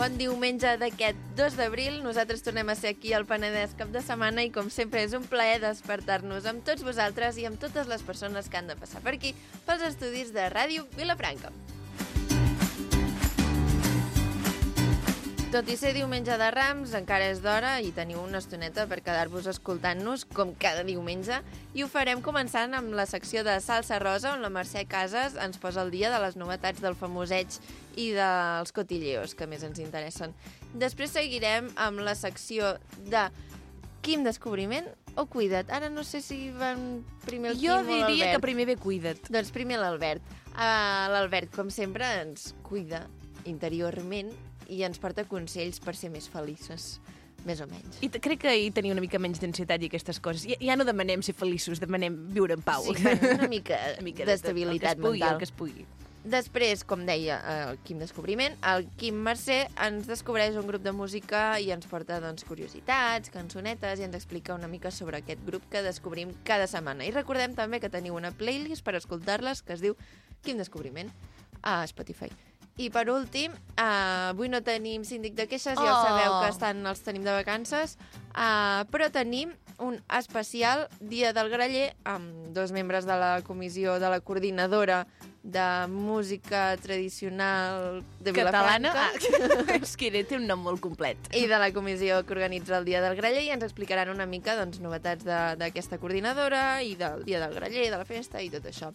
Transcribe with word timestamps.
Bon 0.00 0.14
diumenge 0.16 0.70
d'aquest 0.80 1.18
2 1.36 1.58
d'abril. 1.58 1.98
Nosaltres 2.00 2.40
tornem 2.40 2.70
a 2.72 2.76
ser 2.78 2.94
aquí 2.94 3.10
al 3.12 3.26
Penedès 3.28 3.74
cap 3.76 3.90
de 3.92 4.00
setmana 4.00 4.46
i, 4.46 4.48
com 4.54 4.70
sempre, 4.72 5.02
és 5.04 5.12
un 5.12 5.26
plaer 5.28 5.58
despertar-nos 5.60 6.46
amb 6.48 6.64
tots 6.64 6.86
vosaltres 6.86 7.36
i 7.36 7.44
amb 7.44 7.60
totes 7.60 7.90
les 7.90 8.06
persones 8.08 8.48
que 8.48 8.56
han 8.56 8.72
de 8.72 8.78
passar 8.80 9.04
per 9.04 9.12
aquí 9.18 9.34
pels 9.66 9.84
estudis 9.90 10.32
de 10.32 10.48
Ràdio 10.56 10.88
Vilafranca. 10.96 11.52
Tot 15.50 15.66
i 15.66 15.74
ser 15.74 15.90
diumenge 15.96 16.36
de 16.38 16.46
Rams, 16.54 16.92
encara 16.94 17.26
és 17.32 17.40
d'hora 17.42 17.72
i 17.82 17.88
teniu 17.90 18.20
una 18.22 18.38
estoneta 18.38 18.84
per 18.86 19.00
quedar-vos 19.02 19.48
escoltant-nos, 19.50 20.22
com 20.30 20.52
cada 20.62 20.84
diumenge, 20.86 21.40
i 21.74 21.82
ho 21.82 21.88
farem 21.90 22.20
començant 22.22 22.76
amb 22.78 22.94
la 22.94 23.02
secció 23.10 23.42
de 23.42 23.56
Salsa 23.58 23.98
Rosa, 23.98 24.36
on 24.36 24.44
la 24.44 24.50
Mercè 24.54 24.84
Casas 24.86 25.34
ens 25.42 25.58
posa 25.58 25.82
el 25.82 25.90
dia 25.90 26.12
de 26.12 26.20
les 26.22 26.36
novetats 26.38 26.78
del 26.84 26.94
famoseig 26.94 27.56
i 27.98 28.12
dels 28.14 28.70
cotilleos, 28.76 29.34
que 29.34 29.48
més 29.50 29.64
ens 29.66 29.80
interessen. 29.82 30.36
Després 30.78 31.16
seguirem 31.18 31.72
amb 31.74 31.98
la 32.06 32.14
secció 32.14 32.76
de 33.10 33.24
Quim 34.06 34.22
Descobriment 34.22 34.86
o 35.18 35.24
Cuida't. 35.26 35.74
Ara 35.74 35.90
no 35.90 36.04
sé 36.06 36.20
si 36.22 36.52
van 36.60 37.02
primer 37.24 37.56
el 37.56 37.58
Jo 37.58 37.80
Quim 37.80 37.90
o 37.90 37.96
l'Albert. 37.96 38.06
diria 38.12 38.30
que 38.36 38.44
primer 38.46 38.68
ve 38.70 38.78
Cuida't. 38.78 39.26
Doncs 39.34 39.50
primer 39.50 39.82
l'Albert. 39.82 40.22
Uh, 40.54 41.10
L'Albert, 41.10 41.50
com 41.58 41.74
sempre, 41.74 42.06
ens 42.22 42.52
cuida 42.62 43.02
interiorment 43.50 44.30
i 44.70 44.82
ens 44.86 45.00
porta 45.02 45.26
consells 45.28 45.80
per 45.82 45.96
ser 45.98 46.12
més 46.14 46.28
felices, 46.30 46.98
més 47.46 47.60
o 47.60 47.68
menys. 47.70 48.00
I 48.04 48.10
crec 48.12 48.44
que 48.44 48.56
hi 48.56 48.68
tenia 48.74 48.94
una 48.94 49.04
mica 49.04 49.20
menys 49.22 49.40
d'ansietat 49.42 49.82
i 49.82 49.90
aquestes 49.90 50.20
coses. 50.22 50.46
Ja, 50.48 50.58
ja 50.70 50.76
no 50.78 50.86
demanem 50.88 51.24
ser 51.26 51.34
feliços, 51.36 51.80
demanem 51.82 52.16
viure 52.34 52.56
en 52.58 52.62
pau. 52.64 52.84
Sí, 52.86 52.96
una 53.36 53.48
mica, 53.50 53.80
Una 53.96 54.06
mica 54.06 54.28
d'estabilitat 54.28 54.98
el 54.98 55.02
que 55.02 55.08
es 55.08 55.08
pugui, 55.08 55.18
mental. 55.18 55.34
El 55.34 55.42
que 55.42 55.50
es 55.50 55.56
pugui. 55.62 55.88
Després, 56.20 56.82
com 56.84 57.06
deia 57.08 57.38
el 57.48 57.78
Quim 57.80 58.00
Descobriment, 58.02 58.58
el 58.68 58.84
Quim 59.00 59.22
Mercè 59.24 59.62
ens 59.86 60.04
descobreix 60.04 60.58
un 60.60 60.66
grup 60.68 60.84
de 60.84 60.92
música 60.92 61.54
i 61.64 61.70
ens 61.72 61.88
porta 61.88 62.18
doncs, 62.20 62.44
curiositats, 62.44 63.32
cançonetes 63.32 64.02
i 64.02 64.04
ens 64.04 64.18
explica 64.18 64.52
una 64.52 64.68
mica 64.68 64.92
sobre 64.92 65.22
aquest 65.22 65.40
grup 65.46 65.64
que 65.72 65.80
descobrim 65.86 66.36
cada 66.44 66.68
setmana. 66.68 67.08
I 67.08 67.16
recordem 67.16 67.56
també 67.56 67.80
que 67.80 67.88
teniu 67.88 68.20
una 68.20 68.34
playlist 68.36 68.84
per 68.84 68.98
escoltar-les 69.00 69.64
que 69.64 69.78
es 69.78 69.80
diu 69.80 69.96
Quim 70.44 70.60
Descobriment 70.60 71.08
a 71.62 71.80
Spotify. 71.88 72.28
I 72.80 72.88
per 72.88 73.10
últim, 73.12 73.52
uh, 73.76 74.30
avui 74.32 74.48
no 74.48 74.62
tenim 74.64 75.02
síndic 75.04 75.34
de 75.36 75.44
queixes, 75.50 75.76
ja 75.76 75.92
Oh. 75.92 76.02
sabeu 76.06 76.38
que 76.40 76.48
estan, 76.48 76.80
els 76.88 77.02
tenim 77.04 77.24
de 77.26 77.34
vacances, 77.34 77.98
uh, 78.32 78.86
però 78.88 79.10
tenim 79.12 79.52
un 79.80 79.98
especial 80.16 80.86
Dia 81.00 81.32
del 81.36 81.48
Graller 81.52 81.94
amb 82.04 82.52
dos 82.56 82.72
membres 82.72 83.04
de 83.08 83.16
la 83.20 83.40
comissió 83.42 83.98
de 84.00 84.08
la 84.12 84.20
coordinadora 84.20 85.06
de 85.42 85.86
música 85.88 86.76
tradicional 86.76 88.02
de 88.20 88.32
Catalana? 88.32 88.92
Vilafranca 88.92 89.72
Ah, 89.72 89.78
és 89.82 89.96
que 89.96 90.10
té 90.24 90.36
un 90.36 90.46
nom 90.46 90.60
molt 90.60 90.80
complet. 90.80 91.16
i 91.36 91.46
de 91.48 91.58
la 91.58 91.70
comissió 91.72 92.24
que 92.26 92.32
organitza 92.36 92.76
el 92.78 92.84
Dia 92.84 93.00
del 93.00 93.16
Graller 93.16 93.42
i 93.44 93.50
ens 93.50 93.64
explicaran 93.64 94.08
una 94.12 94.26
mica 94.26 94.56
doncs, 94.56 94.80
novetats 94.80 95.24
de- 95.24 95.56
d'aquesta 95.56 95.98
coordinadora 95.98 96.82
i 96.82 96.94
del 96.94 97.24
Dia 97.24 97.40
del 97.40 97.54
Graller, 97.54 97.90
de 97.90 97.96
la 97.96 98.04
festa 98.04 98.40
i 98.42 98.50
tot 98.50 98.64
això. 98.64 98.92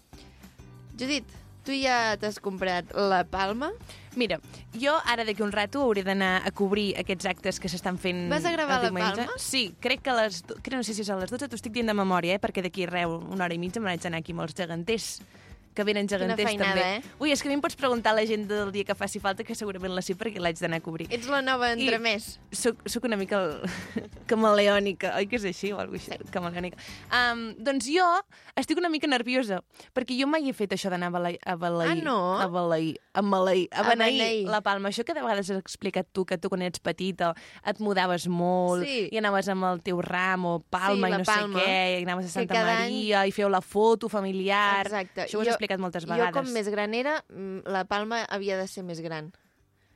Judit, 0.97 1.25
tu 1.66 1.76
ja 1.76 2.16
t'has 2.22 2.40
comprat 2.44 2.92
la 2.96 3.24
palma? 3.28 3.72
Mira, 4.16 4.40
jo 4.80 4.94
ara 5.12 5.26
d'aquí 5.28 5.44
un 5.44 5.52
rato 5.52 5.82
hauré 5.84 6.06
d'anar 6.06 6.46
a 6.48 6.52
cobrir 6.56 6.94
aquests 7.02 7.28
actes 7.28 7.60
que 7.60 7.72
s'estan 7.72 7.98
fent 8.00 8.30
Vas 8.32 8.46
a 8.48 8.54
gravar 8.56 8.80
la. 8.86 8.92
Palma? 8.96 9.28
Sí, 9.42 9.74
crec 9.84 10.06
que 10.06 10.14
a 10.14 10.20
les... 10.22 10.44
Crec, 10.48 10.78
no 10.78 10.86
sé 10.88 10.96
si 10.96 11.04
és 11.04 11.10
a 11.12 11.18
les 11.20 11.34
12, 11.34 11.50
t'ho 11.50 11.60
estic 11.60 11.76
dient 11.76 11.92
de 11.92 11.98
memòria, 11.98 12.38
eh? 12.38 12.42
perquè 12.42 12.64
d'aquí 12.64 12.88
reu 12.88 13.18
una 13.20 13.48
hora 13.48 13.58
i 13.58 13.60
mitja 13.60 13.84
m'haig 13.84 14.06
d'anar 14.06 14.24
aquí 14.24 14.36
amb 14.36 14.46
els 14.46 14.56
geganters 14.56 15.18
que 15.76 15.84
venen 15.84 16.08
geganters 16.08 16.48
feinada, 16.50 16.73
també. 16.73 16.95
eh? 16.98 17.16
Ui, 17.20 17.31
és 17.36 17.42
que 17.44 17.50
a 17.50 17.52
mi 17.52 17.56
em 17.59 17.62
pots 17.62 17.76
preguntar 17.76 18.16
l'agenda 18.16 18.56
del 18.63 18.72
dia 18.72 18.86
que 18.88 18.96
faci 18.96 19.19
falta, 19.19 19.44
que 19.44 19.53
segurament 19.56 19.94
la 19.94 20.02
sé 20.02 20.16
perquè 20.16 20.40
l'haig 20.40 20.58
d'anar 20.58 20.80
a 20.80 20.86
cobrir. 20.86 21.09
Ets 21.12 21.28
la 21.28 21.41
nova 21.44 21.74
I- 21.74 21.81
entremés. 21.84 22.40
Soc, 22.56 22.80
soc 22.88 23.03
una 23.06 23.18
mica 23.19 23.44
el... 23.44 23.59
camaleònica, 24.30 25.13
oi 25.19 25.28
que 25.30 25.36
és 25.38 25.46
així 25.52 25.72
o 25.74 25.80
alguna 25.80 26.00
cosa 26.00 26.16
així? 26.16 26.25
Sí. 26.25 26.31
Camaleònica. 26.34 26.78
Um, 27.12 27.44
doncs 27.66 27.88
jo 27.91 28.08
estic 28.58 28.80
una 28.80 28.90
mica 28.90 29.08
nerviosa, 29.12 29.59
perquè 29.96 30.16
jo 30.18 30.28
mai 30.31 30.47
he 30.50 30.53
fet 30.56 30.72
això 30.75 30.90
d'anar 30.94 31.09
a 31.12 31.16
balair, 31.16 31.40
a 31.46 31.56
balair, 31.59 31.92
Ah, 31.92 31.96
no? 32.03 32.18
a 32.42 32.47
balair, 32.47 32.96
a 33.13 33.22
maleir, 33.22 33.68
a 33.72 33.81
A 33.81 33.90
beneir 33.90 34.19
beneir. 34.19 34.47
la 34.50 34.62
palma. 34.62 34.90
Això 34.90 35.03
que 35.06 35.13
de 35.13 35.22
vegades 35.22 35.50
has 35.52 35.57
explicat 35.59 36.07
tu, 36.12 36.25
que 36.25 36.38
tu 36.38 36.50
quan 36.50 36.62
ets 36.66 36.80
petita 36.80 37.34
et 37.66 37.80
mudaves 37.80 38.28
molt 38.28 38.86
Sí. 38.86 39.09
i 39.12 39.18
anaves 39.18 39.47
amb 39.50 39.63
el 39.66 39.81
teu 39.81 40.02
ram 40.02 40.46
o 40.46 40.59
palma 40.59 41.07
Sí, 41.07 41.12
i 41.12 41.12
la 41.12 41.18
no 41.19 41.24
palma, 41.25 41.59
sé 41.59 41.66
què, 41.66 42.00
i 42.00 42.03
anaves 42.03 42.25
a 42.25 42.30
Santa 42.30 42.53
cada 42.53 42.78
any- 42.80 42.94
Maria 42.96 43.25
i 43.28 43.31
feu 43.31 43.50
la 43.50 43.62
foto 43.62 44.09
familiar. 44.09 44.86
Exacte. 44.86 45.25
Això 45.28 45.38
ho 45.38 45.42
has 45.42 45.57
explicat 45.66 45.81
moltes 45.81 46.06
vegades. 46.06 46.34
Jo, 46.36 46.42
com 46.42 46.53
més 46.53 46.70
gran 46.70 46.94
era, 46.94 47.24
mm, 47.30 47.66
la 47.68 47.86
palma 47.86 48.24
havia 48.30 48.58
de 48.58 48.68
ser 48.68 48.84
més 48.84 49.02
gran. 49.02 49.31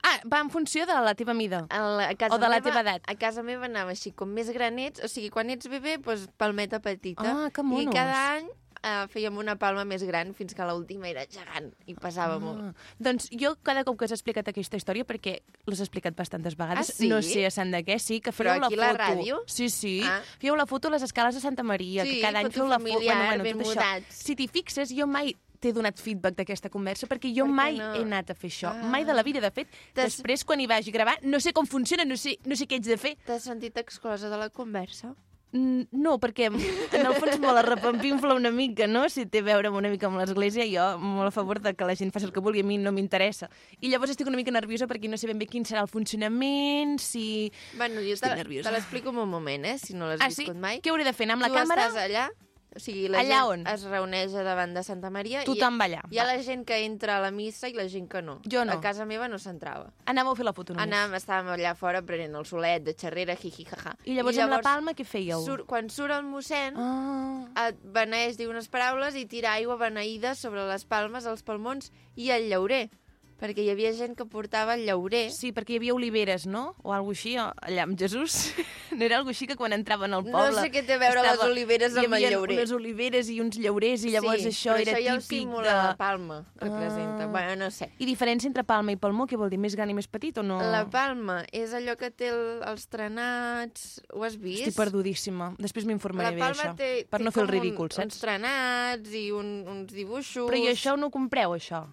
Ah, 0.02 0.20
va 0.32 0.40
en 0.40 0.50
funció 0.50 0.86
de 0.88 0.94
la 1.04 1.14
teva 1.14 1.34
mida. 1.36 1.66
A, 1.70 1.80
la, 1.82 2.06
a 2.10 2.16
casa 2.16 2.36
O 2.36 2.38
de 2.40 2.48
la 2.48 2.62
meva, 2.62 2.70
teva 2.70 2.82
edat. 2.86 3.04
A 3.12 3.16
casa 3.20 3.44
meva 3.44 3.66
anava 3.68 3.92
així, 3.92 4.14
com 4.16 4.30
més 4.32 4.50
gran 4.56 4.80
ets, 4.80 5.04
o 5.04 5.10
sigui, 5.12 5.30
quan 5.30 5.50
ets 5.52 5.68
bebè, 5.68 5.98
doncs 6.00 6.30
palmeta 6.40 6.80
petita. 6.80 7.28
Ah, 7.28 7.50
que 7.52 7.62
monos. 7.62 7.84
I 7.92 7.98
cada 7.98 8.38
any 8.38 8.48
eh, 8.82 9.08
fèiem 9.12 9.36
una 9.38 9.58
palma 9.60 9.84
més 9.84 10.02
gran 10.08 10.32
fins 10.34 10.56
que 10.56 10.64
l'última 10.64 11.10
era 11.10 11.26
gegant 11.28 11.68
i 11.86 11.96
pesava 12.00 12.38
Ah, 12.38 12.40
molt. 12.40 12.78
Doncs 12.98 13.28
jo, 13.36 13.58
cada 13.62 13.84
cop 13.84 13.98
que 14.00 14.06
has 14.08 14.16
explicat 14.16 14.48
aquesta 14.48 14.78
història, 14.80 15.04
perquè 15.04 15.42
l'has 15.68 15.82
explicat 15.84 16.16
bastantes 16.16 16.56
vegades, 16.56 16.94
Ah, 16.94 16.96
sí? 16.96 17.10
no 17.12 17.20
sé 17.22 17.46
a 17.46 17.52
Sant 17.52 17.70
de 17.76 17.84
què, 17.84 18.00
sí, 18.00 18.22
que 18.22 18.32
fèieu 18.32 18.56
la 18.58 18.70
foto. 18.70 18.80
la 18.80 18.94
ràdio? 18.96 19.44
Sí, 19.48 19.68
sí. 19.70 20.00
Ah. 20.08 20.22
Fèieu 20.40 20.56
la 20.56 20.66
foto 20.66 20.88
a 20.88 20.92
les 20.92 21.04
escales 21.04 21.36
de 21.36 21.42
Santa 21.42 21.62
Maria, 21.62 22.06
Sí, 22.08 22.16
que 22.16 22.22
cada 22.22 22.40
any 22.40 22.52
feu 22.56 22.68
la 22.72 22.80
foto... 22.80 23.04
ben 23.44 23.60
això. 23.60 23.76
mudats. 23.76 24.16
Si 24.16 24.34
t'hi 24.34 24.48
fixes, 24.48 24.96
jo 24.96 25.06
mai 25.08 25.36
t'he 25.60 25.74
donat 25.76 26.00
feedback 26.00 26.36
d'aquesta 26.40 26.70
conversa 26.70 27.08
perquè 27.08 27.32
jo 27.36 27.44
Per 27.46 27.52
què 27.52 27.56
mai 27.56 27.78
no? 27.78 27.94
he 27.96 28.04
anat 28.06 28.30
a 28.32 28.36
fer 28.36 28.50
això. 28.50 28.72
Ah. 28.74 28.84
Mai 28.90 29.06
de 29.06 29.14
la 29.14 29.24
vida. 29.24 29.42
De 29.42 29.52
fet, 29.52 29.68
després, 29.96 30.44
quan 30.46 30.60
hi 30.60 30.68
vagi 30.68 30.90
a 30.90 30.94
gravar, 30.94 31.18
no 31.24 31.40
sé 31.40 31.52
com 31.54 31.66
funciona, 31.68 32.06
no 32.06 32.16
sé, 32.18 32.38
no 32.46 32.56
sé 32.56 32.66
què 32.68 32.80
haig 32.80 32.86
de 32.88 32.98
fer. 32.98 33.18
T'has 33.26 33.44
sentit 33.44 33.78
exclosa 33.78 34.30
de 34.30 34.38
la 34.38 34.50
conversa? 34.50 35.16
Mm, 35.52 35.88
No, 35.98 36.20
perquè 36.22 36.46
en 36.46 37.06
el 37.08 37.16
fons 37.18 37.40
me 37.42 37.50
la 37.52 37.64
repampinfla 37.66 38.36
una 38.38 38.52
mica, 38.54 38.86
no? 38.86 39.08
Si 39.10 39.26
té 39.26 39.40
a 39.42 39.46
veure 39.48 39.72
una 39.74 39.90
mica 39.90 40.06
amb 40.06 40.20
l'Església, 40.22 40.62
jo 40.70 41.00
molt 41.02 41.28
a 41.30 41.32
favor 41.34 41.58
de 41.60 41.74
que 41.74 41.88
la 41.90 41.96
gent 41.98 42.12
faci 42.14 42.28
el 42.28 42.32
que 42.32 42.40
vulgui, 42.40 42.62
a 42.62 42.64
mi 42.64 42.78
no 42.78 42.92
m'interessa. 42.94 43.50
I 43.82 43.90
llavors 43.90 44.12
estic 44.14 44.28
una 44.30 44.38
mica 44.38 44.52
nerviosa 44.54 44.86
perquè 44.86 45.10
no 45.10 45.18
sé 45.18 45.26
ben 45.26 45.40
bé 45.42 45.48
quin 45.50 45.66
serà 45.66 45.82
el 45.82 45.90
funcionament, 45.90 47.00
si... 47.02 47.52
Bueno, 47.78 47.96
jo 48.06 48.14
Estic 48.14 48.30
te, 48.30 48.36
nerviosa. 48.36 48.70
te 48.70 48.76
l'explico 48.78 49.10
en 49.10 49.18
un 49.18 49.30
moment, 49.30 49.66
eh? 49.66 49.78
Si 49.80 49.94
no 49.98 50.06
l'has 50.08 50.22
Ah, 50.22 50.30
sí? 50.30 50.44
viscut 50.46 50.56
mai. 50.62 50.82
Què 50.86 50.92
hauré 50.94 51.04
de 51.04 51.14
fer, 51.14 51.26
anar 51.26 51.40
amb 51.40 51.48
la 51.48 51.50
tu 51.50 51.56
càmera? 51.58 51.88
estàs 51.90 52.04
allà, 52.06 52.28
o 52.76 52.80
sigui, 52.80 53.08
la 53.10 53.20
Allà 53.24 53.40
gent 53.42 53.52
on? 53.52 53.68
es 53.68 53.84
reuneix 53.90 54.34
a 54.36 54.44
davant 54.44 54.74
de 54.76 54.84
Santa 54.84 55.10
Maria 55.10 55.44
Tothom 55.44 55.76
i 55.76 55.78
va 55.80 55.86
allà. 55.88 56.02
hi 56.12 56.20
ha 56.20 56.26
Va. 56.26 56.34
la 56.36 56.44
gent 56.44 56.66
que 56.66 56.78
entra 56.86 57.18
a 57.18 57.22
la 57.22 57.32
missa 57.32 57.68
i 57.68 57.74
la 57.74 57.88
gent 57.90 58.08
que 58.08 58.22
no. 58.22 58.40
Jo 58.46 58.64
no. 58.66 58.74
A 58.74 58.80
casa 58.82 59.06
meva 59.06 59.28
no 59.28 59.40
s'entrava. 59.40 59.92
Anàveu 60.06 60.32
a 60.32 60.36
fer 60.36 60.46
la 60.46 60.54
foto 60.54 60.74
només. 60.74 60.88
Anàvem, 60.88 61.16
estàvem 61.18 61.50
allà 61.56 61.76
fora 61.76 62.02
prenent 62.02 62.36
el 62.36 62.46
solet 62.46 62.84
de 62.84 62.94
xerrera, 62.94 63.36
jiji, 63.36 63.66
jaja. 63.66 63.96
I 64.06 64.14
llavors, 64.16 64.38
amb 64.38 64.52
la 64.52 64.62
palma 64.62 64.94
què 64.94 65.04
fèieu? 65.06 65.42
Surt, 65.46 65.66
quan 65.66 65.90
surt 65.90 66.12
el 66.14 66.24
mossèn, 66.24 66.78
Ah. 66.78 67.68
et 67.70 67.76
beneix, 67.84 68.38
diu 68.38 68.50
unes 68.50 68.68
paraules 68.70 69.16
i 69.16 69.26
tira 69.26 69.54
aigua 69.54 69.78
beneïda 69.78 70.36
sobre 70.36 70.68
les 70.68 70.86
palmes, 70.86 71.26
els 71.26 71.42
palmons 71.44 71.92
i 72.16 72.30
el 72.32 72.50
llaurer. 72.50 72.90
Perquè 73.40 73.64
hi 73.64 73.70
havia 73.72 73.94
gent 73.96 74.18
que 74.20 74.26
portava 74.28 74.74
el 74.76 74.82
llaurer. 74.84 75.30
Sí, 75.32 75.54
perquè 75.56 75.78
hi 75.78 75.80
havia 75.80 75.94
oliveres, 75.96 76.44
no? 76.46 76.76
O 76.84 76.92
alguna 76.92 77.16
així, 77.16 77.38
allà 77.40 77.86
amb 77.88 77.98
Jesús. 78.00 78.52
No 79.00 79.06
era 79.06 79.20
alguna 79.20 79.32
així 79.32 79.46
que 79.48 79.56
quan 79.56 79.72
entraven 79.72 80.12
al 80.18 80.24
No 80.26 80.34
poble... 80.34 80.60
sé 80.60 80.72
què 80.74 80.82
té 80.84 80.96
a 80.96 81.00
veure 81.00 81.22
les 81.24 81.42
oliveres 81.46 81.94
amb 81.94 82.02
hi 82.02 82.08
el 82.08 82.14
havia 82.18 82.30
llaurer. 82.34 82.56
unes 82.58 82.72
oliveres 82.76 83.30
i 83.30 83.38
uns 83.40 83.56
llaurers 83.62 84.02
i 84.04 84.12
llavors 84.12 84.42
sí, 84.42 84.50
això 84.50 84.74
era 84.82 84.96
això 84.98 85.04
ja 85.06 85.14
típic 85.22 85.44
simula 85.46 85.68
de... 85.70 85.76
la 85.86 85.94
palma, 86.00 86.40
representa. 86.60 87.28
Ah. 87.28 87.30
Bueno, 87.32 87.54
no 87.62 87.70
sé. 87.72 87.88
I 88.02 88.08
diferència 88.10 88.50
entre 88.50 88.66
palma 88.68 88.92
i 88.92 88.98
palmó, 89.00 89.28
què 89.30 89.38
vol 89.40 89.54
dir? 89.54 89.60
Més 89.62 89.78
gran 89.78 89.94
i 89.94 89.96
més 89.96 90.10
petit 90.10 90.42
o 90.42 90.44
no? 90.44 90.58
La 90.74 90.82
palma 90.92 91.38
és 91.56 91.72
allò 91.78 91.96
que 92.02 92.10
té 92.12 92.32
el, 92.34 92.42
els 92.68 92.90
trenats... 92.92 93.86
Ho 94.12 94.26
has 94.26 94.36
vist? 94.42 94.66
Estic 94.66 94.80
perdudíssima. 94.82 95.54
Després 95.62 95.86
m'informaré 95.88 96.34
bé 96.36 96.42
d'això. 96.44 96.74
té, 96.76 96.90
Per 97.08 97.22
té 97.22 97.30
no 97.30 97.32
fer 97.38 97.46
el 97.46 97.54
ridícul, 97.54 97.88
un, 97.88 97.96
saps? 98.02 98.18
uns 98.18 98.20
trenats 98.26 99.16
i 99.16 99.30
un, 99.32 99.54
uns 99.70 99.94
dibuixos. 99.96 100.50
Però 100.50 100.60
i 100.60 100.68
això 100.74 100.98
no 101.00 101.08
ho 101.08 101.14
compreu, 101.14 101.54
això? 101.56 101.86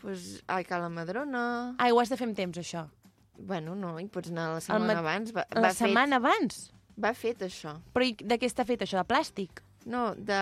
Pues, 0.00 0.42
ai, 0.48 0.64
que 0.64 0.78
la 0.80 0.88
madrona... 0.88 1.74
Ai, 1.78 1.90
ho 1.92 2.00
has 2.00 2.08
de 2.08 2.16
fer 2.16 2.26
amb 2.28 2.36
temps, 2.38 2.56
això. 2.58 2.86
Bueno, 3.36 3.74
no, 3.74 3.94
hi 4.00 4.06
pots 4.12 4.30
anar 4.32 4.50
la 4.54 4.60
setmana 4.60 4.86
mat- 4.94 5.00
abans. 5.02 5.32
Va, 5.36 5.46
La 5.56 5.68
va 5.68 5.72
setmana 5.76 6.16
abans? 6.20 6.60
Fet, 6.70 7.00
va 7.04 7.12
fet, 7.16 7.42
això. 7.46 7.74
Però 7.94 8.04
i 8.06 8.14
de 8.20 8.38
què 8.40 8.48
està 8.48 8.64
fet, 8.68 8.82
això? 8.84 9.00
De 9.00 9.08
plàstic? 9.08 9.62
No, 9.88 10.14
de 10.14 10.38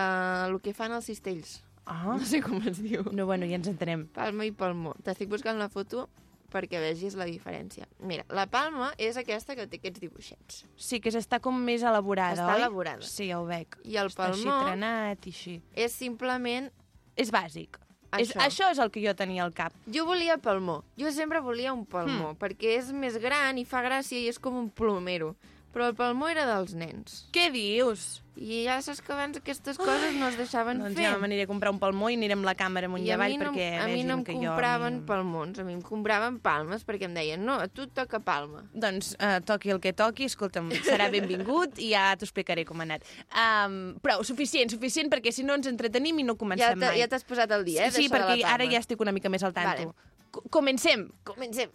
lo 0.51 0.59
que 0.59 0.73
fan 0.75 0.91
els 0.95 1.05
cistells. 1.07 1.59
Ah. 1.89 2.03
No 2.19 2.19
sé 2.27 2.41
com 2.43 2.59
es 2.69 2.77
diu. 2.83 3.03
No, 3.15 3.25
bueno, 3.25 3.47
ja 3.49 3.55
ens 3.57 3.67
entenem. 3.71 4.07
Palma 4.13 4.45
i 4.45 4.51
palmó. 4.51 4.91
T'estic 5.03 5.29
buscant 5.31 5.57
la 5.57 5.69
foto 5.73 6.07
perquè 6.53 6.79
vegis 6.81 7.15
la 7.17 7.25
diferència. 7.29 7.85
Mira, 8.05 8.23
la 8.33 8.47
palma 8.49 8.91
és 8.97 9.17
aquesta 9.17 9.55
que 9.57 9.65
té 9.69 9.77
aquests 9.79 10.01
dibuixets. 10.01 10.63
Sí, 10.77 10.99
que 11.01 11.09
està 11.13 11.39
com 11.41 11.55
més 11.65 11.83
elaborada, 11.85 12.41
Està 12.41 12.55
oi? 12.55 12.61
elaborada. 12.63 13.05
Sí, 13.05 13.27
ja 13.29 13.39
ho 13.41 13.45
veig. 13.49 13.75
I 13.85 13.97
el 14.01 14.09
Està 14.11 14.27
així 14.31 14.45
palmó 14.47 14.63
trenat 14.67 15.27
i 15.29 15.33
així. 15.33 15.55
és 15.73 15.93
simplement 15.93 16.69
És 17.15 17.31
bàsic. 17.31 17.77
És, 18.17 18.31
Això. 18.35 18.39
això 18.41 18.71
és 18.71 18.79
el 18.79 18.89
que 18.89 19.03
jo 19.05 19.13
tenia 19.15 19.43
al 19.43 19.53
cap. 19.53 19.71
Jo 19.85 20.05
volia 20.05 20.37
palmó. 20.37 20.83
Jo 20.97 21.11
sempre 21.11 21.39
volia 21.39 21.73
un 21.73 21.85
palmó, 21.85 22.31
Hmm. 22.33 22.37
perquè 22.39 22.77
és 22.79 22.91
més 22.91 23.17
gran 23.21 23.57
i 23.57 23.65
fa 23.65 23.81
gràcia 23.83 24.17
i 24.17 24.27
és 24.27 24.39
com 24.39 24.55
un 24.55 24.69
plomero. 24.69 25.35
Però 25.73 25.85
el 25.85 25.93
palmó 25.93 26.25
era 26.31 26.47
dels 26.49 26.71
nens. 26.73 27.27
Què 27.31 27.51
dius? 27.53 28.23
I 28.39 28.63
ja 28.63 28.77
saps 28.81 29.01
que 29.03 29.11
abans 29.11 29.35
aquestes 29.37 29.77
coses 29.77 30.13
no 30.15 30.29
es 30.31 30.37
deixaven 30.39 30.79
Doncs 30.79 30.95
fer. 30.95 31.03
ja 31.09 31.17
m'aniré 31.19 31.43
a 31.43 31.47
comprar 31.49 31.73
un 31.73 31.77
palmó 31.77 32.07
i 32.09 32.15
anirem 32.15 32.41
la 32.47 32.53
càmera 32.55 32.87
amunt 32.87 33.03
i, 33.03 33.09
I 33.09 33.11
a 33.11 33.17
avall 33.19 33.35
no, 33.37 33.49
perquè 33.51 33.65
a 33.83 33.87
mi 33.91 34.05
no 34.07 34.15
em 34.15 34.23
jo... 34.23 34.33
compraven 34.39 34.93
ni- 34.95 35.03
palmons, 35.09 35.59
a 35.59 35.65
mi 35.67 35.73
em 35.75 35.81
compraven 35.83 36.37
palmes 36.39 36.85
perquè 36.87 37.05
em 37.09 37.13
deien, 37.19 37.43
no, 37.45 37.57
a 37.59 37.67
tu 37.67 37.83
et 37.85 37.91
toca 37.93 38.21
palma. 38.23 38.63
Doncs 38.73 39.11
uh, 39.19 39.41
toqui 39.45 39.73
el 39.75 39.81
que 39.83 39.91
toqui, 39.93 40.29
escolta'm, 40.31 40.71
serà 40.87 41.09
benvingut 41.11 41.77
i 41.83 41.91
ja 41.91 42.15
t'ho 42.15 42.25
explicaré 42.29 42.63
com 42.65 42.79
ha 42.79 42.87
anat. 42.87 43.03
Um, 43.35 43.75
prou, 44.01 44.23
suficient, 44.23 44.71
suficient, 44.71 45.11
perquè 45.11 45.35
si 45.35 45.43
no 45.43 45.53
ens 45.59 45.67
entretenim 45.67 46.17
i 46.23 46.23
no 46.23 46.33
Ja 46.37 46.39
comencem 46.45 46.79
t'ha- 46.79 46.93
mai. 46.95 47.03
ja 47.03 47.09
t'has 47.11 47.27
posat 47.27 47.51
al 47.51 47.67
dia, 47.67 47.85
eh? 47.85 47.91
sí, 47.91 48.07
la 48.07 48.15
perquè 48.15 48.39
ara 48.55 48.65
ja 48.71 48.79
estic 48.79 49.03
una 49.03 49.11
mica 49.11 49.29
més 49.29 49.43
al 49.43 49.53
tanto. 49.53 49.91
Vale. 49.91 50.31
Co- 50.31 50.47
Comencem. 50.49 51.09
Comencem. 51.27 51.69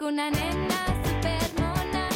Sóc 0.00 0.08
una 0.08 0.30
nena 0.32 0.76
supermona, 1.04 2.06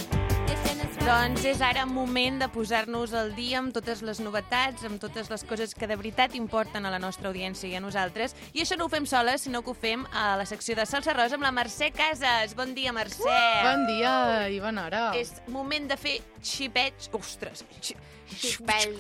Doncs 1.05 1.43
és 1.51 1.61
ara 1.61 1.83
moment 1.85 2.39
de 2.41 2.47
posar-nos 2.49 3.13
al 3.13 3.35
dia 3.37 3.59
amb 3.61 3.75
totes 3.77 4.01
les 4.01 4.23
novetats, 4.25 4.87
amb 4.89 4.97
totes 5.03 5.29
les 5.29 5.45
coses 5.45 5.77
que 5.77 5.85
de 5.91 5.99
veritat 6.01 6.33
importen 6.39 6.89
a 6.89 6.95
la 6.95 7.03
nostra 7.03 7.29
audiència 7.29 7.69
i 7.69 7.77
a 7.77 7.83
nosaltres. 7.85 8.33
I 8.57 8.65
això 8.65 8.81
no 8.81 8.87
ho 8.89 8.93
fem 8.95 9.05
soles, 9.05 9.45
sinó 9.45 9.61
que 9.61 9.75
ho 9.75 9.77
fem 9.77 10.09
a 10.17 10.31
la 10.41 10.49
secció 10.49 10.79
de 10.81 10.89
Salsa 10.89 11.13
Rosa 11.13 11.37
amb 11.37 11.45
la 11.45 11.53
Mercè 11.53 11.93
Casas. 11.93 12.57
Bon 12.57 12.73
dia, 12.73 12.97
Mercè. 12.97 13.37
Bon 13.69 13.85
dia 13.93 14.17
i 14.49 14.63
bona 14.65 14.89
hora. 14.89 15.07
És 15.21 15.37
moment 15.53 15.93
de 15.93 16.01
fer 16.01 16.23
xipeig... 16.41 17.13
Ostres! 17.21 17.67
Xipeig, 18.33 18.97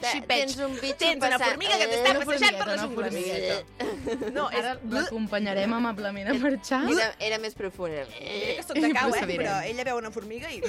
Te- 0.00 0.10
xipeig. 0.10 0.44
tens 0.44 0.56
un 0.60 0.74
bitxo 0.74 0.98
Tens 1.00 1.16
una 1.22 1.38
passant- 1.38 1.50
formiga 1.50 1.76
que 1.78 1.84
Eh, 1.84 1.88
t'està 1.92 2.10
una 2.16 2.24
passejant 2.26 2.58
per 2.58 2.66
les 2.68 2.80
una 2.80 2.88
ungles. 2.88 4.32
No, 4.34 4.50
és... 4.50 4.58
Ara 4.58 4.74
l'acompanyarem 4.90 5.72
amablement 5.72 6.28
a 6.28 6.34
marxar. 6.34 6.82
Era, 6.92 7.08
era 7.18 7.38
més 7.38 7.54
profund. 7.54 7.94
Mira 7.94 8.06
Eh, 8.20 8.56
que 8.58 8.62
sóc 8.66 8.76
de 8.76 8.92
cau, 8.92 9.14
eh? 9.14 9.24
Però 9.30 9.54
ella 9.64 9.84
veu 9.88 9.96
una 10.02 10.10
formiga 10.10 10.50
i... 10.52 10.60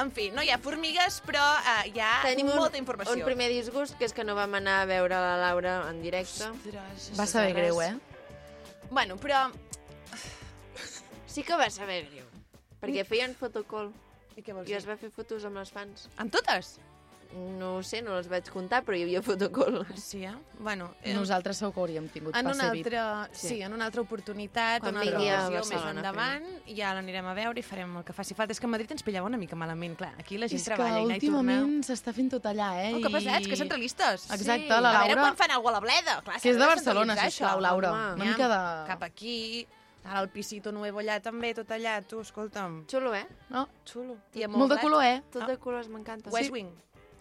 En 0.00 0.10
fi, 0.12 0.28
no 0.30 0.42
hi 0.42 0.50
ha 0.50 0.58
formigues, 0.58 1.20
però 1.26 1.42
uh, 1.56 1.88
hi 1.88 1.98
ha 2.00 2.12
Tenim 2.26 2.48
un, 2.52 2.56
molta 2.56 2.76
informació. 2.78 3.14
un 3.16 3.24
primer 3.24 3.48
disgust, 3.52 3.96
que 3.98 4.04
és 4.04 4.12
que 4.12 4.24
no 4.24 4.34
vam 4.36 4.54
anar 4.60 4.82
a 4.82 4.86
veure 4.90 5.14
la 5.16 5.36
Laura 5.40 5.78
en 5.90 6.02
directe. 6.02 6.50
Ostres, 6.50 7.10
Va 7.18 7.26
saber 7.26 7.54
greu, 7.56 7.80
eh? 7.82 7.94
Bueno, 8.90 9.16
però... 9.16 9.48
Sí 11.26 11.42
que 11.46 11.54
va 11.56 11.70
saber 11.70 12.04
greu. 12.10 12.26
Perquè 12.80 13.04
feien 13.06 13.34
fotocall 13.38 13.90
I 14.36 14.42
què 14.42 14.54
vols 14.56 14.66
i 14.66 14.72
dir? 14.72 14.78
es 14.80 14.86
va 14.88 14.96
fer 14.98 15.10
fotos 15.14 15.44
amb 15.44 15.56
les 15.60 15.70
fans. 15.70 16.08
Amb 16.18 16.32
totes? 16.32 16.78
No 17.32 17.76
ho 17.76 17.82
sé, 17.86 18.00
no 18.02 18.16
les 18.16 18.26
vaig 18.26 18.48
comptar, 18.50 18.80
però 18.82 18.96
hi 18.98 19.04
havia 19.04 19.20
fotocall. 19.22 19.84
Sí, 19.96 20.24
eh? 20.26 20.32
Bueno, 20.58 20.88
eh, 21.02 21.12
Nosaltres 21.14 21.60
segur 21.60 21.72
que 21.76 21.80
hauríem 21.80 22.08
tingut 22.10 22.34
en 22.36 22.46
una 22.50 22.70
altra, 22.70 23.28
sí. 23.32 23.48
Sí. 23.48 23.62
en 23.62 23.72
una 23.72 23.84
altra 23.86 24.02
oportunitat, 24.02 24.80
Quan 24.82 24.96
una 24.96 25.04
altra 25.04 25.20
ocasió 25.20 25.60
més 25.70 25.84
endavant, 25.94 26.48
ja 26.66 26.92
l'anirem 26.96 27.26
a 27.30 27.34
veure 27.38 27.60
i 27.60 27.62
farem 27.62 27.96
el 28.00 28.04
que 28.04 28.12
faci 28.12 28.34
falta. 28.34 28.50
És 28.52 28.58
que 28.58 28.66
a 28.66 28.72
Madrid 28.74 28.90
ens 28.90 29.04
pillava 29.06 29.26
una 29.30 29.38
mica 29.38 29.54
malament, 29.54 29.94
clar. 29.96 30.10
Aquí 30.18 30.38
la 30.38 30.48
gent 30.50 30.58
És 30.58 30.64
treballa 30.66 30.98
i 30.98 31.04
anar 31.04 31.16
i 31.16 31.20
tornar. 31.20 31.38
últimament 31.40 31.84
s'està 31.86 32.12
fent 32.12 32.30
tot 32.34 32.44
allà, 32.50 32.72
eh? 32.82 32.94
Oh, 32.96 33.00
que 33.00 33.10
pesats, 33.14 33.46
que 33.46 33.56
centralistes. 33.56 34.26
Exacte, 34.30 34.66
Sí. 34.66 34.68
la 34.68 34.76
A 34.76 34.82
veure 35.04 35.14
Laura... 35.14 35.22
quan 35.22 35.36
fan 35.36 35.50
alguna 35.52 35.70
cosa 35.70 35.76
a 35.76 35.80
la 35.80 35.86
bleda. 35.86 36.20
Clar, 36.22 36.40
Que 36.40 36.50
és 36.50 36.58
de 36.58 36.66
Barcelona, 36.66 37.16
sisplau, 37.16 37.58
això. 37.58 37.60
Laura. 37.60 37.92
home. 37.92 38.14
Una 38.14 38.24
mica 38.24 38.48
de... 38.48 38.86
Cap 38.88 39.02
aquí, 39.04 39.66
ara 40.04 40.20
el 40.20 40.28
pisito 40.30 40.72
nuevo 40.72 40.98
allà 40.98 41.20
també, 41.22 41.54
tot 41.54 41.70
allà, 41.70 42.02
tu, 42.02 42.20
escolta'm. 42.20 42.86
Xulo, 42.90 43.14
eh? 43.14 43.26
No, 43.50 43.68
Xulo. 43.86 44.16
I 44.34 44.46
molt 44.48 44.72
de 44.74 44.80
color, 44.80 45.04
eh? 45.04 45.22
Tot 45.30 45.46
de 45.46 45.56
colors 45.58 45.88
m'encanta. 45.88 46.30
West 46.30 46.50
Wing. 46.50 46.70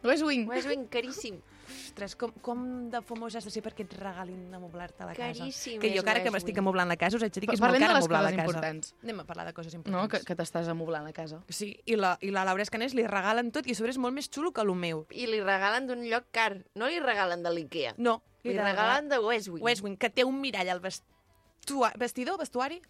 West 0.03 0.23
Wing. 0.23 0.47
West 0.47 0.67
Wing, 0.69 0.85
caríssim. 0.87 1.39
Ostres, 1.69 2.15
com, 2.17 2.31
com 2.41 2.61
de 2.89 2.99
famós 3.05 3.35
has 3.37 3.45
de 3.45 3.51
ser 3.53 3.61
perquè 3.61 3.83
et 3.85 3.91
regalin 3.99 4.47
amoblar-te 4.57 5.03
la 5.05 5.13
casa? 5.13 5.43
Caríssim 5.43 5.77
Que 5.81 5.91
jo, 5.91 5.99
és 5.99 6.03
que 6.03 6.09
ara 6.09 6.21
que 6.23 6.31
West 6.31 6.37
m'estic 6.39 6.57
amoblant 6.57 6.89
la 6.89 6.95
casa, 6.97 7.17
us 7.19 7.23
haig 7.27 7.33
de 7.35 7.41
dir 7.43 7.49
que 7.49 7.53
és 7.57 7.61
molt 7.61 7.69
Parlem 7.75 7.83
de 7.83 7.87
car 7.91 7.97
amoblar 7.99 8.21
la 8.23 8.31
casa. 8.31 8.45
importants. 8.47 8.93
Anem 9.03 9.19
a 9.19 9.25
parlar 9.29 9.45
de 9.45 9.53
coses 9.53 9.73
No, 9.75 9.79
importants. 9.83 10.11
que, 10.15 10.21
que 10.25 10.35
t'estàs 10.39 10.69
amoblant 10.71 11.05
la 11.05 11.13
casa. 11.13 11.43
Sí, 11.49 11.75
i 11.85 11.95
la, 11.99 12.15
i 12.25 12.31
la 12.33 12.45
Laura 12.47 12.63
Escanés 12.65 12.95
li 12.97 13.05
regalen 13.05 13.51
tot 13.51 13.67
i 13.67 13.75
a 13.75 13.77
sobre 13.77 13.91
és 13.93 13.99
molt 14.01 14.15
més 14.17 14.29
xulo 14.33 14.51
que 14.51 14.61
el 14.65 14.73
meu. 14.73 15.05
I 15.11 15.27
li 15.27 15.41
regalen 15.41 15.85
d'un 15.85 16.01
lloc 16.09 16.31
car. 16.31 16.55
No 16.75 16.87
li 16.89 16.99
regalen 17.03 17.43
de 17.43 17.53
l'Ikea. 17.53 17.93
No, 17.97 18.21
Li 18.43 18.55
regalen 18.57 19.09
de 19.09 19.19
West 19.19 19.49
Wing. 19.49 19.61
West 19.61 19.83
Wing, 19.83 19.97
que 19.99 20.09
té 20.09 20.23
un 20.23 20.39
mirall 20.41 20.69
al 20.69 20.79
vestua... 20.79 21.91
vestidor, 21.99 22.39
vestuari? 22.39 22.81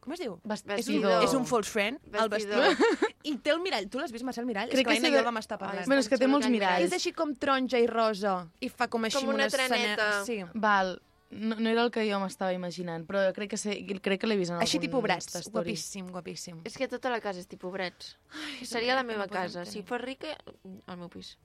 Com 0.00 0.14
es 0.14 0.20
diu? 0.22 0.38
És 0.40 0.62
un, 0.62 0.68
Vestidor. 0.70 1.24
és 1.24 1.34
un 1.36 1.44
false 1.46 1.70
friend, 1.70 1.98
el 2.12 2.28
Vestidor. 2.32 2.62
vestidor. 2.70 3.10
I 3.22 3.34
té 3.44 3.50
el 3.52 3.60
mirall. 3.60 3.88
Tu 3.92 3.98
l'has 4.00 4.10
vist, 4.10 4.24
Marcel, 4.24 4.42
el 4.42 4.48
mirall? 4.48 4.70
Crec 4.70 4.80
és 4.80 4.80
que, 4.80 4.88
que 4.88 4.94
l'Aina 4.96 5.08
sí 5.08 5.12
i 5.14 5.18
jo 5.18 5.24
vam 5.26 5.36
estar 5.42 5.58
parlant. 5.60 5.82
Ai, 5.82 5.86
Bueno, 5.90 6.00
és 6.00 6.08
que 6.08 6.16
té 6.16 6.26
molts 6.26 6.48
miralls. 6.48 6.86
És 6.86 6.92
així 6.96 7.12
com 7.12 7.34
taronja 7.36 7.78
i 7.78 7.86
rosa. 7.86 8.48
I 8.64 8.70
fa 8.72 8.88
com 8.88 9.04
així 9.04 9.18
Com 9.20 9.34
una 9.34 9.46
escena- 9.50 9.68
treneta. 9.68 10.24
Sí. 10.24 10.38
Val, 10.54 10.94
no, 11.30 11.54
no 11.60 11.68
era 11.68 11.84
el 11.84 11.90
que 11.92 12.06
jo 12.08 12.18
m'estava 12.18 12.54
imaginant, 12.56 13.04
però 13.06 13.26
crec 13.36 13.50
que, 13.52 13.58
sé, 13.60 13.76
crec 14.00 14.18
que 14.22 14.26
l'he 14.26 14.38
vist 14.40 14.50
en 14.56 14.64
Així 14.64 14.80
tipus 14.80 15.02
brats. 15.04 15.36
Guapíssim, 15.52 16.08
guapíssim. 16.10 16.62
És 16.64 16.78
que 16.80 16.88
tota 16.88 17.12
la 17.12 17.20
casa 17.20 17.38
és 17.44 17.46
tipus 17.46 17.70
brets. 17.70 18.16
Seria 18.64 18.96
la 18.96 19.04
meva 19.04 19.26
no 19.28 19.30
casa. 19.32 19.62
tenir. 19.66 19.72
Si 19.72 19.82
fos 19.86 20.00
rica, 20.00 20.32
al 20.86 20.96
meu 20.96 21.08
pis. 21.12 21.36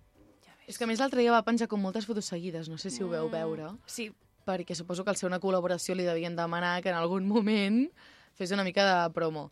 És 0.66 0.80
que 0.80 0.86
a 0.86 0.88
més 0.88 0.98
l'altre 1.04 1.20
dia 1.22 1.30
va 1.36 1.44
penjar 1.44 1.68
com 1.68 1.78
moltes 1.84 2.08
fotos 2.08 2.26
seguides, 2.26 2.70
no 2.72 2.80
sé 2.80 2.90
si 2.90 3.04
ho 3.04 3.10
veu 3.12 3.28
veure, 3.30 3.68
Sí, 3.86 4.12
perquè 4.48 4.74
suposo 4.74 5.04
que 5.04 5.10
al 5.12 5.18
ser 5.18 5.28
una 5.28 5.40
col·laboració 5.42 5.94
li 5.94 6.04
devien 6.06 6.36
demanar 6.36 6.82
que 6.82 6.90
en 6.90 6.96
algun 6.96 7.28
moment 7.28 7.92
fes 8.38 8.52
una 8.56 8.64
mica 8.68 8.86
de 8.86 9.14
promo. 9.16 9.50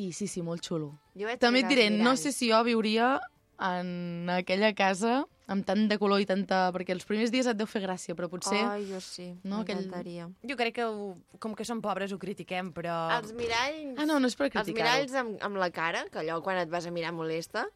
I 0.00 0.08
sí, 0.12 0.26
sí, 0.26 0.42
molt 0.42 0.64
xulo. 0.66 0.92
També 1.38 1.60
et 1.62 1.68
diré, 1.70 1.86
els 1.92 2.00
no 2.02 2.16
sé 2.18 2.32
si 2.34 2.48
jo 2.50 2.58
viuria 2.66 3.20
en 3.62 4.28
aquella 4.34 4.72
casa 4.74 5.20
amb 5.46 5.62
tant 5.68 5.84
de 5.90 5.98
color 6.00 6.22
i 6.22 6.26
tanta... 6.26 6.70
Perquè 6.74 6.94
els 6.96 7.04
primers 7.06 7.30
dies 7.30 7.46
et 7.46 7.56
deu 7.58 7.68
fer 7.68 7.82
gràcia, 7.84 8.14
però 8.16 8.26
potser... 8.32 8.58
Ai, 8.64 8.86
jo 8.88 8.98
sí. 9.04 9.28
No, 9.44 9.60
aquell- 9.62 9.82
M'encantaria. 9.84 10.26
jo 10.42 10.56
crec 10.58 10.74
que 10.80 10.86
ho, 10.88 11.10
com 11.38 11.54
que 11.54 11.66
som 11.68 11.82
pobres 11.84 12.14
ho 12.16 12.18
critiquem, 12.18 12.72
però... 12.74 12.94
Els 13.20 13.34
miralls... 13.36 13.98
Ah, 14.00 14.06
no, 14.08 14.16
no 14.18 14.30
és 14.30 14.34
per 14.40 14.48
Els 14.48 14.54
criticar-ho. 14.56 14.88
miralls 14.88 15.14
amb, 15.20 15.36
amb 15.44 15.60
la 15.60 15.68
cara, 15.70 16.06
que 16.10 16.22
allò 16.24 16.40
quan 16.42 16.58
et 16.62 16.72
vas 16.72 16.88
a 16.88 16.94
mirar 16.94 17.12
molesta, 17.12 17.66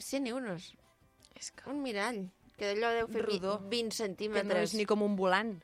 100 0.00 0.26
euros. 0.32 0.72
És 1.38 1.52
que... 1.52 1.68
Un 1.70 1.82
mirall, 1.84 2.24
que 2.56 2.72
d'allò 2.72 2.90
deu 3.02 3.12
fer 3.12 3.22
Rodó. 3.28 3.58
20 3.70 3.92
que 3.92 4.00
centímetres. 4.00 4.48
no 4.50 4.64
és 4.64 4.74
ni 4.80 4.88
com 4.88 5.04
un 5.06 5.14
volant. 5.20 5.54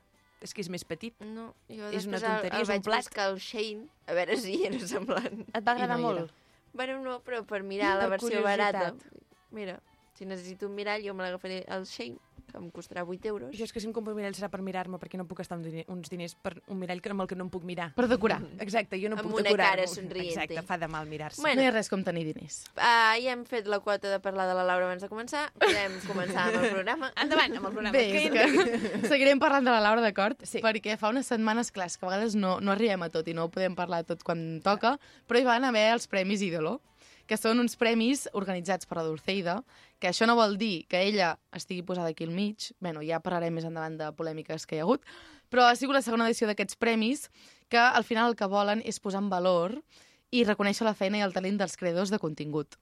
És 0.40 0.54
que 0.54 0.62
és 0.62 0.70
més 0.72 0.84
petit. 0.88 1.14
No, 1.20 1.54
jo 1.68 1.90
És 1.92 2.06
una 2.06 2.16
després 2.16 2.22
el- 2.22 2.28
tonteria, 2.30 2.56
el 2.56 2.62
és 2.62 2.68
un 2.68 2.72
vaig 2.74 2.82
plat. 2.84 3.04
buscar 3.04 3.24
al 3.28 3.36
Shein, 3.38 3.90
a 4.06 4.12
veure 4.14 4.36
si 4.40 4.64
era 4.66 4.78
semblant. 4.88 5.40
Et 5.52 5.64
va 5.66 5.72
agradar 5.72 5.98
no 5.98 6.06
molt? 6.06 6.32
Bueno, 6.72 7.00
no, 7.02 7.20
però 7.22 7.44
per 7.44 7.62
mirar 7.62 7.96
la 7.98 8.08
Per 8.08 8.10
versió 8.18 8.42
barata. 8.42 8.92
curiositat. 8.92 9.22
Mira, 9.50 9.80
si 10.14 10.24
necessito 10.24 10.66
un 10.66 10.74
mirall, 10.74 11.02
jo 11.04 11.12
me 11.14 11.24
l'agafaré 11.24 11.64
al 11.68 11.84
Shein, 11.84 12.18
que 12.52 12.58
em 12.58 12.70
costarà 12.70 13.04
8 13.04 13.28
euros. 13.28 13.56
Jo 13.56 13.64
és 13.64 13.72
que 13.72 13.80
si 13.80 13.86
em 13.86 13.92
compro 13.92 14.12
un 14.12 14.18
mirall 14.18 14.34
serà 14.34 14.48
per 14.50 14.60
mirar-me, 14.62 14.98
perquè 14.98 15.16
no 15.18 15.26
puc 15.26 15.40
estar 15.40 15.56
amb 15.58 15.64
diner, 15.66 15.84
uns 15.88 16.10
diners 16.10 16.34
per 16.34 16.62
un 16.68 16.78
mirall 16.78 17.00
que- 17.00 17.10
amb 17.10 17.22
el 17.22 17.26
que 17.28 17.34
no 17.36 17.44
em 17.44 17.50
puc 17.50 17.64
mirar. 17.64 17.92
Per 17.94 18.06
decorar. 18.08 18.40
Exacte, 18.60 19.00
jo 19.00 19.08
no 19.08 19.16
Amb 19.16 19.24
puc 19.28 19.34
una 19.40 19.42
decorar-m'ho. 19.48 19.76
cara 19.76 19.86
somriente. 19.86 20.28
Exacte, 20.34 20.62
fa 20.62 20.78
de 20.78 20.88
mal 20.88 21.06
mirar-se. 21.06 21.40
Bueno. 21.42 21.56
No 21.56 21.62
hi 21.62 21.66
ha 21.66 21.70
res 21.72 21.88
com 21.88 22.02
tenir 22.04 22.24
diners. 22.24 22.64
Uh, 22.76 23.16
ja 23.22 23.32
hem 23.32 23.44
fet 23.44 23.66
la 23.66 23.80
quota 23.80 24.08
de 24.10 24.20
parlar 24.20 24.46
de 24.48 24.54
la 24.54 24.64
Laura 24.64 24.86
abans 24.86 25.02
de 25.02 25.08
començar. 25.08 25.50
Podem 25.58 25.98
començar 26.06 26.48
amb 26.48 26.62
el 26.62 26.70
programa. 26.76 27.12
Endavant 27.16 27.56
amb 27.56 27.66
el 27.66 27.72
programa. 27.72 27.92
Bé, 27.96 28.10
Que 28.10 28.30
que 28.30 29.08
seguirem 29.12 29.38
parlant 29.38 29.64
de 29.64 29.70
la 29.70 29.80
Laura, 29.80 30.00
d'acord? 30.00 30.40
Sí. 30.44 30.60
Perquè 30.62 30.96
fa 30.98 31.08
unes 31.10 31.26
setmanes, 31.26 31.70
clar, 31.72 31.88
que 31.90 32.06
a 32.06 32.08
vegades 32.08 32.34
no, 32.36 32.60
no 32.60 32.72
arribem 32.72 33.02
a 33.02 33.08
tot 33.10 33.26
i 33.28 33.34
no 33.34 33.44
ho 33.44 33.50
podem 33.50 33.74
parlar 33.74 34.04
tot 34.04 34.22
quan 34.22 34.60
toca, 34.64 34.98
però 35.26 35.38
hi 35.40 35.44
van 35.44 35.64
haver 35.64 35.92
els 35.92 36.06
Premis 36.06 36.42
Ídolo, 36.42 36.80
que 37.30 37.38
són 37.38 37.62
uns 37.62 37.76
premis 37.78 38.24
organitzats 38.34 38.88
per 38.90 38.96
la 38.98 39.04
Dulceida, 39.06 39.60
que 40.02 40.08
això 40.10 40.26
no 40.26 40.34
vol 40.34 40.56
dir 40.58 40.88
que 40.90 40.98
ella 41.06 41.36
estigui 41.54 41.84
posada 41.86 42.10
aquí 42.10 42.26
al 42.26 42.34
mig, 42.34 42.72
bueno, 42.82 43.04
ja 43.06 43.20
parlarem 43.22 43.54
més 43.54 43.68
endavant 43.68 44.00
de 44.00 44.08
polèmiques 44.18 44.66
que 44.66 44.74
hi 44.74 44.82
ha 44.82 44.86
hagut, 44.88 45.06
però 45.46 45.68
ha 45.68 45.76
sigut 45.78 45.94
la 45.94 46.02
segona 46.02 46.26
edició 46.26 46.50
d'aquests 46.50 46.78
premis, 46.82 47.28
que 47.70 47.78
al 47.78 48.02
final 48.02 48.32
el 48.32 48.38
que 48.38 48.50
volen 48.50 48.82
és 48.82 48.98
posar 48.98 49.22
en 49.22 49.30
valor 49.30 49.78
i 50.34 50.42
reconèixer 50.42 50.86
la 50.88 50.96
feina 50.98 51.20
i 51.20 51.26
el 51.26 51.34
talent 51.36 51.62
dels 51.62 51.78
creadors 51.78 52.10
de 52.10 52.18
contingut. 52.18 52.74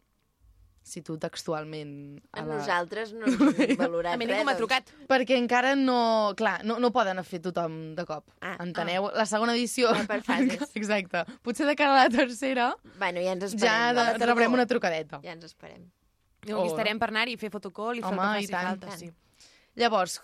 Cito 0.89 1.19
textualment. 1.21 2.21
A 2.33 2.41
la- 2.43 2.57
nosaltres 2.57 3.13
no 3.13 3.27
ens 3.29 3.77
valorat 3.79 4.15
A 4.15 4.17
mi 4.17 4.27
ningú 4.27 4.43
m'ha 4.47 4.55
doncs. 4.57 4.63
trucat. 4.65 4.93
Perquè 5.11 5.37
encara 5.37 5.75
no... 5.77 6.33
Clar, 6.37 6.63
no, 6.65 6.79
no 6.81 6.91
poden 6.95 7.21
fer 7.29 7.41
tothom 7.45 7.95
de 7.95 8.05
cop. 8.09 8.25
Ah, 8.41 8.57
Enteneu? 8.65 9.11
La 9.15 9.27
segona 9.29 9.53
edició... 9.55 9.93
Va 9.95 10.07
per 10.09 10.23
fases. 10.29 10.73
Exacte. 10.75 11.25
Potser 11.45 11.67
de 11.69 11.77
cara 11.77 11.93
a 11.95 12.05
la 12.05 12.11
tercera 12.11 12.71
Bueno, 12.99 13.21
ja 13.21 13.33
ens 13.37 13.45
ja 13.45 13.53
esperem. 13.53 13.69
de, 13.69 14.01
no? 14.01 14.07
tardor. 14.19 14.29
rebrem 14.33 14.53
una 14.59 14.67
trucadeta. 14.67 15.21
Ja 15.23 15.33
ens 15.37 15.45
esperem. 15.45 15.85
Jo 16.49 16.63
Oh. 16.63 16.67
estarem 16.71 16.99
per 16.99 17.09
anar-hi 17.11 17.35
i 17.35 17.37
fer 17.37 17.51
fotocall 17.51 17.99
i 17.99 18.03
fer 18.03 18.09
Home, 18.15 18.23
el 18.25 18.39
que 18.39 18.45
i 18.45 18.53
faci 18.55 18.67
falta. 18.67 18.97
Sí. 18.97 19.11
Llavors, 19.77 20.21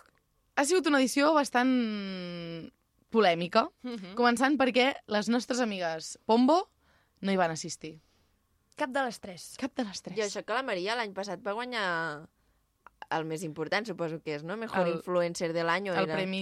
ha 0.56 0.64
sigut 0.64 0.86
una 0.88 0.98
edició 1.02 1.32
bastant 1.34 2.70
polèmica, 3.14 3.68
Mhm. 3.82 4.14
començant 4.18 4.56
perquè 4.58 4.94
les 5.06 5.28
nostres 5.28 5.60
amigues 5.60 6.18
Pombo 6.26 6.68
no 7.20 7.32
hi 7.32 7.36
van 7.36 7.50
assistir. 7.52 8.00
Cap 8.76 8.90
de 8.90 9.02
les 9.06 9.20
tres. 9.22 9.48
Cap 9.60 9.74
de 9.78 9.84
les 9.86 10.02
tres. 10.02 10.16
I 10.18 10.24
això 10.26 10.42
que 10.44 10.54
la 10.56 10.64
Maria 10.66 10.96
l'any 10.98 11.12
passat 11.14 11.42
va 11.44 11.52
guanyar 11.54 11.84
el 13.14 13.26
més 13.28 13.44
important, 13.46 13.84
suposo 13.86 14.18
que 14.24 14.34
és, 14.38 14.42
no? 14.42 14.56
Mejor 14.56 14.86
El- 14.88 14.94
influencer 14.96 15.52
de 15.54 15.62
l'any 15.62 15.90
el 15.92 15.98
era... 16.02 16.16
premi, 16.16 16.40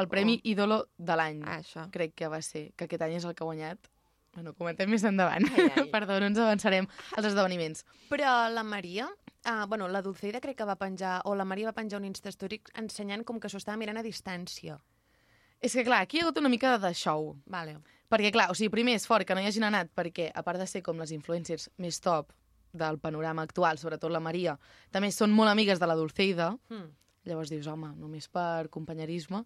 el 0.00 0.08
premi 0.08 0.38
ídolo 0.44 0.84
de 0.96 1.16
l'any. 1.18 1.42
Ah, 1.44 1.58
això. 1.60 1.88
Crec 1.92 2.14
que 2.16 2.28
va 2.32 2.40
ser, 2.42 2.70
que 2.78 2.86
aquest 2.88 3.02
any 3.04 3.18
és 3.18 3.26
el 3.28 3.34
que 3.34 3.44
ha 3.44 3.48
guanyat. 3.50 3.90
Bueno, 4.34 4.54
comentem 4.58 4.88
més 4.90 5.04
endavant. 5.06 5.44
Ai, 5.52 5.68
ai. 5.76 5.84
Perdó, 5.94 6.16
no 6.22 6.26
ens 6.30 6.40
avançarem 6.42 6.88
als 7.16 7.28
esdeveniments. 7.28 7.84
Però 8.10 8.32
la 8.50 8.64
Maria, 8.66 9.10
ah, 9.44 9.66
bueno, 9.68 9.86
la 9.88 10.00
Dulceida 10.02 10.40
crec 10.40 10.56
que 10.58 10.64
va 10.66 10.78
penjar, 10.80 11.20
o 11.28 11.34
la 11.36 11.44
Maria 11.44 11.68
va 11.68 11.76
penjar 11.76 12.00
un 12.00 12.08
Instastory 12.08 12.62
ensenyant 12.80 13.22
com 13.28 13.38
que 13.38 13.50
s'ho 13.52 13.60
estava 13.60 13.76
mirant 13.78 14.00
a 14.00 14.06
distància. 14.06 14.80
És 15.64 15.72
que, 15.76 15.84
clar, 15.86 16.00
aquí 16.04 16.18
hi 16.18 16.20
ha 16.22 16.26
hagut 16.26 16.40
una 16.42 16.50
mica 16.52 16.74
de 16.78 16.90
show. 16.94 17.34
Vale. 17.46 17.78
Perquè, 18.14 18.30
clar, 18.30 18.46
o 18.52 18.54
sigui, 18.54 18.70
primer 18.70 18.94
és 18.94 19.08
fort 19.10 19.26
que 19.26 19.34
no 19.34 19.42
hi 19.42 19.48
hagin 19.50 19.64
anat 19.66 19.88
perquè, 19.90 20.28
a 20.30 20.42
part 20.46 20.60
de 20.62 20.68
ser 20.70 20.84
com 20.86 21.00
les 21.02 21.10
influencers 21.10 21.66
més 21.82 21.98
top 22.04 22.30
del 22.74 23.00
panorama 23.02 23.42
actual, 23.42 23.78
sobretot 23.80 24.12
la 24.14 24.20
Maria, 24.22 24.54
també 24.94 25.10
són 25.10 25.34
molt 25.34 25.50
amigues 25.50 25.80
de 25.82 25.88
la 25.90 25.96
Dulceida, 25.98 26.52
Hmm. 26.70 26.92
llavors 27.26 27.50
dius, 27.50 27.66
home, 27.66 27.90
només 27.96 28.28
per 28.28 28.68
companyerisme. 28.70 29.44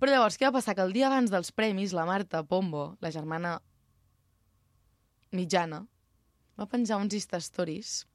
Però 0.00 0.10
llavors, 0.10 0.38
què 0.38 0.46
va 0.48 0.56
passar? 0.58 0.74
Que 0.74 0.82
el 0.82 0.92
dia 0.92 1.06
abans 1.06 1.30
dels 1.30 1.52
premis, 1.52 1.92
la 1.92 2.06
Marta 2.06 2.42
Pombo, 2.42 2.96
la 3.00 3.10
germana 3.14 3.60
mitjana, 5.32 5.82
va 6.58 6.66
penjar 6.66 6.98
uns 6.98 7.14
Insta-stories 7.14 8.06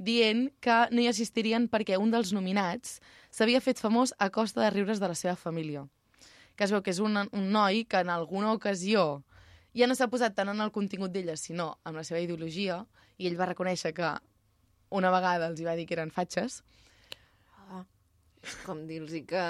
dient 0.00 0.48
que 0.64 0.76
no 0.94 1.02
hi 1.02 1.08
assistirien 1.10 1.68
perquè 1.68 1.98
un 2.00 2.10
dels 2.10 2.32
nominats 2.32 3.00
s'havia 3.30 3.60
fet 3.60 3.80
famós 3.82 4.14
a 4.18 4.30
costa 4.30 4.62
de 4.62 4.70
riures 4.70 5.00
de 5.00 5.08
la 5.10 5.14
seva 5.18 5.36
família. 5.36 5.84
Que 6.56 6.64
es 6.64 6.72
veu 6.72 6.80
que 6.82 6.92
és 6.94 7.00
un, 7.00 7.16
un 7.16 7.50
noi 7.52 7.84
que 7.84 8.00
en 8.00 8.08
alguna 8.08 8.52
ocasió 8.52 9.22
ja 9.76 9.86
no 9.86 9.94
s'ha 9.94 10.08
posat 10.10 10.34
tant 10.34 10.48
en 10.52 10.60
el 10.60 10.70
contingut 10.74 11.12
d'ella, 11.12 11.36
sinó 11.36 11.78
en 11.86 11.94
la 11.96 12.04
seva 12.04 12.20
ideologia, 12.20 12.80
i 13.18 13.26
ell 13.28 13.36
va 13.38 13.46
reconèixer 13.50 13.92
que 13.94 14.10
una 14.90 15.10
vegada 15.14 15.46
els 15.50 15.60
hi 15.60 15.64
va 15.68 15.76
dir 15.78 15.86
que 15.86 15.94
eren 15.98 16.10
fatxes, 16.10 16.62
Ah, 17.70 17.84
és 18.42 18.54
com 18.66 18.80
dir-los 18.88 19.12
que... 19.28 19.44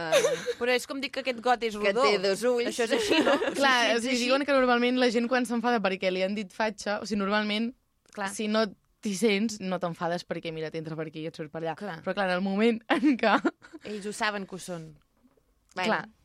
Però 0.59 0.75
és 0.75 0.85
com 0.91 1.00
dir 1.00 1.09
que 1.15 1.23
aquest 1.23 1.41
got 1.41 1.62
és 1.65 1.77
que 1.79 1.93
rodó. 1.95 2.03
té 2.05 2.19
dos 2.19 2.43
ulls. 2.45 2.69
Això 2.73 2.85
és 2.89 2.93
així, 2.99 3.21
no? 3.25 3.37
Clar, 3.59 3.95
o 3.95 4.00
sigui, 4.03 4.17
així. 4.17 4.25
diuen 4.27 4.45
que 4.45 4.53
normalment 4.57 4.99
la 5.00 5.09
gent 5.15 5.29
quan 5.31 5.47
s'enfada 5.49 5.81
perquè 5.81 6.11
li 6.12 6.25
han 6.27 6.35
dit 6.37 6.53
fatxa, 6.53 6.99
o 7.00 7.07
sigui, 7.09 7.21
normalment, 7.23 7.71
Clar. 8.12 8.29
si 8.35 8.49
no 8.50 8.67
t'hi 9.00 9.15
sents, 9.17 9.61
no 9.65 9.79
t'enfades 9.81 10.27
perquè, 10.29 10.50
mira, 10.53 10.69
t'entra 10.75 10.97
per 10.99 11.07
aquí 11.09 11.23
i 11.25 11.29
et 11.31 11.39
surt 11.39 11.49
per 11.55 11.62
allà. 11.62 11.73
Clar. 11.81 12.00
Però 12.05 12.12
clar, 12.19 12.27
en 12.29 12.35
el 12.37 12.43
moment 12.45 12.83
en 12.93 13.15
què... 13.17 13.37
Ells 13.89 14.11
ho 14.11 14.12
saben 14.12 14.45
que 14.45 14.59
ho 14.59 14.61
són. 14.61 14.91
Bueno, 15.73 15.87
Clar. 15.87 16.03
Bueno, 16.05 16.20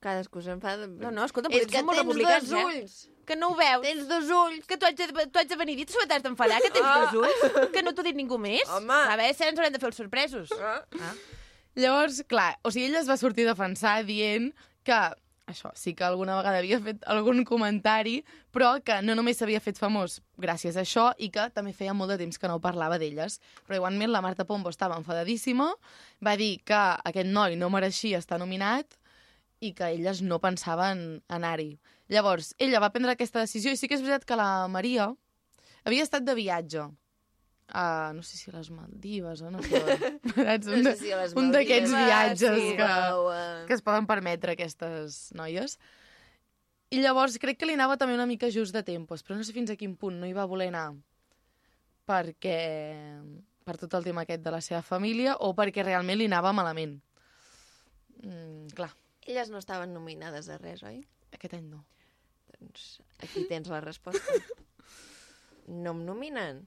cadascú 0.00 0.40
s'enfada. 0.42 0.86
No, 0.88 1.10
no, 1.10 1.24
escolta, 1.24 1.50
és 1.52 1.66
que 1.68 1.82
molt 1.84 1.98
tens 1.98 2.06
republicans, 2.06 2.48
dos 2.48 2.58
eh? 2.58 2.64
ulls. 2.64 2.94
Que 3.28 3.36
no 3.36 3.50
ho 3.52 3.56
veus? 3.58 3.84
Tens 3.84 4.08
dos 4.08 4.30
ulls. 4.32 4.66
Que 4.68 4.76
tu 4.76 4.86
haig 4.88 4.96
de, 4.96 5.26
tu 5.28 5.38
haig 5.40 5.48
de 5.48 5.56
venir 5.60 5.76
dit, 5.76 5.90
sobre 5.90 6.06
t'has 6.08 6.22
d'enfadar, 6.24 6.60
que 6.64 6.70
tens 6.72 6.86
Ah. 6.88 7.10
dos 7.12 7.20
ulls, 7.24 7.68
que 7.74 7.82
no 7.82 7.92
t'ho 7.92 8.00
ha 8.04 8.08
dit 8.08 8.16
ningú 8.16 8.38
més. 8.38 8.64
Home. 8.68 8.92
A 8.94 9.16
veure, 9.20 9.34
si 9.34 9.44
ens 9.44 9.58
haurem 9.58 9.72
de 9.74 9.80
fer 9.82 9.90
els 9.92 10.00
sorpresos. 10.00 10.54
Ah. 10.60 10.80
Llavors, 11.74 12.22
clar, 12.30 12.54
o 12.62 12.70
sigui, 12.70 12.86
ella 12.88 13.02
es 13.02 13.10
va 13.10 13.18
sortir 13.20 13.44
a 13.48 13.52
defensar 13.52 13.98
dient 14.06 14.52
que 14.86 14.98
això, 15.50 15.72
sí 15.76 15.92
que 15.92 16.04
alguna 16.06 16.38
vegada 16.38 16.60
havia 16.62 16.78
fet 16.80 17.02
algun 17.10 17.42
comentari, 17.44 18.22
però 18.54 18.78
que 18.84 19.00
no 19.04 19.16
només 19.18 19.36
s'havia 19.36 19.60
fet 19.60 19.76
famós 19.76 20.20
gràcies 20.40 20.78
a 20.78 20.84
això 20.86 21.10
i 21.18 21.28
que 21.34 21.50
també 21.52 21.74
feia 21.76 21.92
molt 21.92 22.14
de 22.14 22.18
temps 22.22 22.38
que 22.40 22.48
no 22.48 22.60
parlava 22.64 22.96
d'elles. 23.02 23.40
Però 23.66 23.76
igualment 23.76 24.12
la 24.14 24.22
Marta 24.24 24.46
Pombo 24.48 24.72
estava 24.72 24.96
enfadadíssima, 24.96 25.72
va 26.24 26.36
dir 26.40 26.62
que 26.64 26.80
aquest 27.04 27.28
noi 27.28 27.58
no 27.60 27.68
mereixia 27.74 28.22
estar 28.22 28.38
nominat 28.40 28.96
i 29.64 29.72
que 29.76 29.88
elles 29.96 30.20
no 30.22 30.40
pensaven 30.42 31.22
anar-hi. 31.32 31.78
Llavors, 32.12 32.52
ella 32.58 32.82
va 32.84 32.92
prendre 32.92 33.14
aquesta 33.14 33.42
decisió 33.44 33.72
i 33.72 33.78
sí 33.80 33.88
que 33.88 33.96
és 33.96 34.04
veritat 34.04 34.26
que 34.28 34.36
la 34.38 34.66
Maria 34.68 35.08
havia 35.84 36.04
estat 36.04 36.26
de 36.26 36.34
viatge 36.36 36.84
a, 37.72 38.12
no 38.12 38.22
sé 38.22 38.36
si 38.36 38.50
a 38.50 38.58
les 38.58 38.68
Maldives 38.70 39.40
o 39.40 39.50
no 39.50 39.62
sé. 39.64 39.80
Saps? 39.80 40.68
No 40.68 40.76
Un, 40.76 40.84
sé 40.90 40.96
si 41.00 41.12
a 41.12 41.22
les 41.22 41.32
un 41.40 41.50
d'aquests 41.54 41.90
Maldives, 41.90 42.40
viatges 42.44 42.60
sí, 42.60 42.76
que, 42.76 42.90
o, 43.16 43.30
eh, 43.32 43.64
que 43.68 43.76
es 43.78 43.82
poden 43.86 44.06
permetre 44.10 44.52
aquestes 44.52 45.30
noies. 45.36 45.78
I 46.92 47.00
llavors 47.00 47.40
crec 47.42 47.58
que 47.58 47.66
li 47.66 47.74
anava 47.74 47.96
també 47.98 48.14
una 48.14 48.28
mica 48.28 48.52
just 48.52 48.76
de 48.76 48.84
tempos, 48.86 49.24
però 49.24 49.38
no 49.38 49.46
sé 49.48 49.56
fins 49.56 49.72
a 49.72 49.78
quin 49.80 49.96
punt 49.96 50.20
no 50.20 50.28
hi 50.28 50.36
va 50.36 50.44
voler 50.46 50.68
anar 50.70 50.90
perquè 52.04 52.58
per 53.64 53.78
tot 53.80 53.94
el 53.96 54.04
tema 54.04 54.26
aquest 54.26 54.42
de 54.44 54.52
la 54.52 54.60
seva 54.60 54.82
família 54.84 55.38
o 55.40 55.54
perquè 55.56 55.82
realment 55.86 56.20
li 56.20 56.28
anava 56.28 56.52
malament. 56.52 56.98
Mm, 58.20 58.68
clar, 58.76 58.90
Elles 59.26 59.50
no 59.50 59.58
estaven 59.58 59.92
nominades 59.94 60.48
a 60.48 60.58
res, 60.58 60.82
oi? 60.82 61.02
aquest 61.34 61.54
any 61.56 61.66
no. 61.66 61.80
Doncs 62.60 63.00
aquí 63.24 63.46
tens 63.48 63.68
la 63.72 63.80
resposta. 63.80 64.20
No 65.66 65.94
em 65.94 66.02
nominen? 66.04 66.58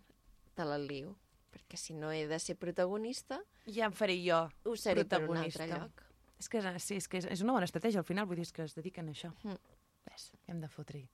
Te 0.57 0.65
la 0.65 0.77
lio. 0.81 1.11
Perquè 1.53 1.77
si 1.77 1.93
no 1.93 2.09
he 2.11 2.23
de 2.27 2.39
ser 2.41 2.55
protagonista, 2.57 3.37
Ja 3.69 3.85
em 3.85 3.93
faré 3.93 4.15
jo. 4.23 4.39
ho 4.65 4.73
seré 4.75 5.03
per 5.05 5.19
un 5.29 5.37
altre 5.37 5.67
Protagonista. 5.67 5.77
lloc. 5.83 6.01
És 6.39 6.49
que, 6.49 6.61
sí, 6.81 6.95
és 6.97 7.07
que 7.07 7.17
és, 7.21 7.27
és 7.37 7.43
una 7.45 7.53
bona 7.53 7.65
estratègia, 7.69 7.99
al 8.01 8.05
final, 8.07 8.25
vull 8.25 8.37
dir, 8.41 8.47
que 8.53 8.63
es 8.65 8.73
dediquen 8.73 9.07
a 9.09 9.13
això. 9.13 9.29
Mm. 9.43 9.57
Ves, 10.09 10.25
hem 10.47 10.59
de 10.61 10.67
fotre-hi. 10.69 11.05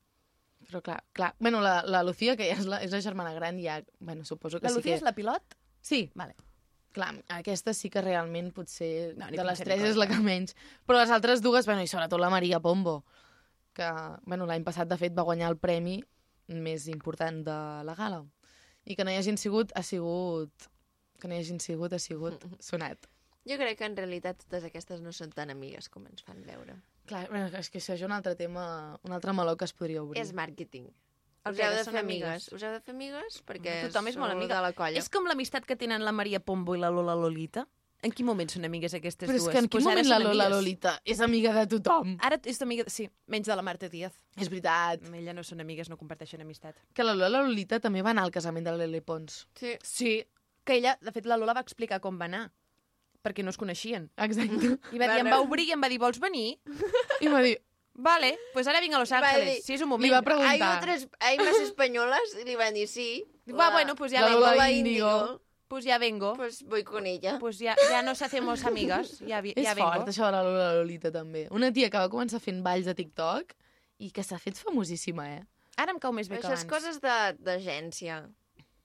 Però 0.70 0.82
clar, 0.82 1.02
clar. 1.12 1.34
Bueno, 1.40 1.60
la, 1.60 1.82
la 1.84 2.04
Lucía, 2.08 2.38
que 2.40 2.48
ja 2.48 2.56
és 2.56 2.66
la, 2.72 2.80
és 2.88 2.92
la 2.96 3.02
germana 3.04 3.34
gran, 3.36 3.60
ja, 3.60 3.82
bueno, 4.00 4.24
suposo 4.24 4.60
que 4.62 4.68
La 4.68 4.72
sí 4.72 4.80
Lucía 4.80 4.94
que... 4.94 5.02
és 5.02 5.06
la 5.10 5.14
pilot? 5.16 5.58
Sí, 5.82 6.06
Vale. 6.16 6.36
Clar, 6.94 7.12
aquesta 7.34 7.74
sí 7.74 7.90
que 7.90 8.02
realment 8.06 8.52
potser 8.54 9.16
No, 9.18 9.28
de 9.34 9.44
les 9.44 9.60
tres 9.64 9.80
cosa. 9.82 9.90
és 9.90 9.98
la 9.98 10.08
que 10.08 10.20
menys. 10.22 10.54
Però 10.86 11.00
les 11.00 11.10
altres 11.14 11.42
dues, 11.42 11.66
bueno, 11.66 11.82
i 11.82 11.90
sobretot 11.90 12.22
la 12.22 12.30
Maria 12.30 12.60
Pombo, 12.62 13.00
que 13.74 13.88
bueno, 14.30 14.46
l'any 14.46 14.64
passat, 14.64 14.88
de 14.88 14.98
fet, 15.02 15.16
va 15.18 15.26
guanyar 15.26 15.50
el 15.50 15.58
premi 15.58 15.98
més 16.48 16.88
important 16.92 17.42
de 17.48 17.58
la 17.88 17.96
gala. 17.98 18.22
I 18.86 18.96
que 18.96 19.06
no 19.08 19.12
hi 19.12 19.18
hagin 19.18 19.38
sigut, 19.42 19.72
ha 19.76 19.84
sigut... 19.84 20.70
Que 21.22 21.30
no 21.32 21.36
hi 21.38 21.40
hagin 21.40 21.60
sigut, 21.64 21.94
ha 21.96 22.00
sigut 22.04 22.44
sonat. 22.60 23.08
Jo 23.48 23.56
crec 23.60 23.78
que 23.80 23.88
en 23.88 23.96
realitat 23.98 24.42
totes 24.44 24.66
aquestes 24.68 25.02
no 25.02 25.12
són 25.16 25.32
tan 25.32 25.50
amigues 25.52 25.90
com 25.90 26.06
ens 26.08 26.24
fan 26.24 26.44
veure. 26.46 26.76
Clar, 27.08 27.26
bueno, 27.32 27.48
és 27.60 27.70
que 27.72 27.80
això 27.80 27.96
és 27.98 28.04
un 28.06 28.12
altre 28.16 28.36
tema, 28.40 29.00
un 29.04 29.16
altre 29.16 29.34
meló 29.36 29.56
que 29.58 29.66
es 29.68 29.74
podria 29.76 30.04
obrir. 30.04 30.22
És 30.22 30.32
màrqueting. 30.36 30.88
El 31.46 31.54
Us 31.54 31.60
heu 31.60 31.72
de 31.76 31.84
fer 31.84 32.00
amigues. 32.00 32.28
amigues. 32.30 32.52
Us 32.54 32.64
heu 32.64 32.72
de 32.72 32.80
fer 32.82 32.94
amigues 32.96 33.42
perquè 33.46 33.78
Tothom 33.90 34.08
és 34.08 34.18
molt 34.18 34.32
amiga. 34.32 34.56
de 34.56 34.62
la 34.62 34.74
colla. 34.74 34.98
És 35.00 35.10
com 35.10 35.26
l'amistat 35.28 35.66
que 35.66 35.76
tenen 35.76 36.04
la 36.06 36.12
Maria 36.16 36.40
Pombo 36.40 36.76
i 36.76 36.80
la 36.80 36.90
Lola 36.90 37.16
Lolita. 37.16 37.68
En 38.04 38.12
quin 38.12 38.26
moment 38.28 38.50
són 38.52 38.66
amigues 38.68 38.94
aquestes 38.94 39.30
Però 39.30 39.36
és 39.38 39.44
dues? 39.46 39.52
que 39.54 39.60
en 39.60 39.68
quin 39.70 39.80
Pues 39.80 39.86
moment 39.86 40.08
la 40.08 40.20
Lola 40.20 40.46
amigues. 40.46 40.58
Lolita 40.58 41.02
és 41.06 41.20
amiga 41.24 41.54
de 41.54 41.68
tothom? 41.80 42.18
Ara 42.20 42.38
és 42.44 42.62
amiga... 42.62 42.84
Sí, 42.88 43.10
menys 43.28 43.48
de 43.48 43.56
la 43.56 43.62
Marta 43.62 43.88
Díaz. 43.88 44.12
És 44.36 44.50
veritat. 44.50 45.04
Amb 45.06 45.16
ella 45.16 45.34
no 45.34 45.44
són 45.44 45.62
amigues, 45.62 45.88
no 45.90 45.96
comparteixen 45.98 46.42
amistat. 46.42 46.76
Que 46.94 47.04
la 47.04 47.14
Lola 47.16 47.42
Lolita 47.44 47.80
també 47.80 48.02
va 48.04 48.12
anar 48.12 48.24
al 48.28 48.32
casament 48.32 48.66
de 48.68 48.76
l'Ele 48.76 49.02
Pons. 49.02 49.48
Sí. 49.56 49.78
Sí, 49.84 50.28
que 50.66 50.76
ella, 50.76 50.98
de 51.02 51.12
fet, 51.12 51.26
la 51.26 51.38
Lola 51.38 51.54
va 51.54 51.62
explicar 51.64 52.02
com 52.02 52.20
va 52.20 52.26
anar, 52.26 52.52
perquè 53.24 53.42
no 53.44 53.52
es 53.52 53.58
coneixien. 53.58 54.10
Exacte. 54.18 54.78
I 54.92 55.00
va 55.00 55.08
dir, 55.14 55.20
em 55.24 55.32
va 55.32 55.40
obrir 55.40 55.68
i 55.70 55.72
em 55.72 55.82
va 55.82 55.88
dir, 55.88 56.00
vols 56.00 56.20
venir? 56.20 56.58
I 57.22 57.28
va 57.32 57.40
dir, 57.42 57.56
Vale, 57.96 58.40
pues 58.54 58.66
ara 58.68 58.80
vinc 58.82 58.96
a 58.96 59.00
Los 59.00 59.12
Va 59.12 59.20
Ángeles. 59.20 59.58
dir- 59.60 59.64
Sí, 59.64 59.74
és 59.76 59.82
un 59.82 59.88
li 59.88 59.92
moment. 59.92 60.14
va 60.14 60.18
Hay, 60.18 60.24
preguntar... 60.24 60.78
otras, 60.80 61.08
hay 61.20 61.38
más 61.38 61.56
españolas 61.62 62.22
y 62.42 62.46
le 62.46 62.56
van 62.56 62.68
a 62.68 62.72
decir 62.72 63.26
sí. 63.46 63.52
Va, 63.52 63.70
bueno, 63.72 63.96
pues 63.96 64.12
ya 64.12 64.22
la 64.22 64.28
vengo. 64.28 64.40
Lola 64.42 64.72
Índigo. 64.72 65.42
Pues 65.68 65.86
ya 65.86 65.98
vengo. 65.98 66.34
Pues 66.36 66.64
voy 66.64 66.84
con 66.84 67.06
ella. 67.08 67.38
Pues 67.40 67.58
ya, 67.60 67.76
ya 67.90 68.02
nos 68.04 68.22
hacemos 68.22 68.64
amigas. 68.66 69.20
Ya, 69.20 69.42
vi- 69.42 69.54
És 69.56 69.64
ya 69.64 69.74
vengo. 69.74 69.92
fort, 69.92 70.08
això 70.08 70.26
de 70.26 70.32
la 70.32 70.44
Lola 70.44 70.74
Lolita, 70.76 71.12
també. 71.12 71.48
Una 71.52 71.72
tia 71.74 71.90
que 71.90 71.98
va 71.98 72.10
començar 72.10 72.40
fent 72.40 72.62
balls 72.64 72.88
a 72.88 72.94
TikTok 72.94 73.54
i 74.00 74.12
que 74.12 74.24
s'ha 74.24 74.38
fet 74.40 74.56
famosíssima, 74.58 75.28
eh? 75.38 75.44
Ara 75.78 75.92
em 75.92 76.00
cau 76.00 76.12
més 76.14 76.30
bé 76.30 76.38
Però 76.38 76.42
que 76.42 76.48
això 76.48 76.54
és 76.54 76.66
abans. 76.66 76.74
coses 76.74 77.02
de- 77.02 77.38
d'agència. 77.40 78.30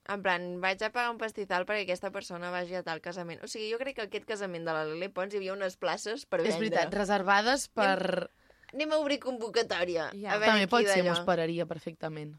En 0.09 0.23
plan, 0.23 0.61
vaig 0.63 0.83
a 0.83 0.91
pagar 0.91 1.11
un 1.11 1.19
pastizal 1.19 1.67
perquè 1.67 1.83
aquesta 1.85 2.11
persona 2.11 2.51
vagi 2.51 2.75
a 2.75 2.83
tal 2.83 3.01
casament. 3.03 3.43
O 3.45 3.49
sigui, 3.49 3.71
jo 3.71 3.77
crec 3.79 3.97
que 3.97 4.03
aquest 4.09 4.25
casament 4.25 4.65
de 4.65 4.73
la 4.73 4.85
Lele 4.87 5.11
Pons 5.11 5.35
hi 5.35 5.37
havia 5.37 5.53
unes 5.53 5.77
places 5.77 6.25
per 6.25 6.41
vendre. 6.41 6.55
És 6.55 6.59
veritat, 6.59 6.95
reservades 6.95 7.69
per... 7.69 8.31
Anem 8.75 8.93
a 8.93 8.99
obrir 9.01 9.19
convocatòria. 9.23 10.11
Ja. 10.13 10.35
A 10.35 10.43
veure 10.43 10.53
També 10.53 10.69
pot 10.71 10.87
ser, 10.89 11.01
m'ho 11.07 11.15
esperaria 11.17 11.67
perfectament. 11.69 12.35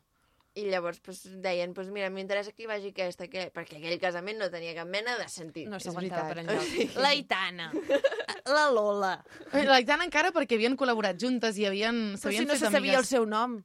I 0.57 0.65
llavors 0.65 1.00
pues, 1.00 1.21
deien, 1.43 1.74
pues, 1.77 1.89
mira, 1.93 2.09
m'interessa 2.12 2.51
que 2.51 2.65
hi 2.65 2.69
vagi 2.69 2.89
aquesta, 2.91 3.29
que... 3.31 3.48
perquè 3.53 3.77
aquell 3.77 4.00
casament 4.01 4.39
no 4.41 4.50
tenia 4.51 4.74
cap 4.75 4.89
mena 4.89 5.15
de 5.19 5.27
sentit. 5.31 5.69
No 5.69 5.79
s'aguantava 5.79 6.33
per 6.33 6.43
enlloc. 6.43 6.98
La 7.00 7.13
Itana. 7.15 7.69
La 8.55 8.65
Lola. 8.74 9.13
La 9.53 9.79
Itana 9.79 10.07
encara 10.07 10.33
perquè 10.36 10.57
havien 10.57 10.75
col·laborat 10.79 11.19
juntes 11.21 11.59
i 11.62 11.67
havien... 11.69 12.17
Però 12.17 12.33
si 12.33 12.48
no 12.50 12.57
se 12.57 12.65
sabia 12.65 12.98
el 12.98 13.03
amigues. 13.03 13.13
seu 13.13 13.29
nom. 13.29 13.59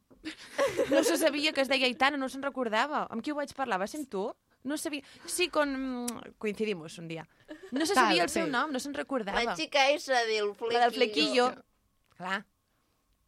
No 0.91 1.03
se 1.05 1.17
sabia 1.21 1.53
que 1.53 1.61
es 1.65 1.69
deia 1.69 1.89
Aitana, 1.89 2.21
no 2.21 2.29
se'n 2.33 2.45
recordava. 2.45 3.05
Amb 3.13 3.25
qui 3.25 3.33
ho 3.33 3.37
vaig 3.37 3.53
parlar? 3.57 3.81
Va 3.83 3.89
ser 3.91 4.03
amb 4.03 4.11
tu? 4.13 4.29
No 4.65 4.79
sabia... 4.81 5.05
Sí, 5.27 5.51
con... 5.53 6.07
Coincidimos 6.41 6.97
un 6.99 7.09
dia. 7.09 7.27
No 7.71 7.85
se 7.85 7.93
Tal, 7.93 8.07
sabia 8.07 8.25
el 8.25 8.33
seu 8.33 8.47
sí. 8.47 8.53
nom, 8.53 8.73
no 8.73 8.81
se'n 8.81 8.97
recordava. 8.97 9.43
La 9.45 9.57
xica 9.57 9.91
esa 9.93 10.25
del 10.29 10.55
flequillo. 10.55 10.79
La 10.79 10.85
del 10.87 10.97
flequillo. 10.97 11.49
Clar. 12.17 12.45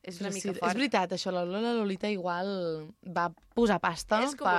És 0.06 0.20
una 0.22 0.30
Però 0.30 0.34
mica 0.38 0.52
sí, 0.52 0.54
fort. 0.60 0.70
És 0.70 0.78
veritat, 0.78 1.12
això, 1.16 1.32
la 1.34 1.42
Lola 1.44 1.72
Lolita 1.74 2.08
igual 2.12 2.48
va 3.02 3.28
posar 3.58 3.80
pasta 3.82 4.22
És 4.22 4.36
per, 4.38 4.54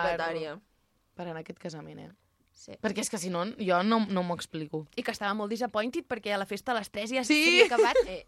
per 1.15 1.27
anar 1.27 1.39
a 1.39 1.43
aquest 1.45 1.59
casament, 1.61 2.01
eh? 2.03 2.09
Sí. 2.57 2.73
Perquè 2.81 3.03
és 3.05 3.09
que 3.13 3.19
si 3.21 3.29
no, 3.29 3.43
jo 3.61 3.77
no, 3.85 3.99
no 4.09 4.23
m'ho 4.25 4.35
explico. 4.35 4.81
I 4.97 5.03
que 5.05 5.13
estava 5.13 5.35
molt 5.37 5.51
disappointed 5.53 6.07
perquè 6.09 6.33
a 6.33 6.39
la 6.41 6.47
festa 6.49 6.73
a 6.73 6.79
les 6.79 6.89
3 6.89 7.13
ja 7.13 7.23
Sí. 7.23 7.37
s'havia 7.45 7.67
acabat. 7.69 7.99
Eh, 8.07 8.25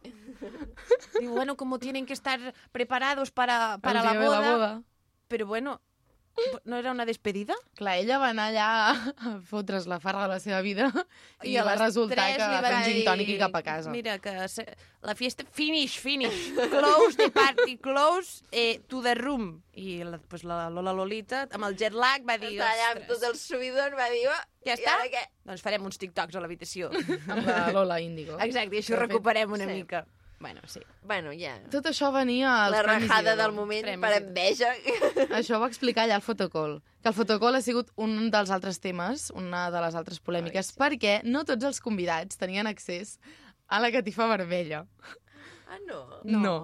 Diu, 1.20 1.34
bueno, 1.34 1.58
como 1.58 1.80
tienen 1.80 2.06
que 2.06 2.14
estar 2.14 2.40
preparados 2.72 3.32
para, 3.32 3.80
para 3.80 4.04
la 4.04 4.14
boda, 4.14 4.40
la 4.40 4.52
boda. 4.52 4.84
Pero 5.28 5.48
bueno, 5.48 5.82
No 6.66 6.78
era 6.78 6.92
una 6.92 7.06
despedida? 7.06 7.56
Clar, 7.80 7.98
ella 8.02 8.20
va 8.22 8.30
anar 8.34 8.50
allà 8.52 8.68
a 8.92 9.34
fotre's 9.50 9.88
la 9.90 10.00
farra 10.04 10.26
de 10.28 10.34
la 10.34 10.40
seva 10.44 10.60
vida 10.66 10.90
i, 11.44 11.56
a 11.58 11.64
va 11.68 11.76
resultar 11.80 12.28
que 12.36 12.50
va 12.52 12.62
fer 12.66 12.74
un 12.76 12.86
gin 12.88 13.02
tònic 13.08 13.32
i 13.34 13.38
cap 13.42 13.56
a 13.56 13.64
casa. 13.66 13.94
Mira, 13.94 14.18
que 14.24 14.36
se... 14.52 14.66
la 15.06 15.16
fiesta... 15.16 15.46
Finish, 15.52 15.98
finish. 16.00 16.52
Close 16.76 17.18
the 17.18 17.30
party, 17.32 17.78
close 17.78 18.44
eh, 18.52 18.80
to 18.88 19.02
the 19.02 19.16
room. 19.16 19.64
I 19.80 20.04
la, 20.04 20.20
pues, 20.20 20.44
la 20.44 20.68
Lola 20.70 20.92
Lolita, 20.94 21.46
amb 21.56 21.70
el 21.70 21.78
jet 21.80 21.96
lag, 21.96 22.26
va 22.28 22.38
dir... 22.42 22.56
Està 22.58 22.70
allà 22.74 22.88
amb 22.94 23.02
"Ostres, 23.06 23.20
tot 23.20 23.28
el 23.30 23.40
subidon, 23.40 23.96
va 23.96 24.10
dir... 24.12 24.26
"Oh, 24.28 24.40
Ja 24.68 24.76
i 24.76 24.78
està? 24.78 24.98
ara 24.98 25.08
què?" 25.14 25.26
Doncs 25.48 25.64
farem 25.64 25.86
uns 25.88 26.02
TikToks 26.02 26.36
a 26.36 26.44
l'habitació. 26.44 26.92
Amb 27.32 27.48
la 27.48 27.72
Lola 27.76 28.02
Índigo. 28.04 28.38
Exacte, 28.44 28.76
i 28.76 28.84
això 28.84 29.00
recuperem 29.00 29.56
una 29.56 29.70
sí. 29.70 29.78
mica. 29.80 30.04
Bueno, 30.40 30.62
sí. 30.68 30.80
Bueno, 31.04 31.34
ja. 31.36 31.58
Tot 31.72 31.90
això 31.92 32.14
venia 32.16 32.52
als 32.64 32.78
La 32.78 32.84
rajada 32.86 33.36
del 33.36 33.52
moment 33.52 33.84
Premis 33.84 34.06
per 34.06 34.22
enveja. 34.22 34.70
Això 35.40 35.58
ho 35.58 35.60
va 35.60 35.68
explicar 35.68 36.06
allà 36.06 36.16
al 36.16 36.24
fotocol. 36.24 36.78
Que 37.04 37.12
el 37.12 37.18
fotocol 37.18 37.60
ha 37.60 37.62
sigut 37.62 37.92
un 38.00 38.30
dels 38.32 38.52
altres 38.56 38.80
temes, 38.80 39.30
una 39.36 39.66
de 39.74 39.82
les 39.84 39.98
altres 40.00 40.22
polèmiques, 40.24 40.72
perquè 40.80 41.20
no 41.28 41.44
tots 41.48 41.68
els 41.68 41.84
convidats 41.84 42.40
tenien 42.40 42.72
accés 42.72 43.18
a 43.68 43.82
la 43.84 43.92
catifa 43.92 44.30
vermella. 44.32 44.86
Ah, 45.68 45.78
no? 45.86 46.00
No. 46.24 46.56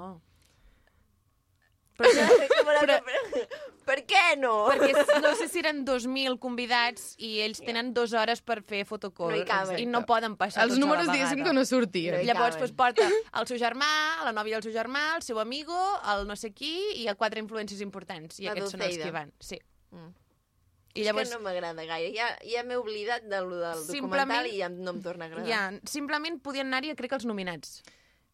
Però, 1.95 2.09
Com 2.51 2.69
la... 2.75 2.81
per... 2.83 3.43
per 3.87 3.95
què 4.09 4.23
no? 4.41 4.53
perquè 4.67 5.19
no 5.23 5.29
sé 5.39 5.45
si 5.47 5.61
eren 5.61 5.83
2.000 5.87 6.35
convidats 6.43 7.13
i 7.23 7.29
ells 7.45 7.61
tenen 7.63 7.93
dues 7.95 8.11
hores 8.17 8.41
per 8.43 8.57
fer 8.67 8.81
fotocall. 8.89 9.31
No 9.31 9.39
hi 9.39 9.45
caben. 9.47 9.79
I 9.79 9.85
no 9.87 10.01
poden 10.09 10.35
passar 10.39 10.65
Els 10.65 10.73
tots 10.75 10.81
números 10.83 11.07
diguéssim 11.13 11.43
que 11.45 11.53
no 11.55 11.63
sortien. 11.69 12.17
No 12.19 12.27
Llavors, 12.27 12.59
doncs, 12.59 12.75
porta 12.75 13.07
el 13.39 13.47
seu 13.47 13.61
germà, 13.61 13.87
la 14.27 14.33
nòvia 14.35 14.59
del 14.59 14.67
seu 14.67 14.75
germà, 14.75 15.05
el 15.15 15.23
seu 15.23 15.39
amigo, 15.39 15.79
el 16.15 16.27
no 16.27 16.35
sé 16.35 16.51
qui, 16.51 16.73
i 16.99 17.07
a 17.07 17.15
quatre 17.15 17.39
influències 17.43 17.79
importants. 17.85 18.41
I 18.43 18.49
La 18.49 18.55
aquests 18.57 18.75
són 18.75 18.83
els 18.89 18.99
que 18.99 19.07
hi 19.11 19.15
van. 19.15 19.31
Sí. 19.39 19.61
Mm. 19.95 20.11
I 20.95 21.03
llavors, 21.03 21.27
És 21.27 21.33
que 21.35 21.39
no 21.39 21.43
m'agrada 21.43 21.83
gaire. 21.87 22.11
Ja, 22.15 22.29
ja 22.47 22.61
m'he 22.63 22.77
oblidat 22.79 23.25
del, 23.27 23.49
del 23.51 23.81
Simplement- 23.83 24.31
documental 24.31 24.47
i 24.47 24.59
ja 24.61 24.69
no 24.71 24.93
em 24.95 25.01
torna 25.03 25.25
a 25.25 25.31
agradar. 25.31 25.47
ja, 25.49 25.63
simplement 25.91 26.37
podien 26.43 26.67
anar-hi, 26.71 26.93
crec 26.95 27.11
que 27.11 27.17
els 27.19 27.25
nominats. 27.27 27.81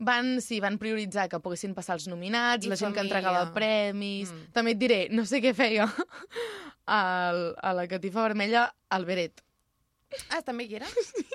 Van, 0.02 0.40
sí, 0.42 0.58
van 0.64 0.80
prioritzar 0.82 1.28
que 1.30 1.38
poguessin 1.44 1.76
passar 1.78 2.00
els 2.00 2.08
nominats, 2.10 2.66
I 2.66 2.72
la 2.72 2.78
gent 2.80 2.90
que 2.96 3.04
família. 3.04 3.20
entregava 3.22 3.54
premis... 3.54 4.32
Mm. 4.34 4.48
També 4.56 4.74
et 4.74 4.80
diré, 4.82 5.00
no 5.14 5.28
sé 5.30 5.44
què 5.44 5.54
feia 5.54 5.86
al, 7.00 7.42
a 7.62 7.74
la 7.78 7.86
catifa 7.92 8.24
vermella 8.26 8.66
al 8.90 9.06
Beret. 9.06 9.44
Ah, 10.30 10.42
també 10.44 10.66
hi 10.68 10.76
era? 10.80 10.88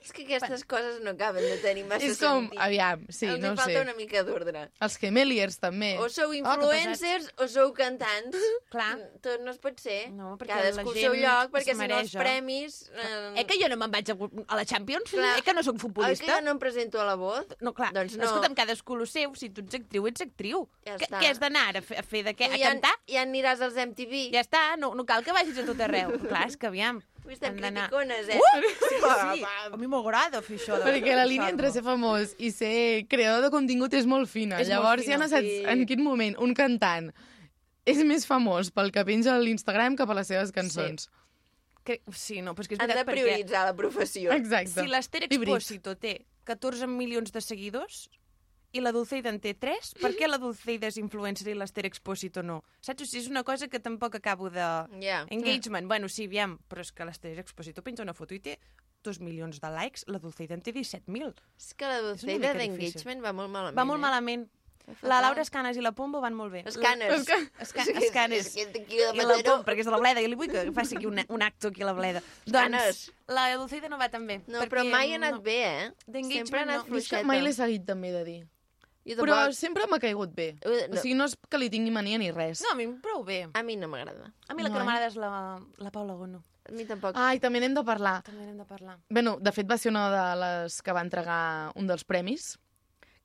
És 0.02 0.12
que 0.14 0.25
aquestes 0.26 0.64
coses 0.68 1.00
no 1.04 1.11
acaben 1.14 1.42
de 1.45 1.56
tenir 1.62 1.85
massa 1.88 2.04
És 2.06 2.18
com, 2.21 2.47
sentit. 2.47 2.61
aviam, 2.61 3.04
sí, 3.09 3.26
Els 3.26 3.40
no 3.42 3.52
hi 3.54 3.56
falta 3.61 3.73
sé. 3.73 3.80
una 3.87 3.95
mica 3.99 4.23
d'ordre. 4.26 4.66
Els 4.85 4.99
Gemeliers 5.00 5.59
també. 5.62 5.95
O 6.02 6.09
sou 6.12 6.30
que 6.35 6.40
influencers 6.42 7.30
o 7.40 7.49
sou 7.49 7.73
cantants. 7.76 8.37
Clar. 8.75 8.92
Tot 9.25 9.40
no 9.45 9.50
es 9.54 9.59
pot 9.62 9.80
ser. 9.80 10.11
No, 10.12 10.35
perquè 10.40 10.56
Cadascú 10.59 10.90
la 10.90 10.95
al 10.95 11.00
seu 11.00 11.14
gent 11.16 11.23
lloc, 11.25 11.47
es 11.47 11.54
perquè 11.56 11.76
si 11.78 11.88
no 11.88 12.00
els 12.00 12.14
eh? 12.14 12.18
premis... 12.21 12.78
Eh, 12.95 13.14
Eh 13.37 13.45
que 13.49 13.59
jo 13.61 13.68
no 13.73 13.76
me'n 13.80 13.90
vaig 13.92 14.11
a, 14.12 14.16
a 14.52 14.56
la 14.61 14.64
Champions? 14.68 15.11
Clar. 15.11 15.33
Eh 15.38 15.42
que 15.47 15.54
no 15.56 15.62
sóc 15.66 15.76
que 15.76 15.83
futbolista? 15.87 16.26
jo 16.30 16.40
no 16.45 16.52
em 16.56 16.59
presento 16.62 17.00
a 17.00 17.04
la 17.09 17.14
voz? 17.21 17.47
No, 17.61 17.73
clar, 17.76 17.92
Doncs 17.97 18.16
no. 18.16 18.25
escolta'm, 18.28 18.54
cadascú 18.59 18.97
el 19.00 19.06
seu, 19.11 19.35
si 19.37 19.50
tu 19.50 19.61
ets 19.64 19.75
actriu, 19.80 20.06
ets 20.11 20.25
actriu. 20.25 20.66
Ja 20.87 20.97
Què- 20.97 21.09
està. 21.09 21.21
Què 21.23 21.30
has 21.33 21.40
d'anar 21.42 21.66
a 21.76 21.83
fer, 21.83 21.99
a 22.00 22.04
fer 22.06 22.23
de 22.28 22.35
què? 22.37 22.49
Tu 22.52 22.56
A 22.56 22.62
ja, 22.62 22.71
cantar? 22.75 22.95
ja 23.09 23.23
aniràs 23.26 23.61
als 23.64 23.76
MTV. 23.76 24.30
Ja 24.35 24.40
està, 24.45 24.62
no, 24.80 24.95
no 24.95 25.04
cal 25.09 25.25
que 25.25 25.33
vagis 25.37 25.59
a 25.59 25.66
tot 25.68 25.80
arreu. 25.80 26.12
clar, 26.30 26.47
és 26.49 26.56
que 26.56 26.66
aviam. 26.71 27.02
D'anar- 27.26 27.88
criticones, 27.90 28.28
eh? 28.30 28.38
Uh! 28.38 28.73
Sí, 28.87 28.99
sí. 29.02 29.45
A 29.73 29.76
mi 29.76 29.88
m'agrada 29.90 30.42
fer 30.47 30.59
això. 30.61 30.78
De... 30.78 30.87
Perquè 30.88 31.16
la 31.18 31.26
línia 31.28 31.50
entre 31.52 31.73
ser 31.75 31.83
famós 31.87 32.35
i 32.38 32.52
ser 32.54 33.06
creador 33.11 33.45
de 33.47 33.50
contingut 33.54 33.95
és 33.99 34.06
molt 34.06 34.30
fina. 34.30 34.61
És 34.62 34.71
molt 34.71 34.76
Llavors 34.76 35.04
fina, 35.04 35.16
ja 35.16 35.23
no 35.23 35.30
saps 35.33 35.50
sí. 35.50 35.62
en 35.73 35.87
quin 35.90 36.04
moment 36.04 36.38
un 36.42 36.54
cantant 36.56 37.11
és 37.87 38.02
més 38.06 38.26
famós 38.26 38.73
pel 38.75 38.90
que 38.95 39.04
penja 39.06 39.35
a 39.37 39.42
l'Instagram 39.42 39.97
que 39.99 40.06
per 40.06 40.18
les 40.18 40.30
seves 40.33 40.52
cançons. 40.54 41.09
Que... 41.87 42.00
Sí, 42.11 42.40
no, 42.42 42.56
però 42.56 42.66
és 42.66 42.71
que 42.71 42.75
és 42.75 42.83
Han 42.83 42.90
de 42.90 42.95
veritat, 42.95 43.09
perquè 43.12 43.26
prioritzar 43.26 43.64
la 43.68 43.75
professió. 43.78 44.33
Exacte. 44.35 44.80
si 44.80 44.90
l'Ester. 44.90 45.23
Expósito 45.28 45.95
té 45.95 46.16
14 46.47 46.88
milions 46.90 47.30
de 47.34 47.43
seguidors 47.43 48.06
i 48.76 48.80
la 48.84 48.93
Dulceida 48.93 49.30
en 49.32 49.41
té 49.43 49.54
3, 49.56 49.95
per 50.02 50.12
què 50.19 50.28
la 50.28 50.39
Dulceida 50.43 50.91
és 50.91 50.99
influencer 51.00 51.49
i 51.52 51.56
l'Ester 51.56 51.86
Expósito 51.89 52.43
no? 52.45 52.60
Saps? 52.80 53.02
O 53.02 53.06
sigui, 53.08 53.23
és 53.25 53.30
una 53.32 53.43
cosa 53.47 53.69
que 53.73 53.80
tampoc 53.80 54.19
acabo 54.21 54.50
de... 54.52 54.67
Ja. 55.02 55.23
Engagement, 55.32 55.89
bueno, 55.89 56.08
sí, 56.12 56.28
aviam, 56.28 56.58
però 56.69 56.84
és 56.84 56.93
que 56.93 57.06
l'Ester 57.08 57.39
Expósito 57.41 57.82
penja 57.86 58.04
una 58.04 58.15
foto 58.17 58.36
i 58.36 58.41
té 58.45 58.58
2 59.06 59.21
milions 59.23 59.60
de 59.62 59.71
likes, 59.71 60.04
la 60.10 60.19
Dulceida 60.19 60.54
en 60.58 60.62
té 60.67 60.73
17.000. 60.75 61.34
És 61.58 61.73
que 61.78 61.86
la 61.89 62.00
Dulceida 62.02 62.52
d'engagement 62.58 63.25
va 63.25 63.32
molt 63.32 63.50
malament. 63.52 63.76
Va 63.78 63.84
molt 63.89 64.00
eh? 64.00 64.06
malament. 64.08 64.47
La 65.02 65.19
Laura 65.21 65.43
Escanes 65.43 65.75
i 65.75 65.82
la 65.82 65.91
Pombo 65.99 66.21
van 66.23 66.34
molt 66.39 66.52
bé. 66.52 66.60
Escanes. 66.67 67.10
Esca- 67.12 67.41
Esca 67.58 67.82
És 67.82 67.89
que- 67.89 68.04
Escanes. 68.06 68.52
I 68.56 68.67
la. 69.19 69.34
Pombo, 69.34 69.65
perquè 69.67 69.82
és 69.82 69.86
de 69.89 69.91
la 69.91 69.99
Bleda, 69.99 70.23
i 70.23 70.28
li 70.30 70.36
vull 70.39 70.50
que 70.50 70.71
faci 70.73 70.95
aquí 70.97 71.06
un, 71.10 71.19
un 71.26 71.43
acto 71.43 71.73
aquí 71.75 71.82
a 71.82 71.86
la 71.86 71.93
Bleda. 71.93 72.23
Escanes. 72.47 73.10
Doncs 73.10 73.34
la 73.34 73.49
Dulceida 73.56 73.89
no 73.91 73.99
va 73.99 74.08
tan 74.08 74.28
bé. 74.28 74.41
No, 74.47 74.60
perquè 74.60 74.71
però 74.71 74.84
mai 74.91 75.10
ha 75.12 75.17
anat 75.19 75.41
no. 75.41 75.43
bé, 75.43 75.56
eh? 75.67 76.23
Sempre 76.23 76.60
ha 76.60 76.62
anat 76.62 76.84
no. 76.84 76.91
Fluixeta. 76.93 77.25
mai 77.26 77.43
l'he 77.43 77.52
seguit 77.52 77.84
també 77.84 78.12
de 78.15 78.23
dir. 78.25 78.47
Jo 79.06 79.23
Però 79.23 79.52
sempre 79.54 79.86
m'ha 79.86 80.00
caigut 80.02 80.32
bé. 80.34 80.56
Eh, 80.62 80.88
O 80.90 80.95
no. 80.95 81.00
sigui, 81.00 81.14
no 81.14 81.25
és 81.30 81.36
que 81.49 81.58
li 81.58 81.71
tingui 81.71 81.92
mania 81.95 82.19
ni 82.19 82.32
res. 82.32 82.60
No, 82.62 82.73
a 82.73 82.75
mi 82.75 82.86
prou 83.02 83.23
bé. 83.25 83.49
A 83.54 83.62
mi 83.62 83.76
no 83.76 83.86
m'agrada. 83.88 84.32
A 84.49 84.54
mi 84.54 84.62
la 84.64 84.69
No, 84.69 84.75
que 84.75 84.78
no 84.80 84.84
m'agrada 84.84 85.06
és 85.06 85.16
la, 85.16 85.60
la 85.78 85.90
Paula 85.95 86.14
Gono. 86.14 86.42
A 86.69 86.73
mi 86.73 86.84
tampoc. 86.84 87.14
Ai, 87.14 87.38
també 87.38 87.60
n'hem 87.60 87.75
de 87.75 87.84
parlar. 87.86 88.23
També 88.26 88.45
n'hem 88.47 88.58
de 88.58 88.64
parlar. 88.66 88.97
Bueno, 89.08 89.36
de 89.40 89.52
fet 89.52 89.69
va 89.71 89.78
ser 89.78 89.90
una 89.92 90.08
de 90.10 90.25
les 90.40 90.82
que 90.82 90.92
va 90.92 91.02
entregar 91.06 91.71
un 91.76 91.86
dels 91.86 92.02
premis. 92.02 92.56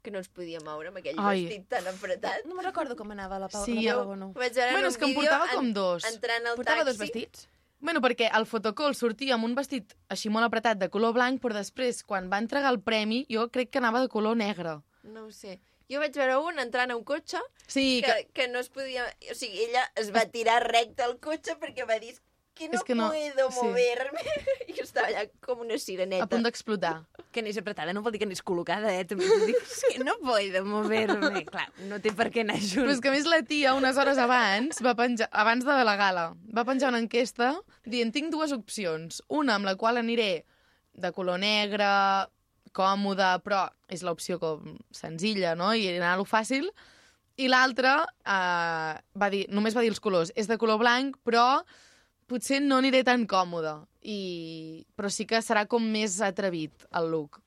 Que 0.04 0.12
no 0.12 0.20
es 0.20 0.30
podia 0.30 0.60
moure 0.65 0.89
amb 0.89 0.98
aquell 0.98 1.17
Ai. 1.17 1.46
vestit 1.46 1.67
tan 1.70 1.88
apretat. 1.88 2.46
No 2.46 2.54
me'n 2.56 2.65
recordo 2.65 2.96
com 2.96 3.10
anava 3.12 3.39
la, 3.39 3.50
Paula, 3.50 3.65
Sí, 3.65 3.82
la 3.82 3.94
Paula 3.96 4.06
Gono. 4.06 4.32
Vaig 4.34 4.54
veure 4.54 4.72
Bueno, 4.74 4.88
en 4.88 4.91
és 4.94 4.98
que 4.98 5.06
un 5.06 5.12
en 5.12 5.15
vídeo 5.17 5.30
portava 5.32 5.56
com 5.56 5.74
dos. 5.74 6.06
entrant 6.06 6.46
al 6.48 6.56
Portava 6.56 6.84
taxi. 6.86 6.89
dos 6.91 6.98
vestits? 6.98 7.48
Bueno, 7.80 8.00
perquè 8.02 8.30
el 8.38 8.46
fotocall 8.46 8.94
sortia 8.94 9.34
amb 9.34 9.46
un 9.46 9.56
vestit 9.56 9.96
així 10.10 10.30
molt 10.30 10.46
apretat 10.46 10.78
de 10.78 10.89
color 10.89 11.13
blanc, 11.13 11.41
però 11.41 11.54
després, 11.58 12.04
quan 12.04 12.30
va 12.32 12.38
entregar 12.38 12.70
el 12.70 12.80
premi, 12.80 13.26
jo 13.30 13.50
crec 13.50 13.72
que 13.72 13.80
anava 13.80 14.02
de 14.02 14.08
color 14.08 14.38
negre. 14.38 14.82
No 15.04 15.26
ho 15.26 15.32
sé. 15.32 15.60
Jo 15.92 16.00
vaig 16.00 16.16
veure 16.16 16.40
un 16.40 16.60
entrant 16.64 16.92
a 16.94 16.96
un 16.96 17.04
cotxe 17.04 17.42
Sí, 17.68 18.02
que, 18.06 18.12
que... 18.12 18.28
que 18.34 18.48
no 18.52 18.60
es 18.64 18.70
podia... 18.72 19.06
O 19.32 19.36
sigui, 19.36 19.66
ella 19.70 19.86
es 20.00 20.12
va 20.16 20.26
tirar 20.32 20.62
recte 20.68 21.04
al 21.04 21.18
cotxe 21.24 21.58
perquè 21.60 21.84
va 21.88 22.00
dir 22.00 22.14
que 22.54 22.68
no, 22.68 22.76
És 22.78 22.84
que 22.84 22.96
no- 22.96 23.08
puedo 23.10 23.46
sí. 23.52 23.60
moverme. 23.64 24.22
I 24.70 24.74
jo 24.76 24.84
estava 24.84 25.08
allà 25.08 25.24
com 25.42 25.62
una 25.64 25.78
a 25.80 25.82
sireneta. 25.82 26.28
punt 26.30 26.44
d'explotar. 26.46 26.94
Que 27.32 27.40
anés 27.40 27.58
apretada 27.58 27.94
no 27.96 28.02
vol 28.04 28.12
dir 28.12 28.20
que 28.20 28.28
anés 28.28 28.42
col·locada, 28.44 28.92
eh? 28.92 29.06
També 29.08 29.24
dic, 29.48 29.56
és 29.56 29.84
que 29.96 30.04
no 30.04 30.18
puedo 30.20 30.62
mover-me. 30.68 31.46
Clar, 31.52 31.70
no 31.88 32.02
té 32.04 32.12
per 32.16 32.28
què 32.30 32.44
anar 32.44 32.60
junt. 32.60 32.84
Però 32.86 32.92
és 32.98 33.00
que 33.02 33.08
a 33.10 33.16
més 33.16 33.30
la 33.32 33.40
tia, 33.48 33.72
unes 33.80 33.98
hores 33.98 34.20
abans, 34.20 34.82
va 34.84 34.94
penjar, 35.00 35.30
abans 35.32 35.64
de 35.66 35.78
la 35.88 35.96
gala, 35.96 36.26
va 36.52 36.66
penjar 36.68 36.92
una 36.92 37.00
enquesta 37.02 37.54
dient 37.88 38.12
tinc 38.12 38.30
dues 38.36 38.52
opcions. 38.52 39.24
Una 39.32 39.56
amb 39.56 39.72
la 39.72 39.78
qual 39.80 39.98
aniré 40.04 40.44
de 40.92 41.14
color 41.16 41.40
negre, 41.40 41.88
còmode, 42.76 43.30
però 43.46 43.66
és 43.92 44.04
l'opció 44.06 44.40
com 44.42 44.76
senzilla, 44.96 45.54
no? 45.60 45.72
I 45.74 45.88
anar-lo 45.96 46.26
fàcil. 46.28 46.70
I 47.42 47.48
l'altra 47.50 48.02
eh, 48.06 48.98
va 49.18 49.30
dir, 49.34 49.46
només 49.50 49.76
va 49.78 49.84
dir 49.86 49.92
els 49.94 50.04
colors, 50.04 50.34
és 50.36 50.50
de 50.50 50.60
color 50.62 50.82
blanc, 50.82 51.18
però 51.26 51.64
potser 52.32 52.62
no 52.64 52.80
aniré 52.80 53.04
tan 53.08 53.28
còmode. 53.28 53.76
I... 54.02 54.20
Però 54.98 55.12
sí 55.12 55.28
que 55.30 55.42
serà 55.44 55.66
com 55.70 55.84
més 55.94 56.20
atrevit 56.26 56.88
el 56.98 57.12
look. 57.12 57.42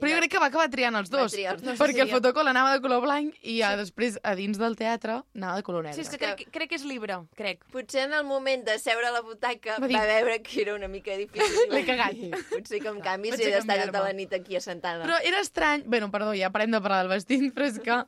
Però 0.00 0.10
jo 0.14 0.18
crec 0.22 0.30
que 0.32 0.40
va 0.42 0.46
acabar 0.48 0.66
triant 0.72 0.96
els 0.96 1.10
Va 1.12 1.18
dos, 1.20 1.32
triar 1.34 1.54
els 1.54 1.62
dos, 1.62 1.78
perquè 1.78 2.00
el 2.04 2.08
sí. 2.08 2.14
fotocol 2.14 2.48
anava 2.48 2.72
de 2.74 2.80
color 2.84 3.02
blanc 3.04 3.34
i 3.42 3.58
ja 3.60 3.74
després 3.76 4.16
a 4.24 4.32
dins 4.38 4.58
del 4.60 4.76
teatre 4.80 5.18
anava 5.36 5.60
de 5.60 5.66
color 5.66 5.84
negre. 5.84 5.96
Sí, 5.98 6.06
és 6.06 6.10
que 6.12 6.18
crec, 6.22 6.46
crec 6.54 6.70
que 6.72 6.78
és 6.80 6.84
llibre, 6.88 7.18
crec. 7.36 7.64
Potser 7.74 8.06
en 8.08 8.14
el 8.16 8.24
moment 8.24 8.64
de 8.66 8.78
seure 8.80 9.06
a 9.08 9.12
la 9.14 9.20
butaca 9.26 9.76
Va 9.76 9.84
va, 9.84 9.90
dir- 9.92 10.00
veure 10.10 10.38
que 10.42 10.60
era 10.62 10.74
una 10.74 10.88
mica 10.88 11.16
difícil. 11.20 11.68
L'he 11.74 11.84
cagat. 11.86 12.16
Potser 12.50 12.80
que 12.80 12.88
em 12.88 13.00
canvi 13.04 13.30
Vaig 13.34 13.40
si 13.42 13.48
he 13.48 13.54
d'estar 13.54 13.78
tota 13.86 14.04
la 14.06 14.12
nit 14.16 14.32
aquí 14.32 14.56
assentada. 14.56 15.04
Però 15.04 15.18
era 15.22 15.40
estrany... 15.44 15.84
Bueno, 15.86 16.10
perdó, 16.10 16.32
ja 16.34 16.50
parem 16.50 16.70
de 16.72 16.80
parlar 16.80 17.02
del 17.04 17.12
vestit, 17.14 17.50
però 17.54 17.68
és 17.68 17.78
que 17.84 18.00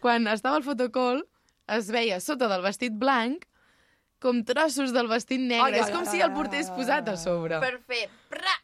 quan 0.00 0.26
estava 0.32 0.56
al 0.56 0.64
fotocol 0.64 1.24
es 1.68 1.90
veia 1.90 2.20
sota 2.22 2.48
del 2.48 2.62
vestit 2.62 2.94
blanc 2.96 3.44
com 4.22 4.38
trossos 4.48 4.94
del 4.96 5.08
vestit 5.10 5.40
negre. 5.42 5.74
Ai, 5.76 5.82
és 5.84 5.90
com 5.92 6.06
si 6.08 6.22
el 6.24 6.32
portés 6.32 6.70
posat 6.72 7.10
a 7.12 7.16
sobre. 7.20 7.58
Per 7.60 7.74
fer... 7.84 8.06
Pra! 8.32 8.54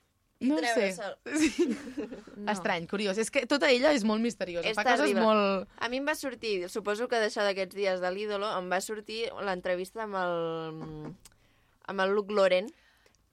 I 0.43 0.49
no 0.51 0.57
ho 0.57 0.61
sé. 0.61 0.73
treure-se'l. 0.75 1.17
Sí. 1.39 1.67
No. 2.43 2.51
Estrany, 2.51 2.89
curiós. 2.91 3.19
És 3.23 3.29
que 3.31 3.45
tota 3.47 3.69
ella 3.71 3.93
és 3.95 4.03
molt 4.03 4.19
misteriosa. 4.25 4.67
És 4.67 4.75
Fa 4.75 4.83
coses 4.83 5.05
terrible. 5.13 5.23
molt... 5.23 5.69
A 5.79 5.87
mi 5.93 6.01
em 6.01 6.07
va 6.09 6.17
sortir, 6.19 6.65
suposo 6.73 7.07
que 7.07 7.21
d'això 7.23 7.45
d'aquests 7.47 7.77
dies 7.79 8.01
de 8.03 8.11
l'ídolo, 8.11 8.49
em 8.59 8.67
va 8.73 8.81
sortir 8.83 9.29
l'entrevista 9.47 10.03
amb 10.09 10.17
el, 10.19 11.13
amb 11.87 12.01
el 12.03 12.15
Luke 12.17 12.35
Loren, 12.35 12.67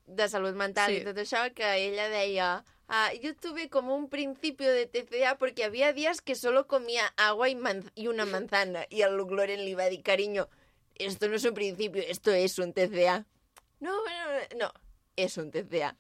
de 0.06 0.28
salut 0.30 0.54
mental 0.58 0.92
Sí. 0.94 1.00
i 1.02 1.08
tot 1.08 1.18
això, 1.18 1.42
que 1.58 1.72
ella 1.88 2.06
deia... 2.14 2.52
Ah, 2.92 3.12
yo 3.22 3.36
tuve 3.38 3.70
como 3.70 3.96
un 3.96 4.10
principio 4.10 4.70
de 4.74 4.88
TCA 4.88 5.38
porque 5.38 5.64
había 5.64 5.94
días 5.94 6.22
que 6.22 6.34
solo 6.34 6.66
comía 6.66 7.06
agua 7.18 7.48
y, 7.50 7.56
manz- 7.56 7.92
y 7.94 8.08
una 8.08 8.26
manzana. 8.26 8.86
Y 8.90 9.02
el 9.04 9.16
Luke 9.16 9.34
Loren 9.36 9.60
le 9.64 9.70
iba 9.70 9.84
a 9.84 9.86
decir, 9.86 10.02
cariño, 10.02 10.48
esto 10.96 11.28
no 11.30 11.36
es 11.36 11.46
un 11.46 11.54
principio, 11.54 12.02
esto 12.06 12.32
es 12.32 12.58
un 12.58 12.74
TCA. 12.74 13.26
No, 13.80 13.92
no, 13.94 14.58
no, 14.58 14.72
és 15.16 15.38
un 15.38 15.52
TCA. 15.52 15.96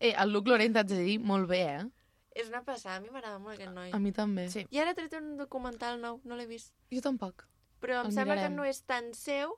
Eh, 0.00 0.14
el 0.16 0.30
Luc 0.32 0.46
Lorent, 0.48 0.74
t'haig 0.76 0.86
de 0.92 0.98
dir, 1.02 1.18
molt 1.20 1.48
bé, 1.50 1.62
eh? 1.76 1.84
És 2.38 2.48
una 2.52 2.60
passada, 2.62 2.96
a 2.96 3.00
mi 3.02 3.10
m'agrada 3.10 3.38
molt 3.42 3.56
aquest 3.58 3.72
noi. 3.74 3.90
A 3.92 3.98
mi 3.98 4.12
també. 4.14 4.44
Sí. 4.52 4.66
I 4.70 4.78
ara 4.78 4.92
ha 4.92 4.94
tret 4.98 5.14
un 5.18 5.36
documental 5.36 5.98
nou, 6.00 6.20
no 6.24 6.36
l'he 6.38 6.46
vist. 6.46 6.72
Jo 6.94 7.00
tampoc. 7.02 7.46
Però 7.82 8.00
em 8.02 8.06
El 8.06 8.12
sembla 8.14 8.34
mirarem. 8.36 8.52
que 8.52 8.56
no 8.56 8.64
és 8.64 8.82
tan 8.86 9.12
seu, 9.14 9.56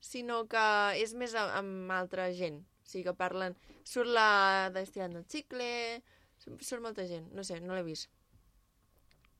sinó 0.00 0.44
que 0.48 0.62
és 1.02 1.14
més 1.14 1.34
a- 1.34 1.56
amb 1.58 1.90
altra 1.90 2.28
gent. 2.32 2.60
O 2.62 2.86
sigui, 2.86 3.04
que 3.04 3.14
parlen... 3.14 3.56
Surt 3.84 4.06
la 4.14 4.70
d'Estirant 4.70 5.12
del 5.16 5.24
Xicle, 5.26 6.02
surt 6.38 6.62
surt 6.62 6.82
molta 6.82 7.06
gent. 7.08 7.26
No 7.34 7.42
sé, 7.42 7.58
no 7.60 7.74
l'he 7.74 7.82
vist. 7.82 8.10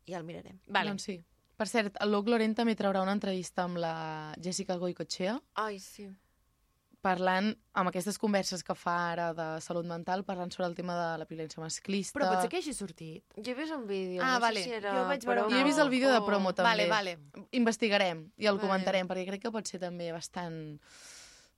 Ja 0.08 0.18
el 0.18 0.24
mirarem. 0.24 0.58
Vale. 0.66 0.90
Doncs 0.90 1.04
sí. 1.06 1.20
Per 1.60 1.68
cert, 1.68 1.96
el 2.00 2.10
Luc 2.10 2.26
Lorent 2.32 2.54
també 2.56 2.74
traurà 2.74 3.02
una 3.04 3.12
entrevista 3.12 3.62
amb 3.68 3.76
la 3.78 4.34
Jessica 4.42 4.76
Goicochea, 4.80 5.36
Ai, 5.60 5.78
sí. 5.78 6.08
Parlant 7.00 7.54
amb 7.72 7.88
aquestes 7.88 8.18
converses 8.20 8.62
que 8.62 8.74
fa 8.76 8.94
ara 9.12 9.30
de 9.34 9.46
salut 9.64 9.86
mental, 9.88 10.22
parlant 10.24 10.50
sobre 10.52 10.66
el 10.68 10.74
tema 10.76 10.94
de 10.98 11.18
la 11.22 11.26
violència 11.26 11.60
masclista. 11.62 12.18
Però 12.18 12.28
pot 12.28 12.42
ser 12.44 12.50
que 12.52 12.58
hagi 12.60 12.74
sortit. 12.76 13.24
Jo 13.36 13.52
he 13.52 13.54
vist 13.56 13.72
un 13.72 13.86
vídeo, 13.88 14.22
Ah, 14.22 14.34
no 14.34 14.40
vale. 14.40 14.60
sé 14.62 14.68
si 14.68 14.74
era... 14.76 14.92
Jo 14.98 15.06
vaig 15.08 15.24
veure 15.24 15.46
Jo 15.48 15.56
he 15.58 15.64
vist 15.64 15.78
el 15.78 15.88
vídeo 15.88 16.10
de 16.12 16.18
o- 16.18 16.26
promo 16.26 16.52
també. 16.54 16.68
Vale, 16.86 16.88
vale. 16.88 17.46
Investigarem 17.52 18.26
i 18.36 18.46
el 18.46 18.56
Vale. 18.56 18.68
comentarem, 18.68 19.08
perquè 19.08 19.26
crec 19.26 19.42
que 19.42 19.50
pot 19.52 19.66
ser 19.66 19.80
també 19.80 20.12
bastant 20.12 20.78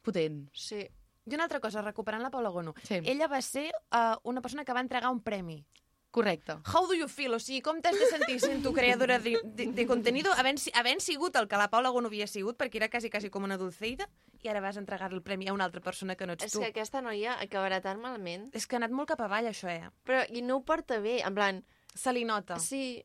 potent. 0.02 0.48
Sí. 0.54 0.82
I 1.26 1.34
una 1.34 1.44
altra 1.44 1.60
cosa, 1.60 1.82
recuperant 1.82 2.22
la 2.22 2.30
Paula 2.30 2.50
Gono. 2.50 2.74
Sí. 2.82 2.98
Ella 3.04 3.28
va 3.28 3.40
ser 3.42 3.68
uh, 3.94 4.16
una 4.24 4.40
persona 4.42 4.64
que 4.64 4.72
va 4.72 4.80
entregar 4.80 5.10
un 5.10 5.20
premi. 5.22 5.64
Correcte. 6.12 6.58
How 6.68 6.84
do 6.86 6.94
you 6.94 7.08
feel? 7.08 7.32
O 7.32 7.38
sigui, 7.40 7.62
com 7.64 7.78
t'has 7.80 7.96
de 7.96 8.04
sentir 8.10 8.36
sent 8.42 8.60
tu 8.62 8.74
creadora 8.76 9.16
de, 9.18 9.38
de, 9.56 9.70
de 9.72 9.86
contenido 9.88 10.30
havent, 10.36 10.60
havent 10.76 11.00
sigut 11.00 11.38
el 11.40 11.48
que 11.48 11.56
la 11.56 11.70
Paula 11.72 11.88
Gono 11.94 12.10
havia 12.12 12.26
sigut, 12.28 12.58
perquè 12.60 12.76
era 12.82 12.90
quasi, 12.92 13.08
quasi 13.08 13.30
com 13.32 13.46
una 13.48 13.56
dulceida, 13.56 14.04
i 14.44 14.50
ara 14.52 14.60
vas 14.60 14.76
entregar 14.76 15.08
el 15.16 15.22
premi 15.24 15.48
a 15.48 15.54
una 15.56 15.64
altra 15.64 15.80
persona 15.80 16.14
que 16.14 16.28
no 16.28 16.36
ets 16.36 16.44
És 16.44 16.52
tu. 16.52 16.60
que 16.60 16.68
aquesta 16.68 17.00
noia 17.00 17.38
acabarà 17.40 17.80
tan 17.80 17.98
malament. 18.04 18.50
És 18.52 18.68
que 18.68 18.76
ha 18.76 18.82
anat 18.82 18.92
molt 18.92 19.08
cap 19.08 19.24
avall, 19.24 19.48
això, 19.48 19.72
eh? 19.72 19.88
Però 20.04 20.20
i 20.28 20.44
no 20.44 20.60
ho 20.60 20.64
porta 20.68 21.00
bé, 21.00 21.22
en 21.24 21.34
plan... 21.34 21.64
Se 21.96 22.12
li 22.12 22.26
nota. 22.28 22.60
Sí, 22.60 23.02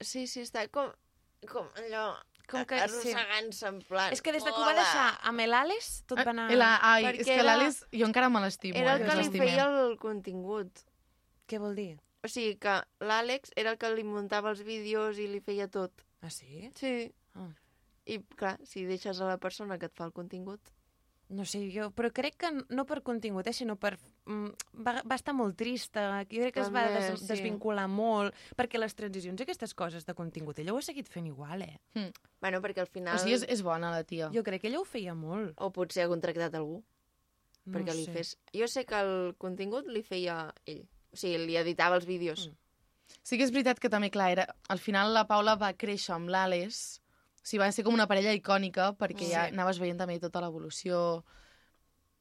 sí, 0.00 0.26
sí, 0.30 0.46
està 0.46 0.68
com, 0.70 0.94
com 1.50 1.66
allò... 1.82 2.08
Com 2.48 2.62
que- 2.64 2.78
arrossegant-se, 2.80 3.66
en 3.68 3.82
plan... 3.84 4.12
És 4.14 4.22
que 4.22 4.32
des 4.32 4.46
de 4.46 4.48
que 4.54 4.56
ho 4.56 4.64
va 4.64 4.72
deixar 4.78 5.08
amb 5.28 5.42
l'Ales, 5.50 5.90
tot 6.08 6.22
va 6.22 6.30
anar... 6.30 6.46
Ah, 6.54 6.56
la, 6.56 6.70
ai, 6.94 7.04
Perquè 7.10 7.26
és 7.26 7.28
que 7.34 7.42
l'Àlex, 7.44 7.82
jo 7.92 8.06
encara 8.06 8.30
me 8.32 8.40
l'estimo. 8.46 8.78
Era 8.78 8.94
eh, 8.94 9.02
el 9.02 9.04
que 9.10 9.16
ens 9.18 9.32
li 9.34 9.42
feia 9.42 9.66
el 9.82 9.98
contingut. 10.00 10.86
Què 11.50 11.58
vol 11.60 11.74
dir? 11.76 11.96
O 12.24 12.28
sigui 12.30 12.56
que 12.58 12.80
l'Àlex 13.04 13.52
era 13.56 13.74
el 13.74 13.78
que 13.78 13.90
li 13.94 14.04
muntava 14.06 14.50
els 14.50 14.64
vídeos 14.66 15.20
i 15.22 15.28
li 15.30 15.40
feia 15.44 15.68
tot. 15.70 16.04
Ah, 16.20 16.30
sí? 16.34 16.70
Sí. 16.74 17.12
Ah. 17.38 17.52
I, 18.08 18.18
clar, 18.40 18.56
si 18.66 18.86
deixes 18.88 19.20
a 19.20 19.28
la 19.28 19.38
persona 19.38 19.78
que 19.78 19.86
et 19.90 19.94
fa 19.94 20.08
el 20.08 20.12
contingut... 20.16 20.74
No 21.28 21.44
sé, 21.44 21.58
jo, 21.68 21.90
però 21.92 22.08
crec 22.08 22.38
que 22.40 22.48
no 22.72 22.86
per 22.88 23.02
contingut, 23.04 23.44
eh, 23.50 23.52
sinó 23.52 23.74
per... 23.76 23.98
Mm, 24.24 24.48
va, 24.80 24.94
va 25.04 25.16
estar 25.18 25.34
molt 25.36 25.58
trista, 25.60 26.22
jo 26.24 26.40
crec 26.40 26.54
que 26.56 26.62
es 26.62 26.70
va 26.72 26.86
També, 26.86 27.02
des, 27.04 27.20
sí. 27.20 27.26
desvincular 27.28 27.84
molt, 27.92 28.32
perquè 28.56 28.80
les 28.80 28.96
transicions 28.96 29.36
i 29.36 29.44
aquestes 29.44 29.76
coses 29.76 30.08
de 30.08 30.14
contingut, 30.16 30.56
ella 30.62 30.72
ho 30.72 30.78
ha 30.80 30.86
seguit 30.86 31.10
fent 31.12 31.28
igual, 31.28 31.66
eh? 31.66 32.06
Bueno, 32.40 32.62
perquè 32.64 32.80
al 32.80 32.88
final... 32.88 33.20
O 33.20 33.20
sigui, 33.20 33.36
és, 33.36 33.44
és 33.44 33.60
bona, 33.66 33.92
la 33.92 34.06
tia. 34.08 34.30
Jo 34.32 34.40
crec 34.46 34.64
que 34.64 34.70
ella 34.72 34.80
ho 34.80 34.86
feia 34.88 35.12
molt. 35.12 35.52
O 35.60 35.68
potser 35.68 36.06
ha 36.06 36.08
contractat 36.08 36.56
algú 36.56 36.80
No 37.68 37.76
perquè 37.76 37.92
li 37.92 38.06
sé. 38.08 38.14
fes... 38.16 38.32
Jo 38.56 38.64
sé 38.72 38.86
que 38.88 38.96
el 39.04 39.34
contingut 39.36 39.84
li 39.92 40.00
feia 40.00 40.46
ell. 40.64 40.86
O 41.12 41.16
sigui, 41.16 41.38
li 41.46 41.56
editava 41.56 41.96
els 41.96 42.06
vídeos. 42.08 42.48
Mm. 42.48 43.18
Sí 43.24 43.38
que 43.38 43.44
és 43.44 43.52
veritat 43.52 43.80
que 43.80 43.90
també, 43.92 44.10
clar, 44.12 44.30
era... 44.34 44.46
al 44.68 44.80
final 44.80 45.14
la 45.14 45.26
Paula 45.28 45.56
va 45.56 45.72
créixer 45.76 46.14
amb 46.14 46.28
l'Àlex, 46.32 47.00
o 47.40 47.44
sigui, 47.48 47.62
van 47.62 47.72
ser 47.72 47.84
com 47.86 47.96
una 47.96 48.06
parella 48.08 48.34
icònica, 48.36 48.92
perquè 49.00 49.24
Sí. 49.24 49.32
ja 49.32 49.46
anaves 49.48 49.80
veient 49.80 49.98
també 50.00 50.18
tota 50.20 50.40
l'evolució, 50.44 51.24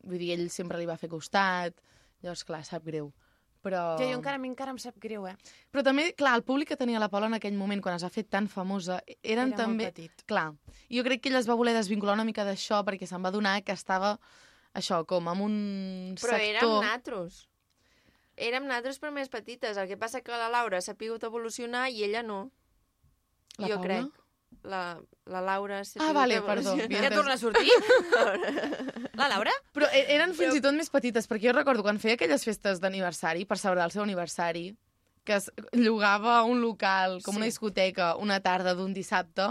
vull 0.04 0.20
dir, 0.20 0.34
ell 0.38 0.50
sempre 0.50 0.80
li 0.80 0.88
va 0.88 0.98
fer 0.98 1.10
costat, 1.12 1.76
llavors, 2.24 2.44
clar, 2.48 2.64
sap 2.66 2.86
greu. 2.88 3.12
Però... 3.64 3.98
Ja, 4.00 4.06
jo 4.08 4.16
encara, 4.20 4.38
a 4.38 4.40
mi 4.40 4.48
encara 4.48 4.72
em 4.72 4.78
sap 4.80 4.96
greu, 5.02 5.26
eh? 5.28 5.36
Però 5.74 5.84
també, 5.84 6.12
clar, 6.16 6.36
el 6.38 6.46
públic 6.48 6.70
que 6.72 6.78
tenia 6.80 7.02
la 7.02 7.10
Paula 7.12 7.28
en 7.28 7.36
aquell 7.40 7.58
moment, 7.58 7.82
quan 7.84 7.98
es 7.98 8.06
va 8.06 8.12
fer 8.14 8.24
tan 8.24 8.48
famosa, 8.48 9.02
eren 9.24 9.52
Era 9.52 9.58
també... 9.64 9.90
molt 9.90 9.98
petit. 9.98 10.24
Clar, 10.30 10.54
jo 10.94 11.04
crec 11.04 11.24
que 11.24 11.32
ella 11.34 11.42
es 11.44 11.50
va 11.50 11.58
voler 11.60 11.74
desvincular 11.76 12.16
una 12.16 12.28
mica 12.28 12.46
d'això 12.48 12.84
perquè 12.88 13.10
se'n 13.10 13.26
va 13.26 13.34
donar 13.34 13.58
que 13.68 13.76
estava, 13.76 14.14
això, 14.78 15.02
com 15.10 15.28
amb 15.28 15.44
un 15.50 15.58
Però 16.22 16.38
sector... 16.38 16.80
natros. 16.86 17.48
Érem 18.38 18.68
natros 18.70 19.00
però 19.02 19.10
més 19.12 19.30
petites. 19.34 19.78
El 19.82 19.88
que 19.90 19.98
passa 19.98 20.22
que 20.22 20.32
la 20.32 20.48
Laura 20.54 20.80
s'ha 20.82 20.94
pogut 20.96 21.24
evolucionar 21.26 21.88
i 21.90 22.04
ella 22.06 22.22
no. 22.24 22.52
La 23.58 23.68
jo 23.72 23.80
Paula? 23.80 23.84
crec. 23.88 24.24
La, 24.64 24.82
la 25.26 25.42
Laura 25.42 25.82
s'ha 25.84 26.00
Ah, 26.06 26.14
vale, 26.16 26.38
perdó. 26.46 26.76
Ja 26.90 27.10
torna 27.12 27.34
a 27.34 27.38
sortir? 27.42 27.68
La 29.18 29.28
Laura? 29.28 29.52
Però 29.74 29.88
e- 29.92 30.06
eren 30.16 30.34
fins 30.38 30.56
i 30.56 30.62
tot 30.64 30.76
més 30.78 30.90
petites, 30.94 31.28
perquè 31.28 31.50
jo 31.50 31.56
recordo 31.58 31.84
quan 31.86 32.00
feia 32.00 32.16
aquelles 32.18 32.46
festes 32.46 32.80
d'aniversari, 32.84 33.46
per 33.50 33.58
celebrar 33.58 33.88
el 33.90 33.94
seu 33.96 34.04
aniversari, 34.06 34.70
que 35.26 35.36
es 35.40 35.50
llogava 35.74 36.44
un 36.48 36.62
local, 36.62 37.18
com 37.26 37.34
Sí. 37.36 37.38
una 37.42 37.50
discoteca, 37.50 38.16
una 38.16 38.40
tarda 38.40 38.76
d'un 38.78 38.94
dissabte, 38.94 39.50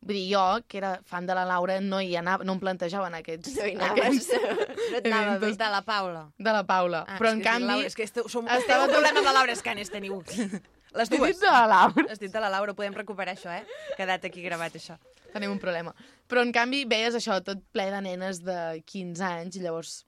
vull 0.00 0.14
dir, 0.16 0.26
jo, 0.34 0.42
que 0.66 0.78
era 0.78 0.94
fan 1.04 1.26
de 1.26 1.34
la 1.36 1.44
Laura, 1.44 1.78
no 1.80 2.00
hi 2.00 2.14
anava, 2.16 2.44
no 2.44 2.54
em 2.56 2.60
plantejava 2.62 3.08
en 3.10 3.14
aquests... 3.20 3.54
No 3.58 3.66
hi 3.68 3.74
anaves. 3.76 4.28
aquests 4.30 4.30
No 4.90 4.98
et 4.98 5.06
anava 5.06 5.38
bé. 5.38 5.52
De 5.56 5.70
la 5.70 5.82
Paula. 5.84 6.22
de 6.38 6.52
la 6.56 6.64
Paula. 6.66 7.04
Ah, 7.06 7.18
Però, 7.20 7.30
en 7.34 7.38
que 7.42 7.48
canvi, 7.50 7.66
Laura, 7.68 7.86
és 7.86 7.94
que 7.94 8.02
esteu, 8.08 8.28
som, 8.28 8.46
estava 8.48 8.60
esteu 8.60 8.80
un 8.80 8.86
tot- 8.88 8.96
problema 8.96 9.18
amb 9.20 9.28
la 9.30 9.34
Laura 9.40 9.52
Escanes, 9.52 9.90
teniu. 9.92 10.22
Les 10.98 11.06
he 11.12 11.18
dues. 11.20 11.36
dit 11.36 11.44
de 11.44 11.50
la 11.52 11.66
Laura. 11.70 12.04
Has 12.10 12.18
dit 12.18 12.32
de 12.34 12.40
la 12.42 12.48
Laura, 12.50 12.72
podem 12.74 12.96
recuperar 12.96 13.36
això, 13.36 13.52
eh? 13.54 13.62
Quedat 13.96 14.24
aquí 14.26 14.42
gravat, 14.42 14.74
això. 14.74 14.96
Tenim 15.32 15.52
un 15.52 15.60
problema. 15.62 15.92
Però, 16.26 16.42
en 16.42 16.50
canvi, 16.50 16.80
veies 16.90 17.14
això, 17.14 17.36
tot 17.46 17.60
ple 17.70 17.84
de 17.92 18.00
nenes 18.02 18.40
de 18.42 18.56
15 18.90 19.22
anys, 19.28 19.60
i 19.60 19.62
llavors... 19.62 20.00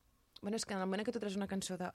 Bueno, 0.42 0.57
és 0.59 0.64
que 0.66 0.74
en 0.74 0.81
el 0.83 0.88
moment 0.90 1.07
que 1.07 1.12
tu 1.14 1.20
treus 1.22 1.37
una 1.38 1.46
cançó 1.46 1.76
de... 1.78 1.87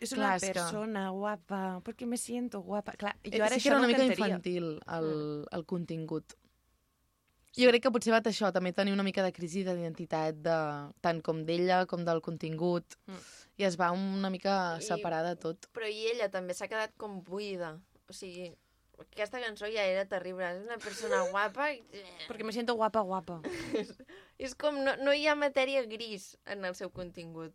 És 0.00 0.14
Clar, 0.14 0.22
una 0.24 0.36
és 0.38 0.46
que- 0.46 0.54
persona 0.56 1.02
guapa, 1.12 1.58
perquè 1.84 2.06
me 2.08 2.16
siento 2.16 2.62
guapa. 2.64 2.94
Clar, 2.96 3.12
jo 3.26 3.34
Jo 3.36 3.44
ara 3.44 3.58
Eh, 3.58 3.60
sí 3.60 3.68
que 3.68 3.68
això 3.68 3.74
era 3.74 3.80
no 3.82 3.84
una 3.84 3.90
ho 3.90 3.92
mica 3.92 4.06
cantaria. 4.06 4.38
infantil, 4.38 4.70
el, 4.96 5.10
el 5.52 5.66
contingut. 5.68 6.32
Jo 7.58 7.66
crec 7.68 7.82
que 7.82 7.90
potser 7.90 8.12
va 8.14 8.20
això, 8.22 8.52
també 8.54 8.70
tenir 8.72 8.92
una 8.94 9.02
mica 9.02 9.22
de 9.26 9.32
crisi 9.34 9.64
d'identitat, 9.66 10.36
de, 10.44 10.56
tant 11.02 11.20
com 11.26 11.44
d'ella 11.44 11.84
com 11.90 12.04
del 12.06 12.20
contingut, 12.22 12.84
Mm. 13.06 13.18
i 13.58 13.64
es 13.64 13.76
va 13.80 13.90
una 13.92 14.30
mica 14.30 14.78
I- 14.78 14.82
separar 14.86 15.24
de 15.26 15.34
tot. 15.36 15.66
Però 15.74 15.88
i 15.90 16.06
ella 16.12 16.28
també 16.30 16.54
s'ha 16.54 16.68
quedat 16.68 16.94
com 16.96 17.22
buida. 17.24 17.72
O 18.08 18.12
sigui, 18.12 18.52
aquesta 19.00 19.40
cançó 19.40 19.66
ja 19.66 19.82
era 19.82 20.04
terrible. 20.06 20.44
És 20.46 20.62
una 20.64 20.78
persona 20.78 21.24
guapa 21.32 21.72
i... 21.72 21.82
Perquè 22.28 22.44
me 22.44 22.52
siento 22.52 22.74
guapa, 22.74 23.00
guapa. 23.00 23.40
És 24.38 24.54
com, 24.54 24.78
no, 24.84 24.94
no 25.02 25.12
hi 25.12 25.26
ha 25.26 25.34
matèria 25.34 25.82
gris 25.84 26.36
en 26.46 26.64
el 26.64 26.74
seu 26.74 26.88
contingut. 26.90 27.52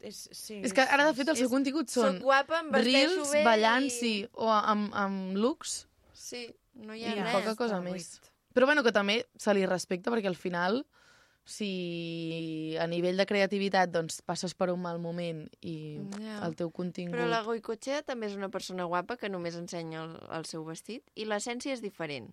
És, 0.00 0.28
sí, 0.32 0.60
És 0.62 0.74
que 0.76 0.82
ara, 0.82 1.06
de 1.06 1.14
fet, 1.16 1.28
el 1.32 1.36
seu 1.38 1.46
és- 1.46 1.50
contingut 1.54 1.88
són 1.88 2.18
Soc 2.18 2.22
guapa, 2.26 2.60
reels, 2.82 3.30
bé 3.32 3.44
ballant, 3.46 3.86
i... 3.86 3.90
sí, 3.90 4.14
o 4.34 4.50
amb, 4.50 4.90
amb 4.92 5.36
looks, 5.40 5.86
Sí, 6.12 6.50
no 6.74 6.92
hi 6.94 7.06
i 7.06 7.18
ha 7.18 7.30
poca 7.32 7.52
res. 7.54 7.56
cosa 7.56 7.78
està 7.78 7.82
més. 7.86 8.10
buit. 8.18 8.32
Però 8.56 8.64
bueno, 8.64 8.80
que 8.82 8.92
també 8.96 9.18
se 9.36 9.52
li 9.52 9.66
respecta 9.68 10.10
perquè 10.10 10.30
al 10.32 10.38
final 10.40 10.80
si 11.46 12.74
a 12.80 12.86
nivell 12.90 13.20
de 13.20 13.26
creativitat 13.28 13.92
doncs, 13.94 14.18
passes 14.26 14.54
per 14.58 14.70
un 14.72 14.80
mal 14.82 14.98
moment 14.98 15.44
i 15.62 16.00
Ja. 16.18 16.40
el 16.46 16.56
teu 16.58 16.72
contingut... 16.74 17.14
Però 17.14 17.28
la 17.30 17.42
Goicoechea 17.46 18.00
també 18.02 18.26
és 18.26 18.34
una 18.34 18.48
persona 18.50 18.88
guapa 18.88 19.16
que 19.20 19.28
només 19.30 19.54
ensenya 19.54 20.02
el, 20.02 20.16
el 20.40 20.48
seu 20.48 20.64
vestit 20.66 21.04
i 21.14 21.24
l'essència 21.28 21.76
és 21.76 21.84
diferent. 21.84 22.32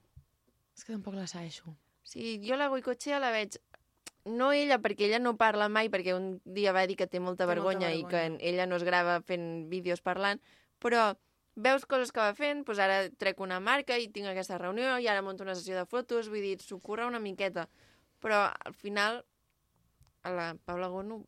És 0.73 0.83
que 0.87 0.95
tampoc 0.95 1.13
la 1.19 1.27
segueixo. 1.29 1.75
Sigui, 2.03 2.39
jo 2.47 2.57
la 2.57 2.69
Goicoechea 2.73 3.19
la 3.21 3.29
veig... 3.35 3.59
No 4.25 4.53
ella, 4.55 4.77
perquè 4.79 5.09
ella 5.09 5.19
no 5.19 5.35
parla 5.35 5.67
mai, 5.67 5.89
perquè 5.91 6.13
un 6.15 6.37
dia 6.45 6.71
va 6.71 6.85
dir 6.87 6.95
que 6.95 7.05
té 7.11 7.19
molta 7.19 7.43
Té 7.43 7.51
molta 7.51 7.53
vergonya 7.53 7.89
i 7.91 8.05
que 8.07 8.15
vergonya. 8.15 8.39
ella 8.39 8.65
no 8.71 8.77
es 8.79 8.85
grava 8.87 9.17
fent 9.21 9.67
vídeos 9.69 9.99
parlant, 10.01 10.39
però 10.79 11.09
veus 11.55 11.85
coses 11.85 12.11
que 12.11 12.19
va 12.19 12.33
fent, 12.33 12.63
doncs 12.65 12.79
ara 12.81 13.09
trec 13.17 13.39
una 13.39 13.59
marca 13.59 13.97
i 14.01 14.07
tinc 14.09 14.27
aquesta 14.31 14.57
reunió 14.57 14.97
i 14.99 15.07
ara 15.07 15.21
monto 15.21 15.43
una 15.45 15.53
sessió 15.55 15.75
de 15.77 15.85
fotos, 15.85 16.29
vull 16.29 16.41
dir, 16.41 16.57
s'ho 16.61 16.79
curra 16.79 17.05
una 17.07 17.19
miqueta. 17.19 17.67
Però 18.23 18.45
al 18.65 18.73
final 18.73 19.23
a 20.23 20.31
la 20.31 20.55
Paula 20.65 20.87
Gono 20.87 21.23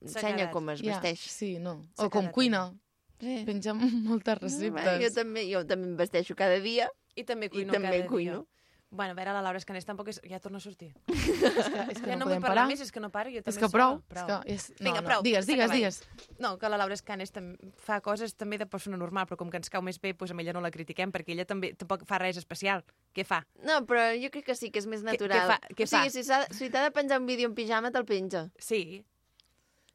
ensenya 0.00 0.50
com 0.50 0.68
es 0.70 0.80
Ja, 0.80 0.94
vesteix. 1.00 1.20
sí, 1.30 1.58
no. 1.58 1.84
O 1.98 2.08
com 2.10 2.30
cuina. 2.30 2.72
Sí. 3.20 3.42
Penja 3.44 3.74
moltes 4.08 4.38
receptes. 4.38 5.02
jo 5.02 5.10
també, 5.14 5.42
jo 5.50 5.64
també 5.66 5.88
em 5.88 5.96
vesteixo 5.96 6.34
cada 6.38 6.60
dia 6.62 6.88
I 7.18 7.24
també 7.24 7.46
i 7.46 7.50
cuino 7.50 7.72
també 7.72 7.90
cada 7.98 8.06
cuino. 8.08 8.32
dia. 8.42 8.57
Bueno, 8.90 9.12
a 9.12 9.14
veure, 9.14 9.32
la 9.36 9.42
Laura 9.44 9.58
Escanés 9.60 9.84
tampoc 9.84 10.08
és... 10.08 10.18
Ja 10.24 10.38
torna 10.40 10.56
a 10.56 10.64
sortir. 10.64 10.94
És 11.12 11.26
que, 11.68 11.82
és 11.92 11.98
que 12.00 12.08
ja 12.08 12.14
no, 12.16 12.22
no 12.22 12.24
vull 12.24 12.32
podem 12.32 12.40
parlar 12.40 12.62
parar. 12.62 12.66
més, 12.70 12.80
és 12.80 12.88
que 12.94 13.00
no 13.04 13.10
paro, 13.12 13.28
jo 13.28 13.42
també 13.42 13.52
És 13.52 13.58
que 13.60 13.68
prou. 13.68 13.98
prou. 14.08 14.22
És 14.24 14.30
que 14.30 14.54
és... 14.54 14.68
No, 14.80 14.84
Vinga, 14.86 15.02
no. 15.02 15.06
prou, 15.10 15.22
Digues, 15.26 15.44
digues, 15.50 15.70
digues. 15.74 15.98
No, 16.40 16.54
que 16.56 16.70
la 16.72 16.78
Laura 16.80 16.96
Escanes 16.96 17.34
fa 17.84 17.98
coses 18.00 18.32
també 18.34 18.56
de 18.56 18.64
persona 18.64 18.96
normal, 18.96 19.26
però 19.28 19.36
com 19.42 19.50
que 19.52 19.60
ens 19.60 19.68
cau 19.68 19.82
més 19.84 20.00
bé, 20.00 20.14
doncs 20.16 20.32
amb 20.32 20.40
ella 20.40 20.54
no 20.56 20.62
la 20.64 20.70
critiquem, 20.72 21.12
perquè 21.12 21.36
ella 21.36 21.44
també 21.44 21.74
tampoc 21.76 22.06
fa 22.08 22.16
res 22.22 22.40
especial. 22.40 22.80
Què 23.12 23.26
fa? 23.28 23.42
No, 23.60 23.82
però 23.84 24.08
jo 24.16 24.30
crec 24.32 24.48
que 24.48 24.56
sí, 24.56 24.70
que 24.72 24.80
és 24.80 24.88
més 24.88 25.04
què 25.04 25.10
natural. 25.12 25.52
fa- 25.52 25.60
què 25.68 25.84
o 25.84 25.90
sigui, 25.92 26.08
fa? 26.08 26.14
si 26.16 26.24
s'ha 26.24 26.40
si 26.48 26.70
de 26.72 26.86
penjar 26.96 27.20
un 27.20 27.26
vídeo 27.28 27.52
en 27.52 27.54
pijama, 27.60 27.92
te'l 27.92 28.08
penja. 28.08 28.48
Sí, 28.58 29.04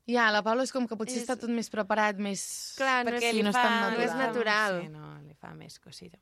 Ja, 0.05 0.25
la 0.35 0.41
Paula 0.43 0.65
és 0.67 0.71
com 0.75 0.83
que 0.85 0.97
potser 0.99 1.15
És- 1.21 1.23
està 1.23 1.37
tot 1.39 1.49
més 1.49 1.69
preparat, 1.71 2.17
més... 2.19 2.41
Clar, 2.75 3.05
no 3.05 3.11
perquè 3.13 3.29
és, 3.29 3.35
li 3.37 3.43
no 3.45 3.53
fa... 3.55 3.63
no 3.95 4.01
és 4.03 4.11
natural. 4.19 4.81
Sí, 4.83 4.89
no, 4.91 5.13
li 5.23 5.33
fa 5.39 5.53
més 5.55 5.79
cosilla. 5.79 6.19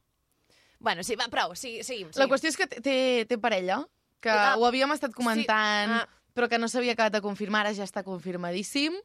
Bueno, 0.82 1.04
sí, 1.06 1.16
va, 1.16 1.28
prou, 1.30 1.54
sí, 1.56 1.76
seguim, 1.86 2.10
seguim. 2.12 2.20
La 2.24 2.28
qüestió 2.32 2.50
és 2.50 2.58
que 2.58 2.66
té- 2.68 3.26
té, 3.30 3.38
parella, 3.38 3.84
que 4.20 4.30
Ah, 4.34 4.56
ho 4.58 4.66
havíem 4.66 4.92
estat 4.96 5.14
comentant, 5.14 5.92
ah. 6.02 6.08
però 6.34 6.48
que 6.50 6.58
no 6.58 6.68
s'havia 6.68 6.94
acabat 6.98 7.14
de 7.14 7.22
confirmar, 7.22 7.62
ara 7.66 7.74
ja 7.78 7.84
està 7.86 8.04
confirmadíssim. 8.04 8.98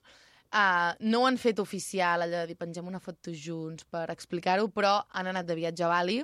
Uh, 0.46 0.94
no 1.00 1.20
ho 1.22 1.26
han 1.26 1.36
fet 1.42 1.58
oficial, 1.58 2.22
allò 2.22 2.42
de 2.44 2.46
dir 2.52 2.56
pengem 2.56 2.86
una 2.86 3.00
foto 3.02 3.32
junts 3.34 3.84
per 3.84 4.08
explicar-ho, 4.12 4.68
però 4.70 5.04
han 5.10 5.26
anat 5.26 5.44
de 5.48 5.56
viatge 5.58 5.82
a 5.84 5.88
Bali 5.90 6.20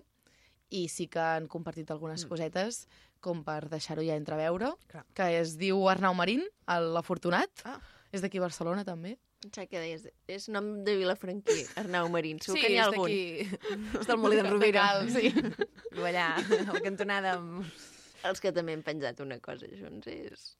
i 0.70 0.86
sí 0.88 1.08
que 1.08 1.18
han 1.18 1.48
compartit 1.48 1.90
algunes 1.90 2.24
Mm. 2.24 2.28
cosetes, 2.30 2.86
com 3.20 3.42
per 3.44 3.68
deixar-ho 3.68 4.00
ja 4.02 4.14
entreveure, 4.16 4.72
Clar. 4.86 5.04
que 5.12 5.40
es 5.40 5.56
diu 5.58 5.88
Arnau 5.88 6.14
Marín, 6.14 6.44
l'afortunat. 6.68 7.50
Ah. 7.64 7.80
És 8.12 8.22
d'aquí 8.22 8.38
a 8.38 8.42
Barcelona, 8.42 8.84
també. 8.84 9.18
Pensava 9.42 9.66
que 9.66 9.80
deies, 9.82 10.04
és 10.30 10.48
nom 10.54 10.68
de 10.86 10.94
Vilafranquí, 11.00 11.64
Arnau 11.82 12.08
Marín. 12.14 12.38
Segur 12.44 12.60
que 12.62 12.68
n'hi 12.70 12.78
ha 12.78 12.84
algun. 12.86 13.10
d'aquí. 13.10 13.98
És 14.00 14.06
del 14.06 14.20
Molí 14.22 14.38
d'en 14.38 14.50
Rovira. 14.54 14.84
Cal, 14.86 15.08
sí. 15.10 15.32
Allà, 16.08 16.28
a 16.38 16.72
la 16.76 16.82
cantonada 16.84 17.36
amb... 17.40 17.66
Els 18.22 18.38
que 18.38 18.52
també 18.54 18.76
hem 18.76 18.84
penjat 18.86 19.18
una 19.24 19.40
cosa 19.42 19.66
junts 19.66 20.06
és... 20.06 20.52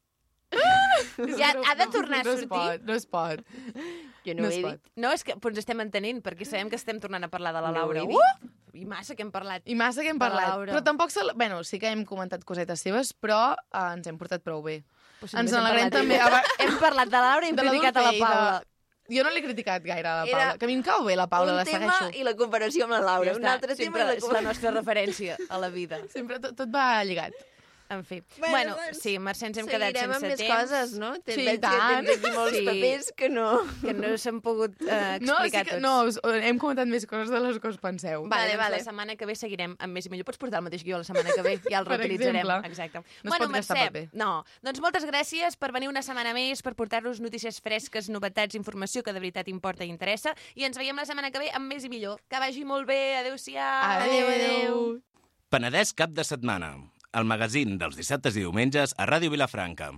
Ja 1.38 1.52
ha 1.64 1.74
de 1.78 1.86
tornar 1.94 2.18
a 2.20 2.24
no 2.26 2.32
es 2.34 2.40
sortir? 2.42 2.48
pot, 2.50 2.82
no 2.84 2.94
es 2.98 3.06
pot. 3.06 3.40
Jo 4.26 4.34
no, 4.34 4.42
No 4.42 4.48
ho 4.48 4.52
he 4.52 4.58
dit. 4.66 4.90
No, 5.00 5.12
és 5.14 5.22
que 5.24 5.36
però 5.40 5.52
ens 5.54 5.62
estem 5.62 5.80
entenent, 5.80 6.18
perquè 6.26 6.44
sabem 6.44 6.68
que 6.68 6.76
estem 6.76 6.98
tornant 7.00 7.24
a 7.24 7.30
parlar 7.32 7.54
de 7.56 7.62
la 7.64 7.70
No 7.72 7.78
Laura. 7.86 8.02
he 8.02 8.18
Uh! 8.18 8.50
I 8.74 8.84
massa 8.88 9.14
que 9.14 9.22
hem 9.24 9.30
parlat. 9.32 9.62
I 9.68 9.74
massa 9.78 10.02
que 10.04 10.10
hem 10.12 10.18
parlat. 10.20 10.58
Però 10.68 10.82
tampoc... 10.84 11.10
Se... 11.14 11.20
Bueno, 11.36 11.62
sí 11.64 11.78
que 11.80 11.90
hem 11.92 12.04
comentat 12.08 12.44
cosetes 12.48 12.80
seves, 12.84 13.12
però 13.14 13.54
eh, 13.54 13.86
ens 13.94 14.06
hem 14.10 14.18
portat 14.20 14.42
prou 14.44 14.62
bé. 14.64 14.78
Però 15.20 15.28
si 15.30 15.36
Ens 15.38 15.52
també- 15.52 16.18
Hem 16.58 16.78
parlat 16.80 17.08
de 17.12 17.16
la 17.20 17.26
Laura 17.30 17.46
i 17.46 17.52
hem 17.52 17.56
De 17.58 17.66
la 17.66 17.70
criticat 17.72 17.96
a 18.00 18.04
la 18.06 18.12
i 18.12 18.18
de- 18.18 18.24
Paula. 18.26 18.62
Jo 19.12 19.24
no 19.26 19.30
l'he 19.34 19.42
criticat 19.44 19.84
gaire 19.84 20.08
a 20.08 20.14
la 20.22 20.26
Era 20.28 20.38
Paula, 20.38 20.58
que 20.58 20.64
a 20.64 20.68
mi 20.70 20.74
em 20.78 20.82
cau 20.82 21.04
bé 21.04 21.16
la 21.16 21.26
Paula, 21.28 21.52
un 21.52 21.60
la 21.60 21.64
tema 21.68 21.92
segueixo. 21.92 22.18
i 22.18 22.24
la 22.24 22.34
comparació 22.38 22.84
amb 22.88 22.96
la 22.96 23.00
Laura. 23.00 23.30
Ja 23.32 23.38
un 23.38 23.46
altre 23.46 23.76
tema 23.76 23.98
i 23.98 24.06
la 24.08 24.14
és 24.18 24.28
la 24.32 24.40
nostra 24.48 24.70
referència 24.70 25.36
a 25.48 25.58
la 25.58 25.68
vida. 25.68 26.00
Sempre 26.12 26.38
tot, 26.40 26.56
tot 26.56 26.72
va 26.72 27.02
lligat. 27.04 27.36
En 27.92 28.04
fi. 28.04 28.22
Bueno, 28.38 28.52
Bueno, 28.52 28.76
doncs, 28.76 29.00
sí, 29.02 29.18
Mercè, 29.18 29.46
ens 29.50 29.58
hem 29.60 29.66
quedat 29.68 29.90
Seguirem 29.92 30.12
sense 30.12 30.16
amb 30.16 30.30
més 30.32 30.38
temps. 30.40 30.52
coses, 30.54 30.92
no? 30.98 31.10
Tens, 31.20 31.34
Sí, 31.36 31.44
veig 31.44 31.60
que 31.60 31.66
tant. 31.66 32.06
tens 32.06 32.18
aquí 32.24 32.30
molts 32.36 32.56
Sí. 32.56 32.64
papers 32.66 33.12
que 33.16 33.28
no... 33.28 33.46
Que 33.82 33.92
no 33.94 34.12
s'han 34.16 34.40
pogut 34.40 34.72
eh, 34.82 35.18
No, 35.20 35.36
sí 35.36 35.48
explicar 35.50 35.64
que, 35.66 35.70
tots. 35.72 35.82
no, 35.82 35.92
us- 36.08 36.20
hem 36.42 36.58
comentat 36.58 36.86
més 36.88 37.06
coses 37.06 37.28
de 37.30 37.40
les 37.40 37.58
que 37.60 37.68
us 37.68 37.78
penseu. 37.78 38.22
Vale, 38.22 38.30
Vale, 38.30 38.48
doncs 38.52 38.58
vale. 38.64 38.76
la 38.78 38.84
setmana 38.84 39.16
que 39.16 39.26
ve 39.26 39.34
seguirem 39.36 39.76
amb 39.78 39.92
més 39.92 40.06
i 40.06 40.10
millor. 40.10 40.24
Pots 40.24 40.38
portar 40.38 40.58
el 40.60 40.64
mateix 40.64 40.82
guió 40.84 40.98
la 40.98 41.04
setmana 41.04 41.30
que 41.34 41.42
ve, 41.42 41.58
ja 41.68 41.78
el 41.80 41.86
reutilitzarem. 41.86 42.36
exemple. 42.36 42.68
Exacte. 42.70 43.02
No 43.22 43.32
es 43.34 43.38
pot 43.38 43.50
Mercè, 43.50 43.74
paper. 43.86 44.08
No, 44.12 44.44
doncs 44.62 44.80
moltes 44.80 45.04
gràcies 45.04 45.56
per 45.58 45.72
venir 45.72 45.88
una 45.88 46.02
setmana 46.02 46.32
més, 46.32 46.62
per 46.62 46.74
portar-nos 46.74 47.20
notícies 47.20 47.60
fresques, 47.60 48.08
novetats, 48.08 48.54
informació 48.54 49.02
que 49.02 49.12
de 49.12 49.20
veritat 49.20 49.48
importa 49.48 49.84
i 49.84 49.88
interessa. 49.88 50.34
I 50.54 50.64
ens 50.64 50.78
veiem 50.78 50.96
la 50.96 51.04
setmana 51.04 51.30
que 51.30 51.38
ve 51.38 51.50
amb 51.52 51.66
més 51.68 51.84
i 51.84 51.88
millor. 51.88 52.20
Que 52.28 52.38
vagi 52.38 52.64
molt 52.64 52.86
bé. 52.86 53.16
Adéu-siau. 53.16 53.82
Adéu, 54.00 54.26
adéu. 54.28 55.02
Penedès 55.50 55.92
cap 55.92 56.10
de 56.10 56.24
setmana. 56.24 56.76
El 57.20 57.26
magazín 57.28 57.74
dels 57.80 57.98
dissabtes 57.98 58.38
i 58.38 58.40
diumenges 58.40 58.94
a 58.96 59.04
Ràdio 59.10 59.28
Vilafranca. 59.34 59.90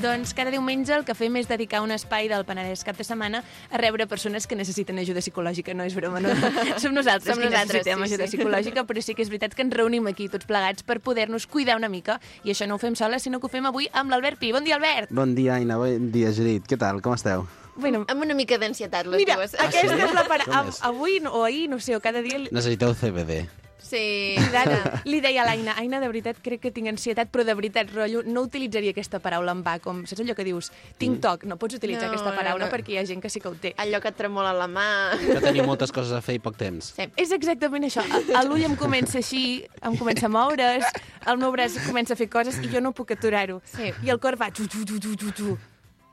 Doncs 0.00 0.32
cada 0.32 0.48
diumenge 0.48 0.94
el 0.96 1.02
que 1.04 1.12
fem 1.12 1.34
és 1.36 1.48
dedicar 1.50 1.82
un 1.84 1.90
espai 1.92 2.24
del 2.30 2.46
Penedès 2.48 2.80
cap 2.88 2.96
de 2.96 3.04
setmana 3.04 3.42
a 3.68 3.76
rebre 3.82 4.06
persones 4.08 4.46
que 4.48 4.56
necessiten 4.56 4.96
ajuda 5.02 5.20
psicològica. 5.20 5.74
No 5.76 5.84
és 5.84 5.92
broma, 5.98 6.22
no. 6.24 6.30
Som 6.80 6.94
nosaltres 6.96 7.34
Som 7.34 7.42
qui 7.42 7.50
nosaltres, 7.50 7.82
necessitem 7.84 8.00
sí, 8.00 8.06
ajuda 8.08 8.28
sí. 8.30 8.38
psicològica, 8.38 8.86
però 8.88 9.04
sí 9.04 9.12
que 9.18 9.26
és 9.26 9.28
veritat 9.28 9.52
que 9.58 9.66
ens 9.66 9.76
reunim 9.76 10.08
aquí 10.08 10.30
tots 10.32 10.48
plegats 10.48 10.86
per 10.88 11.00
poder-nos 11.04 11.44
cuidar 11.46 11.76
una 11.76 11.92
mica. 11.92 12.16
I 12.48 12.54
això 12.54 12.64
no 12.70 12.78
ho 12.78 12.82
fem 12.82 12.96
soles, 12.96 13.26
sinó 13.28 13.42
que 13.42 13.50
ho 13.50 13.52
fem 13.52 13.68
avui 13.68 13.90
amb 13.92 14.08
l'Albert 14.14 14.40
Pi. 14.40 14.54
Bon 14.56 14.64
dia, 14.64 14.80
Albert! 14.80 15.12
Bon 15.12 15.34
dia, 15.36 15.58
Aina. 15.60 15.76
Bon 15.76 16.08
dia, 16.14 16.32
Judit. 16.32 16.64
Què 16.70 16.80
tal? 16.80 17.02
Com 17.04 17.18
esteu? 17.18 17.44
Bueno, 17.76 18.06
Amb 18.08 18.24
una 18.24 18.34
mica 18.34 18.56
d'ansietat, 18.60 19.04
les 19.06 19.20
mira, 19.20 19.36
dues. 19.36 19.52
aquesta 19.60 19.96
sí? 19.96 20.04
és 20.08 20.16
la 20.16 20.24
part... 20.28 20.48
Avui 20.84 21.20
no- 21.20 21.36
o 21.36 21.44
ahir, 21.44 21.68
no 21.68 21.76
sé, 21.80 21.92
o 21.96 22.00
cada 22.00 22.24
dia... 22.24 22.40
Necessiteu 22.48 22.96
CBD. 22.96 23.44
Sí. 23.90 24.36
Cuidada. 24.38 25.00
Li 25.10 25.18
deia 25.22 25.42
a 25.42 25.46
l'Aina, 25.48 25.74
Aina, 25.80 25.98
de 26.02 26.08
veritat, 26.10 26.38
crec 26.44 26.62
que 26.62 26.70
tinc 26.74 26.90
ansietat, 26.92 27.30
però 27.32 27.44
de 27.46 27.54
veritat, 27.58 27.90
rotllo, 27.94 28.22
no 28.26 28.44
utilitzaria 28.46 28.94
aquesta 28.94 29.18
paraula 29.22 29.54
en 29.56 29.64
va, 29.66 29.78
com, 29.82 30.04
saps 30.06 30.22
allò 30.22 30.36
que 30.38 30.46
dius, 30.46 30.70
tinc 31.00 31.18
toc, 31.24 31.44
no 31.50 31.58
pots 31.60 31.78
utilitzar 31.80 32.06
No, 32.06 32.14
aquesta 32.14 32.30
no, 32.30 32.36
paraula 32.38 32.68
no. 32.68 32.70
perquè 32.72 32.94
hi 32.94 33.00
ha 33.00 33.04
gent 33.08 33.22
que 33.22 33.30
sí 33.32 33.42
que 33.42 33.50
ho 33.50 33.56
té. 33.58 33.74
Allò 33.82 34.00
que 34.00 34.12
et 34.12 34.18
tremola 34.18 34.52
la 34.56 34.68
mà... 34.70 34.86
Que 35.18 35.40
teniu 35.42 35.66
moltes 35.68 35.92
coses 35.94 36.14
a 36.16 36.22
fer 36.24 36.38
i 36.38 36.42
poc 36.42 36.56
temps. 36.60 36.92
Sí. 36.96 37.08
És 37.20 37.34
exactament 37.34 37.88
això. 37.88 38.04
A 38.36 38.44
L'ull 38.46 38.64
em 38.68 38.76
comença 38.78 39.18
així, 39.20 39.64
em 39.82 39.98
comença 39.98 40.30
a 40.30 40.32
moure's, 40.32 40.86
el 41.26 41.42
meu 41.42 41.50
braç 41.54 41.76
comença 41.88 42.14
a 42.14 42.20
fer 42.20 42.30
coses 42.30 42.60
i 42.62 42.70
jo 42.72 42.80
no 42.84 42.94
puc 42.96 43.12
aturar-ho. 43.16 43.60
Sí. 43.74 43.90
I 44.06 44.14
el 44.14 44.22
cor 44.22 44.38
va 44.40 44.52
tu, 44.54 44.68
tu, 44.70 44.84
tu, 44.86 45.00
tu, 45.02 45.16
tu, 45.16 45.34
tu. 45.36 45.58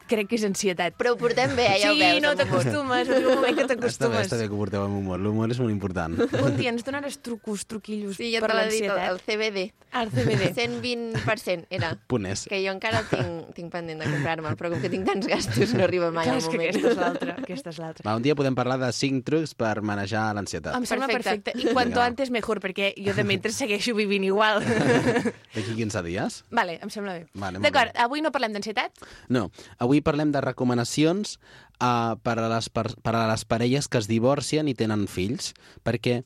Crec 0.08 0.28
que 0.30 0.36
és 0.40 0.44
ansietat. 0.48 0.96
Però 0.98 1.14
ho 1.14 1.18
portem 1.20 1.56
bé, 1.56 1.66
eh? 1.76 1.80
ja 1.84 1.92
ho 1.92 1.96
sí, 1.96 2.00
veus. 2.02 2.22
no 2.24 2.30
amb 2.32 2.40
humor. 2.42 2.64
t'acostumes, 2.64 3.10
arriba 3.10 3.30
un 3.34 3.36
moment 3.42 3.56
que 3.58 3.64
Està 3.64 3.76
bé, 3.76 3.82
t'acostumes. 3.82 4.26
està 4.28 4.38
bé 4.40 4.48
que 4.48 4.54
ho 4.56 4.62
porteu 4.62 4.84
amb 4.86 4.98
humor. 5.02 5.20
L'humor 5.20 5.52
és 5.52 5.60
molt 5.60 5.72
important. 5.74 6.16
Un 6.44 6.56
dia 6.58 6.70
ens 6.72 6.86
donaràs 6.88 7.20
trucos, 7.22 7.66
truquillos 7.68 8.16
Sí, 8.18 8.32
per 8.40 8.50
te 8.52 8.56
l'ha 8.56 8.68
dit 8.72 8.84
el, 8.84 8.94
l'ansietat. 8.96 9.26
CBD. 9.28 9.66
El 9.98 10.10
CBD. 10.12 10.50
120% 10.58 11.66
era. 11.70 11.94
Punès. 12.12 12.46
Que 12.50 12.60
jo 12.64 12.72
encara 12.76 13.02
tinc, 13.10 13.52
tinc 13.58 13.72
pendent 13.74 14.00
de 14.04 14.08
comprar-me'l, 14.12 14.56
però 14.60 14.72
com 14.74 14.82
que 14.84 14.90
tinc 14.92 15.06
tants 15.08 15.28
gastos 15.30 15.74
no 15.76 15.84
arriba 15.86 16.10
mai 16.16 16.28
al 16.30 16.40
és 16.42 16.48
que 16.48 16.58
moment. 16.58 16.76
aquesta 16.76 16.92
és 16.92 17.00
l'altra. 17.02 17.36
Aquesta 17.44 17.72
és 17.74 17.80
l'altra. 17.82 18.06
Va, 18.08 18.16
un 18.20 18.26
dia 18.26 18.36
podem 18.38 18.56
parlar 18.58 18.78
de 18.82 18.90
5 18.94 19.24
trucs 19.28 19.54
per 19.58 19.82
manejar 19.82 20.30
l'ansietat. 20.38 20.76
Em 20.78 20.86
sembla 20.90 21.08
Perfecte. 21.12 21.52
perfecte. 21.54 21.70
I 21.72 21.74
quanto 21.74 21.98
Vinga. 22.00 22.06
antes 22.06 22.32
mejor, 22.32 22.60
perquè 22.64 22.92
jo 22.98 23.14
de 23.18 23.24
mentre 23.28 23.52
segueixo 23.56 23.96
vivint 23.98 24.24
igual. 24.28 24.62
D'aquí 24.64 25.74
15 25.76 26.04
dies? 26.06 26.42
vale, 26.52 26.80
em 26.84 26.90
sembla 26.94 27.14
bé. 27.20 27.26
Vale, 27.34 27.60
D'acord, 27.64 27.96
avui 27.98 28.22
no 28.22 28.32
parlem 28.32 28.54
d'ansietat? 28.58 28.92
No. 29.30 29.48
Avui 29.80 29.97
parlem 30.06 30.32
de 30.34 30.42
recomanacions 30.44 31.38
uh, 31.82 32.16
per, 32.24 32.38
a 32.40 32.50
les, 32.52 32.70
per, 32.70 32.90
per 33.04 33.16
a 33.16 33.26
les 33.30 33.46
parelles 33.46 33.88
que 33.88 34.02
es 34.02 34.10
divorcien 34.10 34.68
i 34.68 34.76
tenen 34.78 35.08
fills, 35.12 35.54
perquè 35.88 36.22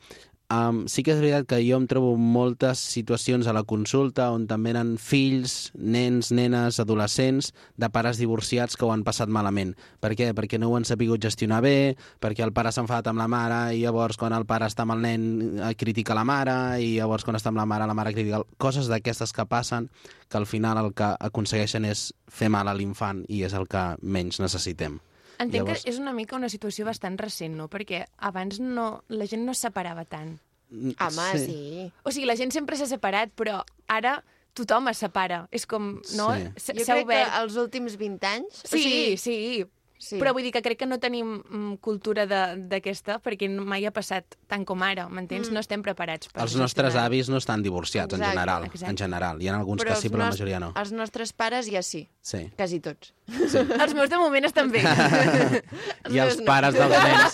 um, 0.51 0.83
sí 0.91 1.03
que 1.03 1.13
és 1.15 1.21
veritat 1.21 1.47
que 1.47 1.59
jo 1.63 1.77
em 1.79 1.87
trobo 1.89 2.13
moltes 2.19 2.81
situacions 2.93 3.47
a 3.47 3.53
la 3.55 3.63
consulta 3.67 4.29
on 4.35 4.47
també 4.49 4.73
eren 4.73 4.93
fills, 5.01 5.71
nens, 5.75 6.31
nenes, 6.35 6.79
adolescents, 6.83 7.51
de 7.79 7.89
pares 7.89 8.19
divorciats 8.21 8.75
que 8.75 8.85
ho 8.85 8.91
han 8.93 9.05
passat 9.07 9.31
malament. 9.31 9.73
Per 10.03 10.13
què? 10.19 10.31
Perquè 10.37 10.59
no 10.59 10.71
ho 10.71 10.77
han 10.77 10.87
sabut 10.87 11.21
gestionar 11.23 11.61
bé, 11.63 11.95
perquè 12.21 12.43
el 12.45 12.53
pare 12.53 12.71
s'ha 12.71 12.83
enfadat 12.83 13.11
amb 13.11 13.23
la 13.23 13.29
mare 13.31 13.61
i 13.75 13.83
llavors 13.85 14.19
quan 14.19 14.35
el 14.35 14.47
pare 14.49 14.67
està 14.69 14.85
amb 14.85 14.97
el 14.97 15.05
nen 15.05 15.27
eh, 15.59 15.73
critica 15.79 16.17
la 16.17 16.27
mare 16.27 16.57
i 16.83 16.95
llavors 16.97 17.25
quan 17.27 17.39
està 17.39 17.51
amb 17.53 17.61
la 17.61 17.67
mare 17.69 17.87
la 17.87 17.97
mare 17.97 18.13
critica... 18.15 18.43
Coses 18.61 18.89
d'aquestes 18.91 19.33
que 19.33 19.47
passen 19.49 19.89
que 20.29 20.37
al 20.37 20.45
final 20.45 20.79
el 20.85 20.91
que 20.93 21.13
aconsegueixen 21.19 21.85
és 21.89 22.11
fer 22.27 22.51
mal 22.53 22.67
a 22.67 22.75
l'infant 22.77 23.25
i 23.29 23.43
és 23.47 23.55
el 23.57 23.67
que 23.71 23.85
menys 24.01 24.39
necessitem. 24.43 24.99
Entenc 25.41 25.65
Llavors- 25.65 25.83
que 25.83 25.89
és 25.89 25.97
una 25.99 26.13
mica 26.13 26.35
una 26.37 26.49
situació 26.53 26.85
bastant 26.85 27.17
recent, 27.19 27.55
no? 27.57 27.67
Perquè 27.71 28.03
abans 28.17 28.59
no, 28.61 29.03
la 29.09 29.25
gent 29.27 29.43
no 29.47 29.51
es 29.55 29.63
separava 29.63 30.05
tant. 30.05 30.37
Mm, 30.69 30.93
Home, 31.03 31.29
sí. 31.39 31.45
sí. 31.45 31.91
O 32.03 32.11
sigui, 32.13 32.27
la 32.29 32.37
gent 32.39 32.53
sempre 32.55 32.77
s'ha 32.79 32.85
separat, 32.87 33.33
però 33.35 33.63
ara 33.91 34.19
tothom 34.53 34.87
es 34.91 34.99
separa. 35.03 35.45
És 35.51 35.65
com, 35.67 35.95
no? 36.15 36.29
Sí. 36.35 36.47
S- 36.55 36.73
Jo 36.77 36.85
S'ha 36.85 36.93
crec 36.99 37.05
obert... 37.09 37.27
que 37.31 37.41
els 37.43 37.55
últims 37.59 37.97
20 37.99 38.27
anys... 38.29 38.61
Sí, 38.67 38.83
sí, 38.83 39.17
sí. 39.17 39.65
Sí. 40.01 40.17
Però 40.19 40.33
vull 40.33 40.43
dir 40.43 40.51
que 40.55 40.63
crec 40.65 40.79
que 40.81 40.87
no 40.89 40.97
tenim 40.99 41.37
mm, 41.45 41.75
cultura 41.85 42.25
de- 42.25 42.57
d'aquesta 42.71 43.19
perquè 43.21 43.47
mai 43.53 43.85
ha 43.85 43.91
passat 43.93 44.35
tant 44.49 44.65
com 44.65 44.81
ara, 44.83 45.05
m'entens? 45.07 45.47
Mm. 45.49 45.53
No 45.53 45.61
estem 45.61 45.83
preparats 45.85 46.27
per 46.33 46.41
Els 46.43 46.55
nostres 46.57 46.89
gestionar-ho. 46.91 47.05
avis 47.13 47.29
no 47.29 47.37
estan 47.37 47.61
divorciats, 47.63 48.13
en 48.13 48.19
Exacte, 48.19 48.33
general. 48.33 48.65
exacte. 48.65 48.89
En 48.89 48.97
general. 48.97 49.41
Hi 49.41 49.47
ha 49.51 49.55
alguns 49.59 49.81
però 49.83 49.93
que 49.93 50.01
sí, 50.01 50.09
però 50.09 50.25
la 50.25 50.31
majoria 50.33 50.59
no. 50.59 50.73
Els 50.75 50.91
nostres 50.91 51.33
pares 51.33 51.69
ja 51.71 51.83
sí, 51.85 52.09
Sí. 52.21 52.49
quasi 52.57 52.79
tots. 52.81 53.13
sí. 53.29 53.57
Els 53.81 53.93
meus 53.93 54.09
de 54.09 54.17
moment 54.17 54.45
estan 54.45 54.71
bé. 54.71 54.81
I 56.11 56.17
els 56.19 56.39
no. 56.39 56.45
pares 56.45 56.73
dels 56.73 56.97
nens. 57.05 57.33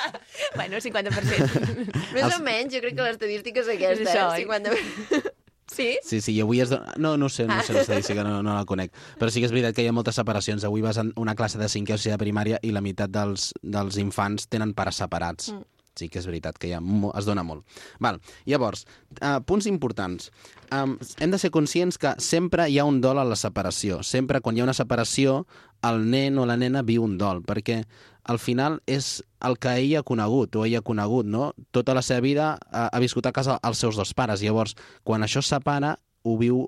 bueno, 0.56 0.76
50%. 0.80 1.92
Més 2.14 2.24
Els- 2.24 2.34
o 2.38 2.42
menys, 2.42 2.72
jo 2.74 2.80
crec 2.80 2.96
que 2.96 3.02
l'estadística 3.02 3.60
és 3.60 3.68
aquesta, 3.76 4.02
És 4.02 4.08
això, 4.08 4.26
eh? 4.32 4.46
oi? 4.46 4.46
50... 4.46 5.32
Sí? 5.66 5.96
Sí, 6.02 6.20
sí, 6.20 6.32
i 6.36 6.40
avui 6.44 6.60
dona... 6.62 6.92
No, 6.96 7.16
no 7.18 7.28
sé, 7.28 7.46
no 7.46 7.58
sé 7.66 7.74
l'estadística, 7.74 8.22
no, 8.24 8.38
no 8.42 8.54
la 8.54 8.64
conec. 8.64 8.92
Però 9.18 9.30
sí 9.30 9.40
que 9.42 9.48
és 9.48 9.54
veritat 9.54 9.74
que 9.74 9.82
hi 9.82 9.88
ha 9.90 9.94
moltes 9.96 10.14
separacions. 10.14 10.64
Avui 10.64 10.80
vas 10.84 10.98
a 10.98 11.04
una 11.18 11.34
classe 11.34 11.58
de 11.58 11.68
5 11.68 11.94
o 11.94 11.98
6 11.98 12.12
de 12.14 12.18
primària 12.22 12.60
i 12.62 12.70
la 12.70 12.80
meitat 12.84 13.10
dels, 13.10 13.50
dels 13.62 13.98
infants 13.98 14.46
tenen 14.48 14.74
pares 14.78 15.02
separats. 15.02 15.50
Mm. 15.52 15.64
Sí 15.96 16.10
que 16.12 16.20
és 16.20 16.26
veritat 16.28 16.58
que 16.60 16.74
mo- 16.78 17.10
es 17.16 17.24
dona 17.24 17.42
molt. 17.42 17.64
Val. 18.04 18.18
Llavors, 18.44 18.84
uh, 19.22 19.40
punts 19.48 19.64
importants. 19.66 20.30
Um, 20.70 20.98
hem 21.18 21.30
de 21.32 21.38
ser 21.40 21.50
conscients 21.50 21.96
que 21.98 22.12
sempre 22.20 22.66
hi 22.68 22.76
ha 22.78 22.84
un 22.84 23.00
dol 23.00 23.18
a 23.18 23.24
la 23.24 23.34
separació. 23.40 24.02
Sempre 24.04 24.42
quan 24.44 24.54
hi 24.56 24.60
ha 24.60 24.66
una 24.68 24.74
separació, 24.76 25.46
el 25.88 26.04
nen 26.10 26.36
o 26.38 26.44
la 26.46 26.56
nena 26.60 26.82
viu 26.84 27.02
un 27.02 27.16
dol, 27.18 27.40
perquè 27.48 27.80
al 28.26 28.40
final 28.42 28.80
és 28.90 29.20
el 29.46 29.54
que 29.62 29.76
ell 29.78 29.92
ha 30.00 30.02
conegut 30.06 30.56
o 30.58 30.64
ella 30.66 30.80
ha 30.82 30.86
conegut, 30.86 31.28
no? 31.30 31.52
Tota 31.70 31.94
la 31.94 32.02
seva 32.02 32.24
vida 32.24 32.48
ha, 32.70 32.88
ha 32.90 33.02
viscut 33.02 33.26
a 33.26 33.32
casa 33.32 33.60
els 33.62 33.78
seus 33.78 33.96
dos 33.96 34.12
pares. 34.18 34.42
Llavors, 34.42 34.74
quan 35.06 35.22
això 35.22 35.44
es 35.44 35.52
separa, 35.52 35.94
ho 36.26 36.34
viu, 36.40 36.64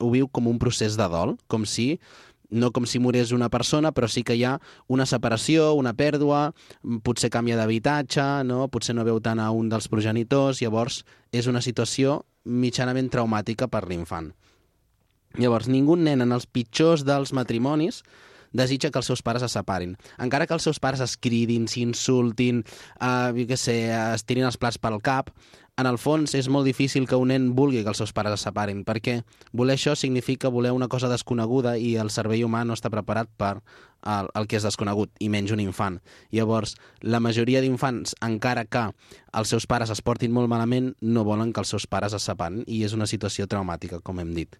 ho 0.00 0.10
viu 0.14 0.30
com 0.32 0.48
un 0.48 0.58
procés 0.58 0.96
de 0.96 1.08
dol, 1.12 1.36
com 1.46 1.68
si 1.68 1.98
no 2.48 2.70
com 2.72 2.86
si 2.88 2.98
morés 2.98 3.34
una 3.36 3.50
persona, 3.52 3.92
però 3.92 4.08
sí 4.08 4.22
que 4.24 4.32
hi 4.38 4.44
ha 4.48 4.54
una 4.88 5.04
separació, 5.06 5.74
una 5.76 5.92
pèrdua, 5.92 6.54
potser 7.04 7.28
canvia 7.28 7.58
d'habitatge, 7.60 8.24
no? 8.48 8.66
potser 8.72 8.96
no 8.96 9.04
veu 9.04 9.20
tant 9.20 9.40
a 9.44 9.50
un 9.52 9.68
dels 9.68 9.88
progenitors, 9.92 10.62
llavors 10.64 11.02
és 11.28 11.46
una 11.46 11.60
situació 11.60 12.22
mitjanament 12.48 13.10
traumàtica 13.12 13.68
per 13.68 13.84
l'infant. 13.88 14.32
Llavors, 15.36 15.68
ningú 15.68 15.98
nen 16.00 16.24
en 16.24 16.32
els 16.32 16.48
pitjors 16.48 17.04
dels 17.04 17.34
matrimonis 17.36 18.00
desitja 18.52 18.90
que 18.90 19.00
els 19.02 19.06
seus 19.10 19.22
pares 19.22 19.44
es 19.46 19.54
separin. 19.56 19.96
Encara 20.18 20.46
que 20.46 20.56
els 20.56 20.66
seus 20.66 20.80
pares 20.80 21.00
es 21.04 21.16
cridin, 21.16 21.68
s'insultin, 21.68 22.64
eh, 23.00 23.46
què 23.48 23.56
sé, 23.56 23.78
es 23.92 24.24
tirin 24.24 24.48
els 24.48 24.58
plats 24.60 24.78
pel 24.78 25.00
cap, 25.02 25.32
en 25.78 25.86
el 25.86 25.94
fons 26.02 26.32
és 26.34 26.48
molt 26.50 26.66
difícil 26.66 27.04
que 27.06 27.14
un 27.14 27.30
nen 27.30 27.52
vulgui 27.54 27.84
que 27.84 27.92
els 27.92 28.00
seus 28.02 28.10
pares 28.10 28.34
es 28.34 28.42
separin, 28.42 28.80
perquè 28.82 29.20
voler 29.54 29.76
això 29.78 29.94
significa 29.94 30.50
voler 30.50 30.72
una 30.74 30.88
cosa 30.90 31.10
desconeguda 31.12 31.76
i 31.78 31.92
el 32.02 32.10
cervell 32.10 32.42
humà 32.48 32.64
no 32.66 32.74
està 32.74 32.90
preparat 32.90 33.30
per 33.38 33.60
el, 34.02 34.30
el 34.34 34.48
que 34.50 34.58
és 34.58 34.66
desconegut, 34.66 35.12
i 35.22 35.30
menys 35.30 35.54
un 35.54 35.62
infant. 35.62 36.00
Llavors, 36.34 36.74
la 37.02 37.22
majoria 37.22 37.62
d'infants, 37.62 38.16
encara 38.26 38.66
que 38.66 38.88
els 39.38 39.54
seus 39.54 39.70
pares 39.70 39.94
es 39.94 40.02
portin 40.02 40.34
molt 40.34 40.50
malament, 40.50 40.96
no 41.00 41.26
volen 41.28 41.54
que 41.54 41.62
els 41.62 41.70
seus 41.70 41.86
pares 41.86 42.16
es 42.16 42.26
separen, 42.26 42.64
i 42.66 42.82
és 42.82 42.98
una 42.98 43.06
situació 43.06 43.46
traumàtica, 43.46 44.02
com 44.02 44.18
hem 44.18 44.34
dit. 44.34 44.58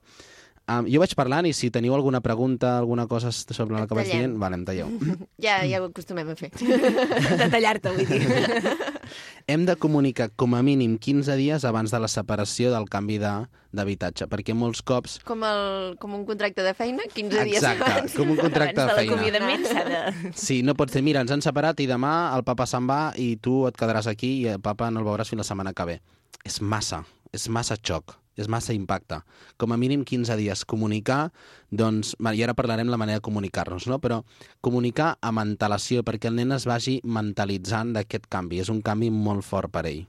Um, 0.69 0.85
jo 0.85 1.01
vaig 1.01 1.15
parlant 1.17 1.47
i 1.49 1.55
si 1.57 1.71
teniu 1.73 1.95
alguna 1.97 2.21
pregunta, 2.21 2.75
alguna 2.77 3.07
cosa 3.09 3.31
sobre 3.33 3.79
la 3.79 3.87
que 3.89 3.97
vaig 3.97 4.11
dient, 4.13 4.35
vale, 4.37 4.59
em 4.61 4.65
talleu. 4.69 4.91
Ja, 5.41 5.63
ja 5.65 5.79
ho 5.81 5.87
acostumem 5.89 6.29
a 6.29 6.35
fer. 6.37 6.51
De 7.41 7.47
tallar-te, 7.49 7.89
vull 7.95 8.05
dir. 8.05 8.75
Hem 9.49 9.65
de 9.65 9.77
comunicar 9.81 10.29
com 10.37 10.53
a 10.55 10.61
mínim 10.63 10.99
15 11.01 11.37
dies 11.41 11.65
abans 11.65 11.91
de 11.95 11.99
la 12.03 12.09
separació 12.13 12.69
del 12.75 12.85
canvi 12.93 13.17
de- 13.23 13.47
d'habitatge, 13.73 14.27
perquè 14.29 14.53
molts 14.57 14.83
cops... 14.85 15.19
Com, 15.25 15.41
el, 15.49 15.97
com 16.01 16.13
un 16.19 16.27
contracte 16.29 16.61
de 16.67 16.75
feina, 16.77 17.07
15 17.15 17.45
dies 17.49 17.63
Exacte, 17.63 17.89
abans. 17.89 18.15
com 18.17 18.31
un 18.35 18.37
contracte 18.37 18.81
Abans 18.81 18.93
de 18.93 18.93
de 18.93 19.01
feina. 19.01 19.17
l'acomiadament 19.17 19.65
s'ha 19.65 19.85
de... 19.89 20.33
Sí, 20.37 20.61
no 20.65 20.77
pot 20.77 20.93
ser, 20.93 21.01
mira, 21.05 21.25
ens 21.25 21.33
han 21.33 21.41
separat 21.45 21.81
i 21.81 21.89
demà 21.89 22.13
el 22.37 22.45
papa 22.45 22.67
se'n 22.69 22.85
va 22.89 23.01
i 23.17 23.37
tu 23.41 23.63
et 23.69 23.77
quedaràs 23.81 24.09
aquí 24.13 24.35
i 24.43 24.47
el 24.53 24.61
papa 24.61 24.91
no 24.93 25.01
el 25.01 25.09
veuràs 25.09 25.33
fins 25.33 25.41
la 25.41 25.49
setmana 25.49 25.73
que 25.73 25.89
ve. 25.95 25.99
És 26.45 26.61
massa, 26.61 27.01
és 27.33 27.49
massa 27.49 27.77
xoc, 27.81 28.19
és 28.39 28.49
massa 28.49 28.75
impacte. 28.77 29.21
Com 29.59 29.75
a 29.75 29.79
mínim 29.81 30.05
15 30.07 30.37
dies. 30.39 30.65
Comunicar, 30.69 31.33
doncs, 31.71 32.15
i 32.19 32.45
ara 32.47 32.55
parlarem 32.59 32.89
la 32.89 33.01
manera 33.01 33.19
de 33.19 33.27
comunicar-nos, 33.27 33.89
no? 33.91 33.99
però 33.99 34.23
comunicar 34.65 35.17
amb 35.21 35.43
antelació 35.43 36.05
perquè 36.07 36.31
el 36.31 36.39
nen 36.39 36.55
es 36.57 36.69
vagi 36.71 36.99
mentalitzant 37.05 37.93
d'aquest 37.97 38.31
canvi. 38.31 38.63
És 38.63 38.71
un 38.73 38.83
canvi 38.83 39.11
molt 39.11 39.47
fort 39.47 39.73
per 39.75 39.87
ell. 39.91 40.05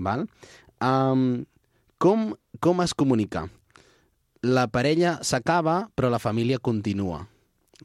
Val? 0.00 0.26
Um, 0.80 1.44
com, 2.00 2.30
com 2.64 2.80
es 2.80 2.96
comunica? 2.96 3.44
La 4.40 4.70
parella 4.72 5.18
s'acaba, 5.20 5.90
però 5.94 6.08
la 6.08 6.22
família 6.22 6.58
continua. 6.58 7.26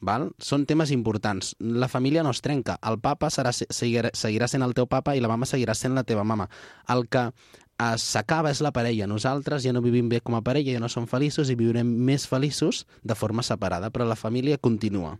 Val? 0.00 0.30
Són 0.42 0.66
temes 0.68 0.90
importants. 0.92 1.54
La 1.60 1.88
família 1.88 2.22
no 2.24 2.32
es 2.32 2.40
trenca. 2.44 2.78
El 2.84 2.98
papa 3.00 3.30
serà, 3.32 3.52
seguirà, 3.52 4.12
seguirà 4.16 4.48
sent 4.48 4.64
el 4.64 4.74
teu 4.76 4.88
papa 4.88 5.14
i 5.16 5.22
la 5.24 5.28
mama 5.28 5.48
seguirà 5.48 5.74
sent 5.74 5.96
la 5.96 6.04
teva 6.04 6.24
mama. 6.24 6.48
El 6.92 7.06
que 7.08 7.30
s'acaba 7.78 8.50
és 8.50 8.62
la 8.64 8.72
parella. 8.72 9.06
Nosaltres 9.06 9.62
ja 9.66 9.72
no 9.72 9.82
vivim 9.84 10.08
bé 10.08 10.20
com 10.24 10.34
a 10.34 10.42
parella, 10.42 10.72
ja 10.72 10.80
no 10.80 10.88
som 10.88 11.06
feliços 11.06 11.50
i 11.52 11.56
viurem 11.58 11.86
més 11.86 12.26
feliços 12.28 12.86
de 13.04 13.14
forma 13.14 13.42
separada, 13.44 13.90
però 13.90 14.06
la 14.08 14.16
família 14.16 14.58
continua. 14.58 15.18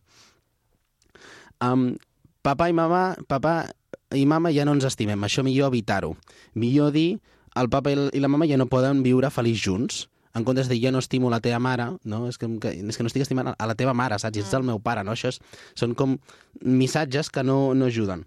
Um, 1.60 1.96
papa 2.42 2.68
i 2.68 2.72
mama, 2.76 3.16
papa 3.28 3.70
i 4.14 4.26
mama 4.26 4.52
ja 4.52 4.64
no 4.64 4.74
ens 4.76 4.84
estimem. 4.88 5.20
Això 5.24 5.44
millor 5.44 5.72
evitar-ho. 5.72 6.14
Millor 6.54 6.92
dir 6.92 7.18
el 7.56 7.68
papa 7.72 7.92
i 7.92 7.96
la- 7.96 8.28
mama 8.28 8.46
ja 8.46 8.56
no 8.56 8.66
poden 8.68 9.02
viure 9.02 9.30
feliç 9.30 9.62
junts 9.64 10.06
en 10.36 10.44
comptes 10.44 10.68
de 10.68 10.74
dir 10.74 10.82
ja 10.84 10.92
no 10.92 10.98
estimo 11.00 11.30
la 11.30 11.40
teva 11.40 11.58
mare, 11.58 11.96
no? 12.04 12.26
És, 12.28 12.36
que, 12.36 12.44
és 12.46 12.96
que 12.96 13.02
no 13.02 13.08
estic 13.08 13.22
estimant 13.24 13.54
a 13.56 13.66
la 13.66 13.74
teva 13.74 13.94
mare, 13.96 14.18
saps? 14.20 14.36
Ets 14.36 14.52
el 14.52 14.66
meu 14.68 14.78
pare, 14.84 15.02
no? 15.02 15.12
Això 15.16 15.30
és, 15.32 15.40
són 15.74 15.94
com 15.96 16.18
missatges 16.60 17.30
que 17.32 17.42
no, 17.42 17.72
no 17.72 17.86
ajuden. 17.88 18.26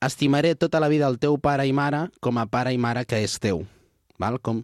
Estimaré 0.00 0.54
tota 0.56 0.80
la 0.80 0.88
vida 0.88 1.08
el 1.12 1.18
teu 1.20 1.36
pare 1.36 1.66
i 1.68 1.74
mare 1.76 2.06
com 2.24 2.38
a 2.40 2.46
pare 2.48 2.72
i 2.72 2.78
mare 2.80 3.02
que 3.04 3.18
és 3.20 3.34
teu. 3.36 3.66
Val? 4.16 4.38
Com, 4.40 4.62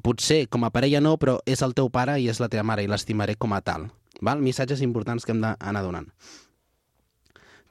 potser 0.00 0.46
com 0.48 0.64
a 0.64 0.70
parella 0.72 1.02
no, 1.04 1.18
però 1.20 1.34
és 1.44 1.60
el 1.60 1.74
teu 1.76 1.90
pare 1.92 2.14
i 2.16 2.30
és 2.32 2.40
la 2.40 2.48
teva 2.48 2.64
mare 2.64 2.86
i 2.86 2.88
l'estimaré 2.88 3.34
com 3.36 3.52
a 3.52 3.60
tal. 3.60 3.90
Val? 4.24 4.40
Missatges 4.40 4.80
importants 4.80 5.28
que 5.28 5.34
hem 5.36 5.44
d'anar 5.44 5.84
donant. 5.84 6.08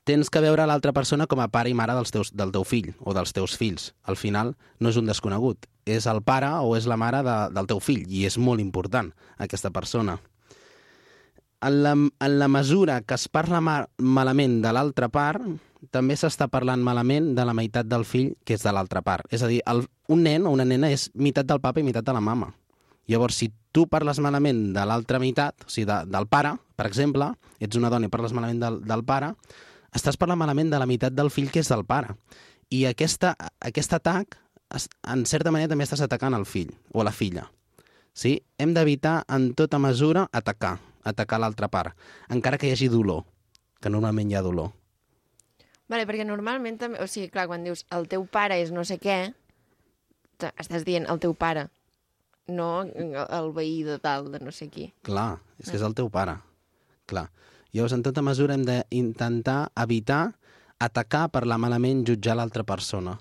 Tens 0.05 0.29
que 0.29 0.45
veure 0.45 0.69
l'altra 0.69 0.93
persona 0.93 1.25
com 1.25 1.41
a 1.41 1.49
pare 1.49 1.73
i 1.73 1.75
mare 1.75 1.97
dels 1.97 2.13
teus, 2.13 2.29
del 2.37 2.53
teu 2.53 2.63
fill 2.63 2.93
o 3.01 3.17
dels 3.17 3.33
teus 3.33 3.57
fills. 3.57 3.89
Al 4.05 4.15
final 4.15 4.53
no 4.79 4.93
és 4.93 5.01
un 5.01 5.09
desconegut, 5.09 5.65
és 5.89 6.05
el 6.05 6.21
pare 6.21 6.53
o 6.61 6.77
és 6.77 6.85
la 6.85 7.01
mare 7.01 7.25
de, 7.25 7.37
del 7.57 7.67
teu 7.67 7.81
fill 7.81 8.05
i 8.05 8.27
és 8.29 8.37
molt 8.37 8.61
important 8.61 9.09
aquesta 9.41 9.73
persona. 9.73 10.19
En 11.65 11.81
la, 11.81 11.97
en 11.97 12.37
la 12.37 12.47
mesura 12.47 13.01
que 13.01 13.17
es 13.17 13.25
parla 13.27 13.57
ma 13.59 13.79
malament 13.97 14.61
de 14.61 14.71
l'altra 14.77 15.09
part, 15.09 15.41
també 15.91 16.15
s'està 16.17 16.47
parlant 16.51 16.81
malament 16.83 17.33
de 17.37 17.45
la 17.45 17.53
meitat 17.57 17.87
del 17.87 18.05
fill 18.05 18.33
que 18.45 18.57
és 18.57 18.63
de 18.65 18.73
l'altra 18.73 19.01
part. 19.05 19.27
És 19.33 19.43
a 19.43 19.49
dir, 19.51 19.61
el, 19.69 19.85
un 20.11 20.23
nen 20.25 20.47
o 20.47 20.53
una 20.55 20.65
nena 20.65 20.89
és 20.93 21.09
meitat 21.13 21.47
del 21.49 21.61
papa 21.63 21.81
i 21.81 21.85
meitat 21.85 22.07
de 22.07 22.15
la 22.15 22.23
mama. 22.23 22.51
Llavors, 23.07 23.37
si 23.39 23.51
tu 23.71 23.85
parles 23.87 24.19
malament 24.19 24.73
de 24.75 24.83
l'altra 24.85 25.19
meitat, 25.23 25.63
o 25.63 25.71
sigui, 25.71 25.87
de, 25.87 26.01
del 26.11 26.27
pare, 26.27 26.57
per 26.75 26.87
exemple, 26.89 27.29
ets 27.63 27.79
una 27.79 27.91
dona 27.93 28.09
i 28.09 28.11
parles 28.11 28.35
malament 28.35 28.59
del, 28.63 28.81
del 28.83 29.03
pare, 29.07 29.31
estàs 29.95 30.19
parlant 30.19 30.39
malament 30.41 30.73
de 30.73 30.81
la 30.81 30.89
meitat 30.89 31.15
del 31.15 31.31
fill 31.31 31.47
que 31.53 31.63
és 31.63 31.71
del 31.71 31.85
pare. 31.87 32.17
I 32.73 32.83
aquesta, 32.89 33.35
aquest 33.63 33.95
atac, 33.95 34.35
en 35.07 35.23
certa 35.25 35.53
manera, 35.55 35.71
també 35.71 35.87
estàs 35.87 36.03
atacant 36.03 36.35
el 36.35 36.43
fill 36.45 36.73
o 36.91 37.05
la 37.07 37.15
filla. 37.15 37.47
Sí? 38.17 38.41
Hem 38.59 38.73
d'evitar 38.75 39.21
en 39.31 39.53
tota 39.55 39.79
mesura 39.79 40.25
atacar, 40.35 40.75
atacar 41.07 41.39
l'altra 41.39 41.69
part, 41.71 41.95
encara 42.33 42.59
que 42.59 42.67
hi 42.67 42.75
hagi 42.75 42.89
dolor, 42.91 43.23
que 43.79 43.93
normalment 43.93 44.33
hi 44.33 44.35
ha 44.35 44.43
dolor. 44.43 44.73
Vale, 45.87 46.05
perquè 46.05 46.25
normalment 46.27 46.77
també... 46.81 46.99
O 47.03 47.07
sigui, 47.07 47.29
clar, 47.31 47.47
quan 47.47 47.63
dius 47.63 47.85
el 47.95 48.07
teu 48.11 48.25
pare 48.27 48.57
és 48.61 48.71
no 48.75 48.83
sé 48.87 48.97
què, 48.99 49.31
estàs 50.59 50.83
dient 50.85 51.07
el 51.09 51.19
teu 51.23 51.33
pare, 51.33 51.67
no 52.47 52.83
el 52.83 53.51
veí 53.55 53.81
de 53.87 53.97
tal, 53.99 54.29
de 54.31 54.39
no 54.43 54.51
sé 54.55 54.67
qui. 54.71 54.89
Clar, 55.07 55.37
és 55.59 55.69
que 55.71 55.77
és 55.79 55.85
el 55.87 55.95
teu 55.97 56.09
pare. 56.13 56.37
Clar. 57.07 57.29
Llavors, 57.73 57.93
en 57.95 58.03
tota 58.03 58.21
mesura, 58.23 58.55
hem 58.55 58.63
d'intentar 58.67 59.69
evitar 59.83 60.33
atacar, 60.79 61.27
parlar 61.33 61.57
malament, 61.59 62.03
jutjar 62.07 62.35
l'altra 62.37 62.63
persona. 62.67 63.17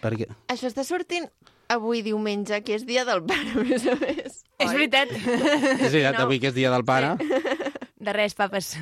Perquè... 0.00 0.28
Això 0.52 0.68
està 0.70 0.84
sortint 0.86 1.26
avui 1.70 2.00
diumenge, 2.02 2.60
que 2.66 2.76
és 2.78 2.84
dia 2.88 3.04
del 3.08 3.20
pare, 3.28 3.52
a 3.56 3.64
més 3.64 3.84
a 3.86 3.96
més. 4.00 4.40
És 4.60 4.68
Oi? 4.68 4.74
veritat. 4.76 5.12
És 5.12 5.92
veritat, 5.92 6.16
No. 6.18 6.24
avui 6.26 6.40
que 6.42 6.48
és 6.50 6.54
dia 6.56 6.70
del 6.72 6.84
pare. 6.84 7.14
De 8.00 8.12
res, 8.16 8.34
papes. 8.34 8.74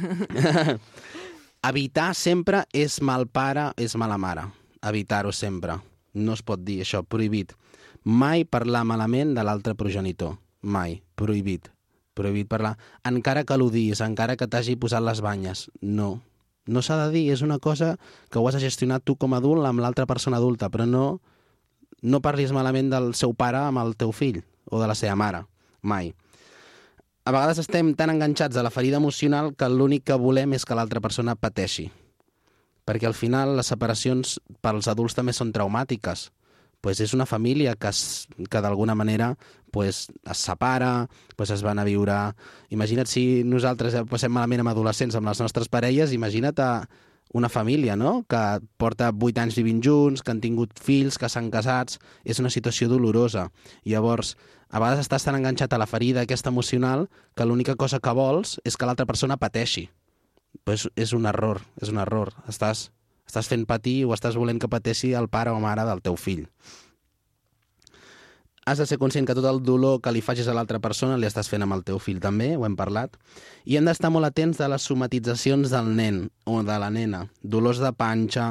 Evitar 1.58 2.14
sempre 2.14 2.62
és 2.70 3.00
mal 3.02 3.26
pare, 3.26 3.72
és 3.76 3.96
mala 3.98 4.14
mare. 4.14 4.44
Evitar-ho 4.86 5.32
sempre. 5.34 5.74
No 6.14 6.36
es 6.38 6.42
pot 6.46 6.62
dir 6.62 6.78
això, 6.84 7.02
prohibit. 7.02 7.56
Mai 8.04 8.44
parlar 8.46 8.84
malament 8.86 9.34
de 9.34 9.42
l'altre 9.42 9.74
progenitor. 9.74 10.36
Mai. 10.62 11.02
Prohibit. 11.18 11.66
Prohibit 12.14 12.46
parlar. 12.46 12.76
Encara 13.02 13.42
que 13.42 13.58
l'odiïs, 13.58 14.04
encara 14.06 14.36
que 14.38 14.46
t'hagi 14.46 14.76
posat 14.78 15.02
les 15.02 15.18
banyes. 15.20 15.66
No. 15.82 16.20
No 16.66 16.82
s'ha 16.82 17.00
de 17.02 17.10
dir, 17.10 17.24
és 17.34 17.42
una 17.42 17.58
cosa 17.58 17.96
que 18.30 18.38
ho 18.38 18.46
has 18.46 18.54
de 18.54 18.62
gestionar 18.62 19.00
tu 19.00 19.16
com 19.16 19.34
a 19.34 19.42
adult 19.42 19.66
amb 19.66 19.82
l'altra 19.82 20.06
persona 20.06 20.38
adulta, 20.38 20.70
però 20.70 20.86
no, 20.86 21.20
no 22.02 22.22
parlis 22.22 22.54
malament 22.54 22.94
del 22.94 23.14
seu 23.18 23.34
pare 23.34 23.64
amb 23.64 23.82
el 23.82 23.96
teu 23.98 24.14
fill 24.14 24.44
o 24.70 24.78
de 24.78 24.86
la 24.86 24.94
seva 24.94 25.18
mare. 25.18 25.42
Mai 25.82 26.14
a 27.28 27.30
vegades 27.30 27.58
estem 27.60 27.90
tan 27.92 28.08
enganxats 28.08 28.56
a 28.56 28.62
la 28.64 28.70
ferida 28.72 28.96
emocional 28.96 29.50
que 29.52 29.66
l'únic 29.68 30.06
que 30.08 30.16
volem 30.16 30.54
és 30.56 30.62
que 30.64 30.76
l'altra 30.78 31.02
persona 31.04 31.34
pateixi. 31.36 31.90
Perquè 32.88 33.04
al 33.04 33.16
final 33.18 33.52
les 33.58 33.68
separacions 33.68 34.38
pels 34.64 34.88
adults 34.88 35.12
també 35.18 35.34
són 35.36 35.50
traumàtiques. 35.52 36.30
Pues 36.80 37.02
és 37.04 37.12
una 37.12 37.26
família 37.28 37.74
que, 37.76 37.92
es, 37.92 38.30
que 38.48 38.62
d'alguna 38.64 38.94
manera 38.96 39.34
pues, 39.76 40.06
es 40.08 40.38
separa, 40.40 41.10
pues 41.36 41.52
es 41.52 41.60
van 41.60 41.82
a 41.82 41.84
viure... 41.84 42.16
Imagina't 42.72 43.12
si 43.12 43.44
nosaltres 43.44 43.98
passem 44.08 44.32
malament 44.32 44.64
amb 44.64 44.72
adolescents, 44.72 45.18
amb 45.18 45.28
les 45.28 45.44
nostres 45.44 45.68
parelles, 45.68 46.16
imagina't 46.16 46.64
a 46.64 46.70
una 47.32 47.48
família, 47.48 47.96
no?, 47.96 48.24
que 48.28 48.40
porta 48.80 49.10
8 49.12 49.42
anys 49.42 49.56
vivint 49.58 49.82
junts, 49.84 50.22
que 50.22 50.32
han 50.32 50.40
tingut 50.40 50.78
fills, 50.80 51.18
que 51.18 51.28
s'han 51.28 51.50
casats... 51.52 51.98
És 52.24 52.40
una 52.40 52.50
situació 52.50 52.88
dolorosa. 52.88 53.48
Llavors, 53.84 54.36
a 54.68 54.80
vegades 54.80 55.04
estàs 55.04 55.24
tan 55.24 55.36
enganxat 55.38 55.72
a 55.72 55.80
la 55.80 55.88
ferida 55.88 56.24
aquesta 56.24 56.52
emocional 56.52 57.08
que 57.36 57.46
l'única 57.46 57.76
cosa 57.76 58.00
que 58.00 58.12
vols 58.16 58.58
és 58.64 58.76
que 58.76 58.88
l'altra 58.88 59.06
persona 59.06 59.38
pateixi. 59.40 59.88
Pues 60.64 60.88
és 60.96 61.12
un 61.16 61.28
error, 61.28 61.62
és 61.80 61.92
un 61.92 62.00
error. 62.00 62.32
Estàs, 62.48 62.90
estàs 63.28 63.48
fent 63.48 63.64
patir 63.68 64.02
o 64.04 64.12
estàs 64.16 64.36
volent 64.36 64.60
que 64.60 64.68
pateixi 64.68 65.14
el 65.16 65.28
pare 65.28 65.52
o 65.52 65.60
mare 65.60 65.84
del 65.88 66.04
teu 66.04 66.16
fill. 66.16 66.46
Has 68.68 68.76
de 68.76 68.84
ser 68.84 68.98
conscient 69.00 69.24
que 69.24 69.32
tot 69.32 69.46
el 69.48 69.62
dolor 69.64 70.02
que 70.04 70.12
li 70.12 70.20
facis 70.20 70.48
a 70.50 70.52
l'altra 70.52 70.76
persona 70.84 71.14
li 71.16 71.24
estàs 71.24 71.48
fent 71.48 71.62
amb 71.64 71.72
el 71.72 71.86
teu 71.88 71.96
fill 72.04 72.18
també, 72.20 72.50
ho 72.52 72.66
hem 72.66 72.74
parlat. 72.76 73.14
I 73.64 73.78
hem 73.78 73.86
d'estar 73.88 74.10
molt 74.12 74.28
atents 74.28 74.60
a 74.60 74.68
les 74.68 74.84
somatitzacions 74.84 75.72
del 75.72 75.88
nen 75.96 76.18
o 76.44 76.58
de 76.66 76.76
la 76.82 76.90
nena. 76.92 77.22
Dolors 77.40 77.80
de 77.80 77.94
panxa, 77.96 78.50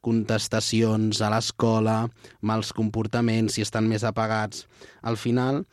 contestacions 0.00 1.20
a 1.20 1.28
l'escola, 1.34 1.98
mals 2.40 2.72
comportaments, 2.72 3.58
si 3.58 3.66
estan 3.66 3.92
més 3.92 4.08
apagats. 4.08 4.64
Al 5.04 5.20
final, 5.20 5.66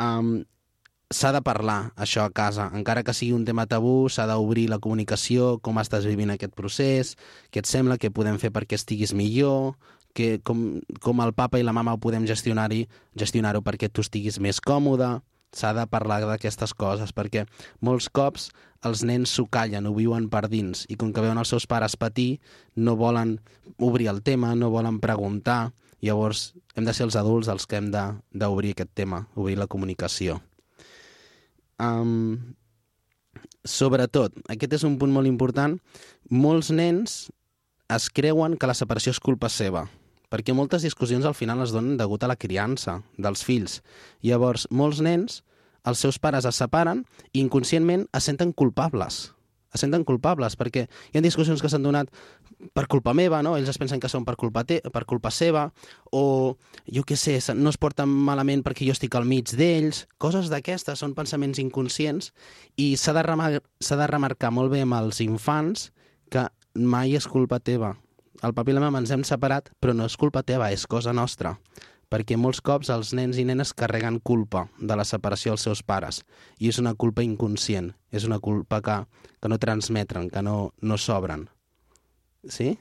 um, 0.00 0.38
s'ha 1.12 1.36
de 1.36 1.44
parlar 1.44 1.92
això 2.00 2.24
a 2.24 2.32
casa, 2.32 2.70
encara 2.72 3.04
que 3.04 3.12
sigui 3.12 3.36
un 3.36 3.44
tema 3.44 3.68
tabú, 3.68 4.08
s'ha 4.08 4.24
d'obrir 4.32 4.70
la 4.72 4.80
comunicació, 4.80 5.58
com 5.60 5.76
estàs 5.82 6.08
vivint 6.08 6.32
aquest 6.32 6.56
procés, 6.56 7.18
què 7.52 7.60
et 7.60 7.68
sembla, 7.68 8.00
què 8.00 8.08
podem 8.08 8.40
fer 8.40 8.48
perquè 8.54 8.80
estiguis 8.80 9.12
millor, 9.12 9.74
que, 10.14 10.38
com, 10.44 10.80
com 11.00 11.20
el 11.24 11.32
papa 11.36 11.60
i 11.60 11.66
la 11.66 11.74
mama 11.76 11.94
ho 11.94 12.00
podem 12.00 12.26
gestionar-hi, 12.28 12.86
gestionar-ho 13.18 13.62
perquè 13.64 13.88
tu 13.88 14.04
estiguis 14.04 14.38
més 14.40 14.60
còmode, 14.60 15.20
s'ha 15.52 15.72
de 15.76 15.84
parlar 15.86 16.22
d'aquestes 16.24 16.72
coses, 16.74 17.12
perquè 17.12 17.44
molts 17.84 18.08
cops 18.08 18.50
els 18.88 19.04
nens 19.06 19.34
s'ho 19.36 19.46
callen, 19.52 19.86
ho 19.86 19.94
viuen 19.94 20.28
per 20.32 20.48
dins, 20.50 20.86
i 20.90 20.96
com 20.98 21.12
que 21.12 21.22
veuen 21.22 21.38
els 21.38 21.52
seus 21.52 21.68
pares 21.70 21.94
patir, 21.96 22.40
no 22.74 22.96
volen 22.98 23.36
obrir 23.78 24.08
el 24.10 24.22
tema, 24.26 24.56
no 24.56 24.72
volen 24.72 24.98
preguntar, 25.00 25.72
llavors 26.02 26.52
hem 26.74 26.88
de 26.88 26.94
ser 26.96 27.06
els 27.06 27.18
adults 27.20 27.50
els 27.52 27.68
que 27.68 27.78
hem 27.78 27.92
d'obrir 27.92 28.72
aquest 28.74 28.90
tema, 28.98 29.26
obrir 29.36 29.58
la 29.60 29.68
comunicació. 29.70 30.40
Um, 31.78 32.56
sobretot, 33.64 34.34
aquest 34.50 34.80
és 34.80 34.86
un 34.88 34.98
punt 34.98 35.12
molt 35.14 35.30
important, 35.30 35.78
molts 36.30 36.72
nens 36.74 37.30
es 37.92 38.08
creuen 38.10 38.56
que 38.56 38.66
la 38.66 38.74
separació 38.74 39.12
és 39.12 39.20
culpa 39.22 39.50
seva, 39.52 39.86
perquè 40.32 40.56
moltes 40.56 40.86
discussions 40.86 41.28
al 41.28 41.36
final 41.36 41.60
es 41.60 41.74
donen 41.76 41.98
degut 42.00 42.24
a 42.24 42.30
la 42.30 42.38
criança 42.40 43.02
dels 43.20 43.44
fills. 43.44 43.82
Llavors, 44.24 44.64
molts 44.72 45.02
nens, 45.04 45.42
els 45.84 46.00
seus 46.00 46.18
pares 46.22 46.48
es 46.48 46.56
separen 46.56 47.04
i 47.32 47.42
inconscientment 47.42 48.06
es 48.16 48.28
senten 48.30 48.54
culpables. 48.56 49.32
Es 49.72 49.80
senten 49.80 50.04
culpables 50.04 50.56
perquè 50.60 50.84
hi 50.84 51.18
ha 51.18 51.24
discussions 51.24 51.62
que 51.62 51.68
s'han 51.72 51.84
donat 51.84 52.10
per 52.76 52.84
culpa 52.92 53.14
meva, 53.16 53.40
no? 53.42 53.54
Ells 53.56 53.72
es 53.72 53.80
pensen 53.80 54.00
que 54.00 54.10
són 54.12 54.26
per 54.28 54.36
culpa, 54.40 54.66
te 54.68 54.80
per 54.92 55.04
culpa 55.08 55.32
seva, 55.32 55.66
o 56.12 56.54
jo 56.84 57.04
què 57.08 57.16
sé, 57.16 57.38
no 57.56 57.72
es 57.72 57.80
porten 57.80 58.08
malament 58.28 58.62
perquè 58.64 58.86
jo 58.86 58.94
estic 58.96 59.16
al 59.16 59.28
mig 59.28 59.52
d'ells. 59.56 60.04
Coses 60.22 60.52
d'aquestes 60.52 61.00
són 61.00 61.16
pensaments 61.18 61.60
inconscients 61.62 62.30
i 62.76 62.92
s'ha 63.00 63.16
de, 63.16 63.24
remar 63.26 63.50
de 63.56 64.08
remarcar 64.12 64.52
molt 64.52 64.72
bé 64.72 64.84
amb 64.84 65.00
els 65.00 65.24
infants 65.24 65.90
que 66.32 66.46
mai 66.76 67.16
és 67.16 67.28
culpa 67.28 67.60
teva. 67.60 67.96
El 68.42 68.54
papi 68.54 68.72
i 68.72 68.74
la 68.74 68.82
mama 68.82 68.98
ens 69.02 69.12
hem 69.14 69.22
separat, 69.26 69.70
però 69.80 69.94
no 69.94 70.06
és 70.08 70.16
culpa 70.18 70.42
teva, 70.42 70.72
és 70.74 70.86
cosa 70.90 71.12
nostra. 71.14 71.56
Perquè 72.12 72.36
molts 72.36 72.60
cops 72.60 72.90
els 72.92 73.14
nens 73.16 73.38
i 73.40 73.44
nenes 73.48 73.72
carreguen 73.72 74.18
culpa 74.20 74.66
de 74.78 74.96
la 74.98 75.04
separació 75.08 75.54
dels 75.54 75.64
seus 75.64 75.80
pares. 75.82 76.24
I 76.60 76.68
és 76.68 76.78
una 76.82 76.92
culpa 76.94 77.22
inconscient. 77.24 77.92
És 78.12 78.26
una 78.28 78.40
culpa 78.42 78.82
que, 78.84 78.98
que 79.40 79.48
no 79.48 79.58
transmetren, 79.62 80.28
que 80.28 80.42
no, 80.44 80.74
no 80.82 80.98
s'obren. 81.00 81.46
Sí? 82.44 82.74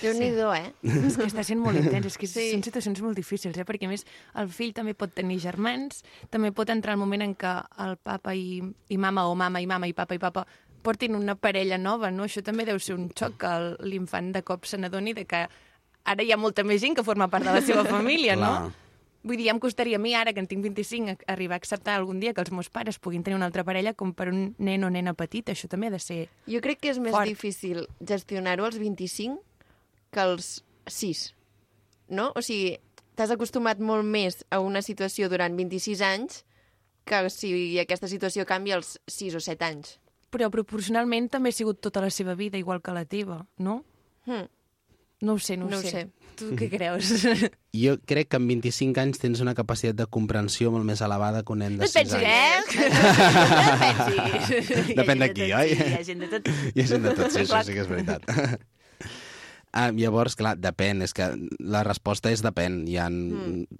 Déu-n'hi-do, 0.00 0.52
eh? 0.54 0.70
És 0.86 1.18
que 1.18 1.26
està 1.26 1.42
sent 1.44 1.58
molt 1.60 1.76
intens, 1.76 2.06
és 2.06 2.16
que 2.16 2.28
Sí. 2.30 2.46
sí. 2.46 2.50
són 2.54 2.62
situacions 2.64 3.02
molt 3.02 3.18
difícils, 3.18 3.58
eh? 3.58 3.66
perquè 3.68 3.88
a 3.88 3.90
més 3.90 4.06
el 4.38 4.48
fill 4.48 4.72
també 4.72 4.94
pot 4.94 5.12
tenir 5.12 5.40
germans, 5.42 6.04
també 6.30 6.52
pot 6.56 6.70
entrar 6.70 6.94
el 6.94 7.02
moment 7.02 7.26
en 7.26 7.34
què 7.36 7.52
el 7.84 7.96
papa 7.98 8.32
i, 8.38 8.62
i 8.88 8.96
mama 8.96 9.26
o 9.28 9.34
mama 9.34 9.60
i 9.60 9.66
mama 9.66 9.90
i 9.90 9.92
papa 9.92 10.14
i 10.14 10.22
papa 10.22 10.46
portin 10.82 11.14
una 11.16 11.34
parella 11.36 11.78
nova, 11.78 12.10
no? 12.10 12.24
Això 12.24 12.42
també 12.42 12.64
deu 12.68 12.78
ser 12.80 12.94
un 12.96 13.08
xoc 13.16 13.36
que 13.40 13.50
l'infant 13.86 14.32
de 14.34 14.42
cop 14.42 14.64
se 14.66 14.78
n'adoni 14.78 15.12
de 15.14 15.24
que 15.26 15.46
ara 16.04 16.22
hi 16.24 16.32
ha 16.32 16.38
molta 16.40 16.64
més 16.64 16.80
gent 16.80 16.96
que 16.96 17.04
forma 17.04 17.28
part 17.28 17.44
de 17.44 17.52
la 17.58 17.62
seva 17.62 17.84
família, 17.94 18.36
no? 18.36 18.50
Clar. 18.54 18.70
Vull 19.22 19.36
dir, 19.36 19.50
ja 19.50 19.52
em 19.52 19.58
costaria 19.60 19.98
a 19.98 20.00
mi, 20.00 20.14
ara 20.16 20.32
que 20.32 20.40
en 20.40 20.46
tinc 20.48 20.62
25, 20.64 21.10
a- 21.12 21.32
arribar 21.34 21.58
a 21.58 21.60
acceptar 21.60 21.98
algun 21.98 22.20
dia 22.22 22.32
que 22.32 22.40
els 22.40 22.50
meus 22.56 22.70
pares 22.72 22.96
puguin 22.98 23.20
tenir 23.22 23.36
una 23.36 23.44
altra 23.50 23.64
parella 23.68 23.92
com 23.92 24.14
per 24.16 24.30
un 24.32 24.54
nen 24.56 24.84
o 24.84 24.88
nena 24.88 25.12
petit. 25.12 25.50
Això 25.52 25.68
també 25.68 25.90
ha 25.90 25.92
de 25.92 25.98
ser... 26.00 26.22
Jo 26.48 26.62
crec 26.64 26.80
que 26.80 26.88
és 26.94 26.98
més 26.98 27.12
Fort. 27.12 27.28
difícil 27.28 27.82
gestionar-ho 28.00 28.64
als 28.64 28.78
25 28.80 29.36
que 30.10 30.20
als 30.24 30.64
6, 30.88 31.34
no? 32.16 32.30
O 32.34 32.40
sigui, 32.40 32.78
t'has 33.14 33.30
acostumat 33.36 33.78
molt 33.84 34.08
més 34.08 34.40
a 34.48 34.62
una 34.64 34.80
situació 34.80 35.28
durant 35.28 35.52
26 35.54 36.00
anys 36.00 36.40
que 37.04 37.20
si 37.28 37.52
aquesta 37.82 38.08
situació 38.08 38.46
canvia 38.48 38.78
als 38.80 38.96
6 39.06 39.36
o 39.36 39.40
7 39.44 39.68
anys. 39.68 39.98
Però 40.30 40.46
proporcionalment 40.54 41.28
també 41.32 41.50
ha 41.50 41.56
sigut 41.56 41.80
tota 41.82 42.00
la 42.04 42.10
seva 42.14 42.36
vida, 42.38 42.58
igual 42.58 42.80
que 42.82 42.92
la 42.94 43.04
teva, 43.04 43.46
no? 43.58 43.80
Hmm. 44.26 44.46
No 45.22 45.34
ho 45.34 45.38
sé, 45.38 45.56
no, 45.58 45.66
No 45.68 45.76
ho 45.76 45.80
ho 45.80 45.82
sé. 45.82 45.90
sé. 45.90 46.08
Tu 46.40 46.46
què 46.56 46.70
creus? 46.76 47.10
Jo 47.76 47.96
crec 48.08 48.30
que 48.32 48.38
amb 48.38 48.48
25 48.48 48.96
anys 49.02 49.18
tens 49.20 49.42
una 49.44 49.52
capacitat 49.58 49.98
de 49.98 50.06
comprensió 50.08 50.70
molt 50.72 50.86
més 50.88 51.02
elevada 51.04 51.42
que 51.44 51.52
un 51.52 51.60
nen 51.60 51.76
de 51.76 51.82
No 51.82 51.84
et 51.84 51.92
6 51.92 52.14
pensis, 52.14 52.14
anys. 52.16 52.76
eh? 52.78 52.80
No 52.80 53.60
et 53.66 53.80
pensis. 53.84 54.70
Ha 54.70 54.96
Depèn 55.02 55.18
de 55.26 55.28
qui, 55.34 55.50
oi? 55.52 55.74
Sí, 55.74 55.84
hi 55.90 55.94
ha 55.98 56.04
gent 56.08 56.24
de 56.24 56.28
tot. 56.32 56.48
Hi 56.74 56.80
ha 56.80 56.86
gent 56.94 57.04
de 57.04 57.12
tot, 57.18 57.30
sí, 57.34 57.42
això 57.44 57.60
sí 57.66 57.76
que 57.76 57.84
és 57.84 57.90
veritat. 57.90 58.22
Ah, 59.72 59.92
llavors, 59.94 60.34
clar, 60.34 60.56
depèn, 60.58 60.98
és 61.06 61.12
que 61.14 61.28
la 61.62 61.84
resposta 61.86 62.32
és 62.34 62.40
depèn. 62.42 62.80
Hi 62.90 62.96
ha 62.98 63.06
mm. 63.06 63.78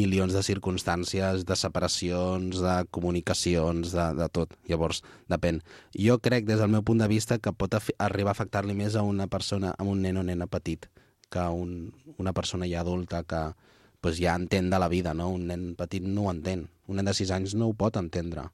milions 0.00 0.32
de 0.32 0.40
circumstàncies, 0.46 1.44
de 1.44 1.56
separacions, 1.60 2.62
de 2.64 2.76
comunicacions, 2.96 3.92
de, 3.92 4.06
de 4.16 4.28
tot. 4.32 4.54
Llavors, 4.70 5.02
depèn. 5.28 5.60
Jo 5.92 6.16
crec, 6.24 6.46
des 6.48 6.62
del 6.62 6.72
meu 6.72 6.84
punt 6.86 7.04
de 7.04 7.08
vista, 7.10 7.36
que 7.36 7.52
pot 7.52 7.76
arribar 7.76 8.32
a 8.32 8.36
afectar-li 8.38 8.76
més 8.78 8.96
a 8.96 9.04
una 9.04 9.28
persona, 9.28 9.74
a 9.76 9.84
un 9.84 10.00
nen 10.00 10.16
o 10.16 10.24
nena 10.24 10.48
petit, 10.48 10.88
que 11.28 11.42
a 11.42 11.50
un, 11.52 11.92
una 12.16 12.32
persona 12.32 12.68
ja 12.70 12.80
adulta 12.80 13.20
que 13.28 13.42
pues, 14.00 14.16
ja 14.16 14.38
entén 14.40 14.72
de 14.72 14.80
la 14.80 14.88
vida, 14.88 15.12
no? 15.12 15.28
Un 15.36 15.44
nen 15.52 15.74
petit 15.76 16.06
no 16.06 16.30
ho 16.30 16.32
entén. 16.32 16.70
Un 16.88 16.96
nen 16.96 17.12
de 17.12 17.14
6 17.20 17.36
anys 17.36 17.58
no 17.60 17.68
ho 17.68 17.76
pot 17.76 18.00
entendre 18.00 18.48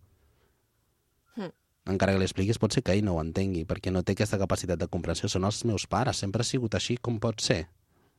encara 1.87 2.13
que 2.13 2.19
li 2.19 2.27
expliquis, 2.27 2.59
pot 2.59 2.73
ser 2.75 2.83
que 2.83 2.93
ell 2.97 3.05
no 3.07 3.15
ho 3.17 3.21
entengui, 3.23 3.65
perquè 3.65 3.93
no 3.95 4.03
té 4.03 4.13
aquesta 4.17 4.39
capacitat 4.39 4.79
de 4.79 4.89
comprensió. 4.89 5.29
Són 5.29 5.45
els 5.49 5.65
meus 5.65 5.87
pares, 5.87 6.17
sempre 6.19 6.43
ha 6.43 6.49
sigut 6.49 6.75
així, 6.75 6.97
com 6.99 7.19
pot 7.23 7.41
ser? 7.41 7.67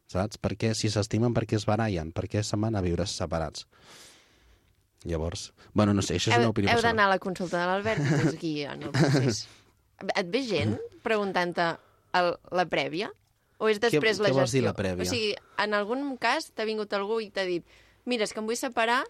Saps? 0.08 0.40
Perquè 0.40 0.74
si 0.74 0.88
s'estimen, 0.90 1.34
per 1.36 1.44
què 1.46 1.58
es 1.60 1.66
barallen? 1.68 2.14
Per 2.16 2.28
què 2.32 2.44
se'n 2.44 2.62
van 2.64 2.76
a 2.80 2.82
viure 2.82 3.06
separats? 3.06 3.66
Llavors, 5.04 5.54
bueno, 5.74 5.94
no 5.94 6.02
sé, 6.02 6.16
això 6.18 6.32
és 6.32 6.36
Heu, 6.38 6.42
una 6.48 6.50
opinió 6.52 6.72
heu 6.74 6.82
d'anar 6.82 7.06
a 7.06 7.12
la 7.14 7.20
consulta 7.22 7.60
de 7.62 7.66
l'Albert, 7.70 8.02
que 8.08 8.30
és 8.32 8.38
guia 8.42 8.74
en 8.74 8.88
el 8.88 8.92
procés. 8.96 9.44
Et 10.18 10.28
ve 10.34 10.42
gent 10.48 10.74
preguntant-te 11.06 11.68
la 12.18 12.66
prèvia? 12.72 13.12
O 13.60 13.70
és 13.70 13.80
després 13.82 14.18
Què- 14.18 14.24
la 14.26 14.30
què 14.30 14.36
vols 14.38 14.52
dir, 14.52 14.62
gestió? 14.64 14.68
la 14.72 14.74
prèvia? 14.78 15.06
O 15.06 15.10
sigui, 15.10 15.36
en 15.64 15.74
algun 15.78 16.18
cas 16.22 16.50
t'ha 16.54 16.66
vingut 16.66 16.92
algú 16.94 17.20
i 17.22 17.30
t'ha 17.34 17.46
dit 17.46 17.66
mira, 18.06 18.24
és 18.24 18.34
que 18.34 18.40
em 18.42 18.46
vull 18.50 18.58
separar 18.58 19.04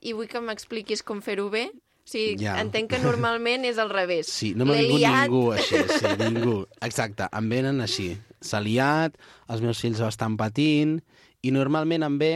i 0.00 0.12
vull 0.16 0.28
que 0.30 0.40
m'expliquis 0.40 1.02
com 1.02 1.20
fer-ho 1.22 1.48
bé. 1.50 1.70
Sigui, 2.10 2.42
Ja. 2.42 2.56
entenc 2.60 2.90
que 2.90 2.98
normalment 2.98 3.64
és 3.68 3.78
al 3.78 3.90
revés. 3.92 4.26
Sí, 4.26 4.52
no 4.58 4.64
m'ha 4.66 4.74
vingut 4.80 5.00
ningú 5.04 5.42
així, 5.54 5.76
sí, 6.00 6.14
ningú. 6.24 6.56
Exacte, 6.82 7.28
em 7.38 7.48
venen 7.52 7.80
així. 7.84 8.16
S'ha 8.42 8.58
liat, 8.64 9.14
els 9.48 9.60
meus 9.62 9.78
fills 9.80 10.00
estan 10.02 10.36
patint, 10.40 10.98
i 11.42 11.52
normalment 11.54 12.02
em 12.08 12.18
ve... 12.18 12.32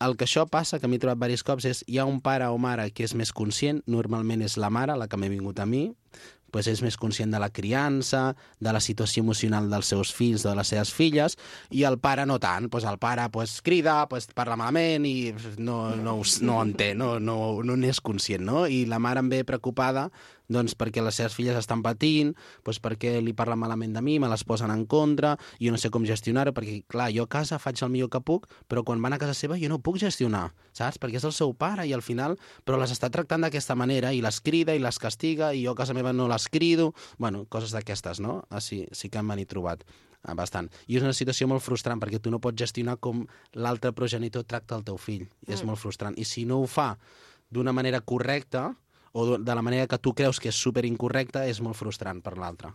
El 0.00 0.12
que 0.14 0.28
això 0.28 0.44
passa, 0.46 0.78
que 0.78 0.86
m'he 0.86 1.00
trobat 1.02 1.18
diversos 1.26 1.42
cops, 1.42 1.64
és 1.66 1.80
hi 1.90 1.96
ha 1.98 2.04
un 2.06 2.20
pare 2.22 2.46
o 2.46 2.58
mare 2.62 2.84
que 2.94 3.02
és 3.02 3.16
més 3.18 3.32
conscient, 3.34 3.80
normalment 3.90 4.44
és 4.46 4.54
la 4.56 4.68
mare, 4.70 4.94
la 4.94 5.08
que 5.10 5.18
m'he 5.18 5.26
vingut 5.32 5.58
a 5.58 5.66
mi, 5.66 5.88
pues 6.50 6.68
és 6.70 6.82
més 6.84 6.96
conscient 6.96 7.32
de 7.32 7.40
la 7.42 7.50
criança, 7.54 8.34
de 8.60 8.72
la 8.72 8.80
situació 8.80 9.22
emocional 9.24 9.68
dels 9.70 9.90
seus 9.92 10.12
fills 10.14 10.44
de 10.46 10.54
les 10.56 10.72
seves 10.72 10.92
filles, 10.94 11.36
i 11.70 11.84
el 11.88 11.98
pare 12.00 12.26
no 12.26 12.38
tant. 12.42 12.70
Pues 12.72 12.86
el 12.88 12.98
pare 12.98 13.28
pues, 13.32 13.60
crida, 13.62 14.00
pues, 14.08 14.28
parla 14.34 14.56
malament 14.56 15.06
i 15.08 15.32
no, 15.58 15.94
no, 15.96 16.18
no 16.22 16.56
ho 16.58 16.64
entén, 16.64 16.98
no, 16.98 17.18
no, 17.20 17.38
no 17.64 17.76
n'és 17.76 18.00
conscient, 18.00 18.44
no? 18.44 18.66
I 18.66 18.84
la 18.88 19.00
mare 19.02 19.24
em 19.24 19.30
ve 19.32 19.44
preocupada 19.44 20.08
doncs 20.48 20.74
perquè 20.78 21.02
les 21.04 21.18
seves 21.20 21.36
filles 21.36 21.56
estan 21.58 21.82
patint, 21.84 22.34
doncs 22.66 22.80
perquè 22.84 23.18
li 23.24 23.34
parlen 23.36 23.60
malament 23.60 23.94
de 23.96 24.02
mi, 24.04 24.18
me 24.18 24.30
les 24.30 24.44
posen 24.48 24.72
en 24.74 24.86
contra, 24.88 25.36
i 25.58 25.68
jo 25.68 25.74
no 25.74 25.80
sé 25.80 25.92
com 25.94 26.06
gestionar-ho, 26.08 26.54
perquè, 26.56 26.80
clar, 26.88 27.10
jo 27.14 27.28
a 27.28 27.30
casa 27.30 27.60
faig 27.62 27.82
el 27.84 27.92
millor 27.92 28.10
que 28.12 28.22
puc, 28.24 28.48
però 28.68 28.84
quan 28.84 29.02
van 29.04 29.16
a 29.16 29.20
casa 29.20 29.36
seva 29.36 29.58
jo 29.60 29.70
no 29.70 29.80
puc 29.84 30.00
gestionar, 30.00 30.48
saps? 30.72 30.98
Perquè 30.98 31.20
és 31.20 31.28
el 31.28 31.36
seu 31.36 31.54
pare 31.54 31.86
i 31.86 31.94
al 31.94 32.02
final, 32.02 32.38
però 32.64 32.80
les 32.80 32.92
està 32.94 33.12
tractant 33.12 33.44
d'aquesta 33.44 33.76
manera 33.78 34.12
i 34.16 34.22
les 34.24 34.40
crida 34.40 34.74
i 34.74 34.82
les 34.82 34.98
castiga 34.98 35.52
i 35.52 35.64
jo 35.66 35.76
a 35.76 35.78
casa 35.78 35.96
meva 35.96 36.12
no 36.16 36.28
les 36.28 36.48
crido, 36.48 36.92
bueno, 37.18 37.44
coses 37.48 37.74
d'aquestes, 37.76 38.20
no? 38.24 38.42
Així 38.50 38.86
sí 38.92 39.12
que 39.12 39.22
m'han 39.22 39.42
hi 39.42 39.48
trobat 39.48 39.84
ah, 40.22 40.34
bastant. 40.34 40.68
I 40.88 40.98
és 40.98 41.04
una 41.06 41.16
situació 41.16 41.48
molt 41.50 41.64
frustrant 41.64 42.00
perquè 42.00 42.20
tu 42.22 42.32
no 42.32 42.40
pots 42.42 42.58
gestionar 42.60 42.98
com 43.02 43.24
l'altre 43.54 43.92
progenitor 43.96 44.46
tracta 44.48 44.78
el 44.78 44.84
teu 44.86 44.98
fill. 45.00 45.26
I 45.46 45.54
és 45.56 45.64
molt 45.66 45.80
frustrant. 45.80 46.16
I 46.18 46.24
si 46.28 46.44
no 46.48 46.62
ho 46.62 46.68
fa 46.68 46.94
d'una 47.50 47.72
manera 47.72 48.00
correcta 48.00 48.72
o 49.12 49.38
de 49.38 49.54
la 49.54 49.62
manera 49.62 49.86
que 49.86 49.98
tu 49.98 50.14
creus 50.14 50.40
que 50.40 50.52
és 50.52 50.58
super 50.58 50.84
incorrecta, 50.88 51.46
és 51.46 51.62
molt 51.64 51.76
frustrant 51.78 52.22
per 52.22 52.36
l'altre 52.38 52.74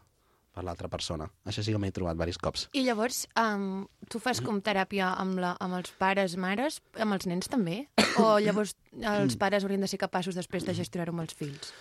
per 0.53 0.61
l'altra 0.61 0.87
persona. 0.87 1.25
Això 1.49 1.63
sí 1.65 1.73
que 1.73 1.79
m'he 1.81 1.91
trobat 1.93 2.13
diversos 2.13 2.37
cops. 2.41 2.67
I 2.77 2.83
llavors, 2.85 3.23
um, 3.41 3.87
tu 4.09 4.21
fas 4.21 4.37
com 4.45 4.59
teràpia 4.61 5.09
amb, 5.17 5.39
la, 5.41 5.55
amb 5.63 5.79
els 5.79 5.89
pares, 5.97 6.37
mares, 6.37 6.77
amb 6.93 7.17
els 7.17 7.25
nens 7.29 7.49
també? 7.49 7.87
O 8.21 8.37
llavors 8.37 8.75
els 8.93 9.37
pares 9.41 9.65
haurien 9.65 9.81
de 9.81 9.89
ser 9.89 9.97
capaços 9.97 10.37
després 10.37 10.67
de 10.67 10.75
gestionar-ho 10.77 11.15
amb 11.15 11.25
els 11.25 11.33
fills? 11.33 11.73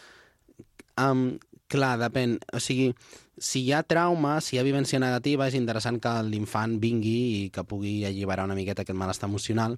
Um, 0.97 1.37
clar, 1.73 1.99
depèn. 2.01 2.39
O 2.57 2.61
sigui, 2.65 2.91
si 3.37 3.67
hi 3.67 3.75
ha 3.77 3.83
trauma, 3.85 4.39
si 4.41 4.57
hi 4.57 4.63
ha 4.63 4.67
vivència 4.67 5.01
negativa, 5.03 5.49
és 5.49 5.59
interessant 5.59 6.01
que 6.01 6.15
l'infant 6.29 6.79
vingui 6.81 7.19
i 7.43 7.47
que 7.53 7.67
pugui 7.69 7.99
alliberar 8.09 8.49
una 8.49 8.57
miqueta 8.57 8.87
aquest 8.87 8.99
malestar 8.99 9.29
emocional. 9.29 9.77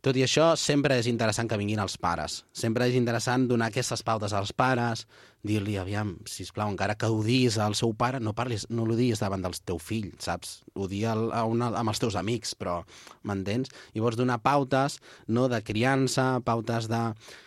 Tot 0.00 0.16
i 0.16 0.22
això, 0.24 0.54
sempre 0.56 0.96
és 0.96 1.08
interessant 1.10 1.48
que 1.48 1.58
vinguin 1.60 1.82
els 1.82 1.98
pares. 2.00 2.38
Sempre 2.56 2.86
és 2.88 2.94
interessant 2.96 3.44
donar 3.50 3.68
aquestes 3.68 4.00
pautes 4.06 4.32
als 4.32 4.52
pares, 4.56 5.04
dir-li, 5.46 5.76
aviam, 5.80 6.14
sisplau, 6.28 6.68
encara 6.68 6.96
que 7.00 7.08
odies 7.08 7.56
al 7.58 7.74
seu 7.78 7.94
pare, 7.96 8.20
no 8.20 8.34
parlis, 8.36 8.66
no 8.68 8.84
l'odies 8.88 9.22
davant 9.22 9.42
del 9.44 9.56
teu 9.64 9.78
fill, 9.80 10.10
saps? 10.20 10.60
Odia 10.76 11.14
el, 11.16 11.30
a 11.32 11.44
una, 11.48 11.70
amb 11.80 11.92
els 11.92 12.00
teus 12.02 12.16
amics, 12.20 12.52
però 12.58 12.80
m'entens? 13.26 13.72
Llavors, 13.96 14.18
donar 14.20 14.40
pautes 14.44 14.98
no, 15.28 15.48
de 15.48 15.62
criança, 15.64 16.40
pautes 16.44 16.90
de 16.92 17.00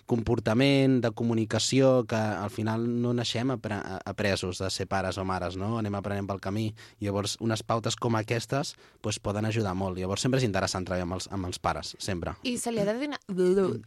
comportament, 0.09 0.99
de 1.03 1.11
comunicació, 1.15 2.03
que 2.09 2.17
al 2.17 2.51
final 2.53 2.85
no 3.01 3.13
naixem 3.15 3.53
apre 3.53 3.77
apresos 4.09 4.59
de 4.61 4.69
ser 4.73 4.87
pares 4.89 5.17
o 5.17 5.25
mares, 5.25 5.55
no? 5.59 5.77
Anem 5.79 5.95
aprenent 5.97 6.27
pel 6.29 6.41
camí. 6.43 6.65
Llavors, 7.03 7.37
unes 7.43 7.63
pautes 7.63 7.95
com 7.95 8.17
aquestes 8.19 8.73
pues, 9.01 9.19
poden 9.23 9.47
ajudar 9.49 9.73
molt. 9.77 9.97
Llavors, 10.01 10.25
sempre 10.25 10.41
és 10.41 10.47
interessant 10.47 10.85
treballar 10.85 11.07
amb 11.07 11.17
els, 11.19 11.29
amb 11.33 11.49
els 11.49 11.61
pares, 11.61 11.93
sempre. 12.03 12.35
I 12.43 12.57
se 12.61 12.73
li 12.73 12.81
ha 12.81 12.87
de 12.89 12.97
donar, 12.99 13.21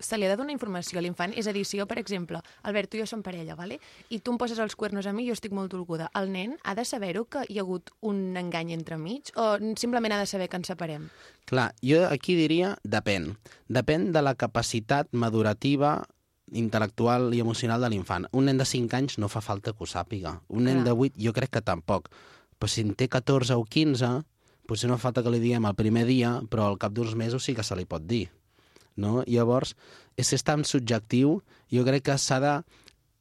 se 0.00 0.18
li 0.18 0.26
ha 0.26 0.32
de 0.32 0.38
donar 0.40 0.54
informació 0.54 1.00
a 1.00 1.04
l'infant. 1.04 1.34
És 1.36 1.50
a 1.50 1.54
dir, 1.57 1.66
si 1.68 1.80
jo, 1.80 1.86
per 1.90 2.00
exemple, 2.00 2.40
Albert, 2.62 2.94
tu 2.94 3.00
i 3.00 3.04
jo 3.04 3.11
som 3.11 3.22
parella, 3.26 3.59
vale? 3.59 3.80
I 4.09 4.20
tu 4.20 4.32
em 4.34 4.38
poses 4.38 4.59
els 4.62 4.76
cuernos 4.78 5.07
a 5.07 5.12
mi 5.12 5.24
i 5.24 5.30
jo 5.30 5.36
estic 5.36 5.55
molt 5.57 5.72
dolguda, 5.72 6.11
el 6.18 6.30
nen 6.32 6.57
ha 6.64 6.74
de 6.78 6.84
saber-ho 6.84 7.24
que 7.24 7.44
hi 7.49 7.59
ha 7.59 7.64
hagut 7.64 7.90
un 8.01 8.36
engany 8.36 8.72
entremig 8.76 9.32
o 9.34 9.57
simplement 9.76 10.14
ha 10.14 10.20
de 10.22 10.28
saber 10.30 10.49
que 10.49 10.61
ens 10.61 10.70
separem? 10.72 11.09
Clar, 11.47 11.72
jo 11.82 12.05
aquí 12.11 12.36
diria 12.38 12.76
depèn. 12.84 13.32
Depèn 13.68 14.12
de 14.12 14.22
la 14.22 14.34
capacitat 14.34 15.12
madurativa 15.12 16.01
intel·lectual 16.53 17.32
i 17.34 17.40
emocional 17.42 17.82
de 17.82 17.90
l'infant. 17.90 18.26
Un 18.32 18.47
nen 18.47 18.59
de 18.59 18.66
5 18.66 18.94
anys 18.97 19.18
no 19.18 19.28
fa 19.28 19.42
falta 19.42 19.72
que 19.72 19.82
ho 19.82 19.90
sàpiga. 19.90 20.40
Un 20.49 20.66
nen 20.68 20.82
Clar. 20.82 20.86
de 20.86 20.92
8 21.11 21.22
jo 21.26 21.32
crec 21.34 21.57
que 21.57 21.62
tampoc. 21.62 22.11
Però 22.59 22.70
si 22.70 22.84
en 22.86 22.94
té 22.94 23.09
14 23.09 23.57
o 23.59 23.64
15, 23.64 24.22
potser 24.66 24.88
no 24.90 24.97
fa 24.97 25.09
falta 25.09 25.22
que 25.22 25.32
li 25.34 25.42
diguem 25.42 25.66
el 25.66 25.74
primer 25.74 26.07
dia, 26.07 26.40
però 26.51 26.70
al 26.70 26.78
cap 26.78 26.94
d'uns 26.94 27.14
mesos 27.18 27.44
sí 27.44 27.55
que 27.55 27.66
se 27.66 27.76
li 27.76 27.84
pot 27.84 28.07
dir. 28.07 28.28
No? 28.97 29.22
Llavors, 29.26 29.74
és, 30.16 30.32
és 30.32 30.42
tan 30.42 30.64
subjectiu, 30.64 31.40
jo 31.72 31.84
crec 31.84 32.07
que 32.09 32.18
s'ha 32.18 32.62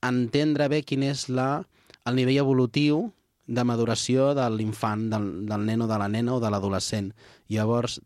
d'entendre 0.06 0.70
bé 0.72 0.82
quin 0.86 1.03
és 1.03 1.28
la, 1.30 1.66
el 2.06 2.18
nivell 2.18 2.43
evolutiu 2.45 3.10
de 3.45 3.64
maduració 3.64 4.34
de 4.38 4.45
l'infant, 4.49 5.10
del, 5.12 5.28
del 5.49 5.66
nen 5.66 5.86
o 5.86 5.89
de 5.89 5.97
la 6.01 6.10
nena 6.10 6.38
o 6.38 6.41
de 6.41 6.49
l'adolescent. 6.49 7.12
Llavors, 7.49 7.99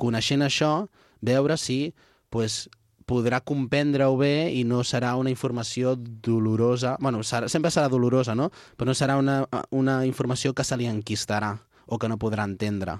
coneixent 0.00 0.44
això, 0.44 0.86
veure 1.24 1.56
si 1.60 1.94
pues, 2.32 2.66
podrà 3.08 3.40
comprendre-ho 3.44 4.16
bé 4.20 4.50
i 4.52 4.64
no 4.68 4.82
serà 4.84 5.14
una 5.16 5.32
informació 5.32 5.94
dolorosa. 5.96 6.96
bueno, 7.00 7.22
serà, 7.22 7.48
sempre 7.48 7.70
serà 7.70 7.88
dolorosa, 7.88 8.34
no? 8.34 8.50
Però 8.76 8.88
no 8.88 8.94
serà 8.94 9.16
una, 9.16 9.44
una 9.70 10.04
informació 10.06 10.54
que 10.54 10.64
se 10.64 10.76
li 10.76 10.88
enquistarà 10.88 11.54
o 11.86 11.98
que 11.98 12.08
no 12.08 12.18
podrà 12.18 12.44
entendre. 12.44 12.98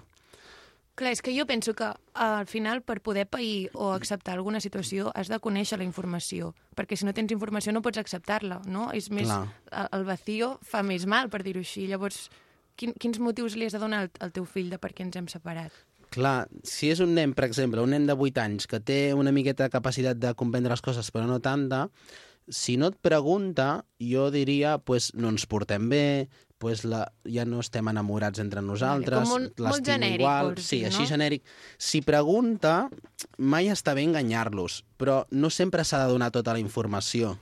Clar, 0.95 1.11
és 1.11 1.23
que 1.27 1.33
jo 1.35 1.43
penso 1.47 1.73
que 1.75 1.89
al 2.15 2.47
final 2.47 2.85
per 2.87 3.01
poder 3.03 3.25
pair 3.27 3.71
o 3.75 3.91
acceptar 3.91 4.37
alguna 4.37 4.61
situació 4.63 5.11
has 5.19 5.27
de 5.31 5.41
conèixer 5.43 5.81
la 5.81 5.87
informació, 5.87 6.53
perquè 6.79 6.95
si 6.95 7.07
no 7.07 7.15
tens 7.17 7.35
informació 7.35 7.75
no 7.75 7.83
pots 7.83 7.99
acceptar-la, 7.99 8.61
no? 8.71 8.93
És 8.95 9.11
més, 9.11 9.27
Clar. 9.27 9.89
el 9.91 10.07
vacío 10.07 10.53
fa 10.63 10.85
més 10.87 11.09
mal, 11.11 11.33
per 11.33 11.43
dir-ho 11.43 11.65
així. 11.65 11.89
Llavors, 11.91 12.29
quin, 12.79 12.95
quins 12.95 13.19
motius 13.19 13.59
li 13.59 13.67
has 13.67 13.75
de 13.75 13.83
donar 13.83 14.05
al, 14.05 14.13
al 14.23 14.31
teu 14.37 14.47
fill 14.47 14.71
de 14.71 14.79
per 14.79 14.93
què 14.95 15.03
ens 15.03 15.19
hem 15.19 15.27
separat? 15.33 15.75
Clar, 16.15 16.47
si 16.63 16.93
és 16.95 17.03
un 17.03 17.11
nen, 17.17 17.35
per 17.35 17.49
exemple, 17.49 17.83
un 17.83 17.91
nen 17.91 18.07
de 18.07 18.15
8 18.15 18.45
anys 18.45 18.69
que 18.71 18.79
té 18.79 18.99
una 19.19 19.35
miqueta 19.35 19.67
de 19.67 19.75
capacitat 19.75 20.21
de 20.23 20.31
comprendre 20.39 20.71
les 20.71 20.85
coses 20.85 21.11
però 21.11 21.27
no 21.27 21.41
tanta, 21.43 21.89
si 22.47 22.77
no 22.77 22.93
et 22.93 22.99
pregunta, 23.03 23.85
jo 23.99 24.29
diria, 24.31 24.77
pues, 24.79 25.11
no 25.19 25.33
ens 25.33 25.47
portem 25.51 25.89
bé, 25.91 26.29
pues 26.65 26.81
la, 26.89 27.03
ja 27.29 27.43
no 27.45 27.59
estem 27.61 27.91
enamorats 27.93 28.41
entre 28.41 28.63
nosaltres, 28.65 29.29
l'estim 29.61 30.05
igual, 30.07 30.55
vols 30.55 30.65
sí, 30.65 30.79
dir, 30.79 30.87
així 30.89 31.03
no? 31.03 31.09
genèric. 31.11 31.43
Si 31.77 32.01
pregunta, 32.01 32.87
mai 33.37 33.69
està 33.69 33.93
bé 33.93 34.07
enganyar-los, 34.09 34.79
però 34.97 35.19
no 35.37 35.51
sempre 35.53 35.85
s'ha 35.85 36.01
de 36.07 36.15
donar 36.15 36.31
tota 36.33 36.55
la 36.57 36.63
informació. 36.63 37.35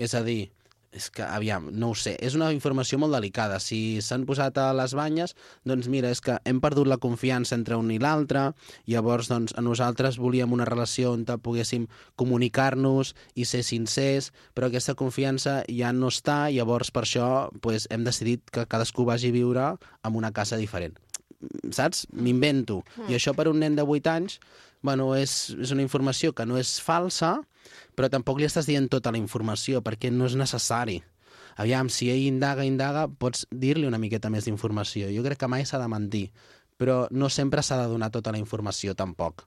És 0.00 0.16
a 0.16 0.22
dir, 0.24 0.46
és 0.92 1.08
que, 1.10 1.24
aviam, 1.24 1.70
no 1.72 1.90
ho 1.92 1.96
sé, 1.96 2.14
és 2.20 2.36
una 2.36 2.50
informació 2.52 2.98
molt 3.00 3.16
delicada. 3.16 3.58
Si 3.64 4.00
s'han 4.04 4.26
posat 4.28 4.58
a 4.60 4.68
les 4.76 4.94
banyes, 4.96 5.34
doncs 5.68 5.88
mira, 5.92 6.10
és 6.12 6.20
que 6.24 6.36
hem 6.48 6.60
perdut 6.62 6.88
la 6.90 7.00
confiança 7.02 7.56
entre 7.56 7.78
un 7.80 7.90
i 7.94 7.98
l'altre, 8.02 8.50
llavors 8.90 9.30
doncs, 9.32 9.56
a 9.56 9.64
nosaltres 9.64 10.20
volíem 10.20 10.52
una 10.52 10.68
relació 10.68 11.14
on 11.16 11.24
poguéssim 11.42 11.86
comunicar-nos 12.20 13.14
i 13.34 13.46
ser 13.48 13.62
sincers, 13.64 14.32
però 14.54 14.68
aquesta 14.68 14.94
confiança 14.98 15.62
ja 15.70 15.92
no 15.96 16.12
està, 16.12 16.50
llavors 16.52 16.92
per 16.92 17.06
això 17.06 17.28
pues, 17.64 17.88
hem 17.90 18.04
decidit 18.04 18.44
que 18.52 18.68
cadascú 18.68 19.06
vagi 19.08 19.32
a 19.32 19.38
viure 19.38 19.70
en 20.04 20.18
una 20.18 20.32
casa 20.32 20.60
diferent. 20.60 20.98
Saps? 21.74 22.06
M'invento. 22.12 22.82
I 23.08 23.16
això 23.16 23.32
per 23.34 23.48
un 23.50 23.58
nen 23.64 23.74
de 23.78 23.82
8 23.82 24.12
anys 24.12 24.38
bueno, 24.82 25.12
és, 25.16 25.54
és 25.58 25.72
una 25.74 25.84
informació 25.84 26.32
que 26.34 26.46
no 26.46 26.58
és 26.60 26.76
falsa, 26.82 27.36
però 27.96 28.10
tampoc 28.10 28.40
li 28.40 28.48
estàs 28.48 28.68
dient 28.68 28.88
tota 28.90 29.12
la 29.14 29.20
informació, 29.20 29.82
perquè 29.82 30.10
no 30.12 30.26
és 30.26 30.36
necessari. 30.38 31.00
Aviam, 31.62 31.90
si 31.92 32.08
ell 32.10 32.24
indaga, 32.26 32.64
indaga, 32.64 33.06
pots 33.08 33.46
dir-li 33.50 33.86
una 33.86 34.00
miqueta 34.00 34.30
més 34.32 34.48
d'informació. 34.48 35.10
Jo 35.12 35.24
crec 35.26 35.42
que 35.42 35.50
mai 35.52 35.66
s'ha 35.68 35.80
de 35.82 35.88
mentir, 35.92 36.26
però 36.80 37.06
no 37.10 37.28
sempre 37.30 37.62
s'ha 37.62 37.78
de 37.82 37.90
donar 37.92 38.10
tota 38.10 38.32
la 38.32 38.40
informació, 38.40 38.96
tampoc. 38.98 39.46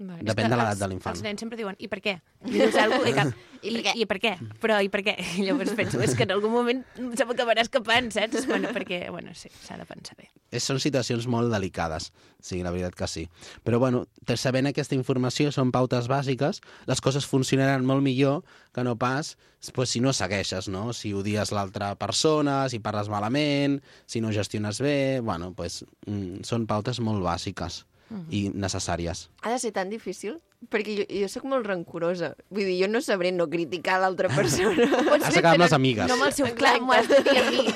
Vale. 0.00 0.24
Depèn 0.24 0.48
de 0.48 0.56
l'edat 0.56 0.78
de 0.80 0.86
l'infant. 0.88 1.12
Els 1.12 1.20
nens 1.26 1.42
sempre 1.42 1.58
diuen, 1.60 1.76
i 1.76 1.88
per 1.92 1.98
què? 2.00 2.14
I 2.48 2.54
dius 2.54 2.72
cosa 2.72 3.00
i 3.04 3.12
cal, 3.12 3.32
I 3.68 3.72
per 3.74 3.82
què? 3.84 3.92
I, 4.00 4.06
per 4.08 4.16
què? 4.22 4.30
Però 4.62 4.78
i 4.80 4.88
per 4.88 5.02
què? 5.04 5.12
I 5.36 5.44
llavors 5.44 5.74
penso, 5.76 6.00
és 6.00 6.14
que 6.16 6.24
en 6.24 6.32
algun 6.32 6.54
moment 6.54 6.80
se 7.18 7.26
m'acabarà 7.28 7.60
escapant, 7.66 8.08
saps? 8.14 8.46
Bueno, 8.48 8.70
perquè, 8.72 9.02
bueno, 9.12 9.34
sí, 9.36 9.50
s'ha 9.66 9.76
de 9.76 9.84
pensar 9.84 10.16
bé. 10.16 10.30
És, 10.48 10.64
són 10.64 10.80
situacions 10.80 11.28
molt 11.28 11.52
delicades, 11.52 12.08
sí, 12.40 12.62
la 12.64 12.72
veritat 12.72 12.96
que 12.96 13.10
sí. 13.12 13.26
Però, 13.66 13.78
bueno, 13.82 14.06
te- 14.24 14.38
sabent 14.40 14.70
aquesta 14.72 14.96
informació, 14.96 15.52
són 15.52 15.68
pautes 15.76 16.08
bàsiques, 16.08 16.62
les 16.88 17.04
coses 17.04 17.28
funcionaran 17.28 17.84
molt 17.84 18.00
millor 18.02 18.40
que 18.72 18.86
no 18.86 18.96
pas 18.96 19.34
pues, 19.76 19.90
si 19.92 20.00
no 20.00 20.14
segueixes, 20.16 20.70
no? 20.72 20.94
Si 20.96 21.12
odies 21.12 21.52
l'altra 21.52 21.92
persona, 22.00 22.62
si 22.72 22.80
parles 22.80 23.12
malament, 23.12 23.82
si 24.08 24.24
no 24.24 24.32
gestiones 24.32 24.80
bé... 24.80 25.20
Bueno, 25.20 25.52
pues, 25.52 25.82
mm, 26.08 26.40
són 26.48 26.64
pautes 26.70 27.04
molt 27.04 27.20
bàsiques 27.20 27.82
i 28.30 28.50
necessàries. 28.54 29.28
Ha 29.42 29.50
de 29.52 29.58
ser 29.62 29.72
tan 29.72 29.90
difícil? 29.90 30.38
Perquè 30.70 30.92
jo, 30.98 31.04
jo 31.22 31.28
sóc 31.32 31.44
molt 31.48 31.64
rancorosa. 31.64 32.34
Vull 32.52 32.66
dir, 32.68 32.74
jo 32.82 32.88
no 32.90 33.00
sabré 33.00 33.30
no 33.32 33.46
criticar 33.48 33.96
l'altra 34.02 34.28
persona. 34.36 34.84
Has 35.16 35.32
fer, 35.32 35.40
acabat 35.40 35.54
amb 35.54 35.64
les 35.64 35.72
amigues. 35.78 36.06
No 36.10 36.18
amb 36.18 36.26
el 36.28 36.34
seu 36.36 36.50
clar, 36.58 36.74
m'ho 36.84 36.92
has 36.92 37.08
de 37.08 37.22
dir 37.28 37.38
a 37.40 37.50
mi. 37.50 37.64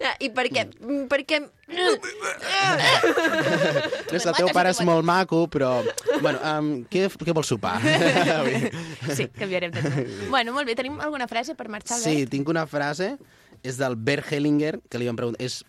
Ah, 0.00 0.14
I 0.24 0.30
per 0.32 0.46
què? 0.48 0.62
Mm, 0.80 1.02
Perquè... 1.12 1.42
Ves, 4.10 4.24
el 4.26 4.34
teu 4.38 4.48
pare 4.54 4.72
és 4.72 4.80
molt 4.86 5.04
maco, 5.06 5.42
però... 5.52 5.72
Bueno, 6.22 6.38
um, 6.40 6.70
què, 6.88 7.04
què 7.20 7.34
vols 7.36 7.50
sopar? 7.52 7.74
Sí, 9.12 9.26
canviarem 9.36 9.74
de 9.74 9.82
tema. 9.84 10.06
Bueno, 10.32 10.54
molt 10.56 10.68
bé, 10.68 10.76
tenim 10.78 10.96
alguna 11.04 11.28
frase 11.30 11.54
per 11.58 11.68
marxar, 11.72 11.98
Sí, 12.00 12.14
Albert? 12.22 12.32
tinc 12.32 12.48
una 12.52 12.64
frase, 12.70 13.10
és 13.60 13.76
del 13.80 13.98
Bert 14.00 14.32
Hellinger, 14.32 14.78
que 14.88 15.00
li 15.02 15.10
van 15.10 15.20
preguntar... 15.20 15.44
És, 15.44 15.60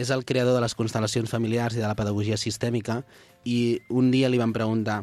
és 0.00 0.10
el 0.10 0.24
creador 0.24 0.54
de 0.56 0.60
les 0.64 0.74
constel·lacions 0.76 1.30
familiars 1.30 1.76
i 1.76 1.82
de 1.82 1.86
la 1.88 1.94
pedagogia 1.98 2.36
sistèmica, 2.40 3.02
i 3.44 3.80
un 3.88 4.10
dia 4.10 4.28
li 4.28 4.38
van 4.40 4.52
preguntar 4.52 5.02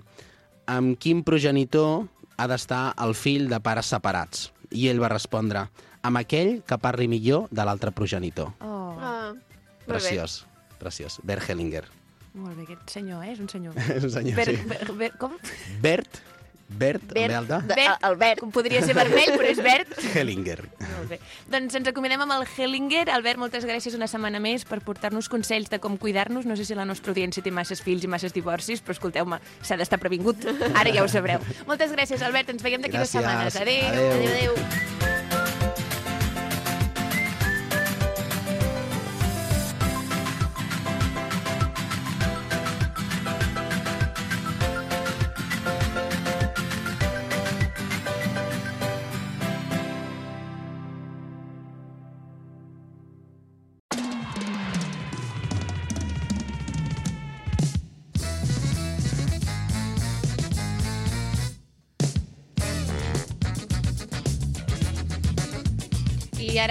amb 0.67 0.97
quin 0.99 1.23
progenitor 1.23 2.07
ha 2.37 2.47
d'estar 2.49 2.93
el 3.01 3.15
fill 3.17 3.47
de 3.49 3.59
pares 3.63 3.87
separats? 3.93 4.51
I 4.71 4.89
ell 4.91 4.99
va 4.99 5.07
respondre 5.13 5.67
amb 6.03 6.19
aquell 6.19 6.61
que 6.67 6.77
parli 6.77 7.07
millor 7.07 7.47
de 7.51 7.63
l'altre 7.65 7.91
progenitor. 7.95 8.51
Oh, 8.61 8.75
Ah, 8.97 9.31
molt 9.31 9.85
bé. 9.85 9.93
Preciós, 9.93 10.45
preciós. 10.79 11.19
Bert 11.23 11.47
Hellinger. 11.49 11.85
molt 12.33 12.55
bé, 12.57 12.63
aquest 12.67 12.89
senyor, 12.89 13.23
eh? 13.23 13.31
És 13.33 13.39
un 13.39 13.47
senyor. 13.49 13.73
És 13.97 14.03
un 14.03 14.11
senyor, 14.11 14.35
Ber, 14.35 14.45
sí. 14.49 14.57
ber, 14.67 14.91
ber, 14.97 15.11
com? 15.17 15.37
Bert, 15.81 16.19
Bert, 16.67 17.01
Bert, 17.13 17.31
amb 17.31 17.37
alta, 17.39 17.59
de, 17.63 17.75
Bert. 17.79 18.03
Albert. 18.03 18.41
Com 18.43 18.51
podria 18.51 18.81
ser 18.83 18.93
vermell, 18.97 19.31
però 19.37 19.47
és 19.47 19.61
verd. 19.63 19.93
Hellinger. 20.13 20.59
Molt 20.83 21.13
bé. 21.13 21.19
Doncs 21.53 21.77
ens 21.79 21.87
acomiadem 21.87 22.25
amb 22.25 22.35
el 22.35 22.43
Hellinger. 22.49 23.05
Albert, 23.15 23.39
moltes 23.39 23.65
gràcies 23.67 23.95
una 23.95 24.09
setmana 24.11 24.41
més 24.43 24.67
per 24.67 24.81
portar-nos 24.83 25.31
consells 25.31 25.71
de 25.71 25.79
com 25.83 25.95
cuidar-nos. 25.97 26.45
No 26.49 26.59
sé 26.59 26.67
si 26.67 26.75
la 26.77 26.85
nostra 26.85 27.15
audiència 27.15 27.43
té 27.43 27.53
masses 27.55 27.81
fills 27.83 28.03
i 28.03 28.11
masses 28.11 28.35
divorcis, 28.35 28.83
però 28.83 28.97
escolteu-me, 28.97 29.39
s'ha 29.63 29.79
d'estar 29.79 30.01
previngut. 30.03 30.43
Ara 30.73 30.91
ja 30.91 31.05
ho 31.05 31.11
sabreu. 31.11 31.39
Moltes 31.69 31.95
gràcies, 31.95 32.25
Albert. 32.25 32.51
Ens 32.51 32.65
veiem 32.65 32.83
d'aquí 32.83 32.99
dues 32.99 33.15
setmanes. 33.15 33.55
Adéu. 33.55 33.87
Adéu. 33.87 34.11
Adéu, 34.17 34.35
adéu. 34.35 35.16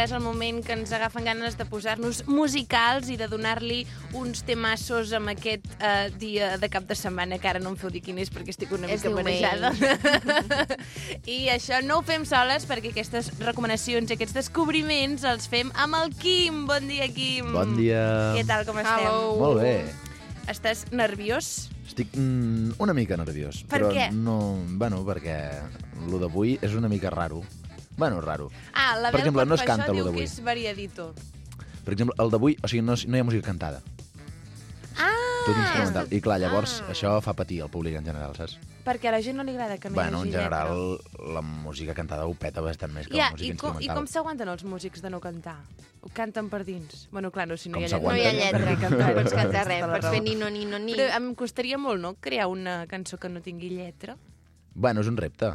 És 0.07 0.13
el 0.15 0.23
moment 0.23 0.61
que 0.63 0.75
ens 0.77 0.93
agafen 0.95 1.27
ganes 1.27 1.57
de 1.59 1.65
posar-nos 1.67 2.21
musicals 2.31 3.09
i 3.11 3.17
de 3.19 3.27
donar-li 3.27 3.81
uns 4.15 4.45
temassos 4.47 5.11
amb 5.17 5.33
aquest 5.33 5.67
uh, 5.81 6.07
dia 6.21 6.53
de 6.63 6.69
cap 6.71 6.87
de 6.87 6.95
setmana, 6.95 7.41
que 7.43 7.51
ara 7.51 7.63
no 7.63 7.73
em 7.73 7.79
feu 7.81 7.91
dir 7.91 8.05
quin 8.07 8.21
és 8.23 8.31
perquè 8.31 8.55
estic 8.55 8.71
una 8.77 8.87
És 8.87 9.03
mica 9.03 9.15
marejada. 9.17 9.73
I 11.37 11.51
això 11.57 11.83
no 11.83 11.99
ho 11.99 12.07
fem 12.07 12.27
soles 12.29 12.69
perquè 12.71 12.95
aquestes 12.95 13.33
recomanacions 13.43 14.13
i 14.13 14.17
aquests 14.17 14.39
descobriments 14.39 15.27
els 15.27 15.51
fem 15.51 15.75
amb 15.75 15.99
el 15.99 16.15
Quim. 16.23 16.65
Bon 16.71 16.87
dia, 16.87 17.11
Quim. 17.11 17.51
Bon 17.57 17.75
dia. 17.79 18.07
Què 18.39 18.47
tal, 18.47 18.63
com 18.69 18.79
estem? 18.83 19.09
Hello. 19.09 19.35
Molt 19.43 19.63
bé. 19.65 19.77
Estàs 20.47 20.87
nerviós? 20.95 21.67
Estic 21.87 22.15
mm, 22.15 22.79
una 22.83 22.95
mica 22.95 23.19
nerviós. 23.19 23.65
Per 23.67 23.81
però 23.81 23.91
què? 23.91 24.13
No, 24.15 24.39
bueno, 24.79 25.03
perquè 25.09 25.41
el 26.07 26.21
d'avui 26.23 26.61
és 26.63 26.79
una 26.79 26.91
mica 26.93 27.11
raro. 27.11 27.43
Bueno, 27.97 28.21
raro. 28.21 28.51
Ah, 28.75 28.97
la 29.01 29.11
Per 29.11 29.21
exemple, 29.21 29.47
no 29.47 29.55
es 29.55 29.63
canta, 29.63 29.87
això 29.87 29.93
diu 29.95 30.05
d'avui. 30.05 30.19
que 30.19 30.25
és 30.25 30.41
variadito. 30.45 31.15
Per 31.85 31.93
exemple, 31.95 32.15
el 32.19 32.31
d'avui, 32.31 32.57
o 32.63 32.69
sigui, 32.69 32.83
no, 32.83 32.95
no 33.07 33.17
hi 33.17 33.21
ha 33.21 33.25
música 33.25 33.47
cantada. 33.47 33.81
Ah! 34.99 35.13
Tot 35.47 35.57
instrumental. 35.57 36.09
I 36.11 36.21
clar, 36.21 36.39
llavors 36.41 36.81
Ah. 36.83 36.91
això 36.93 37.21
fa 37.23 37.33
patir 37.35 37.61
el 37.63 37.69
públic 37.71 37.95
en 37.97 38.05
general, 38.05 38.35
saps? 38.37 38.59
Perquè 38.87 39.09
a 39.09 39.13
la 39.13 39.21
gent 39.23 39.37
no 39.37 39.43
li 39.45 39.51
agrada 39.53 39.79
que 39.79 39.89
no 39.91 39.95
bueno, 39.95 40.19
hi 40.25 40.29
en 40.29 40.35
hagi 40.35 40.45
general, 40.45 40.99
lletra. 40.99 41.33
la 41.35 41.43
música 41.43 41.95
cantada 41.95 42.27
ho 42.27 42.35
peta 42.35 42.61
bastant 42.61 42.93
més 42.93 43.09
que 43.09 43.15
Ja, 43.17 43.27
la 43.27 43.31
música 43.33 43.55
i, 43.55 43.57
com, 43.57 43.81
I 43.83 43.89
com 43.89 44.07
s'aguanten 44.07 44.49
els 44.49 44.63
músics 44.65 45.03
de 45.03 45.11
no 45.11 45.21
cantar? 45.21 45.57
Ho 46.03 46.09
canten 46.13 46.49
per 46.49 46.65
dins? 46.65 47.09
Bueno, 47.11 47.31
clar, 47.33 47.49
no, 47.49 47.57
si 47.57 47.69
no 47.69 47.79
Com 47.79 47.83
hi 47.83 47.87
ha 47.93 47.99
No 47.99 48.13
lletra. 48.13 48.19
hi 48.19 48.27
ha 48.27 48.33
lletra, 48.33 48.59
Per 48.65 48.77
què 48.77 48.81
cantar? 48.81 49.09
no 49.15 49.23
pots 49.23 49.35
cantar 49.43 49.67
res, 49.67 49.85
pots 49.87 50.07
fer 50.09 50.23
ni 50.23 50.35
no 50.37 50.51
ni 50.51 50.65
no 50.65 50.79
ni. 50.79 50.95
Però 50.95 51.17
em 51.17 51.35
costaria 51.35 51.79
molt, 51.79 52.01
no?, 52.01 52.15
crear 52.21 52.47
una 52.47 52.87
cançó 52.87 53.19
que 53.19 53.29
no 53.29 53.41
tingui 53.41 53.71
lletra. 53.71 54.17
Bueno, 54.75 55.01
és 55.01 55.07
un 55.09 55.17
repte. 55.17 55.55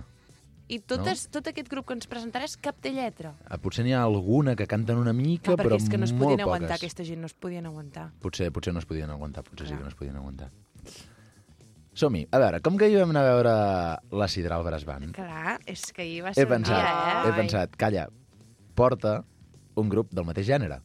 I 0.71 0.77
totes, 0.87 1.25
no? 1.27 1.31
tot 1.35 1.49
aquest 1.51 1.67
grup 1.67 1.85
que 1.89 1.95
ens 1.97 2.07
presentaràs, 2.07 2.53
cap 2.63 2.77
té 2.79 2.93
lletra. 2.95 3.33
Ah, 3.51 3.57
Potser 3.59 3.83
n'hi 3.83 3.91
ha 3.91 4.01
alguna 4.07 4.53
que 4.55 4.67
canten 4.71 4.97
una 5.01 5.11
mica, 5.13 5.51
Ah, 5.53 5.59
però 5.59 5.75
és 5.75 5.89
que 5.91 5.97
no 5.99 6.05
es 6.07 6.13
podien 6.15 6.39
aguantar, 6.39 6.69
poques. 6.77 6.81
aquesta 6.85 7.03
gent 7.03 7.19
no 7.19 7.27
es 7.27 7.33
podien 7.35 7.65
aguantar. 7.67 8.05
Potser, 8.23 8.51
potser 8.55 8.71
no 8.73 8.79
es 8.79 8.87
podien 8.87 9.09
aguantar, 9.11 9.43
potser 9.43 9.67
sí 9.67 9.73
Clar. 9.73 9.79
que 9.79 9.83
no 9.83 9.89
es 9.89 9.95
podien 9.99 10.15
aguantar. 10.15 10.51
Som-hi. 11.93 12.23
A 12.31 12.39
veure, 12.39 12.61
com 12.63 12.77
que 12.79 12.85
ahir 12.87 13.01
vam 13.01 13.11
anar 13.11 13.25
a 13.27 13.33
veure 13.35 13.53
la 14.15 14.27
Sidral 14.31 14.63
Brass 14.63 14.85
Band, 14.87 15.11
Clar, 15.17 15.57
és 15.67 15.81
que 15.91 16.05
ahir 16.05 16.21
va 16.23 16.31
he 16.31 16.37
ser 16.39 16.45
un 16.47 16.53
pensat, 16.53 16.85
dia, 16.87 17.17
he 17.25 17.29
eh? 17.33 17.35
pensat, 17.35 17.75
calla, 17.75 18.05
porta 18.79 19.17
un 19.75 19.89
grup 19.91 20.13
del 20.15 20.23
mateix 20.25 20.47
gènere. 20.47 20.79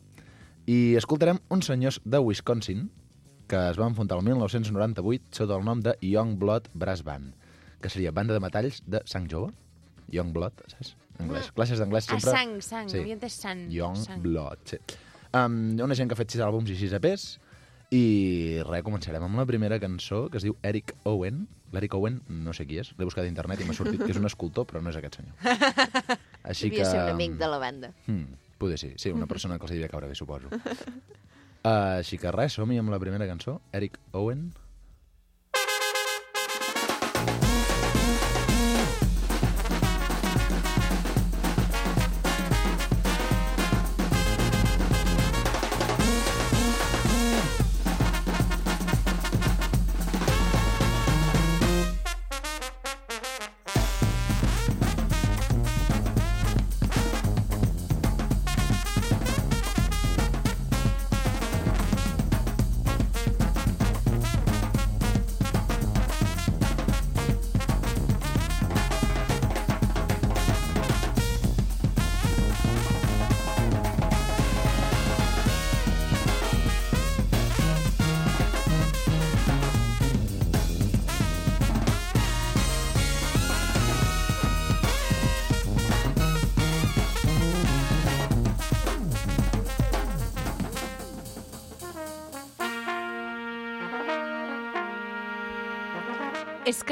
I 0.66 0.97
escoltarem 0.99 1.39
uns 1.55 1.68
senyors 1.70 2.01
de 2.05 2.18
Wisconsin 2.18 2.89
que 3.47 3.61
es 3.70 3.76
van 3.78 3.95
fundar 3.95 4.18
el 4.18 4.24
1998 4.26 5.30
sota 5.30 5.55
el 5.55 5.62
nom 5.64 5.78
de 5.78 5.95
Young 6.03 6.34
Blood 6.41 6.66
Brass 6.74 7.05
Band, 7.07 7.37
que 7.80 7.89
seria 7.89 8.11
banda 8.11 8.34
de 8.34 8.41
metalls 8.43 8.82
de 8.84 8.99
sang 9.07 9.28
jove. 9.30 9.53
Young 10.12 10.32
Blood, 10.32 10.62
saps? 10.70 10.94
Anglès. 11.18 11.50
Classes 11.57 11.78
d'anglès 11.80 12.07
Ah, 12.11 12.18
sempre... 12.18 12.30
sang, 12.30 12.54
sang, 12.62 12.88
Sí. 12.92 12.98
havia 13.00 13.16
entès 13.16 13.32
sang. 13.40 13.66
Young 13.72 13.96
sang. 13.96 14.20
Blood, 14.22 14.59
sí. 14.68 14.78
Um, 15.32 15.78
una 15.80 15.94
gent 15.96 16.09
que 16.11 16.14
ha 16.16 16.20
fet 16.20 16.30
sis 16.34 16.40
àlbums 16.44 16.68
i 16.70 16.76
sis 16.76 16.92
EPs, 16.96 17.24
i 17.96 18.02
res, 18.66 18.82
començarem 18.84 19.22
amb 19.22 19.38
la 19.38 19.46
primera 19.46 19.78
cançó, 19.80 20.26
que 20.30 20.38
es 20.40 20.44
diu 20.46 20.57
Eric 20.62 20.92
Owen. 21.04 21.46
L'Eric 21.72 21.94
Owen, 21.98 22.20
no 22.30 22.52
sé 22.54 22.66
qui 22.66 22.78
és, 22.78 22.92
l'he 22.98 23.04
buscat 23.09 23.24
a 23.24 23.28
internet 23.30 23.61
i 23.61 23.66
m'ha 23.66 23.74
sortit 23.74 24.00
que 24.02 24.11
és 24.12 24.18
un 24.20 24.26
escultor, 24.28 24.66
però 24.70 24.80
no 24.82 24.90
és 24.90 24.96
aquest 25.00 25.18
senyor. 25.18 25.34
Així 26.50 26.70
Devia 26.70 26.84
que... 26.84 26.90
ser 26.90 27.00
un 27.02 27.11
amic 27.16 27.32
de 27.40 27.48
la 27.50 27.59
banda. 27.59 27.90
Hmm, 28.07 28.36
poder 28.59 28.78
sí, 28.78 28.92
sí, 28.96 29.11
una 29.11 29.26
persona 29.26 29.59
que 29.59 29.66
els 29.66 29.72
devia 29.74 29.88
caure 29.90 30.07
bé, 30.09 30.14
suposo. 30.14 30.48
Uh, 30.52 31.98
així 31.98 32.18
que 32.22 32.30
res, 32.34 32.54
som-hi 32.54 32.78
amb 32.78 32.92
la 32.94 33.00
primera 33.02 33.26
cançó, 33.26 33.59
Eric 33.74 33.98
Owen. 34.12 34.52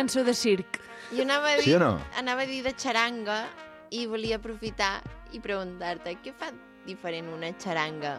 Cançó 0.04 0.22
de 0.24 0.34
circ. 0.36 0.80
Jo 1.16 1.22
anava 1.24 1.54
a 1.54 1.56
dir, 1.56 1.64
Sí 1.64 1.72
o 1.72 1.78
no? 1.80 1.98
anava 2.18 2.42
a 2.42 2.46
dir 2.46 2.62
de 2.62 2.74
xaranga 2.76 3.46
i 3.90 4.04
volia 4.06 4.36
aprofitar 4.36 5.00
i 5.32 5.40
preguntar-te 5.40 6.12
què 6.20 6.32
fa 6.36 6.50
diferent 6.84 7.30
una 7.32 7.48
xaranga 7.56 8.18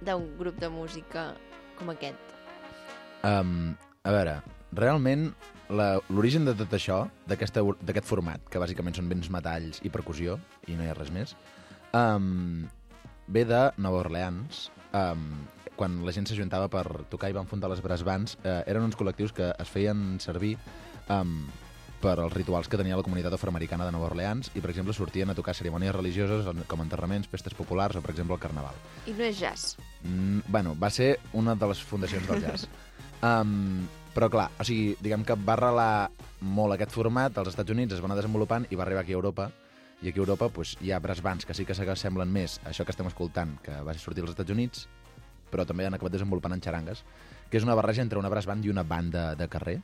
d'un 0.00 0.30
grup 0.38 0.56
de 0.56 0.70
música 0.72 1.34
com 1.76 1.90
aquest? 1.92 2.32
Um, 3.24 3.74
a 4.04 4.12
veure, 4.14 4.38
realment 4.72 5.34
la- 5.68 6.00
l'origen 6.08 6.46
de 6.46 6.54
tot 6.54 6.70
això, 6.72 7.10
d'aquesta- 7.28 7.60
d'aquest 7.82 8.06
format, 8.06 8.40
que 8.48 8.58
bàsicament 8.58 8.96
són 8.96 9.08
vents 9.08 9.28
metalls 9.28 9.80
i 9.84 9.90
percussió, 9.90 10.38
i 10.66 10.72
no 10.72 10.84
hi 10.84 10.88
ha 10.88 10.94
res 10.94 11.10
més, 11.10 11.36
um, 11.92 12.66
ve 13.26 13.44
de 13.44 13.72
Nova 13.76 13.98
Orleans, 13.98 14.70
um, 14.94 15.44
quan 15.76 16.04
la 16.06 16.12
gent 16.12 16.26
s'ajuntava 16.26 16.68
per 16.70 17.04
tocar 17.10 17.28
i 17.28 17.32
van 17.34 17.46
fundar 17.46 17.68
les 17.68 17.82
brass 17.82 18.02
bands, 18.02 18.38
eh, 18.42 18.62
eren 18.66 18.82
uns 18.82 18.96
col·lectius 18.96 19.32
que 19.32 19.52
es 19.58 19.68
feien 19.68 20.18
servir 20.20 20.56
um, 21.08 21.40
per 22.00 22.14
als 22.20 22.32
rituals 22.32 22.68
que 22.70 22.78
tenia 22.78 22.96
la 22.96 23.02
comunitat 23.02 23.34
afroamericana 23.34 23.86
de 23.86 23.92
Nova 23.92 24.06
Orleans 24.06 24.52
i, 24.54 24.62
per 24.62 24.70
exemple, 24.70 24.94
sortien 24.94 25.30
a 25.30 25.34
tocar 25.34 25.54
cerimònies 25.58 25.94
religioses 25.96 26.46
com 26.70 26.82
enterraments, 26.84 27.28
festes 27.30 27.56
populars 27.58 27.98
o, 27.98 28.02
per 28.04 28.12
exemple, 28.14 28.36
el 28.36 28.42
carnaval. 28.42 28.76
I 29.06 29.16
no 29.18 29.26
és 29.26 29.40
jazz. 29.40 29.76
Mm, 30.04 30.46
bueno, 30.46 30.76
va 30.78 30.90
ser 30.94 31.16
una 31.32 31.56
de 31.58 31.70
les 31.72 31.82
fundacions 31.82 32.28
del 32.28 32.44
jazz. 32.44 32.68
um, 33.26 33.86
però 34.14 34.30
clar, 34.30 34.48
o 34.58 34.66
sigui, 34.66 34.94
diguem 35.02 35.24
que 35.26 35.36
va 35.38 35.56
arrelar 35.58 36.10
molt 36.40 36.74
aquest 36.74 36.94
format 36.94 37.36
als 37.38 37.52
Estats 37.52 37.74
Units, 37.74 37.94
es 37.94 38.02
va 38.02 38.08
anar 38.10 38.18
desenvolupant 38.18 38.68
i 38.70 38.78
va 38.78 38.86
arribar 38.86 39.02
aquí 39.02 39.14
a 39.14 39.18
Europa. 39.18 39.50
I 40.02 40.10
aquí 40.10 40.20
a 40.20 40.22
Europa 40.22 40.48
pues, 40.54 40.76
hi 40.80 40.92
ha 40.92 41.00
brass 41.02 41.22
bands 41.22 41.46
que 41.46 41.54
sí 41.54 41.66
que 41.66 41.74
s'assemblen 41.74 42.30
més 42.30 42.60
a 42.62 42.70
això 42.70 42.86
que 42.86 42.94
estem 42.94 43.08
escoltant, 43.10 43.56
que 43.62 43.74
va 43.82 43.94
sortir 43.98 44.22
als 44.22 44.36
Estats 44.36 44.54
Units, 44.54 44.86
però 45.50 45.66
també 45.66 45.86
han 45.86 45.96
acabat 45.96 46.14
desenvolupant 46.14 46.54
en 46.54 46.62
xarangues, 46.62 47.02
que 47.50 47.58
és 47.58 47.66
una 47.66 47.74
barreja 47.74 48.04
entre 48.04 48.20
una 48.20 48.30
brass 48.30 48.46
band 48.46 48.66
i 48.66 48.70
una 48.70 48.84
banda 48.86 49.32
de 49.34 49.48
carrer, 49.50 49.80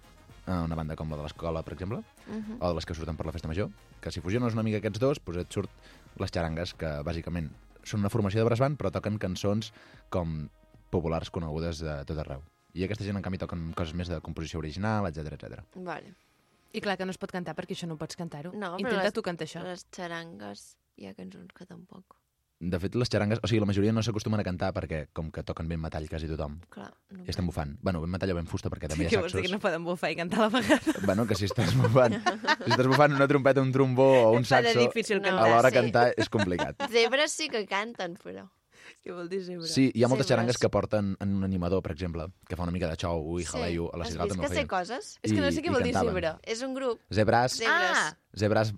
una 0.46 0.74
banda 0.76 0.96
com 0.96 1.10
la 1.10 1.16
de 1.16 1.22
l'escola, 1.22 1.62
per 1.62 1.72
exemple, 1.74 1.98
Uh 2.28 2.34
-huh. 2.34 2.56
o 2.60 2.68
de 2.68 2.74
les 2.74 2.86
que 2.86 2.94
surten 2.94 3.16
per 3.16 3.26
la 3.26 3.32
festa 3.32 3.48
major, 3.48 3.70
que 4.00 4.10
si 4.10 4.20
fusiones 4.20 4.52
una 4.54 4.62
mica 4.62 4.78
aquests 4.78 4.98
dos, 4.98 5.18
doncs 5.24 5.38
et 5.40 5.52
surt 5.52 5.70
les 6.18 6.30
xarangues, 6.30 6.74
que 6.74 6.86
bàsicament 7.02 7.50
són 7.82 8.00
una 8.00 8.08
formació 8.10 8.40
de 8.40 8.44
brass 8.44 8.60
band, 8.60 8.78
però 8.78 8.90
toquen 8.90 9.18
cançons 9.18 9.72
com 10.10 10.48
populars 10.90 11.30
conegudes 11.30 11.78
de 11.80 12.04
tot 12.04 12.18
arreu. 12.18 12.42
I 12.74 12.84
aquesta 12.84 13.04
gent, 13.04 13.16
en 13.16 13.22
canvi, 13.22 13.38
toquen 13.38 13.72
coses 13.74 13.94
més 13.94 14.08
de 14.08 14.20
composició 14.20 14.58
original, 14.58 15.06
etc 15.06 15.32
etc. 15.32 15.62
Vale. 15.76 16.14
I 16.72 16.80
clar 16.80 16.96
que 16.96 17.04
no 17.04 17.10
es 17.10 17.18
pot 17.18 17.30
cantar 17.30 17.54
perquè 17.54 17.72
això 17.74 17.86
no 17.86 17.96
pots 17.96 18.16
cantar-ho. 18.16 18.52
No, 18.52 18.76
però 18.76 18.80
Intenta 18.80 19.02
les- 19.04 19.12
tu 19.12 19.22
cantar 19.22 19.46
això. 19.46 19.62
Les 19.62 19.86
xarangues 19.92 20.76
hi 20.96 21.06
ha 21.06 21.14
cançons 21.14 21.52
que 21.52 21.66
tampoc. 21.66 22.04
De 22.64 22.78
fet, 22.80 22.94
les 22.96 23.10
xarangues, 23.12 23.40
o 23.44 23.48
sigui, 23.50 23.60
la 23.60 23.66
majoria 23.68 23.92
no 23.92 24.00
s'acostumen 24.02 24.40
a 24.40 24.44
cantar 24.46 24.70
perquè, 24.72 25.02
com 25.12 25.26
que 25.34 25.42
toquen 25.44 25.68
ben 25.68 25.80
metall 25.82 26.06
quasi 26.08 26.28
tothom, 26.30 26.54
Clar, 26.72 26.88
no 27.12 27.24
i 27.26 27.28
estan 27.32 27.44
bufant. 27.50 27.74
Bueno, 27.84 28.00
ben 28.00 28.10
metall 28.14 28.32
o 28.32 28.38
ben 28.38 28.46
fusta, 28.48 28.70
perquè 28.72 28.88
també 28.88 29.04
hi 29.04 29.10
Què 29.12 29.18
ha 29.18 29.24
vols 29.26 29.34
dir 29.36 29.42
que 29.44 29.52
no 29.52 29.60
poden 29.60 29.84
bufar 29.84 30.10
i 30.14 30.16
cantar 30.16 30.38
a 30.40 30.48
la 30.48 30.52
vegada? 30.60 30.94
Bueno, 31.08 31.26
que 31.28 31.36
si 31.36 31.44
estàs 31.50 31.74
bufant, 31.76 32.16
si 32.16 32.70
estàs 32.72 32.88
bufant 32.88 33.12
una 33.18 33.28
trompeta, 33.28 33.60
un 33.60 33.72
trombó 33.74 34.06
o 34.30 34.32
un 34.38 34.44
Fa 34.48 34.62
de 34.64 34.72
saxo, 34.72 34.86
difícil 34.88 35.18
No. 35.20 35.28
cantar. 35.28 35.44
alhora 35.50 35.70
sí. 35.70 35.74
cantar 35.76 36.06
és 36.16 36.28
complicat. 36.32 36.80
Zebres 36.94 37.32
sí 37.36 37.50
que 37.52 37.66
canten, 37.68 38.16
però. 38.22 38.46
Què 39.04 39.12
vol 39.12 39.28
dir 39.28 39.42
zebra? 39.44 39.66
Sí, 39.68 39.90
hi 39.92 40.02
ha 40.04 40.08
moltes 40.08 40.24
Zebres. 40.26 40.32
xarangues 40.32 40.58
que 40.60 40.68
porten 40.72 41.14
en 41.20 41.36
un 41.36 41.44
animador, 41.44 41.82
per 41.84 41.92
exemple, 41.92 42.24
que 42.48 42.56
fa 42.56 42.64
una 42.64 42.72
mica 42.72 42.88
de 42.88 42.96
xou 42.96 43.38
i 43.40 43.44
jaleio. 43.44 43.90
A 43.92 43.98
la 44.00 44.04
Has 44.04 44.12
Sidral 44.12 44.28
vist 44.28 44.36
també 44.36 44.46
ho 44.46 44.48
que 44.48 44.54
sé 44.54 44.60
feien. 44.62 44.68
coses? 44.72 45.10
És 45.22 45.32
que 45.32 45.40
no 45.44 45.50
sé 45.52 45.60
què 45.64 45.72
vol 45.72 45.82
dir 45.84 45.92
zebra. 45.92 46.38
És 46.42 46.62
un 46.64 46.72
grup. 46.76 47.00
Zebras, 47.12 47.58
Zebres. 47.60 48.00
Ah, 48.00 48.16
zebras 48.36 48.72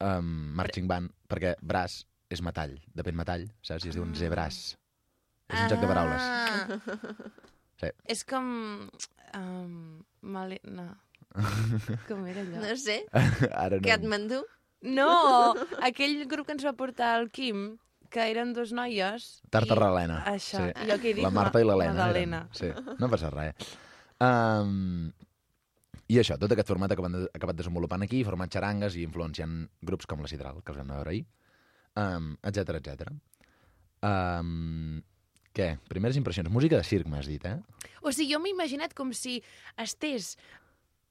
um, 0.00 0.52
marching 0.56 0.88
band, 0.88 1.12
perquè 1.28 1.54
braç 1.60 2.04
és 2.30 2.42
metall, 2.44 2.74
depèn 2.96 3.16
metall, 3.16 3.46
saps? 3.64 3.86
I 3.86 3.92
es 3.92 3.96
diuen 3.96 4.14
zebras. 4.18 4.58
És 5.48 5.60
un 5.64 5.70
joc 5.72 5.80
de 5.80 5.88
paraules. 5.88 6.22
Ah. 6.22 6.78
Sí. 7.80 7.90
És 8.10 8.24
com... 8.28 8.88
Um, 9.38 10.02
male... 10.20 10.58
No. 10.68 10.88
Com 12.08 12.24
era 12.26 12.42
allò? 12.42 12.60
No 12.64 12.74
sé. 12.80 13.02
Ara 13.52 13.78
no. 13.78 13.84
Katmandú? 13.86 14.42
No, 14.88 15.10
aquell 15.82 16.20
grup 16.30 16.46
que 16.48 16.54
ens 16.56 16.64
va 16.66 16.72
portar 16.78 17.14
el 17.20 17.28
Quim, 17.34 17.78
que 18.12 18.24
eren 18.30 18.52
dos 18.56 18.70
noies... 18.76 19.28
Tartarralena. 19.50 20.20
I... 20.26 20.36
Això, 20.36 20.60
Sí. 20.68 20.74
allò 20.84 20.98
que 21.02 21.10
he 21.10 21.14
dit, 21.16 21.24
La 21.24 21.32
Marta 21.34 21.60
i 21.62 21.66
l'Helena. 21.66 22.44
Sí, 22.56 22.68
no 23.00 23.08
passa 23.10 23.30
res. 23.34 23.72
Um, 24.22 25.08
I 26.08 26.20
això, 26.22 26.36
tot 26.40 26.52
aquest 26.54 26.70
format 26.70 26.92
acabat, 26.94 27.12
de- 27.16 27.26
ha 27.28 27.36
acabat 27.40 27.58
desenvolupant 27.58 28.02
aquí, 28.06 28.22
format 28.26 28.50
xarangues 28.54 28.96
i 28.96 29.02
influenciant 29.06 29.58
grups 29.82 30.06
com 30.08 30.22
la 30.24 30.30
Sidral, 30.30 30.62
que 30.64 30.72
els 30.74 30.80
vam 30.80 30.94
veure 30.94 31.12
ahir, 31.14 31.26
um, 31.98 32.32
etc 32.46 32.78
etc. 32.78 33.10
Um, 34.02 35.00
què? 35.56 35.72
Primeres 35.90 36.18
impressions. 36.20 36.50
Música 36.54 36.78
de 36.78 36.86
circ, 36.86 37.08
m'has 37.10 37.26
dit, 37.26 37.42
eh? 37.48 37.56
O 38.02 38.12
sigui, 38.14 38.30
jo 38.34 38.38
m'he 38.42 38.52
imaginat 38.54 38.94
com 38.94 39.10
si 39.16 39.40
estés 39.80 40.36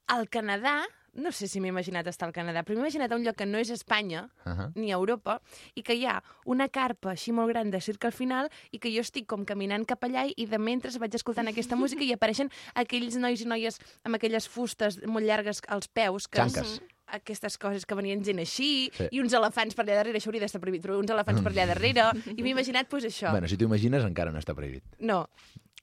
al 0.07 0.29
Canadà, 0.31 0.85
no 1.17 1.33
sé 1.35 1.49
si 1.51 1.59
m'he 1.59 1.67
imaginat 1.73 2.07
estar 2.07 2.29
al 2.29 2.33
Canadà, 2.35 2.61
però 2.63 2.77
m'he 2.77 2.85
imaginat 2.85 3.11
un 3.11 3.25
lloc 3.25 3.35
que 3.41 3.47
no 3.49 3.59
és 3.59 3.71
Espanya, 3.73 4.29
Uh 4.45 4.51
-huh. 4.53 4.71
ni 4.75 4.91
Europa, 4.91 5.41
i 5.75 5.83
que 5.83 5.95
hi 5.95 6.05
ha 6.05 6.23
una 6.45 6.69
carpa 6.69 7.11
així 7.11 7.33
molt 7.33 7.49
gran 7.49 7.71
de 7.71 7.81
circ 7.81 8.05
al 8.05 8.13
final 8.13 8.49
i 8.71 8.79
que 8.79 8.93
jo 8.93 9.01
estic 9.01 9.25
com 9.27 9.43
caminant 9.43 9.85
cap 9.85 10.01
allà 10.03 10.31
i 10.33 10.45
de 10.45 10.57
mentre 10.57 10.91
vaig 10.99 11.13
escoltant 11.13 11.47
aquesta 11.47 11.75
música 11.81 12.03
i 12.03 12.13
apareixen 12.13 12.49
aquells 12.75 13.17
nois 13.17 13.41
i 13.41 13.45
noies 13.45 13.79
amb 14.03 14.15
aquelles 14.15 14.47
fustes 14.47 15.03
molt 15.05 15.25
llargues 15.25 15.61
als 15.67 15.87
peus. 15.87 16.27
Que 16.27 16.39
Xanques. 16.39 16.81
Aquestes 17.07 17.57
coses 17.57 17.85
que 17.85 17.95
venien 17.95 18.23
gent 18.23 18.39
així, 18.39 18.89
Sí. 18.93 19.07
i 19.11 19.19
uns 19.21 19.33
elefants 19.33 19.75
per 19.75 19.85
allà 19.85 19.95
darrere, 19.95 20.17
això 20.19 20.27
hauria 20.27 20.41
d'estar 20.41 20.59
prohibit, 20.61 20.83
però 20.83 20.97
uns 20.99 21.09
elefants 21.09 21.41
per 21.41 21.51
allà 21.53 21.65
darrere, 21.67 22.11
i 22.35 22.41
m'he 22.43 22.51
imaginat 22.51 22.89
pues, 22.89 23.05
això. 23.05 23.31
Bueno, 23.31 23.47
si 23.47 23.57
t'ho 23.57 23.65
imagines, 23.65 24.03
encara 24.03 24.31
no 24.31 24.39
està 24.39 24.53
prohibit. 24.55 24.83
No, 24.99 25.29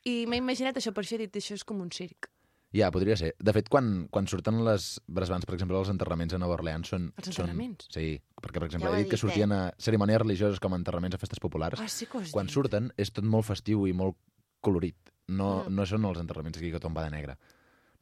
i 0.04 0.26
m'he 0.26 0.36
imaginat 0.42 0.76
això, 0.76 0.92
per 0.92 1.04
això 1.04 1.14
he 1.16 1.24
dit, 1.26 1.36
això 1.36 1.54
és 1.54 1.64
com 1.64 1.80
un 1.80 1.90
circ. 1.90 2.28
Ja, 2.74 2.90
podria 2.90 3.14
ser. 3.16 3.36
De 3.38 3.52
fet, 3.54 3.68
quan, 3.70 4.08
quan 4.10 4.26
surten 4.26 4.64
les 4.66 5.00
bresbans, 5.06 5.46
per 5.46 5.54
exemple, 5.54 5.78
els 5.78 5.88
enterraments 5.92 6.34
a 6.34 6.38
Nova 6.42 6.54
Orleans 6.58 6.88
són... 6.90 7.12
Els 7.16 7.28
són- 7.30 7.46
enterraments? 7.46 7.86
Sí, 7.94 8.20
perquè, 8.42 8.58
per 8.58 8.66
exemple, 8.66 8.90
Ja 8.90 8.96
he 8.96 9.04
dit 9.04 9.06
que 9.06 9.14
dit, 9.14 9.22
eh? 9.22 9.26
sortien 9.28 9.52
a 9.54 9.60
cerimònies 9.78 10.18
religioses 10.18 10.58
com 10.58 10.74
a 10.74 10.76
enterraments 10.76 11.14
a 11.14 11.18
festes 11.22 11.38
populars. 11.38 11.78
Ah, 11.80 11.86
sí 11.88 12.06
que 12.10 12.18
ho 12.18 12.20
has 12.20 12.32
quan 12.34 12.46
dit. 12.50 12.52
surten 12.56 12.90
és 12.98 13.12
tot 13.14 13.22
molt 13.24 13.46
festiu 13.46 13.86
i 13.86 13.92
molt 13.94 14.16
colorit. 14.60 14.96
No, 15.28 15.62
Mm. 15.64 15.72
no 15.72 15.86
són 15.86 16.04
els 16.04 16.18
enterraments 16.18 16.58
aquí 16.58 16.72
que 16.72 16.80
tothom 16.80 16.94
va 16.98 17.04
de 17.04 17.10
negre. 17.14 17.38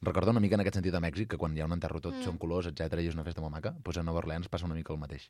Recordo 0.03 0.31
una 0.31 0.39
mica 0.39 0.55
en 0.55 0.61
aquest 0.61 0.75
sentit 0.75 0.93
a 0.95 0.99
Mèxic, 0.99 1.27
que 1.29 1.37
quan 1.37 1.55
hi 1.55 1.61
ha 1.61 1.65
un 1.65 1.73
enterro 1.73 1.99
tot 2.01 2.13
Mm. 2.15 2.23
són 2.23 2.37
colors, 2.37 2.67
etc 2.67 2.99
i 3.01 3.07
és 3.07 3.13
una 3.15 3.23
festa 3.23 3.41
molt 3.41 3.51
maca, 3.53 3.71
doncs 3.83 3.97
a 3.97 4.03
Nova 4.03 4.19
Orleans 4.19 4.47
passa 4.49 4.65
una 4.65 4.75
mica 4.75 4.93
el 4.93 4.99
mateix. 4.99 5.29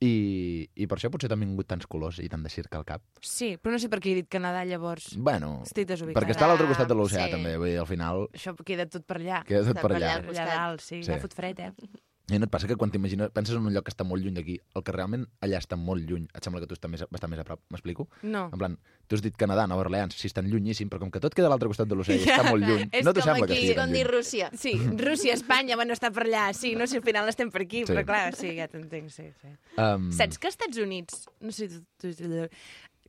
I, 0.00 0.68
I 0.78 0.86
per 0.86 0.94
això 0.98 1.08
potser 1.10 1.26
t'han 1.28 1.40
vingut 1.42 1.66
tants 1.66 1.86
colors 1.90 2.20
i 2.22 2.28
tant 2.30 2.42
de 2.44 2.48
circ 2.48 2.72
al 2.78 2.84
cap. 2.86 3.02
Sí, 3.20 3.56
però 3.58 3.72
no 3.74 3.80
sé 3.82 3.88
per 3.90 3.98
què 3.98 4.12
he 4.12 4.14
dit 4.20 4.28
Canadà, 4.30 4.64
llavors. 4.64 5.16
Bueno, 5.18 5.62
Estic 5.66 5.88
desubicada. 5.88 6.20
perquè 6.24 6.36
està 6.36 6.44
a 6.46 6.48
l'altre 6.52 6.68
costat 6.70 6.86
de 6.86 6.94
l'oceà, 6.94 7.24
Sí. 7.26 7.32
també. 7.32 7.56
Vull 7.58 7.66
dir, 7.72 7.78
al 7.82 7.86
final 7.86 8.28
Això 8.32 8.54
queda 8.64 8.86
tot 8.86 9.04
per 9.04 9.16
allà. 9.18 9.42
queda 9.44 9.64
tot 9.64 9.74
per 9.74 9.82
per 9.82 9.96
allà. 9.96 10.12
allà. 10.12 10.18
Allà 10.18 10.26
costat. 10.28 10.48
dalt, 10.54 10.80
sí. 10.80 11.02
Sí. 11.02 11.10
Ja 11.10 11.18
fot 11.18 11.34
fred, 11.34 11.58
eh? 11.58 11.72
I 12.30 12.36
no 12.38 12.44
et 12.44 12.50
passa 12.52 12.68
que 12.68 12.76
quan 12.76 12.90
t'imagines, 12.92 13.30
penses 13.32 13.56
en 13.56 13.64
un 13.64 13.72
lloc 13.72 13.86
que 13.86 13.92
està 13.94 14.04
molt 14.04 14.20
lluny 14.20 14.34
d'aquí, 14.36 14.58
el 14.76 14.82
que 14.84 14.92
realment 14.92 15.22
allà 15.40 15.56
està 15.62 15.78
molt 15.80 16.04
lluny, 16.04 16.26
et 16.36 16.44
sembla 16.44 16.60
que 16.60 16.66
tu 16.68 16.76
estàs 16.76 16.90
més, 16.92 17.04
bastant 17.10 17.30
més 17.32 17.40
a 17.40 17.44
prop, 17.48 17.62
m'explico? 17.72 18.04
No. 18.22 18.50
En 18.52 18.58
plan, 18.60 18.74
tu 19.08 19.16
has 19.16 19.22
dit 19.24 19.32
Canadà, 19.40 19.64
Nova 19.66 19.86
Orleans, 19.86 20.12
sí, 20.14 20.26
estan 20.28 20.44
llunyíssim, 20.52 20.90
però 20.92 21.00
com 21.00 21.10
que 21.14 21.22
tot 21.24 21.32
queda 21.32 21.48
a 21.48 21.52
l'altre 21.54 21.70
costat 21.72 21.88
de 21.88 21.96
l'oceà 21.96 22.18
està 22.20 22.42
molt 22.50 22.66
lluny, 22.68 22.84
És 22.92 23.06
no 23.06 23.14
t'ho 23.16 23.24
sembla 23.24 23.46
que 23.46 23.54
aquí, 23.56 23.62
estigui 23.62 23.74
Com 23.78 23.80
tan 23.80 23.94
dir 23.96 24.02
lluny. 24.04 24.12
Rússia. 24.18 24.50
Sí, 24.52 24.74
Rússia, 25.00 25.38
Espanya, 25.38 25.76
bueno, 25.80 25.96
està 25.96 26.10
per 26.12 26.26
allà. 26.26 26.52
Sí, 26.52 26.74
no 26.76 26.86
sé, 26.86 27.00
al 27.00 27.06
final 27.08 27.32
estem 27.32 27.50
per 27.54 27.62
aquí, 27.64 27.86
Sí. 27.86 27.92
però 27.94 28.04
clar, 28.04 28.34
sí, 28.36 28.52
ja 28.60 28.68
t'entenc, 28.68 29.08
sí, 29.14 29.30
sí. 29.40 29.54
Um, 29.80 30.10
Saps 30.12 30.36
que 30.38 30.48
als 30.52 30.58
Estats 30.60 30.76
Units... 30.84 31.24
No 31.40 31.50
sé, 31.56 31.70
tu, 31.72 31.80
tu, 31.96 32.12
tu, 32.12 32.44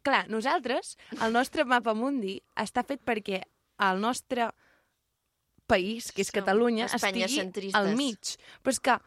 clar, 0.02 0.30
nosaltres, 0.32 0.96
el 1.20 1.34
nostre 1.36 1.66
mapa 1.68 1.92
mundi 1.94 2.40
està 2.56 2.86
fet 2.88 3.04
perquè 3.04 3.44
el 3.84 4.00
nostre 4.00 4.48
país, 5.70 6.12
que 6.12 6.26
és 6.26 6.32
Som 6.32 6.42
Catalunya, 6.42 6.90
estigui 6.90 7.24
espanyacentristes. 7.24 7.80
al 7.80 7.96
mig. 7.98 8.36
Però 8.64 8.74
és 8.74 8.82
que 8.84 8.98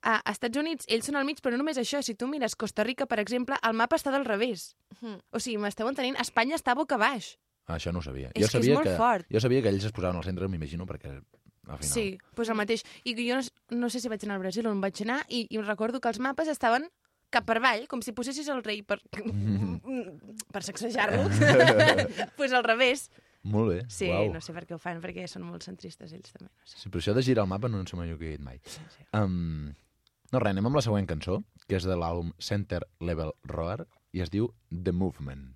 a 0.00 0.14
Estats 0.30 0.56
Units, 0.56 0.88
ells 0.88 1.08
són 1.10 1.18
al 1.20 1.26
mig, 1.28 1.40
però 1.44 1.56
no 1.56 1.60
només 1.64 1.80
això. 1.80 2.00
Si 2.04 2.14
tu 2.16 2.28
mires 2.30 2.56
Costa 2.56 2.84
Rica, 2.86 3.06
per 3.08 3.20
exemple, 3.20 3.58
el 3.66 3.76
mapa 3.76 3.98
està 4.00 4.12
del 4.14 4.24
revés. 4.24 4.74
Mhm. 5.00 5.18
O 5.30 5.40
sigui, 5.40 5.58
m'esteu 5.60 5.88
entenent? 5.88 6.18
Espanya 6.20 6.56
està 6.56 6.74
boca 6.74 6.96
baix. 7.00 7.36
Això 7.70 7.92
no 7.92 8.00
ho 8.00 8.02
sabia. 8.02 8.30
És 8.34 8.46
jo 8.46 8.48
que 8.48 8.58
és 8.58 8.64
sabia 8.64 8.74
molt 8.74 8.88
que, 8.88 8.96
fort. 8.96 9.26
Jo 9.30 9.40
sabia 9.40 9.62
que 9.62 9.68
ells 9.68 9.84
es 9.84 9.92
posaven 9.92 10.16
al 10.16 10.24
centre, 10.24 10.48
m'imagino, 10.48 10.86
perquè 10.86 11.12
al 11.12 11.78
final... 11.78 11.92
Sí, 11.92 12.18
doncs 12.34 12.48
el 12.48 12.58
mateix. 12.58 12.84
I 13.04 13.14
jo 13.14 13.36
no, 13.38 13.44
no 13.84 13.90
sé 13.90 14.00
si 14.00 14.08
vaig 14.08 14.24
anar 14.24 14.38
al 14.38 14.42
Brasil 14.42 14.66
o 14.66 14.72
on 14.72 14.80
vaig 14.82 15.02
anar, 15.04 15.20
i, 15.28 15.46
i 15.50 15.60
recordo 15.62 16.00
que 16.00 16.10
els 16.10 16.18
mapes 16.18 16.48
estaven 16.48 16.88
cap 17.30 17.46
per 17.46 17.60
avall, 17.60 17.86
com 17.86 18.02
si 18.02 18.12
posessis 18.12 18.48
el 18.50 18.64
rei 18.66 18.82
per, 18.82 18.98
per 20.52 20.62
sacsejar-lo. 20.66 21.28
pues 22.36 22.52
al 22.52 22.64
revés. 22.64 23.10
Molt 23.42 23.70
bé, 23.70 23.78
Sí, 23.88 24.08
uau. 24.10 24.32
no 24.34 24.40
sé 24.44 24.52
per 24.52 24.66
què 24.66 24.74
ho 24.74 24.78
fan, 24.78 25.00
perquè 25.00 25.26
són 25.26 25.42
molt 25.48 25.62
centristes 25.64 26.12
ells 26.12 26.32
també. 26.32 26.50
No 26.52 26.66
sé. 26.66 26.76
Sí, 26.82 26.90
però 26.90 27.00
això 27.00 27.14
de 27.16 27.22
girar 27.22 27.44
el 27.46 27.48
mapa 27.48 27.68
no 27.68 27.80
sembla 27.86 28.06
jo 28.10 28.18
que 28.18 28.26
he 28.26 28.36
dit 28.36 28.40
mai. 28.44 28.60
Sí, 28.64 28.80
sí. 28.96 29.04
Um, 29.16 29.72
no, 30.32 30.38
res, 30.38 30.50
anem 30.52 30.66
amb 30.66 30.76
la 30.76 30.82
següent 30.84 31.06
cançó, 31.08 31.42
que 31.66 31.76
és 31.76 31.84
de 31.88 31.96
l'àlbum 31.96 32.34
Center 32.38 32.82
Level 33.00 33.32
Roar, 33.44 33.86
i 34.12 34.20
es 34.20 34.30
diu 34.30 34.50
The 34.70 34.92
Movement. 34.92 35.54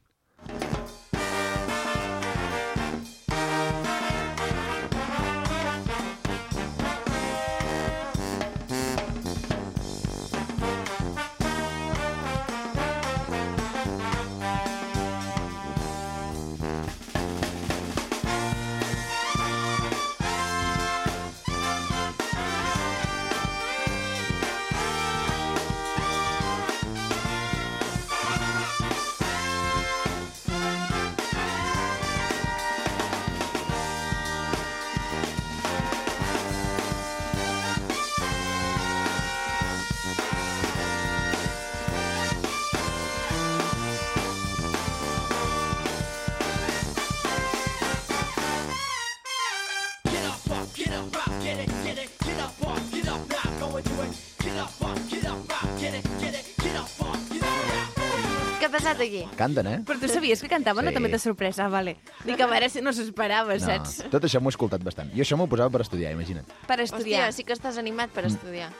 Canten, 59.36 59.66
eh? 59.66 59.78
Però 59.86 59.98
tu 60.00 60.08
sabies 60.08 60.40
que 60.42 60.48
cantaven 60.48 60.84
Sí. 60.86 60.90
o 60.90 60.94
també 60.94 61.08
t'ha 61.10 61.18
sorprès? 61.18 61.58
Ah, 61.58 61.68
vale. 61.68 61.96
Dic, 62.24 62.40
a 62.40 62.46
veure 62.46 62.68
si 62.70 62.80
no 62.80 62.92
s'ho 62.92 63.02
esperava, 63.02 63.54
No, 63.54 63.60
saps? 63.60 64.04
tot 64.10 64.22
això 64.24 64.40
m'ho 64.40 64.48
he 64.50 64.54
escoltat 64.54 64.82
bastant. 64.84 65.10
Jo 65.14 65.22
això 65.22 65.36
m'ho 65.36 65.46
posava 65.48 65.70
per 65.70 65.80
estudiar, 65.82 66.12
imagina't. 66.12 66.46
Per 66.66 66.80
estudiar. 66.80 67.28
Hòstia, 67.28 67.32
sí 67.32 67.44
que 67.44 67.52
estàs 67.52 67.78
animat 67.78 68.10
per 68.10 68.24
estudiar. 68.26 68.70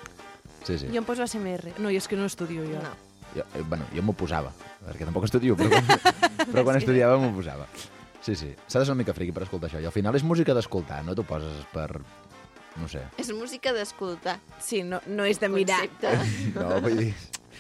Sí, 0.65 0.79
sí. 0.79 0.87
Jo 0.89 0.99
em 0.99 1.05
poso 1.05 1.23
ASMR. 1.23 1.75
No, 1.79 1.91
jo 1.91 1.99
és 1.99 2.09
que 2.09 2.17
no 2.17 2.25
estudio 2.27 2.63
jo. 2.65 2.81
No. 2.81 2.95
Jo, 3.35 3.43
eh, 3.55 3.63
bueno, 3.69 3.85
jo 3.95 4.03
m'ho 4.03 4.13
posava, 4.15 4.53
perquè 4.87 5.05
tampoc 5.05 5.25
estudio, 5.27 5.57
però 5.57 5.69
quan, 5.69 5.85
però 6.53 6.65
quan 6.65 6.77
estudiava 6.79 7.19
m'ho 7.19 7.33
posava. 7.35 7.67
Sí, 8.23 8.35
sí. 8.37 8.55
S'ha 8.69 8.79
de 8.79 8.87
ser 8.87 8.93
una 8.95 9.03
mica 9.03 9.13
friqui 9.13 9.33
per 9.33 9.43
escoltar 9.45 9.69
això. 9.69 9.83
I 9.83 9.85
al 9.87 9.93
final 9.93 10.15
és 10.17 10.23
música 10.25 10.55
d'escoltar, 10.55 11.03
no 11.05 11.15
t'ho 11.15 11.25
poses 11.29 11.67
per... 11.75 12.01
No 12.77 12.89
sé. 12.89 13.03
És 13.19 13.29
música 13.31 13.73
d'escoltar. 13.73 14.39
Sí, 14.59 14.83
no, 14.83 15.01
no 15.07 15.25
és 15.25 15.39
de 15.39 15.49
mirar. 15.49 15.83
Concepte. 16.01 16.15
No, 16.59 16.81
vull 16.81 16.97
dir... 16.97 17.15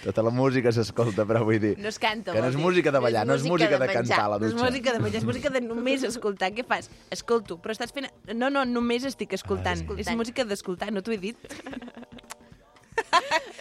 Tota 0.05 0.23
la 0.23 0.31
música 0.35 0.69
s'escolta, 0.77 1.25
però 1.25 1.41
vull 1.49 1.57
dir... 1.63 1.75
No 1.81 1.89
es 1.89 1.97
canta, 1.99 2.35
Que 2.37 2.43
no 2.45 2.51
és 2.53 2.59
música 2.61 2.93
de 2.93 3.01
ballar, 3.01 3.23
no 3.27 3.39
és 3.39 3.45
música 3.49 3.79
de 3.81 3.89
cantar 3.89 4.19
a 4.27 4.29
la 4.35 4.39
No 4.39 4.47
és 4.51 4.53
dutxa. 4.53 4.67
música 4.69 4.93
de 4.93 5.01
menjar, 5.01 5.23
és 5.23 5.29
música 5.31 5.53
de 5.55 5.63
només 5.65 6.05
escoltar. 6.05 6.51
Què 6.53 6.65
fas? 6.69 6.91
Escolto, 7.15 7.57
però 7.57 7.73
estàs 7.73 7.95
fent... 7.97 8.11
No, 8.37 8.51
no, 8.53 8.67
només 8.69 9.07
estic 9.09 9.33
escoltant. 9.33 9.81
Ai. 9.89 10.01
És 10.05 10.13
música 10.13 10.45
d'escoltar, 10.45 10.93
no 10.93 11.01
t'ho 11.01 11.17
he 11.17 11.21
dit? 11.23 11.49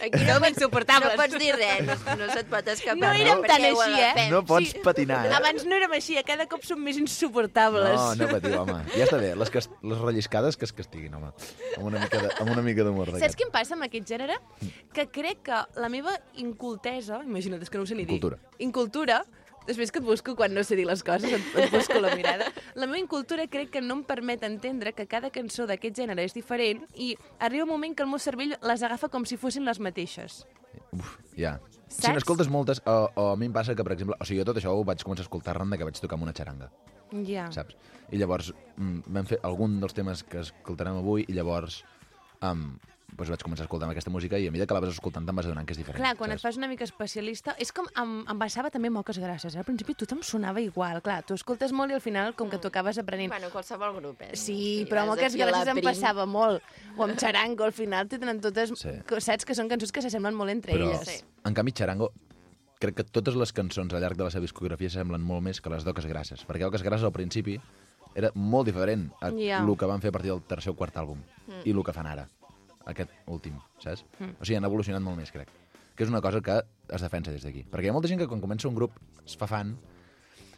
Aquí 0.04 0.24
pots- 0.26 0.48
insuportables. 0.50 1.12
No 1.14 1.20
pots 1.22 1.38
dir 1.38 1.54
res, 1.54 1.86
no, 1.86 2.16
no 2.20 2.26
se't 2.32 2.48
pot 2.50 2.66
escapar. 2.68 2.98
No 3.00 3.12
érem 3.14 3.42
perquè 3.44 3.48
tan 3.48 3.64
així, 3.70 4.00
eh? 4.00 4.26
No 4.32 4.40
pots 4.44 4.74
patinar, 4.84 5.20
eh? 5.26 5.34
Abans 5.38 5.64
no 5.68 5.76
érem 5.76 5.92
així, 5.96 6.16
a 6.18 6.24
cada 6.26 6.46
cop 6.50 6.64
som 6.66 6.80
més 6.82 6.98
insuportables. 7.00 7.94
No, 7.94 8.14
no 8.18 8.28
patiu, 8.32 8.56
home. 8.60 8.78
Ja 8.96 9.04
està 9.06 9.18
bé. 9.20 9.34
Les, 9.38 9.50
cas 9.54 9.70
les 9.82 9.98
relliscades 10.02 10.56
que 10.56 10.64
es 10.68 10.72
castiguin, 10.72 11.14
home. 11.14 11.30
Amb 11.76 11.86
una 11.86 12.00
mica 12.00 12.20
de- 12.22 12.32
amb 12.40 12.50
una 12.50 12.62
mica 12.62 12.82
d'humor 12.84 13.12
Saps 13.18 13.36
què 13.36 13.46
em 13.46 13.52
passa 13.54 13.74
amb 13.78 13.84
aquest 13.86 14.08
gènere? 14.08 14.36
Que 14.92 15.06
crec 15.08 15.42
que 15.46 15.62
la 15.80 15.88
meva 15.88 16.16
incultesa, 16.40 17.22
imagina't, 17.24 17.62
és 17.62 17.70
que 17.70 17.78
no 17.78 17.84
ho 17.84 17.86
sé 17.86 17.94
ni 17.94 18.04
dir. 18.04 18.16
Incultura. 18.16 18.38
Incultura, 18.58 19.24
després 19.66 19.92
que 19.92 19.98
et 20.00 20.04
busco 20.06 20.34
quan 20.36 20.52
no 20.54 20.62
sé 20.64 20.76
dir 20.76 20.86
les 20.86 21.02
coses, 21.02 21.32
et, 21.32 21.44
et 21.60 21.70
busco 21.72 22.00
la 22.00 22.14
mirada. 22.16 22.50
La 22.74 22.86
meva 22.86 22.98
incultura 22.98 23.46
crec 23.48 23.70
que 23.74 23.80
no 23.84 23.94
em 24.00 24.02
permet 24.04 24.42
entendre 24.44 24.92
que 24.92 25.06
cada 25.10 25.30
cançó 25.34 25.66
d'aquest 25.66 25.96
gènere 26.02 26.24
és 26.24 26.34
diferent 26.36 26.84
i 26.94 27.14
arriba 27.38 27.64
un 27.64 27.70
moment 27.74 27.94
que 27.96 28.02
el 28.04 28.10
meu 28.12 28.18
cervell 28.22 28.56
les 28.60 28.82
agafa 28.82 29.08
com 29.08 29.24
si 29.24 29.36
fossin 29.40 29.64
les 29.64 29.80
mateixes. 29.80 30.44
Uf, 30.92 31.16
ja. 31.38 31.58
Si 31.88 32.00
Saps? 32.02 32.14
n'escoltes 32.16 32.48
moltes, 32.50 32.80
o, 32.86 32.94
o 33.14 33.28
a 33.32 33.36
mi 33.38 33.46
em 33.46 33.52
passa 33.54 33.74
que, 33.76 33.84
per 33.86 33.92
exemple, 33.94 34.16
o 34.18 34.24
sigui, 34.26 34.40
jo 34.40 34.46
tot 34.48 34.58
això 34.58 34.72
ho 34.74 34.82
vaig 34.84 35.02
començar 35.06 35.22
a 35.22 35.28
escoltar 35.28 35.52
arran 35.54 35.70
de 35.70 35.78
que 35.78 35.86
vaig 35.86 36.00
tocar 36.02 36.16
amb 36.18 36.26
una 36.26 36.34
xaranga, 36.34 36.70
Ja. 37.22 37.44
saps? 37.54 37.76
I 38.10 38.18
llavors 38.18 38.48
mm, 38.76 39.04
vam 39.14 39.26
fer 39.28 39.38
algun 39.46 39.76
dels 39.80 39.94
temes 39.94 40.24
que 40.26 40.40
escoltarem 40.42 40.96
avui 40.98 41.24
i 41.28 41.32
llavors 41.36 41.84
um, 42.42 42.72
doncs 43.16 43.30
vaig 43.30 43.42
començar 43.46 43.64
a 43.64 43.66
escoltar 43.68 43.88
aquesta 43.90 44.10
música 44.10 44.38
i 44.38 44.48
a 44.48 44.52
mesura 44.52 44.66
que 44.66 44.74
la 44.74 44.80
vas 44.84 44.92
escoltant 44.94 45.26
te'n 45.26 45.36
vas 45.36 45.46
adonant 45.46 45.66
que 45.66 45.72
és 45.72 45.78
diferent. 45.78 46.00
Clar, 46.02 46.16
quan 46.18 46.32
et 46.34 46.38
saps? 46.40 46.48
fas 46.48 46.58
una 46.60 46.68
mica 46.68 46.84
especialista... 46.84 47.54
És 47.62 47.70
com 47.72 47.86
em, 48.00 48.14
em 48.30 48.38
passava 48.40 48.70
també 48.74 48.90
moques 48.90 49.18
gràcies. 49.22 49.56
Al 49.56 49.64
principi 49.64 49.94
tothom 49.94 50.22
sonava 50.26 50.60
igual. 50.60 51.00
Clar, 51.04 51.22
tu 51.24 51.34
escoltes 51.38 51.72
molt 51.72 51.92
i 51.94 51.98
al 51.98 52.02
final, 52.04 52.34
com 52.34 52.50
que 52.50 52.58
tu 52.58 52.68
acabes 52.68 52.98
aprenent... 52.98 53.30
Bueno, 53.30 53.50
qualsevol 53.54 53.94
grup, 54.00 54.22
eh? 54.26 54.32
Sí, 54.34 54.58
Si 54.84 54.86
però 54.90 55.06
la 55.06 55.14
gràcies 55.16 55.70
em 55.72 55.80
passava 55.84 56.26
molt. 56.26 56.62
O 56.96 57.04
amb 57.06 57.18
xarango, 57.18 57.64
al 57.64 57.72
final 57.72 58.08
te 58.08 58.18
tenen 58.18 58.40
totes... 58.40 58.74
Sí. 58.78 58.90
Sí. 58.94 59.20
Saps 59.24 59.46
que 59.48 59.54
són 59.56 59.70
cançons 59.70 59.92
que 59.94 60.02
s'assemblen 60.04 60.34
molt 60.36 60.50
entre 60.52 60.74
Però, 60.76 60.90
elles. 60.90 61.08
Sí. 61.08 61.24
en 61.48 61.54
canvi, 61.56 61.72
Charango, 61.72 62.10
crec 62.80 62.98
que 62.98 63.04
totes 63.08 63.36
les 63.40 63.52
cançons 63.56 63.94
al 63.94 64.02
llarg 64.02 64.18
de 64.18 64.26
la 64.26 64.30
seva 64.34 64.44
discografia 64.44 64.90
s'assemblen 64.90 65.22
molt 65.24 65.42
més 65.46 65.60
que 65.60 65.70
les 65.72 65.84
d'Oques 65.86 66.06
Grasses, 66.10 66.44
perquè 66.46 66.66
Oques 66.68 66.82
Grasses 66.84 67.06
al 67.06 67.12
principi 67.16 67.56
era 68.14 68.30
molt 68.34 68.66
diferent 68.68 69.08
a 69.20 69.30
Ja. 69.32 69.62
el 69.64 69.76
que 69.76 69.86
van 69.86 70.00
fer 70.02 70.10
a 70.12 70.12
partir 70.12 70.30
del 70.30 70.42
tercer 70.42 70.70
o 70.72 70.76
quart 70.76 70.96
àlbum 70.96 71.22
i 71.64 71.70
el 71.72 71.82
que 71.84 71.92
fan 71.96 72.06
ara, 72.06 72.28
aquest 72.86 73.10
últim, 73.26 73.58
saps? 73.82 74.04
O 74.40 74.44
sigui, 74.44 74.56
han 74.56 74.64
evolucionat 74.68 75.02
molt 75.02 75.16
més, 75.18 75.32
crec. 75.32 75.48
Que 75.94 76.02
és 76.04 76.10
una 76.10 76.20
cosa 76.20 76.40
que 76.42 76.56
es 76.90 77.00
defensa 77.02 77.30
des 77.30 77.42
d'aquí. 77.46 77.64
Perquè 77.70 77.86
hi 77.86 77.88
ha 77.88 77.92
molta 77.94 78.08
gent 78.10 78.18
que 78.20 78.26
quan 78.28 78.40
comença 78.42 78.66
un 78.68 78.74
grup 78.74 78.96
es 79.24 79.36
fa 79.38 79.46
fan 79.46 79.76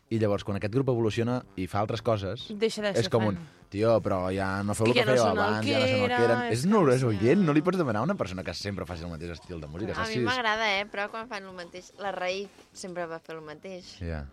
i 0.09 0.19
llavors 0.23 0.45
quan 0.47 0.57
aquest 0.57 0.73
grup 0.73 0.89
evoluciona 0.89 1.41
i 1.59 1.67
fa 1.67 1.81
altres 1.83 2.01
coses 2.01 2.47
Deixa 2.55 2.81
de 2.81 2.93
és 2.95 3.03
ser 3.09 3.11
com 3.11 3.25
fan. 3.27 3.37
un, 3.37 3.49
tio, 3.69 3.97
però 4.01 4.21
ja 4.33 4.63
no 4.63 4.73
feu 4.79 4.87
És 4.87 4.93
el 4.93 4.95
que 4.95 5.01
que, 5.03 5.07
no 5.07 5.13
fèieu 5.17 5.27
abans, 5.33 5.67
ja 5.67 5.81
no 5.81 5.87
són 5.87 6.05
el 6.05 6.07
que 6.15 6.25
eren. 6.29 6.43
És 6.47 6.59
és 6.61 6.67
no, 6.71 6.81
és 6.93 7.03
oient, 7.05 7.43
no 7.45 7.53
li 7.53 7.61
pots 7.67 7.77
demanar 7.77 8.01
a 8.01 8.07
una 8.07 8.15
persona 8.15 8.45
que 8.47 8.55
sempre 8.55 8.87
faci 8.87 9.03
el 9.05 9.11
mateix 9.11 9.35
estil 9.35 9.61
de 9.61 9.67
música. 9.67 9.93
A 9.93 9.97
saps? 9.97 10.15
mi 10.15 10.23
és- 10.23 10.29
m'agrada, 10.31 10.69
eh? 10.79 10.87
Però 10.87 11.09
quan 11.11 11.27
fan 11.29 11.45
el 11.45 11.53
mateix... 11.59 11.93
La 11.99 12.13
Raïf 12.15 12.49
sempre 12.73 13.05
va 13.11 13.19
fer 13.19 13.35
el 13.37 13.43
mateix. 13.43 13.97
Ja. 14.01 14.25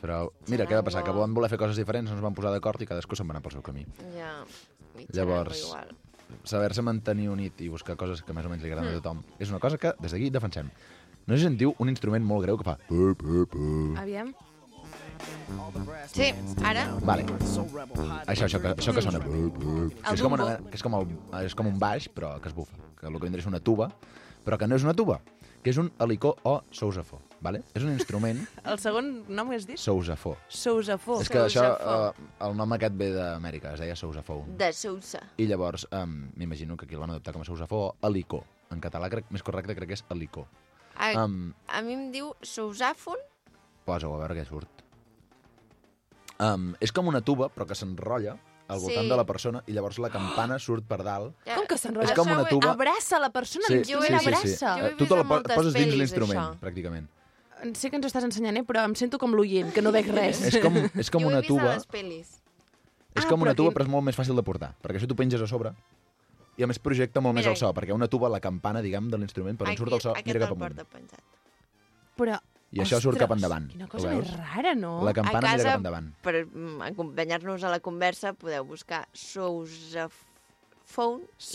Però, 0.00 0.30
mira, 0.48 0.64
què 0.64 0.74
va 0.78 0.82
passar? 0.86 1.04
Que 1.04 1.12
van 1.12 1.34
voler 1.34 1.50
fer 1.50 1.58
coses 1.58 1.76
diferents, 1.76 2.08
no 2.10 2.16
es 2.16 2.22
van 2.24 2.34
posar 2.34 2.50
d'acord 2.54 2.80
i 2.80 2.86
cadascú 2.86 3.14
se'n 3.18 3.28
va 3.28 3.34
anar 3.36 3.42
pel 3.42 3.52
seu 3.52 3.62
camí. 3.62 3.84
Ja. 4.16 4.32
Llavors- 5.12 5.60
igual. 5.60 5.92
Saber-se 6.48 6.82
mantenir 6.84 7.28
unit 7.32 7.60
i 7.64 7.68
buscar 7.72 7.96
coses 8.00 8.22
que 8.24 8.34
més 8.36 8.46
o 8.46 8.52
menys 8.52 8.64
li 8.64 8.70
agraden 8.70 8.92
a 8.92 9.00
tothom 9.00 9.22
és 9.38 9.50
una 9.52 9.60
cosa 9.62 9.78
que 9.80 9.94
des 10.00 10.12
d'aquí 10.14 10.30
defensem. 10.34 10.70
No 11.26 11.34
sé 11.34 11.42
si 11.42 11.48
sentiu 11.48 11.74
un 11.78 11.90
instrument 11.92 12.24
molt 12.24 12.46
greu 12.46 12.56
que 12.56 12.64
fa... 12.64 12.78
Aviam. 14.00 14.32
Sí, 16.12 16.30
ara... 16.64 16.86
Vale. 17.04 17.26
Això, 18.26 18.46
això, 18.46 18.60
que, 18.62 18.72
això 18.72 18.94
que 18.96 19.02
sona... 19.04 19.20
que 19.20 20.14
és 20.14 20.22
com, 20.22 20.36
una, 20.38 20.46
que 20.68 20.78
és, 20.78 20.84
com 20.84 20.96
el, 20.98 21.10
és 21.44 21.56
com 21.58 21.68
un 21.68 21.80
baix, 21.80 22.08
però 22.14 22.36
que 22.40 22.48
es 22.48 22.56
bufa. 22.56 22.78
Que 22.98 23.10
el 23.10 23.18
que 23.18 23.26
vindria 23.26 23.44
és 23.44 23.50
una 23.50 23.60
tuba, 23.60 23.90
però 24.46 24.58
que 24.60 24.68
no 24.70 24.78
és 24.78 24.86
una 24.86 24.94
tuba, 24.96 25.18
que 25.62 25.70
és 25.72 25.78
un 25.80 25.90
helicó 26.00 26.36
o 26.44 26.60
sousafó. 26.70 27.18
Vale? 27.40 27.60
És 27.78 27.84
un 27.86 27.92
instrument 27.92 28.40
El 28.70 28.80
segon 28.82 29.10
nom 29.30 29.52
és 29.54 29.66
dit? 29.68 29.78
sousafó. 29.78 30.32
Sousafó. 30.50 31.20
És 31.22 31.28
que 31.30 31.38
això, 31.44 31.66
eh, 31.78 32.28
el 32.46 32.56
nom 32.58 32.72
aquest 32.74 32.96
ve 32.98 33.12
d'Amèrica, 33.14 33.74
es 33.76 33.80
deia 33.84 33.94
sousafó. 33.96 34.40
De 34.58 34.72
Sousa. 34.74 35.20
I 35.38 35.46
llavors, 35.46 35.86
um, 35.92 36.30
m'imagino 36.36 36.76
que 36.76 36.86
aquí 36.86 36.94
el 36.98 37.00
van 37.04 37.10
adoptar 37.14 37.32
com 37.36 37.42
a 37.42 37.46
sousafó 37.46 37.84
o 37.88 37.94
helicó. 38.08 38.42
En 38.74 38.82
català 38.82 39.08
crec, 39.08 39.30
més 39.30 39.42
correcte 39.46 39.74
crec 39.78 39.88
que 39.92 39.98
és 40.00 40.04
helicó. 40.10 40.48
A, 40.98 41.12
Um, 41.22 41.52
a 41.68 41.80
mi 41.86 41.94
em 41.94 42.08
diu 42.10 42.32
Sousàfon. 42.42 43.20
Posa-ho 43.86 44.16
a 44.16 44.18
veure 44.18 44.34
què 44.34 44.44
surt. 44.48 44.82
Um, 46.42 46.72
és 46.82 46.90
com 46.94 47.06
una 47.10 47.20
tuba, 47.22 47.48
però 47.50 47.66
que 47.66 47.74
s'enrotlla 47.78 48.36
al 48.68 48.78
voltant 48.80 49.04
Sí. 49.04 49.08
de 49.10 49.16
la 49.16 49.24
persona 49.24 49.62
i 49.66 49.72
llavors 49.72 49.98
la 49.98 50.10
campana 50.10 50.58
surt 50.66 50.84
per 50.86 51.02
dalt. 51.02 51.34
Com 51.54 51.66
que 51.66 51.78
s'enrotlla? 51.78 52.10
És 52.12 52.16
com 52.18 52.30
una 52.30 52.44
tuba- 52.46 52.72
Abraça 52.74 53.18
la 53.18 53.30
persona, 53.30 53.64
Sí, 53.66 53.74
l'instrument 53.74 54.08
sí, 54.08 54.18
sí, 54.18 54.24
sí. 54.24 54.64
abraça. 54.64 54.74
Jo 54.90 54.96
Tu 54.96 55.06
te 55.06 55.16
la 55.16 55.24
po- 55.24 55.42
poses 55.42 55.72
dins 55.74 55.94
l'instrument, 55.94 56.60
pràcticament. 56.60 57.08
Sé 57.74 57.90
que 57.90 57.96
ens 57.96 58.04
ho 58.06 58.08
estàs 58.08 58.22
ensenyant, 58.22 58.56
eh? 58.56 58.62
però 58.62 58.84
em 58.86 58.94
sento 58.94 59.18
com 59.18 59.32
l'oient, 59.34 59.72
que 59.74 59.82
no 59.82 59.90
veig 59.90 60.06
res. 60.14 60.42
És 60.46 60.58
com, 60.62 60.76
és 60.94 61.10
com 61.10 61.22
jo 61.22 61.26
ho 61.26 61.30
una 61.32 61.38
he 61.38 61.40
vist 61.42 61.50
a 61.50 61.54
tuba, 61.56 61.74
les 61.74 61.88
pel·lis. 61.88 62.28
és 63.16 63.24
Ah, 63.24 63.28
com 63.28 63.42
una 63.42 63.54
tuba, 63.54 63.72
però 63.72 63.82
és 63.82 63.88
molt 63.90 64.04
més 64.04 64.14
fàcil 64.16 64.36
de 64.36 64.42
portar, 64.46 64.74
perquè 64.80 65.00
això 65.00 65.08
tu 65.08 65.16
penges 65.16 65.42
a 65.42 65.46
sobre 65.48 65.72
i 66.56 66.62
a 66.62 66.66
més 66.68 66.78
projecta 66.78 67.20
molt 67.20 67.34
més 67.34 67.44
Mira, 67.46 67.52
el 67.52 67.56
so, 67.56 67.72
perquè 67.74 67.92
una 67.92 68.06
tuba, 68.06 68.28
la 68.28 68.38
campana, 68.38 68.80
diguem, 68.82 69.08
de 69.10 69.18
l'instrument, 69.18 69.56
per 69.58 69.66
on 69.68 69.76
surt 69.76 69.92
el 69.92 70.00
so, 70.00 70.12
mira 70.24 70.38
cap 70.38 70.50
el 70.50 70.54
amunt. 70.54 70.76
porta 70.76 70.84
penjat. 70.84 71.20
Però, 72.16 72.38
I 72.72 72.80
això 72.84 72.98
surt 73.00 73.14
ostres, 73.16 73.22
cap 73.24 73.32
endavant. 73.36 73.68
Quina 73.72 73.86
cosa 73.88 74.10
més 74.12 74.28
rara, 74.36 74.74
no? 74.76 74.98
La 75.06 75.12
campana 75.16 75.38
a 75.38 75.40
mira 75.40 75.52
casa, 75.56 75.68
cap 75.70 75.76
endavant. 75.80 76.10
per 76.22 76.34
mm, 76.44 76.82
acompanyar-nos 76.90 77.64
a 77.64 77.70
la 77.72 77.78
conversa, 77.80 78.32
podeu 78.36 78.64
buscar 78.68 79.06
Sousafon, 79.12 80.12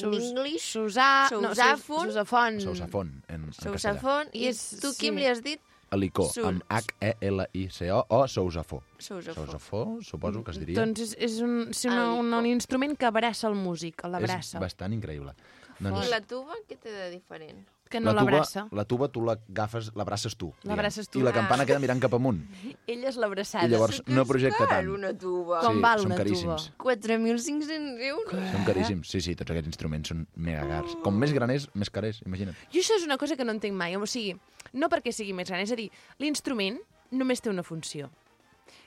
in 0.01 0.13
English, 0.13 0.71
Susà... 0.73 1.27
Sousàfon. 1.29 2.07
No, 2.07 2.11
Susafon. 2.11 2.59
Sousafon, 2.61 3.11
en, 3.27 3.43
en. 3.45 3.53
Sousafon, 3.53 4.27
i 4.33 4.45
I 4.45 4.47
és- 4.53 4.79
tu, 4.81 4.93
Quim, 4.97 5.13
sí. 5.15 5.19
li 5.21 5.27
has 5.29 5.41
dit 5.45 5.61
Sus- 5.93 6.39
amb 6.49 6.63
H-E-L-I-C-O 6.69 7.99
o 8.09 8.27
sousafó. 8.27 8.81
Sousafó, 8.97 9.99
suposo 10.01 10.43
que 10.43 10.49
es 10.51 10.57
diria. 10.59 10.79
Doncs 10.79 10.99
és, 11.01 11.15
és 11.19 11.35
un, 11.45 11.69
sí, 11.73 11.87
una, 11.87 12.13
un, 12.17 12.33
un 12.33 12.45
instrument 12.49 12.97
que 12.97 13.05
abraça 13.05 13.45
el 13.47 13.53
músic, 13.53 14.01
és 14.01 14.09
l'abraça. 14.09 14.57
bastant 14.59 14.93
increïble. 14.97 15.35
I 15.79 15.83
Doncs, 15.83 16.09
la 16.09 16.21
tuba, 16.21 16.53
què 16.69 16.77
té 16.81 16.89
de 16.89 17.11
diferent? 17.11 17.61
Que 17.93 17.99
no 18.01 18.09
la 18.09 18.21
tuba, 18.23 18.31
l'abraça. 18.31 18.63
la 18.73 18.85
tuba 18.89 19.07
tu 19.13 19.21
l'agafes, 19.21 19.91
l'abraces 19.93 20.33
tu. 20.35 20.47
L'abraces 20.65 21.07
tu. 21.13 21.19
I 21.19 21.23
la 21.23 21.29
Ah. 21.29 21.33
campana 21.37 21.65
queda 21.69 21.77
mirant 21.79 22.01
cap 22.01 22.13
amunt. 22.17 22.39
Ella 22.89 23.09
és 23.11 23.17
l'abraçada. 23.21 23.67
I 23.67 23.69
llavors 23.69 24.01
no 24.07 24.23
és 24.23 24.27
projecta 24.27 24.65
tant. 24.67 24.89
una 24.89 25.11
tuba. 25.13 25.59
Com 25.61 25.75
sí, 25.77 25.81
val 25.85 25.99
són 26.01 26.07
una 26.09 26.17
caríssims. 26.17 26.65
tuba? 26.73 26.83
4.500 26.89 28.01
euros. 28.09 28.51
Són 28.51 28.65
caríssims. 28.65 29.09
Sí, 29.13 29.21
sí, 29.21 29.35
tots 29.37 29.51
aquests 29.53 29.69
instruments 29.69 30.09
són 30.09 30.25
mega 30.35 30.65
cars. 30.67 30.97
Com 31.03 31.15
més 31.21 31.31
gran 31.37 31.51
és, 31.53 31.69
més 31.75 31.89
car 31.93 32.03
és, 32.09 32.23
imagina't. 32.25 32.57
Jo 32.73 32.79
això 32.81 32.97
és 32.97 33.05
una 33.05 33.17
cosa 33.21 33.35
que 33.37 33.45
no 33.45 33.51
entenc 33.53 33.75
mai. 33.77 33.95
O 33.95 34.05
sigui, 34.09 34.33
no 34.73 34.89
perquè 34.89 35.13
sigui 35.13 35.33
més 35.37 35.47
gran, 35.47 35.61
és 35.61 35.71
a 35.71 35.75
dir, 35.77 35.91
l'instrument 36.17 36.79
només 37.11 37.41
té 37.41 37.49
una 37.53 37.61
funció. 37.61 38.09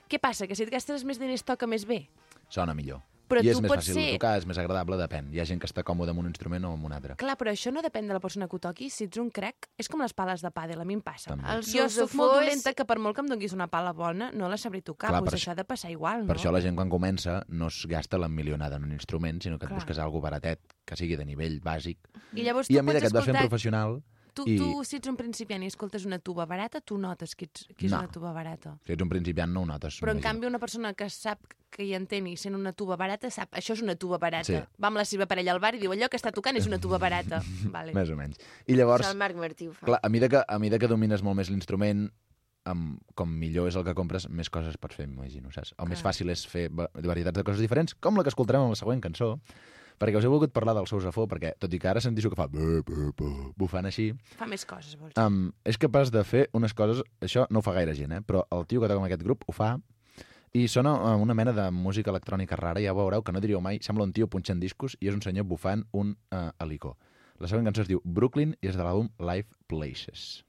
Què 0.09 0.19
passa? 0.19 0.47
Que 0.47 0.55
si 0.55 0.63
et 0.63 0.69
gastes 0.71 1.03
més 1.07 1.17
diners 1.19 1.43
toca 1.43 1.65
més 1.67 1.85
bé? 1.85 2.09
Sona 2.49 2.73
millor. 2.73 3.01
Però 3.27 3.41
I 3.43 3.49
és 3.49 3.57
tu 3.57 3.61
més 3.61 3.71
pots 3.71 3.83
fàcil 3.83 3.93
ser- 3.93 4.13
tocar, 4.15 4.37
és 4.39 4.45
més 4.47 4.57
agradable, 4.57 4.95
depèn. 4.95 5.33
Hi 5.33 5.39
ha 5.41 5.45
gent 5.45 5.59
que 5.59 5.67
està 5.67 5.83
còmode 5.83 6.09
amb 6.13 6.19
un 6.19 6.27
instrument 6.27 6.63
o 6.65 6.71
amb 6.71 6.85
un 6.85 6.93
altre. 6.93 7.15
Clar, 7.19 7.35
però 7.37 7.51
això 7.51 7.73
no 7.73 7.81
depèn 7.83 8.07
de 8.07 8.13
la 8.13 8.21
persona 8.21 8.47
que 8.47 8.55
ho 8.55 8.59
toqui. 8.59 8.89
Si 8.89 9.03
ets 9.03 9.17
un 9.17 9.29
crec, 9.29 9.67
és 9.77 9.89
com 9.89 9.99
les 10.01 10.13
pales 10.13 10.41
de 10.41 10.49
pàdel, 10.51 10.79
a 10.79 10.85
mi 10.85 10.93
em 10.95 11.01
passa. 11.01 11.31
També. 11.31 11.43
El 11.51 11.61
Jo 11.63 11.89
sousafó 11.89 12.17
molt 12.17 12.33
dolenta 12.39 12.73
que 12.73 12.85
per 12.85 12.97
molt 12.99 13.15
que 13.15 13.21
em 13.21 13.27
donguis 13.27 13.51
una 13.53 13.67
pala 13.67 13.91
bona, 13.93 14.31
no 14.31 14.47
la 14.47 14.57
sabré 14.57 14.81
tocar. 14.81 15.09
Clar, 15.09 15.21
per 15.21 15.31
doncs 15.31 15.41
això- 15.41 15.49
això 15.49 15.51
ha 15.51 15.55
de 15.55 15.65
passar 15.65 15.91
igual, 15.91 16.21
no? 16.21 16.27
Per 16.27 16.37
això 16.37 16.51
la 16.51 16.61
gent 16.61 16.75
quan 16.75 16.89
comença 16.89 17.43
no 17.49 17.67
es 17.67 17.85
gasta 17.85 18.17
la 18.17 18.29
milionada 18.29 18.77
en 18.77 18.83
un 18.85 18.93
instrument, 18.93 19.41
sinó 19.43 19.59
que 19.59 19.65
et 19.65 19.69
Clar. 19.69 19.79
busques 19.81 19.99
algo 19.99 20.21
baratet, 20.21 20.59
que 20.85 20.95
sigui 20.95 21.15
de 21.17 21.25
nivell 21.25 21.59
bàsic. 21.61 21.97
I 22.33 22.43
llavors 22.43 22.69
I 22.69 22.73
tu 22.75 22.79
a 22.79 22.83
mesura 22.83 22.99
pots 22.99 23.01
que 23.01 23.07
et 23.07 23.13
vas 23.13 23.25
fent 23.25 23.37
professional, 23.49 24.03
Tu, 24.37 24.43
i- 24.53 24.57
tu, 24.59 24.83
si 24.85 24.99
ets 24.99 25.09
un 25.09 25.15
principiant 25.17 25.63
i 25.65 25.67
escoltes 25.71 26.05
una 26.05 26.19
tuba 26.21 26.45
barata, 26.45 26.79
tu 26.79 26.97
notes 27.01 27.33
que, 27.35 27.45
ets, 27.49 27.65
que 27.75 27.87
és 27.87 27.91
No. 27.91 27.99
una 28.03 28.11
tuba 28.13 28.31
barata. 28.35 28.75
si 28.85 28.93
ets 28.93 29.01
un 29.01 29.09
principiant 29.09 29.49
no 29.51 29.61
ho 29.63 29.65
notes. 29.65 29.97
Però, 30.01 30.11
en 30.13 30.21
canvi, 30.21 30.45
una 30.45 30.59
persona 30.59 30.93
que 30.93 31.09
sap 31.09 31.41
que 31.69 31.83
hi 31.83 31.93
entén 31.97 32.27
i 32.27 32.37
sent 32.37 32.55
una 32.55 32.71
tuba 32.71 32.95
barata, 32.95 33.29
sap, 33.33 33.51
això 33.57 33.73
és 33.73 33.81
una 33.81 33.95
tuba 33.95 34.17
barata. 34.21 34.45
Sí. 34.45 34.59
Va 34.81 34.87
amb 34.87 34.97
la 35.01 35.05
seva 35.05 35.25
parella 35.25 35.51
al 35.51 35.59
bar 35.59 35.73
i 35.75 35.79
diu, 35.79 35.91
allò 35.91 36.07
que 36.09 36.17
està 36.17 36.31
tocant 36.31 36.55
és 36.55 36.67
una 36.67 36.77
tuba 36.79 36.97
barata. 36.97 37.41
vale. 37.75 37.93
Més 37.93 38.09
o 38.09 38.15
menys. 38.15 38.37
I 38.67 38.75
llavors, 38.77 39.05
Això 39.07 39.11
el 39.11 39.17
Marc 39.17 39.35
Martí 39.35 39.67
ho 39.67 39.73
fa. 39.73 39.85
clar, 39.85 39.99
a 40.03 40.09
mesura 40.09 40.29
que, 40.29 40.43
a 40.47 40.59
mesura 40.59 40.79
que 40.79 40.87
domines 40.87 41.23
molt 41.23 41.35
més 41.35 41.49
l'instrument, 41.49 42.11
amb, 42.67 42.99
com 43.15 43.29
millor 43.31 43.69
és 43.69 43.75
el 43.79 43.83
que 43.87 43.93
compres, 43.95 44.29
més 44.29 44.49
coses 44.49 44.75
pots 44.77 44.95
fer, 44.95 45.07
m'imagino, 45.07 45.49
saps? 45.51 45.73
O 45.79 45.85
més 45.87 46.01
Clar. 46.01 46.11
fàcil 46.13 46.29
és 46.29 46.45
fer 46.47 46.69
va- 46.69 46.89
varietats 46.93 47.37
de 47.37 47.43
coses 47.43 47.61
diferents, 47.61 47.95
com 47.95 48.15
la 48.17 48.23
que 48.23 48.29
escoltarem 48.29 48.61
en 48.63 48.69
la 48.69 48.75
següent 48.75 48.99
cançó, 49.01 49.39
perquè 49.97 50.17
us 50.19 50.25
he 50.25 50.31
volgut 50.31 50.53
parlar 50.53 50.75
del 50.77 50.87
sousafó, 50.89 51.25
perquè, 51.27 51.53
tot 51.59 51.73
i 51.73 51.79
que 51.79 51.89
ara 51.89 52.01
sentissu 52.03 52.29
que 52.29 52.37
fa 52.39 52.47
bu, 52.47 52.81
bu, 52.85 53.11
bu, 53.17 53.29
bufant 53.57 53.85
així, 53.89 54.11
Fa 54.37 54.45
més 54.47 54.65
coses, 54.65 54.95
vols 54.99 55.13
dir. 55.13 55.23
um, 55.23 55.51
és 55.65 55.77
capaç 55.77 56.11
de 56.13 56.23
fer 56.23 56.47
unes 56.53 56.73
coses... 56.77 57.03
Això 57.21 57.47
no 57.49 57.59
ho 57.59 57.65
fa 57.65 57.73
gaire 57.73 57.95
gent, 57.97 58.11
eh? 58.13 58.21
però 58.21 58.45
el 58.51 58.65
tio 58.67 58.81
que 58.81 58.87
toca 58.87 59.01
amb 59.01 59.09
aquest 59.09 59.23
grup 59.25 59.43
ho 59.47 59.53
fa 59.55 59.75
i 60.53 60.67
sona 60.71 60.93
una 61.19 61.33
mena 61.35 61.51
de 61.53 61.69
música 61.71 62.09
electrònica 62.09 62.55
rara, 62.55 62.81
ja 62.81 62.93
veureu, 62.95 63.21
que 63.21 63.33
no 63.35 63.41
diríeu 63.43 63.59
mai, 63.61 63.77
sembla 63.83 64.05
un 64.07 64.13
tio 64.13 64.29
punxant 64.31 64.59
discos 64.61 64.95
i 65.01 65.09
és 65.11 65.13
un 65.13 65.21
senyor 65.21 65.45
bufant 65.45 65.83
un 65.91 66.15
uh, 66.33 66.49
helicó. 66.63 66.95
La 67.37 67.49
següent 67.51 67.67
cançó 67.67 67.83
es 67.83 67.89
diu 67.91 67.99
Brooklyn 68.03 68.55
i 68.61 68.71
és 68.71 68.77
de 68.79 68.81
l'àlbum 68.81 69.11
Live 69.19 69.51
Places. 69.69 70.43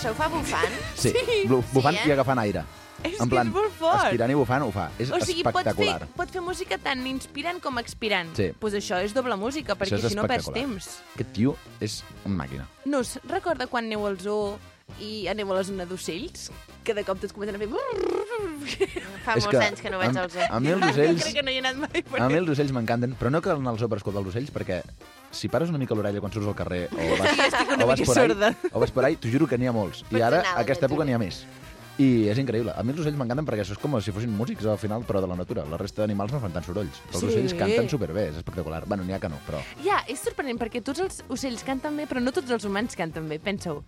Això 0.00 0.10
ho 0.14 0.18
fa 0.18 0.28
bufant? 0.32 0.76
Sí, 0.96 1.12
bu- 1.46 1.62
bufant 1.74 1.96
Sí, 1.96 2.04
eh? 2.06 2.08
i 2.08 2.12
agafant 2.16 2.38
aire. 2.40 2.64
És 3.02 3.14
en 3.20 3.28
que 3.30 3.32
plan, 3.32 3.46
és 3.48 3.52
molt 3.54 3.72
fort. 3.78 4.02
aspirant 4.04 4.30
i 4.30 4.34
bufant 4.36 4.62
ho 4.66 4.70
fa. 4.72 4.90
És 5.00 5.08
O 5.10 5.18
sigui, 5.24 5.42
pot 5.42 5.54
fer, 5.54 5.62
espectacular. 5.72 6.08
pot 6.16 6.28
fer 6.34 6.40
música 6.44 6.76
tant 6.78 7.06
inspirant 7.08 7.60
com 7.64 7.78
expirant. 7.80 8.34
Sí. 8.36 8.50
pues 8.58 8.74
això 8.74 8.98
és 9.02 9.14
doble 9.14 9.36
música, 9.36 9.74
perquè 9.74 10.00
si 10.08 10.14
no 10.14 10.26
perds 10.28 10.48
espectacular. 10.48 10.54
temps. 10.68 10.98
Aquest 11.14 11.32
tio 11.32 11.56
és 11.80 12.02
una 12.26 12.42
màquina. 12.44 12.66
No 12.84 13.00
recorda 13.28 13.66
quan 13.68 13.84
aneu 13.86 14.04
al 14.06 14.18
zoo 14.20 14.58
i 15.00 15.28
aneu 15.28 15.50
a 15.52 15.54
la 15.56 15.62
zona 15.64 15.86
d'ocells? 15.86 16.50
Que 16.84 16.92
de 16.94 17.04
cop 17.04 17.18
tots 17.20 17.32
comencen 17.32 17.56
a 17.56 17.58
fer... 17.58 17.68
Fa 19.24 19.34
és 19.36 19.44
molts 19.46 19.58
que 19.58 19.64
anys 19.64 19.80
que 19.80 19.90
no 19.90 19.98
vaig 20.00 20.16
al 20.16 20.28
zoo. 20.30 20.42
A 20.50 20.60
mi 20.60 20.68
els 20.74 20.82
Jo 20.84 20.90
ocells... 20.90 21.22
crec 21.24 21.34
que 21.38 21.42
no 21.42 21.50
hi 21.50 21.56
he 21.56 21.62
anat 21.64 21.76
mai. 21.76 22.04
A 22.20 22.28
mi 22.28 22.34
els 22.40 22.48
ocells 22.52 22.72
m'encanten, 22.72 23.16
però 23.16 23.30
no 23.32 23.40
cal 23.40 23.56
anar 23.60 23.72
al 23.72 23.78
zoo 23.80 23.88
per 23.88 23.98
escoltar 24.00 24.20
els 24.20 24.28
ocells, 24.34 24.50
perquè 24.52 24.82
si 25.30 25.48
pares 25.48 25.68
una 25.70 25.78
mica 25.78 25.94
l'orella 25.94 26.20
quan 26.20 26.32
surts 26.32 26.48
al 26.48 26.54
carrer 26.58 26.88
o 26.92 26.96
vas, 27.20 27.30
Sí, 27.30 27.82
o 27.82 27.86
vas 27.86 27.98
mica 28.00 28.06
por 28.12 28.18
ahí, 28.18 28.28
sorda. 28.28 28.54
o 28.72 28.80
vas 28.80 28.90
por 28.90 29.04
ahí, 29.04 29.16
t'ho 29.16 29.28
juro 29.30 29.46
que 29.46 29.58
n'hi 29.58 29.66
ha 29.66 29.72
molts. 29.72 30.02
I 30.10 30.14
Pots 30.14 30.22
ara, 30.22 30.40
anar 30.44 30.56
a 30.58 30.60
aquesta 30.66 30.86
època 30.86 31.04
n'hi 31.04 31.14
ha 31.14 31.18
més. 31.22 31.44
I 32.00 32.28
és 32.32 32.38
increïble. 32.40 32.72
A 32.72 32.82
mi 32.82 32.94
els 32.94 33.00
ocells 33.02 33.16
m'encanten 33.18 33.44
perquè 33.44 33.60
això 33.60 33.74
és 33.74 33.78
com 33.82 33.92
si 34.00 34.08
fossin 34.14 34.30
músics 34.32 34.64
al 34.64 34.78
final, 34.80 35.02
però 35.04 35.20
de 35.20 35.26
la 35.28 35.36
natura. 35.36 35.66
La 35.68 35.76
resta 35.76 36.00
d'animals 36.00 36.32
no 36.32 36.38
fan 36.40 36.54
tant 36.54 36.64
sorolls. 36.64 36.96
Però 37.10 37.18
els 37.18 37.20
Sí. 37.20 37.28
ocells 37.28 37.52
canten 37.58 37.90
superbé, 37.92 38.28
és 38.30 38.36
espectacular. 38.40 38.86
Bueno, 38.88 39.04
n'hi 39.04 39.12
ha 39.12 39.18
que 39.20 39.28
no, 39.28 39.36
però... 39.46 39.60
Ja, 39.84 39.98
és 40.08 40.18
sorprenent, 40.24 40.56
perquè 40.58 40.80
tots 40.82 40.98
els 41.04 41.22
ocells 41.28 41.62
canten 41.62 41.94
bé, 42.00 42.06
però 42.08 42.22
no 42.24 42.32
tots 42.32 42.48
els 42.50 42.64
humans 42.64 42.96
canten 42.96 43.28
bé, 43.28 43.38
pensa-ho. 43.38 43.82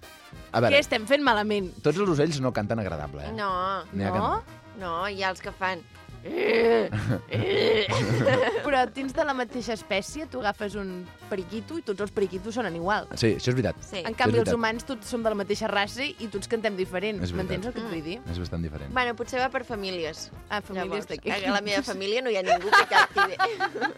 A 0.52 0.60
Què 0.60 0.78
estem 0.82 1.06
fent 1.06 1.22
malament? 1.24 1.72
tots 1.80 1.96
els 1.96 2.10
ocells 2.10 2.38
no 2.44 2.52
canten 2.52 2.78
agradable, 2.84 3.24
eh? 3.30 3.32
No, 3.32 3.82
No? 3.94 4.12
no. 4.14 4.42
no, 4.78 5.08
hi 5.08 5.22
ha 5.22 5.30
els 5.30 5.40
que 5.40 5.50
fan... 5.52 5.80
Però 8.62 8.82
dins 8.94 9.10
de 9.14 9.24
la 9.26 9.34
mateixa 9.34 9.72
espècie, 9.74 10.26
tu 10.30 10.38
agafes 10.42 10.74
un 10.78 10.88
periquito 11.30 11.78
i 11.80 11.82
tots 11.86 12.00
els 12.04 12.12
periquitos 12.14 12.54
sonen 12.58 12.74
igual. 12.78 13.04
Sí, 13.16 13.28
això 13.38 13.48
és 13.50 13.56
veritat. 13.58 13.76
Sí. 13.84 14.00
En 14.02 14.14
canvi, 14.14 14.38
els 14.38 14.46
veritat. 14.46 14.58
humans 14.58 14.82
tots 14.88 15.04
som 15.12 15.20
de 15.24 15.28
la 15.32 15.38
mateixa 15.38 15.66
raça 15.70 16.04
i 16.06 16.28
tots 16.32 16.46
cantem 16.50 16.74
diferent. 16.78 17.16
És 17.22 17.30
veritat. 17.34 17.40
M'entens 17.42 17.64
el 17.70 17.74
que 17.76 17.82
et 17.82 17.88
vull 17.90 18.04
dir? 18.06 18.18
És 18.30 18.38
bastant 18.42 18.62
diferent. 18.64 18.90
Bueno, 18.94 19.10
potser 19.18 19.38
va 19.42 19.48
per 19.52 19.62
famílies. 19.68 20.16
Ah, 20.48 20.60
famílies 20.62 21.06
d'aquí. 21.10 21.28
a 21.32 21.34
la 21.52 21.62
meva 21.64 21.82
família 21.86 22.18
no 22.22 22.30
hi 22.30 22.36
ha 22.38 22.44
ningú 22.46 22.68
que 22.70 22.86
canti 22.92 23.20
bé. 23.32 23.36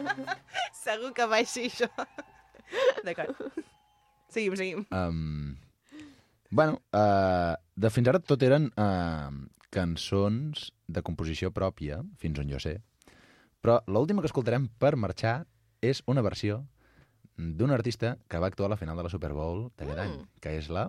Segur 0.85 1.11
que 1.17 1.25
va 1.29 1.37
així, 1.43 1.63
això. 1.69 1.89
D'acord. 3.05 3.33
Seguim, 4.35 4.55
seguim. 4.59 4.81
Um, 4.91 5.57
bueno, 6.51 6.73
uh, 6.95 7.55
de 7.77 7.91
fins 7.91 8.09
ara 8.11 8.19
tot 8.23 8.43
eren 8.47 8.65
uh, 8.81 9.31
cançons 9.75 10.69
de 10.87 11.03
composició 11.03 11.51
pròpia, 11.55 12.01
fins 12.23 12.39
on 12.39 12.49
jo 12.53 12.61
sé. 12.63 12.77
Però 13.65 13.81
l'última 13.91 14.23
que 14.23 14.31
escoltarem 14.31 14.69
per 14.79 14.95
marxar 15.01 15.43
és 15.85 16.03
una 16.07 16.23
versió 16.25 16.63
d'un 17.35 17.73
artista 17.75 18.15
que 18.31 18.39
va 18.39 18.47
actuar 18.53 18.69
a 18.71 18.75
la 18.77 18.81
final 18.81 18.97
de 18.97 19.03
la 19.09 19.11
Super 19.13 19.33
Bowl 19.35 19.71
d'aquest 19.77 19.99
any, 19.99 20.13
Mm. 20.21 20.27
que 20.41 20.57
és 20.59 20.69
la... 20.71 20.89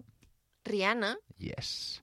Rihanna, 0.65 1.15
Yes. 1.41 2.01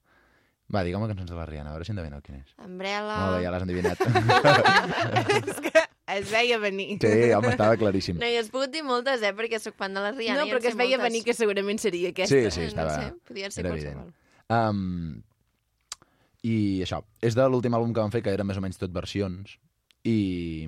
Va, 0.72 0.80
digue'm 0.86 1.02
cançons 1.06 1.28
de 1.28 1.36
la 1.36 1.44
Rihanna, 1.44 1.68
a 1.70 1.74
veure 1.76 1.84
si 1.84 1.92
endevineu 1.92 2.22
quin 2.24 2.38
és. 2.40 2.52
Umbrella... 2.64 3.16
Molt 3.20 3.34
bé, 3.36 3.42
ja 3.44 3.50
l'has 3.52 3.64
endevinat. 3.66 3.98
És 5.52 5.58
que 5.66 5.82
es 6.16 6.30
veia 6.32 6.56
venir. 6.62 6.96
sí, 7.02 7.32
home, 7.36 7.50
estava 7.52 7.76
claríssim. 7.76 8.16
No, 8.20 8.26
i 8.30 8.38
has 8.40 8.48
pogut 8.52 8.72
dir 8.72 8.82
moltes, 8.86 9.20
eh, 9.26 9.34
perquè 9.36 9.60
sóc 9.60 9.76
fan 9.76 9.92
de 9.94 10.00
la 10.00 10.12
Rihanna. 10.14 10.40
No, 10.46 10.48
però 10.48 10.62
que 10.64 10.70
es 10.72 10.78
veia 10.78 10.96
moltes. 10.96 11.10
venir 11.12 11.24
que 11.26 11.34
segurament 11.36 11.78
seria 11.82 12.12
aquesta. 12.14 12.32
Sí, 12.34 12.50
sí, 12.56 12.64
estava... 12.70 12.94
No 12.96 13.02
sé, 13.02 13.12
podia 13.28 13.50
ser 13.52 13.66
era 13.66 13.74
qualsevol. 13.74 14.08
Um, 14.48 15.22
I 16.42 16.82
això, 16.82 17.02
és 17.22 17.36
de 17.38 17.44
l'últim 17.48 17.74
àlbum 17.74 17.92
que 17.94 18.00
van 18.02 18.10
fer, 18.10 18.22
que 18.22 18.30
era 18.34 18.42
més 18.44 18.58
o 18.58 18.60
menys 18.64 18.78
tot 18.80 18.90
versions, 18.90 19.58
i 20.04 20.66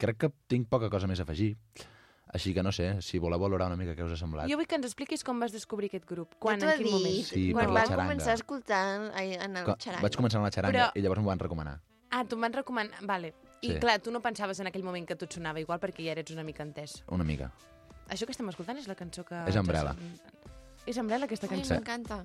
crec 0.00 0.16
que 0.18 0.30
tinc 0.48 0.68
poca 0.72 0.88
cosa 0.90 1.06
més 1.06 1.20
a 1.20 1.26
afegir. 1.28 1.54
Així 2.34 2.50
que 2.56 2.64
no 2.66 2.72
sé, 2.72 3.00
si 3.04 3.20
voleu 3.22 3.38
valorar 3.38 3.68
una 3.68 3.76
mica 3.76 3.92
què 3.94 4.02
us 4.02 4.14
ha 4.16 4.16
semblat. 4.18 4.48
Jo 4.50 4.56
vull 4.58 4.66
que 4.66 4.74
ens 4.74 4.86
expliquis 4.88 5.22
com 5.22 5.38
vas 5.38 5.52
descobrir 5.54 5.86
aquest 5.92 6.06
grup. 6.08 6.32
Quan, 6.42 6.58
en 6.64 6.72
quin 6.80 6.88
moment? 6.90 7.12
dit, 7.14 7.26
Sí, 7.28 7.44
quan 7.52 7.66
per 7.66 7.72
la 7.74 7.80
vam 7.84 7.90
xaranga. 7.92 8.08
començar 8.10 8.30
a 8.32 8.38
escoltar 8.40 8.80
ai, 9.14 9.34
en 9.34 9.56
el 9.60 9.68
xaranga. 9.76 10.02
vaig 10.02 10.16
començar 10.18 10.40
amb 10.40 10.48
la 10.48 10.50
xaranga 10.50 10.78
Però- 10.80 10.90
i 10.98 11.04
llavors 11.04 11.20
m'ho 11.22 11.28
van 11.28 11.38
recomanar. 11.38 11.76
Ah, 12.10 12.24
tu 12.24 12.34
em 12.36 12.40
van 12.42 12.52
recomanar... 12.52 12.98
Vale. 13.06 13.34
I 13.60 13.70
Sí. 13.74 13.78
clar, 13.78 14.00
tu 14.00 14.10
no 14.10 14.20
pensaves 14.20 14.58
en 14.60 14.66
aquell 14.66 14.82
moment 14.82 15.06
que 15.06 15.14
tot 15.16 15.32
sonava 15.32 15.60
igual 15.60 15.78
perquè 15.80 16.02
ja 16.04 16.12
eres 16.12 16.30
una 16.34 16.42
mica 16.42 16.64
entès. 16.64 17.04
Una 17.08 17.24
mica. 17.24 17.52
Això 18.08 18.26
que 18.26 18.32
estem 18.32 18.48
escoltant 18.48 18.78
és 18.78 18.88
la 18.88 18.94
cançó 18.96 19.24
que... 19.24 19.34
És 19.46 19.56
Umbrella. 19.56 19.94
És 20.86 20.96
Umbrella, 20.98 21.24
aquesta 21.26 21.46
Ai, 21.46 21.56
cançó? 21.60 21.74
m'encanta. 21.74 22.24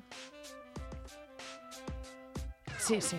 Sí, 2.80 3.02
sí. 3.02 3.18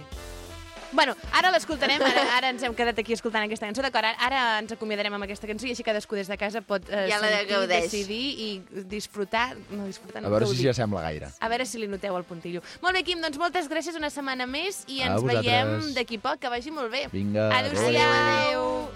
Bueno, 0.92 1.14
ara 1.38 1.52
l'escoltarem, 1.54 2.02
ara, 2.02 2.22
ara 2.34 2.48
ens 2.50 2.64
hem 2.66 2.72
quedat 2.74 2.98
aquí 2.98 3.12
escoltant 3.14 3.44
aquesta 3.46 3.62
cançó, 3.68 3.78
d'acord? 3.84 4.08
Ara, 4.08 4.16
ara 4.26 4.40
ens 4.58 4.72
acomiadarem 4.74 5.14
amb 5.14 5.22
aquesta 5.22 5.46
cançó 5.46 5.68
i 5.68 5.70
així 5.70 5.84
cadascú 5.86 6.16
des 6.18 6.26
de 6.26 6.34
casa 6.36 6.64
pot 6.66 6.82
eh, 6.90 7.04
Ja 7.06 7.20
la 7.22 7.28
sentir, 7.30 7.46
gaudeix. 7.52 7.84
decidir 7.84 8.18
i 8.42 8.48
disfrutar, 8.90 9.52
no 9.70 9.86
disfrutar, 9.86 10.18
A 10.18 10.26
no, 10.26 10.32
veure 10.34 10.48
si 10.50 10.56
s'hi 10.58 10.66
assembla 10.72 11.04
gaire. 11.06 11.28
A 11.38 11.48
veure 11.52 11.64
si 11.64 11.78
li 11.78 11.86
noteu 11.86 12.16
el 12.18 12.24
puntillo. 12.26 12.58
Molt 12.82 12.98
bé, 12.98 13.04
Quim, 13.06 13.22
doncs 13.22 13.38
moltes 13.38 13.70
gràcies 13.70 13.94
una 13.94 14.10
setmana 14.10 14.48
més 14.50 14.82
i 14.88 14.98
A 15.04 15.12
ens 15.12 15.22
vosaltres. 15.22 15.46
veiem 15.46 15.94
d'aquí 15.94 16.18
poc. 16.18 16.40
Que 16.42 16.50
vagi 16.50 16.74
molt 16.74 16.90
bé. 16.90 17.06
Vinga, 17.14 17.46
Adéu-siau. 17.54 18.10
Adéu. 18.10 18.90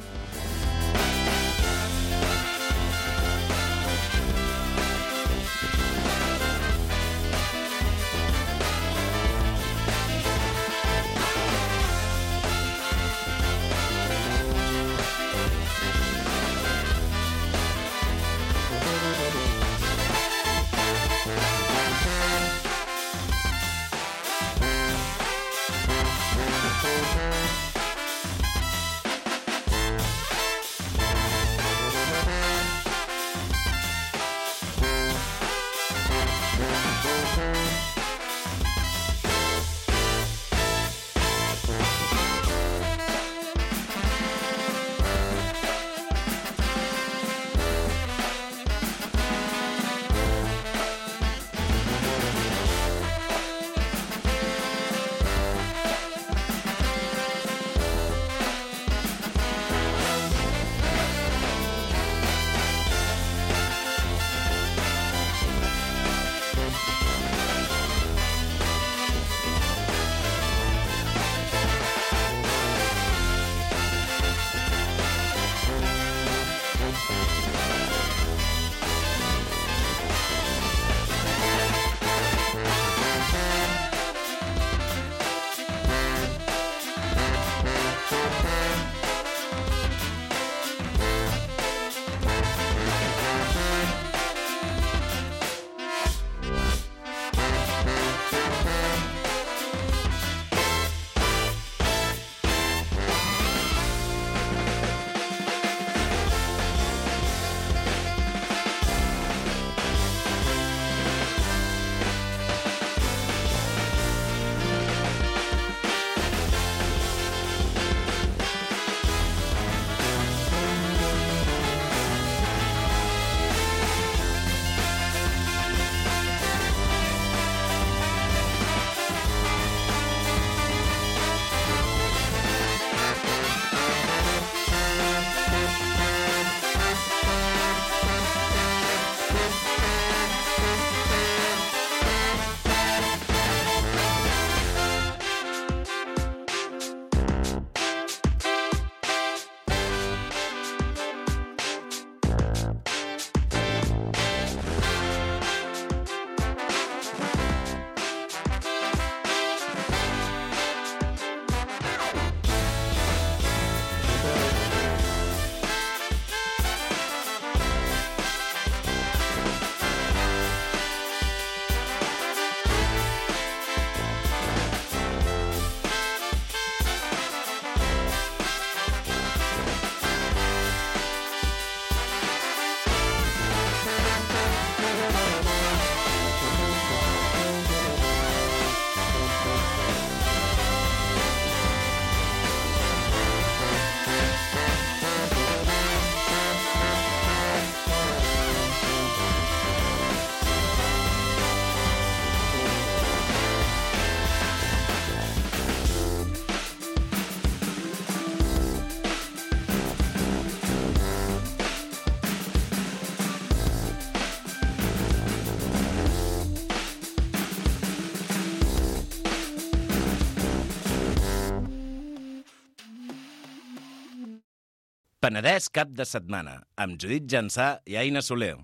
Penedès 225.25 225.71
cap 225.73 225.89
de 225.97 226.05
setmana, 226.05 226.59
amb 226.77 226.99
Judit 227.01 227.25
Jansà 227.33 227.69
i 227.89 227.95
Aina 227.97 228.21
Soler. 228.21 228.59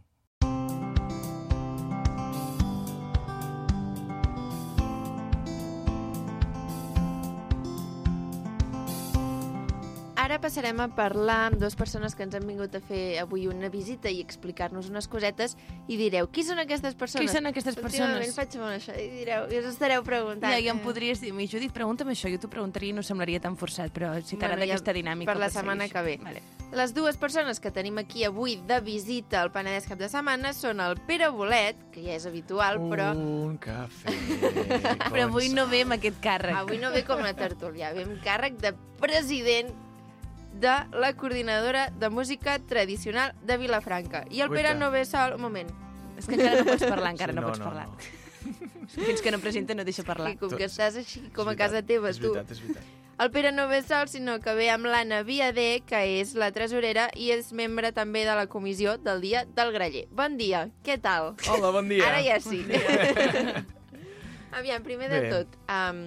Passarem 10.61 10.80
a 10.84 10.90
parlar 10.92 11.36
amb 11.48 11.56
dues 11.56 11.72
persones 11.72 12.12
que 12.12 12.20
ens 12.20 12.34
han 12.36 12.44
vingut 12.44 12.74
a 12.76 12.82
fer 12.84 13.16
avui 13.22 13.46
una 13.48 13.70
visita 13.72 14.11
i 14.12 14.18
explicar-nos 14.20 14.90
unes 14.92 15.06
cosetes 15.08 15.54
i 15.88 15.96
direu, 15.96 16.26
qui 16.28 16.42
són 16.44 16.61
aquestes 16.61 16.98
persones? 17.00 17.24
Qui 17.24 17.32
són 17.32 17.48
aquestes 17.48 17.78
Últimament 17.80 18.18
persones? 18.20 18.36
faig 18.36 18.58
molt 18.61 18.76
això 18.76 18.92
i 19.00 19.06
direu, 19.14 19.46
i 19.48 19.56
us 19.56 19.70
estareu 19.70 20.04
preguntant. 20.04 20.52
Ja, 20.52 20.61
ja 20.61 20.74
em 20.74 20.82
podries 20.84 21.24
dir, 21.24 21.32
mi 21.32 21.48
Judit, 21.48 21.72
pregunta'm 21.72 22.12
això, 22.12 22.28
jo 22.28 22.42
t'ho 22.44 22.52
preguntaria 22.52 22.92
i 22.92 22.98
no 22.98 23.00
semblaria 23.00 23.40
tan 23.40 23.56
forçat, 23.56 23.88
però 23.88 24.12
si 24.20 24.36
t'agrada 24.36 24.68
ja 24.68 24.76
aquesta 24.76 24.92
dinàmica... 25.00 25.32
per 25.32 25.40
la 25.40 25.48
setmana 25.48 25.88
que 25.88 26.04
ve. 26.04 26.18
Vale. 26.28 26.44
Les 26.76 26.92
dues 26.92 27.16
persones 27.16 27.56
que 27.56 27.72
tenim 27.72 27.96
aquí 28.04 28.28
avui 28.28 28.61
de 28.68 28.82
visita 28.84 29.40
al 29.40 29.48
Penedès 29.56 29.88
cap 29.88 29.96
de 29.98 30.12
setmana 30.12 30.52
són 30.52 30.84
el 30.84 31.00
Pere 31.08 31.32
Bolet, 31.32 31.80
que 31.94 32.04
ja 32.04 32.20
és 32.20 32.28
habitual, 32.28 32.84
però 32.92 33.14
Un 33.16 33.56
cafè. 33.56 34.12
Però 35.08 35.24
avui 35.24 35.48
no 35.56 35.64
ve 35.72 35.86
amb 35.88 35.96
aquest 35.96 36.20
càrrec. 36.20 36.52
avui 36.52 36.76
no 36.76 36.92
ve 36.92 37.08
com 37.08 37.24
a 37.24 37.32
tertulià, 37.32 37.94
ve 37.96 38.04
amb 38.04 38.20
càrrec 38.20 38.61
de 38.61 38.76
president 39.00 39.72
de 40.61 40.74
la 40.92 41.12
coordinadora 41.16 41.88
de 41.90 42.11
música 42.11 42.58
tradicional 42.58 43.34
de 43.42 43.56
Vilafranca. 43.58 44.24
I 44.30 44.42
el 44.44 44.50
Pere 44.52 44.74
no 44.76 44.90
ve 44.90 45.04
sol... 45.08 45.34
Un 45.38 45.42
moment, 45.48 45.70
És 46.20 46.26
que 46.28 46.36
encara 46.36 46.61
no 46.61 46.66
pots 46.68 46.84
parlar, 46.84 47.12
encara 47.14 47.32
Sí, 47.32 47.36
no, 47.36 47.42
no, 47.42 47.48
pots 47.48 47.58
no, 47.61 47.64
parlar. 47.64 47.88
no. 47.88 47.96
Fins 49.06 49.20
que 49.22 49.30
no 49.32 49.38
presenta 49.40 49.74
no 49.74 49.84
deixa 49.84 50.02
parlar. 50.04 50.32
i 50.34 50.36
com 50.40 50.50
que 50.56 50.66
estàs 50.66 50.96
així 51.00 51.20
com 51.36 51.48
a 51.48 51.52
És 51.54 51.58
casa 51.61 51.78
veritat, 51.80 51.88
teva, 51.94 52.11
és 52.11 52.18
tu. 52.20 52.32
veritat, 52.34 52.50
és 52.56 52.61
veritat. 52.64 52.96
El 53.20 53.30
Pere 53.30 53.50
no 53.52 53.66
ve 53.68 53.82
sol, 53.84 54.08
sinó 54.08 54.38
que 54.40 54.52
ve 54.56 54.70
amb 54.72 54.86
l'Anna 54.88 55.22
Viadé, 55.28 55.82
que 55.86 55.98
és 56.20 56.32
la 56.40 56.48
tresorera 56.56 57.11
i 57.20 57.30
és 57.34 57.50
membre 57.52 57.90
també 57.92 58.22
de 58.24 58.32
la 58.34 58.46
comissió 58.48 58.96
del 58.98 59.20
Dia 59.20 59.42
del 59.44 59.72
Graller. 59.76 60.06
Bon 60.11 60.36
dia, 60.40 60.66
què 60.84 60.96
tal? 61.00 61.34
Hola, 61.52 61.70
bon 61.76 61.88
dia. 61.92 62.06
Ara 62.08 62.22
ja 62.24 62.38
sí. 62.40 62.62
Aviam, 64.56 64.82
primer 64.82 65.08
de 65.12 65.20
Bé. 65.20 65.28
tot, 65.30 65.58
um, 65.68 66.00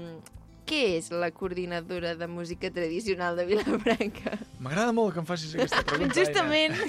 què 0.68 0.82
és 0.98 1.12
la 1.12 1.30
coordinadora 1.36 2.16
de 2.20 2.28
música 2.28 2.72
tradicional 2.74 3.38
de 3.40 3.46
Vilafranca? 3.50 4.38
M'agrada 4.64 4.96
molt 4.96 5.16
que 5.16 5.24
em 5.24 5.30
facis 5.30 5.56
aquesta 5.56 5.84
pregunta. 5.92 6.20
Justament. 6.20 6.78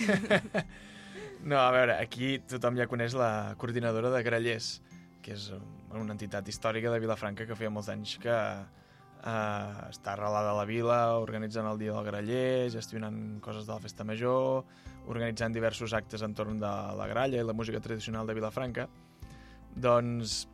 No, 1.44 1.58
a 1.60 1.68
veure, 1.74 1.98
aquí 2.00 2.38
tothom 2.48 2.78
ja 2.80 2.86
coneix 2.88 3.12
la 3.20 3.52
coordinadora 3.60 4.08
de 4.08 4.22
Grallers, 4.24 4.78
que 5.20 5.34
és 5.34 5.50
una 5.92 6.14
entitat 6.14 6.48
històrica 6.48 6.88
de 6.88 7.02
Vilafranca 7.02 7.44
que 7.44 7.58
feia 7.58 7.68
molts 7.68 7.90
anys 7.92 8.14
que 8.22 8.32
eh, 8.32 9.90
està 9.90 10.14
arrelada 10.14 10.54
a 10.54 10.56
la 10.56 10.64
vila, 10.64 10.98
organitzant 11.20 11.68
el 11.68 11.82
Dia 11.82 11.92
del 11.92 12.08
Graller, 12.08 12.70
gestionant 12.72 13.18
coses 13.44 13.68
de 13.68 13.74
la 13.74 13.82
Festa 13.84 14.08
Major, 14.08 14.64
organitzant 15.04 15.52
diversos 15.52 15.92
actes 15.92 16.24
entorn 16.24 16.56
de 16.62 16.72
la 16.96 17.10
gralla 17.12 17.40
i 17.40 17.44
la 17.44 17.56
música 17.56 17.82
tradicional 17.84 18.26
de 18.26 18.38
Vilafranca. 18.40 18.88
Doncs 19.76 20.46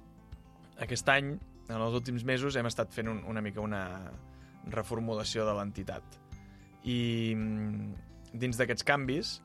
aquest 0.82 1.14
any, 1.14 1.36
en 1.70 1.80
els 1.80 1.94
últims 1.96 2.24
mesos, 2.26 2.56
hem 2.58 2.68
estat 2.68 2.92
fent 2.94 3.08
un, 3.10 3.22
una 3.30 3.42
mica 3.44 3.62
una 3.62 3.84
reformulació 4.70 5.46
de 5.48 5.54
l'entitat. 5.56 6.18
I 6.84 6.98
mm, 7.36 8.34
dins 8.42 8.60
d'aquests 8.60 8.86
canvis, 8.86 9.38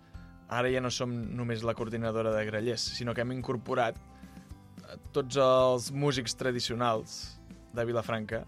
ara 0.50 0.70
ja 0.72 0.82
no 0.84 0.92
som 0.94 1.14
només 1.38 1.64
la 1.66 1.76
coordinadora 1.78 2.34
de 2.36 2.44
grallers, 2.50 2.84
sinó 2.98 3.14
que 3.14 3.24
hem 3.26 3.34
incorporat 3.38 3.98
eh, 3.98 4.98
tots 5.16 5.40
els 5.42 5.92
músics 5.92 6.38
tradicionals 6.38 7.40
de 7.76 7.86
Vilafranca 7.86 8.46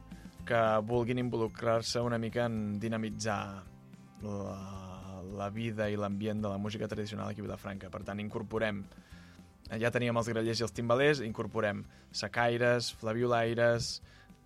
que 0.48 0.62
vulguin 0.88 1.20
involucrar-se 1.20 2.00
una 2.00 2.18
mica 2.18 2.46
en 2.48 2.78
dinamitzar 2.80 3.42
la, 4.24 4.60
la 5.38 5.50
vida 5.52 5.90
i 5.92 5.98
l'ambient 6.00 6.42
de 6.42 6.50
la 6.54 6.58
música 6.58 6.88
tradicional 6.88 7.30
aquí 7.30 7.44
a 7.44 7.48
Vilafranca. 7.48 7.92
Per 7.92 8.04
tant, 8.08 8.22
incorporem 8.24 8.86
ja 9.76 9.92
teníem 9.92 10.18
els 10.18 10.30
grallers 10.32 10.62
i 10.62 10.66
els 10.66 10.76
timbalers, 10.76 11.22
incorporem 11.26 11.84
sacaires, 12.16 12.94
flaviolaires, 13.02 13.98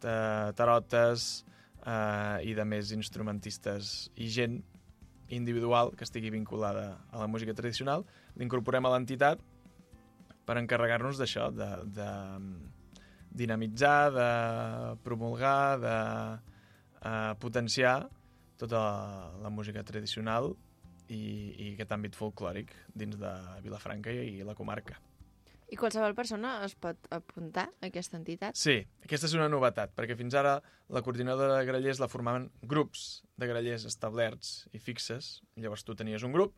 ta- 0.02 0.52
tarotes 0.58 1.46
eh, 1.86 2.50
i 2.50 2.56
de 2.58 2.66
més 2.66 2.92
instrumentistes 2.96 4.10
i 4.16 4.30
gent 4.34 4.62
individual 5.32 5.94
que 5.96 6.04
estigui 6.04 6.32
vinculada 6.34 6.98
a 7.12 7.22
la 7.22 7.28
música 7.28 7.54
tradicional, 7.56 8.04
l'incorporem 8.36 8.86
a 8.86 8.94
l'entitat 8.96 9.40
per 10.46 10.58
encarregar-nos 10.60 11.22
d'això, 11.22 11.52
de, 11.56 11.70
de 11.96 12.10
dinamitzar, 13.32 14.12
de 14.12 14.30
promulgar, 15.06 15.80
de 15.80 15.96
eh, 17.06 17.34
potenciar 17.40 18.10
tota 18.62 18.82
la, 19.42 19.50
música 19.50 19.84
tradicional 19.84 20.52
i, 21.08 21.22
i 21.56 21.70
aquest 21.74 21.96
àmbit 21.96 22.18
folclòric 22.18 22.76
dins 22.94 23.18
de 23.18 23.32
Vilafranca 23.64 24.12
i 24.14 24.44
la 24.46 24.58
comarca. 24.58 25.00
I 25.72 25.78
qualsevol 25.80 26.12
persona 26.18 26.58
es 26.66 26.74
pot 26.76 27.06
apuntar 27.16 27.70
a 27.80 27.88
aquesta 27.88 28.18
entitat? 28.20 28.58
Sí, 28.60 28.82
aquesta 29.06 29.30
és 29.30 29.36
una 29.38 29.48
novetat, 29.48 29.94
perquè 29.96 30.18
fins 30.20 30.36
ara 30.36 30.58
la 30.92 31.02
coordinadora 31.06 31.62
de 31.62 31.68
grallers 31.70 32.02
la 32.04 32.10
formaven 32.12 32.50
grups 32.68 33.22
de 33.40 33.48
grallers 33.48 33.86
establerts 33.88 34.66
i 34.76 34.82
fixes. 34.84 35.38
Llavors 35.56 35.86
tu 35.88 35.96
tenies 35.96 36.26
un 36.28 36.36
grup, 36.36 36.58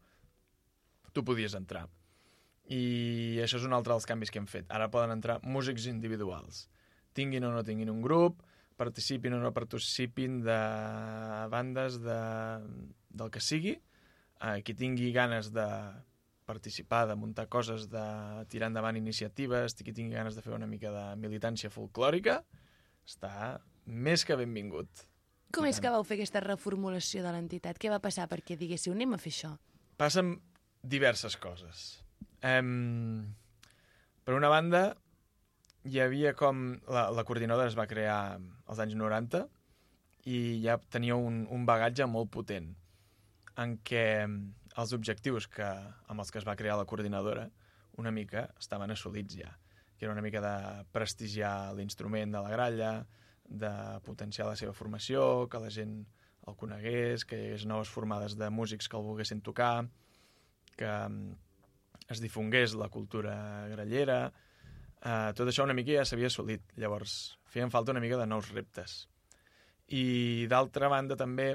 tu 1.14 1.22
podies 1.22 1.54
entrar. 1.54 1.86
I 2.74 3.38
això 3.44 3.60
és 3.60 3.68
un 3.68 3.76
altre 3.78 3.94
dels 3.94 4.10
canvis 4.10 4.34
que 4.34 4.42
hem 4.42 4.50
fet. 4.50 4.66
Ara 4.74 4.90
poden 4.90 5.14
entrar 5.14 5.38
músics 5.46 5.86
individuals. 5.92 6.66
Tinguin 7.14 7.46
o 7.46 7.52
no 7.54 7.62
tinguin 7.68 7.92
un 7.94 8.02
grup, 8.02 8.42
participin 8.82 9.38
o 9.38 9.44
no 9.44 9.54
participin 9.54 10.42
de 10.42 10.58
bandes 11.54 12.00
de, 12.02 12.18
del 13.14 13.30
que 13.30 13.44
sigui, 13.44 13.76
eh, 14.42 14.58
qui 14.66 14.74
tingui 14.74 15.12
ganes 15.14 15.52
de 15.54 15.68
participar, 16.46 17.06
de 17.10 17.16
muntar 17.20 17.48
coses, 17.52 17.88
de 17.92 18.04
tirar 18.52 18.70
endavant 18.72 18.98
iniciatives, 19.00 19.76
qui 19.80 19.94
tingui 19.96 20.16
ganes 20.16 20.36
de 20.36 20.44
fer 20.46 20.54
una 20.56 20.70
mica 20.70 20.92
de 20.94 21.06
militància 21.22 21.72
folclòrica, 21.74 22.42
està 23.08 23.60
més 23.86 24.24
que 24.26 24.38
benvingut. 24.40 25.06
Com 25.54 25.68
és 25.70 25.80
que 25.80 25.92
vau 25.94 26.04
fer 26.08 26.18
aquesta 26.18 26.42
reformulació 26.42 27.22
de 27.26 27.32
l'entitat? 27.36 27.78
Què 27.78 27.92
va 27.94 28.02
passar 28.02 28.26
perquè 28.32 28.58
diguéssiu, 28.58 28.96
anem 28.96 29.14
a 29.14 29.22
fer 29.22 29.34
això? 29.34 29.54
Passen 30.02 30.36
diverses 30.82 31.38
coses. 31.38 31.84
Um, 32.44 33.34
per 34.26 34.36
una 34.36 34.50
banda, 34.50 34.86
hi 35.86 36.00
havia 36.02 36.34
com... 36.40 36.64
La, 36.90 37.10
la 37.14 37.26
coordinadora 37.28 37.70
es 37.70 37.78
va 37.78 37.88
crear 37.92 38.40
als 38.40 38.82
anys 38.82 38.98
90 39.00 39.46
i 40.32 40.40
ja 40.64 40.80
tenia 40.92 41.20
un, 41.20 41.44
un 41.52 41.68
bagatge 41.68 42.08
molt 42.08 42.32
potent 42.32 42.72
en 43.60 43.76
què 43.86 44.06
els 44.82 44.94
objectius 44.96 45.48
que, 45.48 45.68
amb 46.10 46.24
els 46.24 46.32
que 46.32 46.40
es 46.42 46.48
va 46.48 46.58
crear 46.60 46.78
la 46.80 46.88
coordinadora 46.90 47.50
una 48.02 48.12
mica 48.12 48.48
estaven 48.60 48.92
assolits 48.92 49.38
ja, 49.38 49.52
que 49.98 50.06
era 50.06 50.14
una 50.14 50.24
mica 50.26 50.42
de 50.42 50.86
prestigiar 50.92 51.74
l'instrument 51.78 52.34
de 52.34 52.42
la 52.42 52.50
gralla, 52.50 52.92
de 53.44 53.74
potenciar 54.06 54.48
la 54.48 54.58
seva 54.58 54.74
formació, 54.74 55.48
que 55.50 55.62
la 55.62 55.72
gent 55.74 56.02
el 56.48 56.56
conegués, 56.60 57.24
que 57.24 57.38
hi 57.38 57.50
hagués 57.50 57.68
noves 57.70 57.92
formades 57.92 58.36
de 58.40 58.50
músics 58.52 58.90
que 58.90 58.98
el 58.98 59.06
volguessin 59.06 59.44
tocar, 59.46 59.86
que 60.76 60.90
mm, 60.90 61.36
es 62.12 62.20
difongués 62.24 62.74
la 62.76 62.90
cultura 62.92 63.36
grallera, 63.72 64.26
eh, 65.00 65.32
tot 65.38 65.48
això 65.48 65.64
una 65.64 65.78
mica 65.78 65.96
ja 65.96 66.06
s'havia 66.08 66.32
assolit, 66.32 66.66
llavors 66.76 67.38
feien 67.54 67.72
falta 67.72 67.94
una 67.94 68.04
mica 68.04 68.20
de 68.20 68.28
nous 68.28 68.50
reptes. 68.52 69.04
I 69.94 70.48
d'altra 70.50 70.90
banda 70.92 71.16
també 71.20 71.54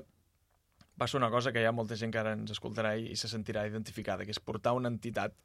passa 0.99 1.17
una 1.17 1.31
cosa 1.31 1.53
que 1.55 1.63
hi 1.63 1.69
ha 1.69 1.75
molta 1.75 1.97
gent 1.97 2.13
que 2.13 2.21
ara 2.21 2.35
ens 2.37 2.53
escoltarà 2.55 2.97
i 2.99 3.17
se 3.17 3.31
sentirà 3.31 3.65
identificada, 3.69 4.27
que 4.27 4.35
és 4.35 4.43
portar 4.43 4.75
una 4.77 4.91
entitat 4.91 5.37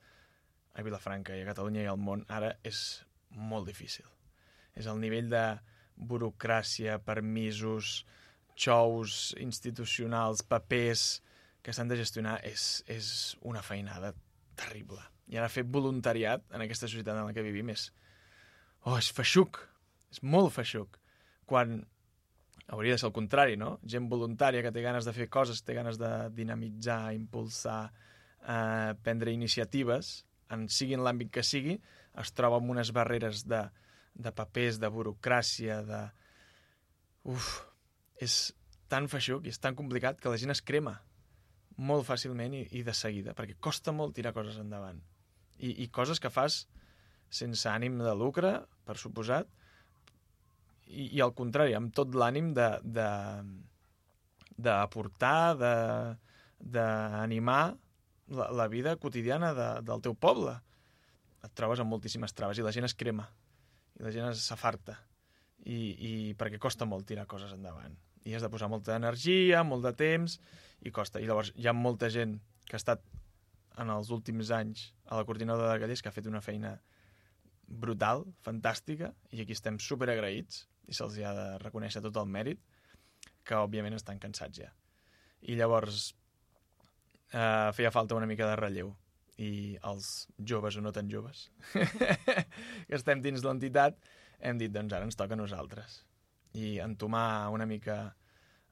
a 0.73 0.84
Vilafranca 0.85 1.35
i 1.38 1.43
a 1.43 1.49
Catalunya 1.51 1.85
i 1.85 1.89
al 1.91 2.01
món 2.01 2.25
ara 2.27 2.55
és 2.65 3.03
molt 3.38 3.69
difícil. 3.69 4.07
És 4.73 4.89
el 4.89 4.99
nivell 5.01 5.30
de 5.30 5.43
burocràcia, 5.95 6.97
permisos, 7.05 8.01
xous 8.57 9.34
institucionals, 9.41 10.41
papers 10.41 11.21
que 11.63 11.73
s'han 11.73 11.89
de 11.89 11.97
gestionar 12.01 12.39
és, 12.45 12.84
és 12.89 13.38
una 13.41 13.61
feinada 13.61 14.13
terrible. 14.59 15.01
I 15.30 15.38
ara 15.39 15.51
fer 15.53 15.63
voluntariat 15.63 16.43
en 16.51 16.65
aquesta 16.65 16.89
societat 16.89 17.15
en 17.15 17.30
la 17.30 17.35
que 17.35 17.45
vivim 17.45 17.69
és... 17.73 17.88
Oh, 18.84 18.97
és 18.97 19.09
feixuc! 19.15 19.61
És 20.11 20.19
molt 20.25 20.51
feixuc. 20.53 20.99
Quan 21.49 21.80
hauria 22.68 22.95
de 22.95 23.02
ser 23.02 23.10
el 23.10 23.15
contrari, 23.15 23.57
no? 23.60 23.77
Gent 23.84 24.07
voluntària 24.11 24.64
que 24.64 24.72
té 24.72 24.84
ganes 24.85 25.06
de 25.07 25.14
fer 25.15 25.27
coses, 25.31 25.64
té 25.65 25.76
ganes 25.76 25.99
de 25.99 26.11
dinamitzar, 26.35 27.14
impulsar, 27.15 27.91
eh, 28.41 28.94
prendre 29.03 29.34
iniciatives, 29.35 30.23
en 30.53 30.68
sigui 30.69 30.98
en 30.98 31.03
l'àmbit 31.03 31.31
que 31.34 31.44
sigui, 31.44 31.77
es 32.22 32.34
troba 32.38 32.60
amb 32.61 32.69
unes 32.72 32.94
barreres 32.95 33.45
de, 33.49 33.64
de 34.14 34.31
papers, 34.31 34.80
de 34.80 34.91
burocràcia, 34.94 35.81
de... 35.88 36.03
Uf, 37.34 37.49
és 38.22 38.53
tan 38.91 39.07
feixuc 39.10 39.48
i 39.48 39.52
és 39.53 39.60
tan 39.60 39.76
complicat 39.76 40.19
que 40.22 40.30
la 40.31 40.38
gent 40.38 40.53
es 40.53 40.61
crema 40.61 40.98
molt 41.81 42.06
fàcilment 42.06 42.53
i, 42.53 42.64
i 42.77 42.84
de 42.85 42.94
seguida, 42.94 43.34
perquè 43.34 43.57
costa 43.60 43.94
molt 43.95 44.14
tirar 44.15 44.34
coses 44.35 44.60
endavant. 44.61 44.99
I, 45.57 45.72
i 45.84 45.88
coses 45.90 46.22
que 46.22 46.30
fas 46.34 46.65
sense 47.34 47.65
ànim 47.69 47.98
de 47.98 48.14
lucre, 48.14 48.60
per 48.85 48.99
suposat, 49.02 49.49
i, 50.93 51.09
i 51.17 51.21
al 51.25 51.33
contrari, 51.37 51.73
amb 51.77 51.93
tot 51.95 52.15
l'ànim 52.17 52.53
de, 52.57 52.69
de, 52.83 53.07
d'aportar, 54.57 55.55
d'animar 56.63 57.63
la, 58.33 58.49
la 58.51 58.67
vida 58.71 58.95
quotidiana 59.01 59.53
de, 59.57 59.69
del 59.85 60.03
teu 60.05 60.15
poble. 60.15 60.55
Et 61.43 61.51
trobes 61.57 61.81
amb 61.83 61.91
moltíssimes 61.91 62.35
traves 62.37 62.59
i 62.59 62.65
la 62.65 62.71
gent 62.75 62.87
es 62.87 62.95
crema, 62.95 63.27
i 63.99 64.05
la 64.05 64.13
gent 64.15 64.31
s'afarta, 64.39 64.95
i, 65.65 65.75
i 65.75 66.13
perquè 66.39 66.59
costa 66.61 66.87
molt 66.87 67.07
tirar 67.09 67.27
coses 67.29 67.51
endavant. 67.55 67.97
I 68.23 68.37
has 68.37 68.45
de 68.45 68.51
posar 68.51 68.69
molta 68.71 68.95
energia, 68.95 69.65
molt 69.67 69.83
de 69.83 69.91
temps, 69.99 70.37
i 70.83 70.91
costa. 70.95 71.19
I 71.19 71.27
llavors 71.27 71.51
hi 71.59 71.67
ha 71.67 71.75
molta 71.75 72.07
gent 72.11 72.37
que 72.63 72.77
ha 72.77 72.81
estat 72.81 73.03
en 73.81 73.89
els 73.89 74.11
últims 74.13 74.51
anys 74.53 74.91
a 75.09 75.17
la 75.17 75.25
coordinadora 75.27 75.73
de 75.73 75.81
Gallers 75.81 76.03
que 76.03 76.11
ha 76.11 76.15
fet 76.15 76.29
una 76.29 76.43
feina 76.45 76.77
brutal, 77.67 78.23
fantàstica, 78.45 79.11
i 79.33 79.41
aquí 79.41 79.55
estem 79.55 79.79
super 79.81 80.09
agraïts, 80.13 80.67
i 80.88 80.95
se'ls 80.95 81.19
ha 81.23 81.34
de 81.38 81.47
reconèixer 81.64 82.01
tot 82.03 82.18
el 82.22 82.30
mèrit, 82.30 82.60
que 83.43 83.60
òbviament 83.60 83.95
estan 83.97 84.19
cansats 84.23 84.64
ja. 84.64 84.69
I 85.43 85.57
llavors 85.60 86.14
eh, 87.34 87.69
feia 87.76 87.91
falta 87.91 88.15
una 88.15 88.30
mica 88.30 88.47
de 88.47 88.57
relleu 88.60 88.93
i 89.43 89.77
els 89.89 90.10
joves 90.38 90.77
o 90.77 90.84
no 90.85 90.91
tan 90.93 91.10
joves 91.10 91.47
que 92.88 92.93
estem 92.93 93.23
dins 93.23 93.41
l'entitat 93.43 93.97
hem 94.39 94.60
dit, 94.61 94.69
doncs 94.72 94.93
ara 94.93 95.07
ens 95.07 95.18
toca 95.18 95.34
a 95.34 95.39
nosaltres 95.39 96.03
i 96.53 96.77
entomar 96.84 97.49
una 97.49 97.65
mica 97.65 97.97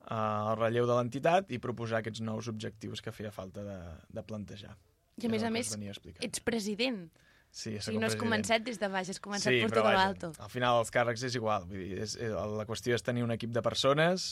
eh, 0.06 0.14
el 0.14 0.56
relleu 0.60 0.88
de 0.90 0.98
l'entitat 1.00 1.52
i 1.52 1.60
proposar 1.64 2.02
aquests 2.02 2.22
nous 2.28 2.52
objectius 2.52 3.02
que 3.02 3.14
feia 3.16 3.34
falta 3.34 3.66
de, 3.66 3.80
de 4.14 4.24
plantejar. 4.24 4.76
I 5.22 5.28
a 5.28 5.34
més 5.34 5.44
a 5.44 5.52
més, 5.54 5.74
a 5.74 5.82
ets 6.28 6.44
president. 6.46 7.04
Sí, 7.52 7.74
sigui, 7.84 8.00
no 8.00 8.08
has 8.08 8.16
començat 8.16 8.64
des 8.64 8.80
de 8.80 8.88
baix, 8.88 9.10
has 9.12 9.20
començat 9.20 9.52
per 9.52 9.68
però 9.74 9.84
tot 9.84 9.98
l'alto. 9.98 10.30
Al 10.40 10.52
final 10.52 10.80
els 10.80 10.92
càrrecs 10.96 11.26
és 11.28 11.36
igual. 11.36 11.68
Vull 11.68 11.84
dir, 11.84 11.98
és, 12.06 12.16
és, 12.16 12.32
la 12.32 12.66
qüestió 12.70 12.96
és 12.96 13.04
tenir 13.04 13.26
un 13.26 13.36
equip 13.36 13.52
de 13.52 13.64
persones 13.66 14.30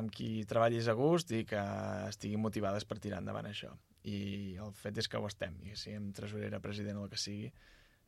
amb 0.00 0.08
qui 0.12 0.46
treballis 0.48 0.88
a 0.88 0.94
gust 0.96 1.34
i 1.36 1.42
que 1.44 1.60
estiguin 2.08 2.40
motivades 2.40 2.88
per 2.88 2.96
tirar 2.98 3.20
endavant 3.20 3.50
això. 3.50 3.74
I 4.08 4.56
el 4.56 4.72
fet 4.74 5.02
és 5.02 5.08
que 5.08 5.20
ho 5.20 5.28
estem, 5.28 5.58
i 5.68 5.76
si 5.76 5.90
siguem 5.90 6.08
tresorera, 6.16 6.62
president 6.64 7.02
o 7.02 7.04
el 7.04 7.12
que 7.12 7.20
sigui, 7.20 7.52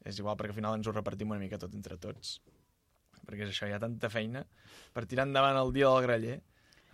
és 0.09 0.19
igual 0.19 0.39
perquè 0.41 0.55
al 0.55 0.59
final 0.63 0.79
ens 0.79 0.89
ho 0.89 0.97
repartim 0.97 1.37
una 1.37 1.43
mica 1.43 1.61
tot 1.61 1.77
entre 1.77 2.01
tots. 2.01 2.39
Perquè 3.25 3.45
és 3.45 3.53
això, 3.53 3.69
hi 3.69 3.77
ha 3.77 3.83
tanta 3.83 4.09
feina. 4.13 4.47
Per 4.97 5.05
tirar 5.09 5.29
endavant 5.29 5.61
el 5.61 5.77
dia 5.77 5.93
del 5.93 6.09
graller 6.09 6.39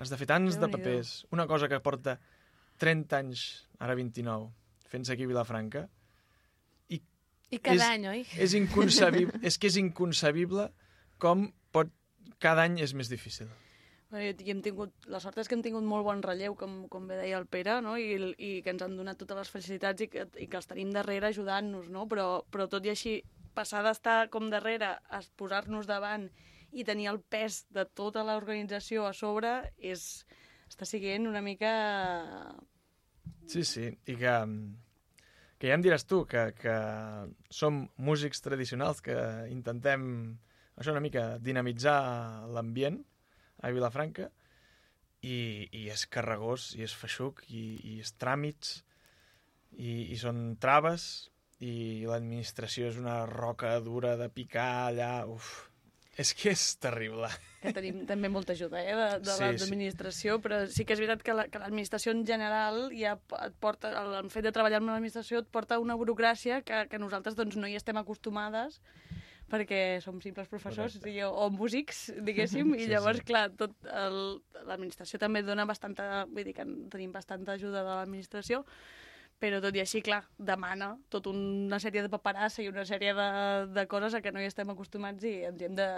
has 0.03 0.11
de 0.11 0.19
fer 0.19 0.27
tants 0.27 0.59
de 0.59 0.69
papers. 0.73 1.15
Una 1.31 1.47
cosa 1.47 1.71
que 1.71 1.79
porta 1.85 2.19
30 2.83 3.23
anys, 3.23 3.47
ara 3.79 3.95
29, 3.95 4.51
fent-se 4.91 5.15
aquí 5.15 5.27
a 5.27 5.31
Vilafranca, 5.31 5.87
I 7.51 7.59
cada 7.59 7.81
és- 7.81 7.89
any, 7.89 8.07
oi? 8.11 8.21
és 8.39 8.55
inconcebible, 8.55 9.41
és 9.49 9.59
que 9.59 9.71
és 9.71 9.81
inconcebible 9.81 10.71
com 11.19 11.51
pot... 11.75 11.91
Cada 12.41 12.65
any 12.65 12.79
és 12.81 12.95
més 12.97 13.11
difícil. 13.11 13.51
Bueno, 14.11 14.27
i 14.27 14.51
hem 14.51 14.63
tingut, 14.65 14.95
la 15.13 15.21
sort 15.23 15.37
és 15.39 15.47
que 15.47 15.55
hem 15.55 15.63
tingut 15.63 15.85
molt 15.87 16.03
bon 16.07 16.23
relleu, 16.25 16.57
com, 16.59 16.81
com 16.91 17.05
bé 17.07 17.19
deia 17.21 17.39
el 17.39 17.47
Pere, 17.47 17.77
no? 17.85 17.95
I, 18.01 18.17
i 18.43 18.51
que 18.65 18.73
ens 18.73 18.83
han 18.83 18.97
donat 18.99 19.21
totes 19.21 19.39
les 19.39 19.53
facilitats 19.53 20.03
i 20.03 20.09
que, 20.11 20.25
i 20.41 20.49
que 20.51 20.59
els 20.59 20.67
tenim 20.67 20.91
darrere 20.95 21.29
ajudant-nos, 21.29 21.91
no? 21.95 22.07
Però, 22.11 22.25
però 22.51 22.67
tot 22.73 22.89
i 22.89 22.91
així, 22.91 23.21
passar 23.55 23.85
d'estar 23.87 24.25
com 24.33 24.49
darrere 24.51 24.97
a 24.99 25.21
posar-nos 25.39 25.87
davant 25.87 26.27
i 26.73 26.87
tenir 26.87 27.09
el 27.13 27.21
pes 27.21 27.65
de 27.75 27.85
tota 27.99 28.25
l'organització 28.27 29.07
a 29.07 29.15
sobre 29.15 29.53
és, 29.77 30.25
està 30.71 30.87
siguent 30.89 31.31
una 31.31 31.43
mica... 31.43 31.71
Sí, 33.51 33.65
sí, 33.67 33.89
i 34.07 34.15
que, 34.19 34.35
que 35.61 35.69
ja 35.69 35.77
em 35.77 35.85
diràs 35.85 36.07
tu, 36.09 36.25
que, 36.25 36.51
que 36.57 36.75
som 37.53 37.83
músics 38.01 38.41
tradicionals 38.41 39.03
que 39.05 39.17
intentem 39.53 40.03
això 40.81 40.95
una 40.95 41.05
mica 41.05 41.35
dinamitzar 41.39 42.49
l'ambient 42.49 43.03
a 43.61 43.73
Vilafranca 43.75 44.31
i, 45.21 45.69
i 45.77 45.89
és 45.93 46.07
carregós, 46.09 46.71
i 46.79 46.87
és 46.87 46.95
feixuc, 46.97 47.45
i, 47.53 47.65
i 47.93 47.99
és 48.01 48.15
tràmits, 48.17 48.79
i, 49.77 50.15
i 50.15 50.17
són 50.17 50.57
traves, 50.61 51.29
i 51.61 52.07
l'administració 52.09 52.89
és 52.89 52.97
una 52.97 53.27
roca 53.29 53.75
dura 53.85 54.17
de 54.17 54.31
picar 54.33 54.89
allà, 54.89 55.13
uf, 55.29 55.70
és 56.19 56.35
que 56.35 56.51
és 56.51 56.63
terrible. 56.83 57.29
que 57.63 57.73
tenim 57.77 58.05
també 58.09 58.29
molta 58.29 58.53
ajuda 58.53 58.81
eh, 58.83 58.95
de, 58.97 59.19
de 59.21 59.31
Sí, 59.31 59.37
sí. 59.37 59.43
l'administració, 59.45 60.39
però 60.41 60.67
sí 60.67 60.85
que 60.85 60.95
és 60.95 61.01
veritat 61.01 61.23
que 61.23 61.35
la- 61.35 61.47
que 61.49 61.59
l'administració 61.61 62.13
en 62.13 62.25
general 62.27 62.91
ja 62.97 63.19
et 63.47 63.55
porta, 63.61 63.91
el, 64.03 64.31
fet 64.31 64.45
de 64.45 64.53
treballar 64.53 64.81
amb 64.81 64.89
l'administració 64.91 65.39
et 65.41 65.49
porta 65.49 65.79
una 65.79 65.95
burocràcia 65.97 66.63
que, 66.63 66.87
que 66.89 66.99
nosaltres 66.99 67.37
doncs, 67.37 67.57
no 67.57 67.67
hi 67.69 67.77
estem 67.77 67.97
acostumades 68.01 68.81
perquè 69.51 70.01
som 70.01 70.21
simples 70.23 70.47
professors 70.49 70.95
Correcte. 70.99 71.11
i, 71.11 71.23
o 71.27 71.51
músics, 71.51 72.13
diguéssim, 72.23 72.75
i 72.77 72.85
Sí, 72.85 72.91
llavors, 72.93 73.19
sí. 73.19 73.25
clar, 73.27 73.49
tot 73.59 73.75
l'administració 74.67 75.19
també 75.19 75.43
dona 75.43 75.65
bastanta, 75.67 76.25
vull 76.31 76.45
dir 76.47 76.55
que 76.55 76.63
en- 76.63 76.89
tenim 76.93 77.13
bastanta 77.13 77.53
ajuda 77.59 77.83
de 77.83 77.89
l'administració, 77.97 78.65
però 79.41 79.61
tot 79.65 79.77
i 79.77 79.81
així, 79.83 80.03
clar, 80.05 80.21
demana 80.37 80.93
tota 81.13 81.33
una 81.33 81.79
sèrie 81.81 82.05
de 82.05 82.11
paperassa 82.13 82.61
i 82.63 82.69
una 82.69 82.85
sèrie 82.89 83.15
de, 83.17 83.29
de 83.73 83.87
coses 83.89 84.15
a 84.15 84.21
què 84.21 84.33
no 84.35 84.43
hi 84.43 84.49
estem 84.51 84.69
acostumats 84.73 85.25
i 85.25 85.39
ens 85.49 85.65
hem 85.65 85.79
de, 85.79 85.89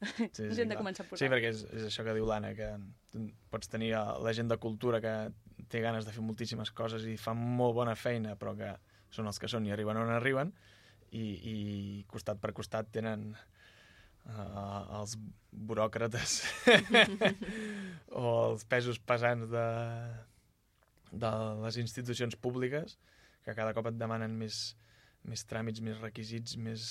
Sí, 0.00 0.24
ens 0.26 0.38
sí, 0.38 0.48
hi 0.48 0.64
hem 0.64 0.72
de 0.72 0.78
començar 0.78 1.04
a 1.04 1.08
posar. 1.10 1.20
Sí, 1.22 1.30
perquè 1.32 1.52
és, 1.52 1.62
és 1.76 1.86
això 1.90 2.04
que 2.06 2.14
diu 2.16 2.26
l'Anna, 2.28 2.54
que 2.56 2.70
pots 3.52 3.70
tenir 3.70 3.92
la 3.94 4.34
gent 4.36 4.50
de 4.50 4.58
cultura 4.60 5.00
que 5.04 5.14
té 5.70 5.82
ganes 5.84 6.06
de 6.06 6.14
fer 6.14 6.24
moltíssimes 6.24 6.72
coses 6.76 7.04
i 7.06 7.16
fan 7.20 7.38
molt 7.38 7.76
bona 7.76 7.94
feina, 7.98 8.34
però 8.40 8.56
que 8.58 8.72
són 9.14 9.28
els 9.30 9.38
que 9.42 9.50
són 9.50 9.66
i 9.66 9.74
arriben 9.74 9.98
on 10.00 10.12
arriben, 10.14 10.54
i, 11.10 11.24
i 11.52 11.56
costat 12.10 12.40
per 12.40 12.52
costat 12.56 12.90
tenen 12.94 13.30
uh, 13.34 15.00
els 15.00 15.16
buròcrates 15.50 16.40
o 18.22 18.34
els 18.50 18.66
pesos 18.70 19.00
pesants 19.02 19.50
de, 19.50 19.66
de 21.12 21.30
les 21.62 21.80
institucions 21.82 22.36
públiques 22.36 22.98
que 23.44 23.54
cada 23.56 23.74
cop 23.76 23.88
et 23.90 23.98
demanen 23.98 24.36
més, 24.38 24.60
més 25.24 25.44
tràmits, 25.48 25.82
més 25.84 25.98
requisits, 26.00 26.56
més, 26.56 26.86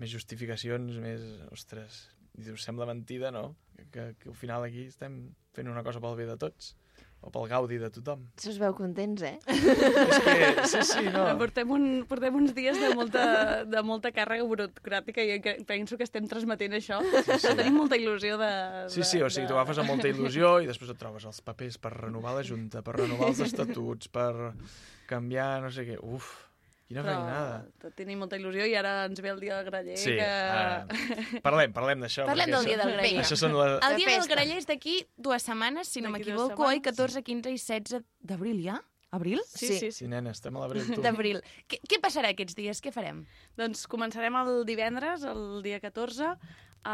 més 0.00 0.10
justificacions, 0.10 0.98
més... 1.02 1.24
Ostres, 1.54 2.04
i 2.34 2.46
dius, 2.48 2.64
sembla 2.66 2.88
mentida, 2.88 3.30
no? 3.34 3.52
Que, 3.92 4.12
que 4.18 4.30
al 4.32 4.38
final 4.38 4.66
aquí 4.66 4.88
estem 4.90 5.20
fent 5.54 5.70
una 5.70 5.84
cosa 5.86 6.02
pel 6.02 6.16
bé 6.18 6.26
de 6.26 6.38
tots, 6.40 6.74
o 7.24 7.32
pel 7.32 7.48
gaudi 7.48 7.78
de 7.80 7.88
tothom. 7.92 8.22
Se 8.40 8.50
us 8.52 8.58
veu 8.60 8.74
contents, 8.76 9.24
eh? 9.24 9.38
És 9.48 10.18
que, 10.26 10.36
sí, 10.70 10.82
sí, 10.90 11.04
no. 11.08 11.24
Portem, 11.40 11.70
un, 11.72 11.86
portem 12.08 12.36
uns 12.36 12.54
dies 12.56 12.78
de 12.80 12.92
molta, 12.96 13.24
de 13.68 13.82
molta 13.86 14.12
càrrega 14.14 14.46
burocràtica 14.48 15.24
i 15.24 15.40
penso 15.68 15.98
que 16.00 16.06
estem 16.06 16.28
transmetent 16.30 16.76
això. 16.76 17.00
Sí, 17.16 17.38
sí. 17.40 17.54
Tenim 17.56 17.80
molta 17.80 17.98
il·lusió 18.00 18.38
de... 18.40 18.50
Sí, 18.92 19.02
sí, 19.08 19.22
o 19.24 19.30
sigui, 19.32 19.48
t'ho 19.48 19.58
agafes 19.58 19.80
amb 19.82 19.94
molta 19.94 20.10
il·lusió 20.10 20.58
i 20.62 20.70
després 20.70 20.92
et 20.92 21.00
trobes 21.00 21.24
els 21.28 21.40
papers 21.44 21.80
per 21.80 21.94
renovar 21.96 22.36
la 22.36 22.44
Junta, 22.44 22.84
per 22.84 22.98
renovar 23.00 23.32
els 23.32 23.40
estatuts, 23.46 24.12
per 24.12 24.52
canviar 25.10 25.62
no 25.64 25.72
sé 25.74 25.86
què. 25.88 25.98
Uf, 26.04 26.30
quina 26.88 27.04
feinada. 27.06 27.58
Però 27.80 27.92
tenim 27.98 28.22
molta 28.22 28.38
il·lusió 28.40 28.66
i 28.70 28.74
ara 28.78 28.94
ens 29.08 29.20
ve 29.24 29.30
el 29.32 29.42
dia 29.42 29.58
del 29.58 29.68
graller. 29.70 29.98
Sí, 30.00 30.14
que... 30.18 30.26
ara, 30.28 31.04
parlem, 31.46 31.74
parlem 31.76 32.04
d'això. 32.04 32.26
Parlem 32.28 32.54
del 32.54 32.70
dia 32.70 32.80
del 32.80 32.94
graller. 32.96 33.20
Això 33.24 33.38
són 33.40 33.56
les... 33.58 33.76
El 33.88 34.00
dia 34.00 34.16
del 34.16 34.28
graller 34.30 34.58
és 34.62 34.68
d'aquí 34.70 34.98
dues 35.16 35.46
setmanes, 35.46 35.92
si 35.92 36.04
no 36.04 36.12
m'equivoco, 36.14 36.68
oi? 36.68 36.80
setmanes. 36.82 37.22
14, 37.22 37.24
15 37.30 37.54
i 37.54 37.62
16 37.62 38.04
d'abril 38.32 38.60
ja? 38.64 38.80
Abril? 39.14 39.40
Sí, 39.46 39.68
sí, 39.68 39.78
sí. 39.78 39.90
Sí, 39.94 40.06
nena, 40.10 40.32
estem 40.34 40.56
a 40.58 40.64
l'abril, 40.64 40.88
tu. 40.90 41.02
D'abril. 41.04 41.38
Què, 41.70 41.78
què 41.86 42.00
passarà 42.02 42.32
aquests 42.34 42.56
dies? 42.58 42.80
Què 42.82 42.90
farem? 42.94 43.22
Doncs 43.60 43.86
començarem 43.90 44.34
el 44.40 44.64
divendres, 44.66 45.22
el 45.30 45.62
dia 45.62 45.78
14, 45.82 46.32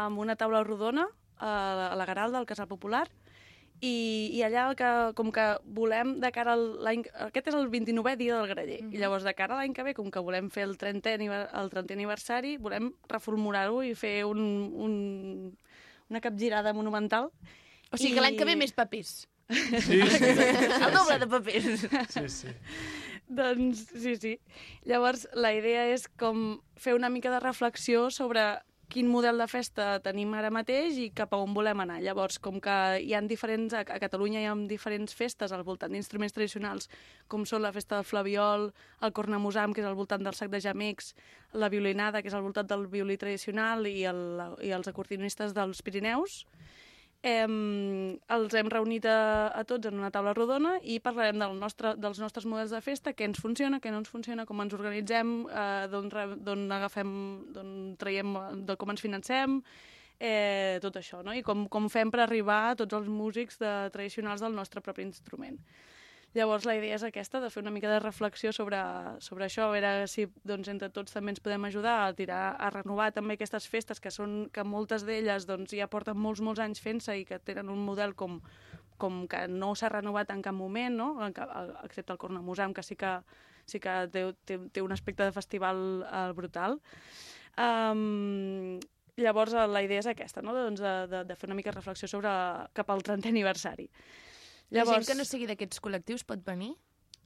amb 0.03 0.21
una 0.21 0.37
taula 0.37 0.61
rodona 0.67 1.07
a 1.41 1.49
la, 1.49 1.87
a 1.89 1.97
la 1.97 2.05
Garalda, 2.05 2.37
al 2.37 2.45
Casal 2.45 2.69
Popular, 2.69 3.07
i, 3.81 4.29
i 4.37 4.43
allà 4.45 4.67
el 4.69 4.75
que, 4.77 4.89
com 5.17 5.31
que 5.33 5.45
volem 5.65 6.13
de 6.21 6.29
cara 6.33 6.53
al 6.53 6.65
l'any... 6.85 7.01
Aquest 7.27 7.49
és 7.49 7.57
el 7.57 7.69
29è 7.73 8.13
dia 8.19 8.37
del 8.37 8.49
graller. 8.51 8.81
Mm 8.83 8.91
-hmm. 8.91 8.95
I 8.95 9.01
llavors 9.01 9.25
de 9.25 9.33
cara 9.33 9.55
a 9.55 9.57
l'any 9.57 9.73
que 9.73 9.83
ve, 9.83 9.93
com 9.97 10.11
que 10.11 10.21
volem 10.21 10.49
fer 10.49 10.63
el 10.63 10.77
30è, 10.77 11.15
aniver- 11.17 11.49
el 11.53 11.69
30è 11.69 11.93
aniversari, 11.93 12.57
volem 12.57 12.93
reformular-ho 13.09 13.81
i 13.83 13.95
fer 13.95 14.25
un, 14.25 14.39
un, 14.39 15.57
una 16.09 16.21
capgirada 16.21 16.73
monumental. 16.73 17.31
O 17.91 17.97
sigui 17.97 18.13
que 18.13 18.21
l'any 18.21 18.37
que 18.37 18.45
ve 18.45 18.55
més 18.55 18.71
papers. 18.71 19.27
Sí, 19.49 20.01
sí, 20.07 20.23
El 20.85 20.93
doble 20.93 21.19
de 21.19 21.27
papers. 21.27 21.87
sí, 22.09 22.29
sí. 22.29 22.47
Doncs 23.27 23.87
sí, 23.95 24.15
sí. 24.15 24.39
Llavors, 24.83 25.27
la 25.33 25.53
idea 25.53 25.87
és 25.87 26.07
com 26.07 26.61
fer 26.75 26.93
una 26.93 27.09
mica 27.09 27.31
de 27.31 27.39
reflexió 27.39 28.09
sobre 28.11 28.61
quin 28.91 29.07
model 29.07 29.39
de 29.39 29.47
festa 29.47 29.85
tenim 30.03 30.33
ara 30.35 30.51
mateix 30.51 30.97
i 30.99 31.07
cap 31.15 31.31
a 31.31 31.39
on 31.39 31.53
volem 31.55 31.79
anar. 31.83 32.01
Llavors, 32.03 32.37
com 32.43 32.59
que 32.63 32.75
hi 32.99 33.13
ha 33.15 33.21
diferents, 33.23 33.73
a 33.77 33.85
Catalunya 34.03 34.41
hi 34.41 34.49
ha 34.49 34.55
diferents 34.67 35.15
festes 35.15 35.53
al 35.55 35.63
voltant 35.67 35.95
d'instruments 35.95 36.35
tradicionals, 36.35 36.89
com 37.31 37.45
són 37.47 37.63
la 37.63 37.71
festa 37.71 37.97
del 37.97 38.09
flabiol, 38.09 38.67
el 39.01 39.15
cornamusam, 39.15 39.73
que 39.73 39.83
és 39.83 39.87
al 39.87 39.95
voltant 39.95 40.27
del 40.27 40.35
sac 40.35 40.51
de 40.51 40.59
jamecs, 40.59 41.13
la 41.53 41.71
violinada, 41.71 42.21
que 42.21 42.31
és 42.31 42.35
al 42.35 42.43
voltant 42.43 42.67
del 42.67 42.87
violí 42.91 43.17
tradicional, 43.17 43.87
i, 43.87 44.03
el, 44.11 44.21
i 44.67 44.75
els 44.75 44.91
acordinistes 44.91 45.55
dels 45.55 45.81
Pirineus, 45.81 46.43
Em, 47.21 48.17
els 48.33 48.53
hem 48.57 48.69
reunit 48.73 49.05
a, 49.05 49.51
a 49.53 49.61
tots 49.69 49.85
en 49.85 49.99
una 49.99 50.09
taula 50.09 50.31
rodona 50.33 50.71
i 50.81 50.95
parlarem 51.05 51.37
del 51.37 51.53
nostre, 51.59 51.91
dels 52.01 52.17
nostres 52.17 52.47
models 52.49 52.73
de 52.73 52.79
festa, 52.81 53.13
què 53.13 53.27
ens 53.29 53.37
funciona, 53.37 53.77
què 53.77 53.91
no 53.93 53.99
ens 54.01 54.09
funciona, 54.09 54.47
com 54.49 54.63
ens 54.63 54.73
organitzem, 54.73 55.35
eh, 55.45 55.85
d'on 55.91 56.65
agafem, 56.73 57.11
d'on 57.53 57.71
traiem, 58.01 58.33
de 58.65 58.77
com 58.81 58.89
ens 58.89 59.05
financem, 59.05 59.59
eh, 60.17 60.79
tot 60.81 60.97
això, 60.97 61.21
no? 61.21 61.37
I 61.37 61.45
com, 61.45 61.67
com 61.69 61.89
fem 61.93 62.09
per 62.09 62.23
arribar 62.25 62.61
a 62.71 62.75
tots 62.81 62.97
els 62.97 63.09
músics 63.09 63.61
de, 63.61 63.71
tradicionals 63.93 64.41
del 64.41 64.57
nostre 64.57 64.81
propi 64.81 65.05
instrument. 65.05 65.61
Llavors 66.31 66.63
la 66.63 66.77
idea 66.77 66.95
és 66.95 67.03
aquesta, 67.03 67.41
de 67.43 67.49
fer 67.51 67.59
una 67.59 67.73
mica 67.75 67.89
de 67.91 67.99
reflexió 67.99 68.53
sobre, 68.55 68.79
sobre 69.19 69.49
això, 69.49 69.65
a 69.67 69.73
veure 69.73 70.07
si 70.07 70.29
doncs, 70.47 70.69
entre 70.71 70.87
tots 70.95 71.11
també 71.11 71.33
ens 71.33 71.43
podem 71.43 71.65
ajudar 71.67 71.95
a 72.05 72.13
tirar, 72.15 72.55
a 72.55 72.69
renovar 72.71 73.09
també 73.11 73.35
aquestes 73.35 73.67
festes 73.67 73.99
que 73.99 74.13
són 74.15 74.45
que 74.55 74.63
moltes 74.63 75.03
d'elles 75.03 75.47
doncs, 75.49 75.75
ja 75.75 75.89
porten 75.91 76.15
molts, 76.15 76.39
molts 76.39 76.63
anys 76.63 76.79
fent-se 76.79 77.17
i 77.19 77.25
que 77.27 77.41
tenen 77.43 77.73
un 77.73 77.83
model 77.83 78.15
com, 78.15 78.39
com 79.01 79.25
que 79.27 79.43
no 79.51 79.73
s'ha 79.75 79.91
renovat 79.91 80.31
en 80.31 80.45
cap 80.45 80.55
moment, 80.55 80.95
no? 80.95 81.09
Excepte 81.83 82.15
el 82.15 82.21
Cornamusam, 82.21 82.71
que 82.73 82.87
sí 82.87 82.95
que, 82.95 83.17
sí 83.67 83.83
que 83.83 83.99
té, 84.15 84.23
té, 84.47 84.59
té 84.71 84.87
un 84.87 84.95
aspecte 84.95 85.27
de 85.27 85.35
festival 85.35 85.83
eh, 86.07 86.25
brutal. 86.37 86.79
Um, 87.59 88.79
llavors 89.19 89.51
la 89.51 89.83
idea 89.83 89.99
és 89.99 90.07
aquesta, 90.07 90.39
no? 90.39 90.55
doncs 90.55 90.79
de, 90.79 90.97
de, 91.11 91.25
de 91.27 91.35
fer 91.35 91.51
una 91.51 91.59
mica 91.59 91.73
de 91.73 91.81
reflexió 91.81 92.07
sobre 92.07 92.31
cap 92.77 92.91
al 92.93 93.03
30è 93.03 93.35
aniversari. 93.35 93.89
La 94.71 94.87
gent 94.87 95.05
que 95.07 95.17
no 95.19 95.27
sigui 95.27 95.49
d'aquests 95.49 95.83
col·lectius 95.83 96.23
pot 96.27 96.41
venir? 96.47 96.73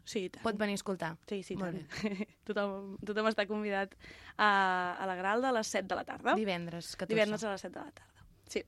Sí, 0.06 0.28
tant. 0.30 0.44
Pot 0.46 0.58
venir 0.58 0.78
a 0.78 0.80
escoltar? 0.80 1.12
Sí, 1.30 1.42
sí, 1.46 1.58
tant. 1.58 1.80
tothom, 2.48 2.96
tothom 3.06 3.30
està 3.32 3.48
convidat 3.50 3.96
a, 4.38 4.50
a 5.02 5.08
la 5.10 5.16
Gralda 5.18 5.50
a 5.50 5.56
les 5.58 5.72
7 5.74 5.90
de 5.90 5.98
la 5.98 6.06
tarda. 6.06 6.36
Divendres, 6.38 6.94
14. 6.94 7.14
Divendres 7.14 7.46
a 7.46 7.54
les 7.56 7.66
7 7.66 7.74
de 7.74 7.86
la 7.86 7.96
tarda, 8.02 8.26
sí. 8.50 8.62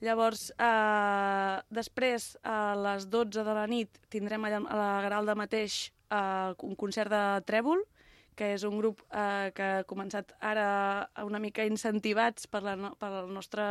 Llavors, 0.00 0.46
eh, 0.56 1.56
després, 1.76 2.30
a 2.46 2.74
les 2.78 3.08
12 3.12 3.44
de 3.44 3.56
la 3.56 3.66
nit, 3.68 3.98
tindrem 4.12 4.46
allà 4.48 4.62
a 4.62 4.78
la 4.78 4.92
Gralda 5.04 5.34
mateix 5.36 5.90
eh, 6.08 6.54
un 6.66 6.78
concert 6.78 7.12
de 7.12 7.24
Trèvol, 7.50 7.82
que 8.40 8.54
és 8.54 8.62
un 8.64 8.78
grup 8.80 9.02
eh, 9.12 9.50
que 9.52 9.64
ha 9.68 9.80
començat 9.88 10.30
ara 10.40 10.66
una 11.28 11.40
mica 11.42 11.66
incentivats 11.68 12.48
per 12.48 12.62
la, 12.64 12.76
per 12.96 13.10
la 13.12 13.24
nostra... 13.28 13.66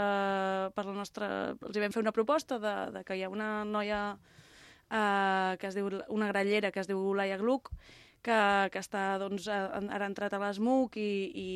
Per 0.75 0.85
la 0.85 0.93
nostra 0.93 1.29
els 1.55 1.77
hi 1.77 1.81
vam 1.81 1.95
fer 1.95 2.03
una 2.03 2.13
proposta 2.13 2.59
de, 2.61 2.75
de 2.93 3.01
que 3.07 3.17
hi 3.17 3.23
ha 3.25 3.31
una 3.33 3.63
noia 3.65 4.01
eh, 4.13 5.57
que 5.57 5.71
es 5.71 5.77
diu, 5.79 5.89
una 6.13 6.29
grallera 6.29 6.69
que 6.75 6.83
es 6.83 6.89
diu 6.89 7.01
Laia 7.17 7.39
Gluck, 7.41 7.71
que, 8.21 8.37
que 8.69 8.81
està, 8.83 9.03
doncs, 9.21 9.47
ara 9.49 10.03
ha 10.05 10.09
entrat 10.11 10.35
a 10.37 10.41
l'ESMUC 10.43 10.99
i, 11.01 11.09
i, 11.33 11.49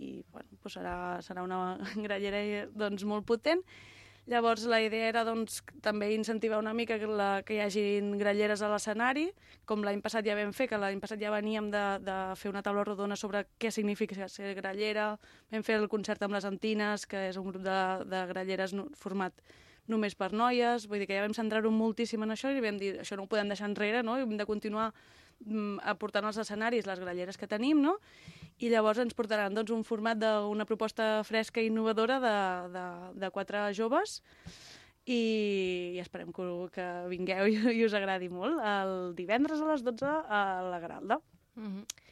i 0.00 0.10
bueno, 0.32 0.48
doncs 0.62 0.78
serà, 0.78 0.96
serà 1.26 1.44
una 1.44 1.60
grallera 2.06 2.64
doncs, 2.72 3.04
molt 3.04 3.28
potent. 3.28 3.60
Llavors 4.26 4.62
la 4.64 4.78
idea 4.80 5.10
era 5.10 5.20
doncs, 5.26 5.58
també 5.84 6.08
incentivar 6.14 6.56
una 6.56 6.72
mica 6.72 6.96
que, 7.00 7.08
la, 7.08 7.42
que 7.44 7.58
hi 7.58 7.60
hagin 7.60 8.14
gralleres 8.16 8.62
a 8.64 8.70
l'escenari, 8.72 9.26
com 9.68 9.84
l'any 9.84 10.00
passat 10.04 10.24
ja 10.24 10.36
vam 10.38 10.54
fer, 10.56 10.64
que 10.70 10.78
l'any 10.80 11.02
passat 11.02 11.20
ja 11.20 11.32
veníem 11.34 11.68
de, 11.74 11.82
de 12.00 12.16
fer 12.40 12.48
una 12.48 12.62
taula 12.64 12.86
rodona 12.88 13.18
sobre 13.20 13.44
què 13.60 13.68
significa 13.74 14.28
ser 14.32 14.54
grallera, 14.56 15.10
vam 15.52 15.66
fer 15.66 15.76
el 15.76 15.90
concert 15.92 16.24
amb 16.24 16.38
les 16.38 16.48
Antines, 16.48 17.04
que 17.04 17.26
és 17.28 17.36
un 17.36 17.50
grup 17.50 17.66
de, 17.66 17.76
de 18.08 18.24
gralleres 18.32 18.72
format 18.96 19.44
només 19.92 20.16
per 20.16 20.30
noies, 20.32 20.88
vull 20.88 21.02
dir 21.02 21.10
que 21.10 21.18
ja 21.18 21.26
vam 21.26 21.36
centrar-ho 21.36 21.68
moltíssim 21.68 22.22
en 22.24 22.32
això 22.32 22.48
i 22.48 22.64
vam 22.64 22.80
dir, 22.80 22.94
això 23.02 23.18
no 23.20 23.26
ho 23.26 23.30
podem 23.30 23.52
deixar 23.52 23.68
enrere, 23.68 24.00
no? 24.02 24.16
I 24.16 24.24
hem 24.24 24.38
de 24.40 24.48
continuar 24.48 24.88
mm, 25.44 25.84
aportant 25.92 26.24
als 26.24 26.40
escenaris 26.40 26.88
les 26.88 27.02
gralleres 27.04 27.36
que 27.36 27.50
tenim, 27.50 27.82
no? 27.84 27.98
I 28.62 28.70
llavors 28.70 29.00
ens 29.02 29.16
portaran 29.18 29.54
doncs, 29.54 29.72
un 29.74 29.82
format 29.84 30.18
d'una 30.20 30.66
proposta 30.68 31.24
fresca 31.26 31.60
i 31.60 31.68
innovadora 31.72 32.20
de, 32.22 32.36
de, 32.74 32.84
de 33.24 33.30
quatre 33.34 33.66
joves 33.74 34.20
i, 35.04 35.18
i 35.96 36.00
esperem 36.00 36.30
que, 36.32 36.46
que 36.74 36.86
vingueu 37.10 37.48
i, 37.52 37.58
i 37.74 37.84
us 37.86 37.96
agradi 37.98 38.30
molt. 38.32 38.60
El 38.62 39.14
divendres 39.18 39.60
a 39.60 39.72
les 39.72 39.84
12 39.86 40.06
a 40.08 40.44
la 40.70 40.80
Gralda. 40.80 41.20
Mm 41.56 41.70
-hmm. 41.70 42.02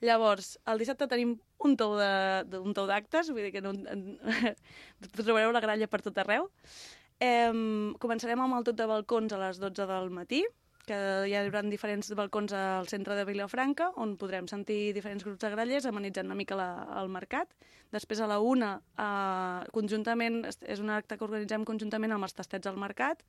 Llavors, 0.00 0.58
el 0.70 0.78
dissabte 0.78 1.08
tenim 1.10 1.40
un 1.66 1.74
tou 1.76 2.86
d'actes, 2.86 3.30
vull 3.30 3.42
dir 3.42 3.52
que 3.52 3.60
no, 3.60 3.70
en, 3.70 4.18
trobareu 5.16 5.50
la 5.52 5.60
gralla 5.60 5.88
per 5.90 6.00
tot 6.02 6.18
arreu. 6.18 6.50
Em, 7.18 7.94
començarem 7.98 8.38
amb 8.38 8.54
el 8.54 8.64
tot 8.64 8.76
de 8.78 8.86
balcons 8.86 9.32
a 9.32 9.38
les 9.38 9.58
12 9.58 9.86
del 9.90 10.10
matí, 10.14 10.44
que 10.88 10.98
hi 11.28 11.34
haurà 11.36 11.60
diferents 11.68 12.08
balcons 12.16 12.54
al 12.56 12.88
centre 12.88 13.14
de 13.18 13.26
Vilafranca, 13.28 13.90
on 14.00 14.16
podrem 14.20 14.48
sentir 14.48 14.94
diferents 14.96 15.24
grups 15.26 15.42
de 15.44 15.50
grallers 15.52 15.86
amenitzant 15.90 16.26
una 16.30 16.38
mica 16.38 16.56
la, 16.58 16.68
el 17.02 17.10
mercat. 17.12 17.52
Després 17.92 18.20
a 18.24 18.28
la 18.30 18.40
una, 18.40 18.74
eh, 18.96 19.68
conjuntament, 19.72 20.42
és- 20.48 20.80
un 20.80 20.90
acte 20.90 21.16
que 21.18 21.24
organitzem 21.28 21.64
conjuntament 21.68 22.12
amb 22.12 22.24
els 22.24 22.34
tastets 22.34 22.66
al 22.66 22.76
mercat, 22.80 23.22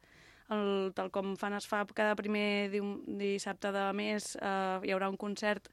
el, 0.50 0.92
tal 0.98 1.12
com 1.12 1.36
fan 1.38 1.54
es 1.54 1.68
fa 1.70 1.84
cada 1.94 2.16
primer 2.18 2.72
dissabte 2.72 3.72
de 3.72 3.86
mes, 3.94 4.36
eh, 4.42 4.80
hi 4.84 4.92
haurà 4.96 5.10
un 5.12 5.18
concert 5.18 5.70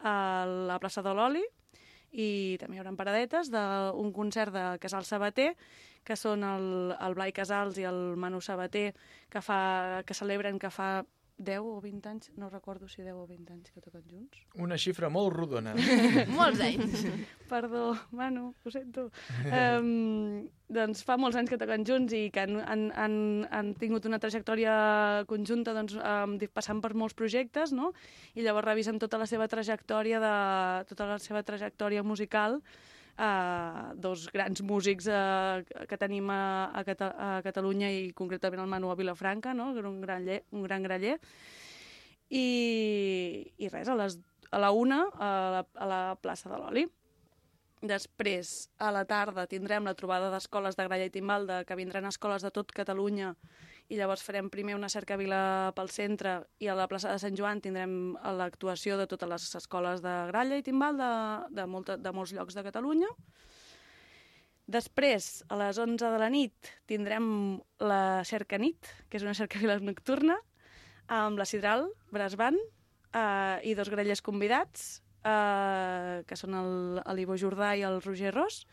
a 0.00 0.44
la 0.46 0.78
plaça 0.82 1.02
de 1.02 1.14
l'Oli, 1.14 1.44
i 2.12 2.56
també 2.60 2.76
hi 2.76 2.80
haurà 2.80 2.92
paradetes 2.96 3.50
d'un 3.52 4.12
concert 4.12 4.52
de 4.54 4.64
Casal 4.80 5.04
Sabater, 5.04 5.54
que 6.06 6.16
són 6.16 6.44
el, 6.46 6.94
el 7.00 7.14
Blai 7.18 7.32
Casals 7.34 7.78
i 7.78 7.84
el 7.84 8.16
Manu 8.16 8.40
Sabater, 8.40 8.94
que, 9.28 9.40
fa, 9.42 10.02
que 10.06 10.14
celebren 10.14 10.58
que 10.58 10.70
fa 10.70 11.04
10 11.38 11.60
o 11.60 11.80
20 11.80 12.08
anys, 12.08 12.30
no 12.40 12.48
recordo 12.48 12.88
si 12.88 13.02
10 13.02 13.12
o 13.12 13.26
20 13.28 13.52
anys 13.52 13.70
que 13.70 13.80
toquen 13.84 14.04
junts. 14.08 14.40
Una 14.56 14.78
xifra 14.80 15.10
molt 15.12 15.34
rodona. 15.36 15.74
Molts 16.38 16.62
anys. 16.64 17.04
Perdó, 17.50 17.92
Manu, 18.16 18.54
ho 18.64 18.72
sento. 18.72 19.10
um, 19.44 20.48
doncs 20.72 21.04
fa 21.06 21.18
molts 21.20 21.36
anys 21.36 21.52
que 21.52 21.60
toquen 21.60 21.84
junts 21.86 22.16
i 22.16 22.24
que 22.32 22.42
han, 22.42 22.56
han, 22.64 22.88
han, 22.96 23.14
han 23.52 23.74
tingut 23.78 24.08
una 24.08 24.18
trajectòria 24.22 24.72
conjunta 25.28 25.76
doncs, 25.76 25.98
um, 26.00 26.38
passant 26.56 26.80
per 26.80 26.94
molts 26.96 27.14
projectes, 27.14 27.76
no? 27.76 27.92
I 28.34 28.42
llavors 28.42 28.66
revisen 28.66 28.98
tota 28.98 29.20
la 29.20 29.28
seva 29.28 29.46
trajectòria 29.52 30.22
de 30.24 30.34
tota 30.88 31.12
la 31.12 31.20
seva 31.22 31.44
trajectòria 31.46 32.02
musical 32.02 32.62
uh, 33.18 33.94
dos 33.96 34.28
grans 34.32 34.62
músics 34.62 35.08
uh, 35.08 35.64
que 35.88 35.98
tenim 36.00 36.30
a, 36.30 36.70
a, 36.72 36.84
a 36.84 37.30
Catalunya 37.46 37.90
i 37.92 38.12
concretament 38.16 38.62
el 38.62 38.70
Manu 38.70 38.90
a 38.92 38.98
Vilafranca, 38.98 39.54
no? 39.54 39.72
un 39.72 40.00
gran, 40.00 40.24
lle, 40.26 40.42
un 40.52 40.62
gran 40.66 40.84
graller. 40.86 41.18
I, 42.30 42.46
i 43.58 43.68
res, 43.70 43.88
a, 43.88 43.94
les, 43.98 44.18
a 44.50 44.60
la 44.62 44.72
una 44.74 45.04
a 45.14 45.32
la, 45.54 45.66
a 45.74 45.90
la 45.90 46.00
plaça 46.20 46.50
de 46.50 46.58
l'Oli. 46.60 46.86
Després, 47.84 48.70
a 48.80 48.88
la 48.90 49.04
tarda, 49.04 49.44
tindrem 49.46 49.84
la 49.84 49.94
trobada 49.94 50.30
d'escoles 50.32 50.78
de 50.78 50.86
gralla 50.86 51.06
i 51.06 51.12
timbal, 51.12 51.44
de, 51.46 51.58
que 51.68 51.76
vindran 51.76 52.08
escoles 52.08 52.42
de 52.42 52.50
tot 52.50 52.72
Catalunya, 52.72 53.34
i 53.92 53.98
llavors 53.98 54.24
farem 54.24 54.48
primer 54.50 54.74
una 54.74 54.88
cercavila 54.88 55.72
pel 55.76 55.90
centre 55.92 56.40
i 56.58 56.66
a 56.66 56.74
la 56.74 56.88
plaça 56.90 57.12
de 57.12 57.20
Sant 57.22 57.36
Joan 57.38 57.60
tindrem 57.62 58.16
l'actuació 58.38 58.96
de 58.98 59.06
totes 59.06 59.30
les 59.30 59.44
escoles 59.60 60.02
de 60.02 60.14
gralla 60.32 60.58
i 60.58 60.64
timbal 60.66 60.96
de, 60.98 61.10
de, 61.54 61.66
molta, 61.70 61.98
de 62.00 62.12
molts 62.16 62.32
llocs 62.34 62.56
de 62.56 62.64
Catalunya. 62.66 63.12
Després, 64.66 65.44
a 65.46 65.60
les 65.60 65.78
11 65.78 66.02
de 66.02 66.18
la 66.18 66.30
nit, 66.32 66.72
tindrem 66.90 67.28
la 67.78 68.24
cercanit, 68.26 68.88
que 69.06 69.20
és 69.20 69.26
una 69.26 69.36
cercavila 69.38 69.78
nocturna, 69.78 70.40
amb 71.06 71.38
la 71.38 71.46
Sidral, 71.46 71.86
Brasban, 72.10 72.56
eh, 73.12 73.58
i 73.62 73.76
dos 73.78 73.92
grellers 73.92 74.24
convidats, 74.26 75.04
eh, 75.26 76.22
que 76.26 76.38
són 76.38 76.56
l'Ivo 77.16 77.36
Jordà 77.40 77.74
i 77.76 77.84
el 77.86 78.00
Roger 78.04 78.32
Ros, 78.34 78.64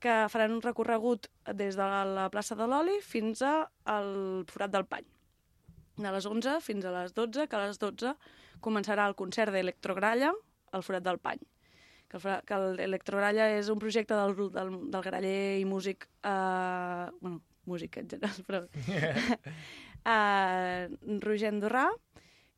que 0.00 0.14
faran 0.32 0.54
un 0.54 0.62
recorregut 0.64 1.28
des 1.56 1.76
de 1.76 1.86
la 2.14 2.28
plaça 2.32 2.56
de 2.56 2.66
l'Oli 2.70 2.96
fins 3.04 3.42
al 3.44 4.44
Forat 4.48 4.72
del 4.72 4.86
Pany. 4.88 5.06
De 6.00 6.12
les 6.14 6.26
11 6.26 6.60
fins 6.64 6.86
a 6.88 6.94
les 6.94 7.12
12, 7.16 7.46
que 7.46 7.58
a 7.58 7.66
les 7.66 7.80
12 7.80 8.14
començarà 8.64 9.06
el 9.08 9.16
concert 9.18 9.52
d'Electrogralla 9.52 10.32
al 10.72 10.86
Forat 10.86 11.04
del 11.04 11.20
Pany. 11.20 11.42
Que 12.10 12.18
el, 12.18 12.40
que 12.46 12.58
l'Electrogralla 12.78 13.50
és 13.58 13.68
un 13.70 13.78
projecte 13.78 14.16
del, 14.16 14.34
del, 14.54 14.72
del 14.90 15.04
graller 15.04 15.60
i 15.60 15.66
músic, 15.68 16.08
eh, 16.26 17.06
bueno, 17.20 17.42
músic 17.68 18.00
en 18.00 18.08
general, 18.10 18.40
però 18.48 18.64
eh, 20.14 20.88
Roger 21.20 21.52
Andorrà, 21.52 21.86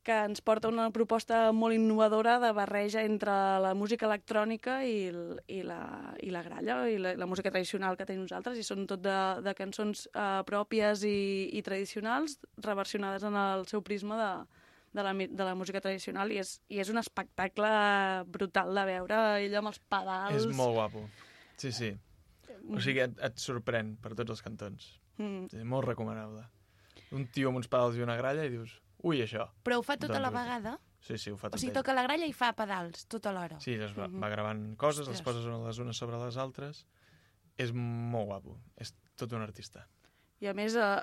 que 0.03 0.15
ens 0.27 0.41
porta 0.43 0.69
una 0.69 0.89
proposta 0.93 1.51
molt 1.55 1.75
innovadora 1.75 2.35
de 2.43 2.51
barreja 2.55 3.03
entre 3.07 3.33
la 3.63 3.73
música 3.77 4.05
electrònica 4.09 4.81
i, 4.83 5.07
i, 5.47 5.61
la, 5.63 5.79
i 6.21 6.31
la 6.33 6.43
gralla, 6.43 6.81
i 6.91 6.99
la, 7.01 7.13
la 7.19 7.27
música 7.29 7.51
tradicional 7.51 7.97
que 7.97 8.07
tenim 8.09 8.25
nosaltres, 8.25 8.59
i 8.59 8.67
són 8.67 8.85
tot 8.89 9.01
de, 9.05 9.17
de 9.45 9.55
cançons 9.57 10.05
eh, 10.11 10.41
pròpies 10.49 11.05
i, 11.07 11.17
i 11.55 11.63
tradicionals, 11.65 12.37
reversionades 12.67 13.23
en 13.27 13.39
el 13.39 13.65
seu 13.71 13.83
prisma 13.85 14.19
de, 14.19 14.31
de, 14.99 15.07
la, 15.07 15.15
de 15.15 15.47
la 15.49 15.55
música 15.55 15.81
tradicional, 15.81 16.35
i 16.35 16.41
és, 16.43 16.57
i 16.67 16.83
és 16.83 16.91
un 16.91 16.99
espectacle 17.01 17.71
brutal 18.27 18.75
de 18.75 18.87
veure, 18.91 19.21
ell 19.45 19.59
amb 19.63 19.71
els 19.71 19.79
pedals... 19.87 20.43
És 20.43 20.49
molt 20.51 20.75
guapo. 20.77 21.07
Sí, 21.55 21.71
sí. 21.71 21.93
O 22.71 22.79
sigui, 22.83 23.03
et, 23.07 23.15
et 23.23 23.39
sorprèn 23.39 23.95
per 24.03 24.13
tots 24.19 24.35
els 24.35 24.43
cantons. 24.43 24.93
Mm. 25.17 25.47
És 25.51 25.67
molt 25.67 25.87
recomanable. 25.87 26.43
Un 27.13 27.27
tio 27.31 27.51
amb 27.51 27.59
uns 27.59 27.69
pedals 27.71 27.97
i 27.99 28.03
una 28.05 28.15
gralla 28.19 28.45
i 28.47 28.51
dius, 28.51 28.79
ui, 29.03 29.21
això. 29.21 29.49
Però 29.63 29.77
ho 29.79 29.83
fa 29.83 29.97
tota 29.97 30.13
Doncs 30.17 30.23
la 30.23 30.31
vegada? 30.33 30.73
Sí, 31.03 31.17
sí, 31.19 31.31
ho 31.31 31.37
fa 31.37 31.47
O 31.47 31.51
tot 31.51 31.59
sigui, 31.59 31.71
ell. 31.73 31.75
toca 31.81 31.93
la 31.93 32.03
gralla 32.07 32.25
i 32.25 32.33
fa 32.33 32.53
pedals 32.55 33.05
tota 33.11 33.33
l'hora? 33.35 33.59
Sí, 33.59 33.73
es 33.75 33.91
va, 33.97 34.07
Mhm. 34.07 34.21
va 34.23 34.29
gravant 34.29 34.61
coses, 34.77 35.07
les 35.07 35.21
poses 35.21 35.43
les 35.45 35.77
unes 35.79 35.97
sobre 35.97 36.17
les 36.17 36.37
altres. 36.37 36.85
És 37.57 37.71
molt 37.73 38.25
guapo. 38.25 38.57
És 38.77 38.95
tot 39.15 39.31
un 39.33 39.41
artista. 39.41 39.87
I 40.39 40.47
a 40.47 40.53
més, 40.53 40.75
eh, 40.75 41.01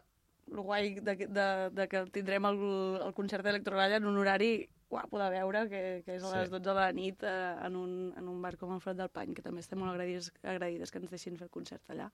el 0.51 0.61
guai 0.61 0.95
de, 1.01 1.15
de, 1.29 1.71
de 1.71 1.89
que 1.89 2.05
tindrem 2.11 2.45
el, 2.47 2.59
el 3.07 3.13
concert 3.15 3.45
d'Electroralla 3.45 3.97
en 4.01 4.07
un 4.07 4.17
horari 4.19 4.69
guapo 4.91 5.21
de 5.21 5.29
veure, 5.31 5.69
que, 5.69 6.03
que 6.05 6.17
és 6.17 6.25
a 6.25 6.33
les 6.35 6.49
Sí. 6.49 6.51
12 6.57 6.65
de 6.65 6.75
la 6.75 6.91
nit 6.93 7.23
eh, 7.23 7.57
en, 7.63 7.77
un, 7.77 8.13
en 8.17 8.27
un 8.27 8.41
bar 8.43 8.57
com 8.57 8.73
el 8.75 8.81
Front 8.81 8.99
del 8.99 9.09
Pany, 9.11 9.35
que 9.35 9.43
també 9.43 9.61
estem 9.61 9.79
molt 9.79 9.93
agraïdes, 9.93 10.33
agraïdes 10.43 10.91
que 10.91 10.99
ens 10.99 11.11
deixin 11.11 11.37
fer 11.37 11.45
el 11.45 11.51
concert 11.55 11.83
allà. 11.89 12.11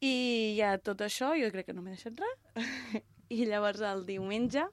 I 0.00 0.54
ja 0.58 0.76
tot 0.78 1.00
això, 1.00 1.32
jo 1.40 1.50
crec 1.50 1.66
que 1.66 1.74
no 1.74 1.82
m'he 1.82 1.96
deixat 1.96 2.14
res. 2.20 2.38
I 3.28 3.46
llavors 3.48 3.82
el 3.82 4.04
diumenge 4.06 4.66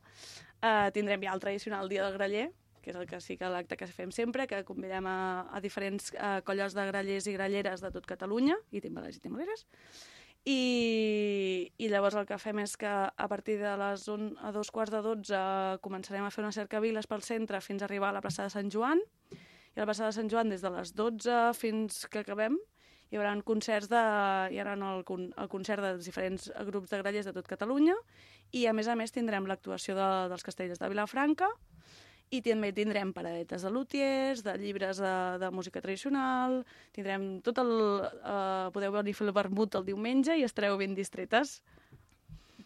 eh, 0.62 0.90
tindrem 0.94 1.24
ja 1.26 1.34
el 1.34 1.42
tradicional 1.44 1.90
Dia 1.90 2.06
del 2.06 2.18
Graller, 2.18 2.48
que 2.84 2.92
és 2.92 2.98
el 3.00 3.08
que 3.08 3.20
sí 3.24 3.38
que 3.40 3.50
l'acte 3.50 3.78
que 3.80 3.88
fem 3.88 4.12
sempre, 4.12 4.46
que 4.48 4.64
convidem 4.68 5.08
a, 5.08 5.48
a 5.52 5.62
diferents 5.64 6.12
eh, 6.14 6.42
colles 6.46 6.76
de 6.76 6.86
grallers 6.90 7.28
i 7.28 7.36
gralleres 7.38 7.82
de 7.82 7.94
tot 7.96 8.06
Catalunya, 8.10 8.58
i 8.72 8.84
timbalers 8.84 9.18
i 9.18 9.24
timbaleres, 9.24 9.66
i, 10.44 11.72
i 11.80 11.88
llavors 11.88 12.18
el 12.20 12.28
que 12.28 12.38
fem 12.42 12.60
és 12.66 12.76
que 12.76 12.92
a 12.92 13.28
partir 13.32 13.56
de 13.62 13.72
les 13.80 14.04
on, 14.12 14.34
a 14.44 14.52
dos 14.52 14.74
quarts 14.76 14.92
de 14.92 15.00
dotze 15.06 15.40
començarem 15.86 16.28
a 16.28 16.34
fer 16.36 16.44
una 16.44 16.52
cercaviles 16.52 17.08
pel 17.08 17.24
centre 17.24 17.64
fins 17.64 17.82
a 17.82 17.88
arribar 17.88 18.12
a 18.12 18.18
la 18.18 18.24
plaça 18.26 18.44
de 18.44 18.52
Sant 18.52 18.72
Joan, 18.74 19.00
i 19.32 19.80
a 19.80 19.86
la 19.86 19.88
plaça 19.88 20.10
de 20.10 20.16
Sant 20.20 20.30
Joan 20.30 20.52
des 20.52 20.62
de 20.62 20.72
les 20.74 20.92
12 21.00 21.40
fins 21.56 22.04
que 22.12 22.26
acabem 22.26 22.60
hi 23.14 23.20
haurà 23.20 23.36
concerts 23.46 23.92
de, 23.92 24.00
hi 24.50 24.58
haurà 24.58 24.74
el, 24.74 25.04
el 25.06 25.50
concert 25.52 25.86
dels 25.86 26.08
diferents 26.10 26.48
grups 26.66 26.90
de 26.90 26.98
grallers 27.04 27.28
de 27.30 27.34
tot 27.36 27.46
Catalunya 27.46 27.94
i 28.58 28.66
a 28.66 28.74
més 28.74 28.90
a 28.90 28.96
més 28.98 29.14
tindrem 29.14 29.46
l'actuació 29.46 29.94
de, 29.94 30.08
dels 30.32 30.46
castellers 30.48 30.82
de 30.82 30.90
Vilafranca 30.90 31.52
i 32.34 32.40
també 32.42 32.72
tindrem 32.74 33.12
paradetes 33.14 33.62
de 33.62 33.70
lutiers, 33.70 34.42
de 34.42 34.56
llibres 34.58 34.98
de, 34.98 35.14
de 35.38 35.52
música 35.54 35.84
tradicional, 35.84 36.64
tindrem 36.96 37.38
tot 37.46 37.62
el... 37.62 37.70
Uh, 37.70 38.74
podeu 38.74 38.96
venir 38.96 39.14
a 39.14 39.20
fer 39.20 39.28
el 39.28 39.36
vermut 39.38 39.78
el 39.78 39.86
diumenge 39.86 40.40
i 40.40 40.48
estareu 40.48 40.80
ben 40.82 40.98
distretes. 40.98 41.60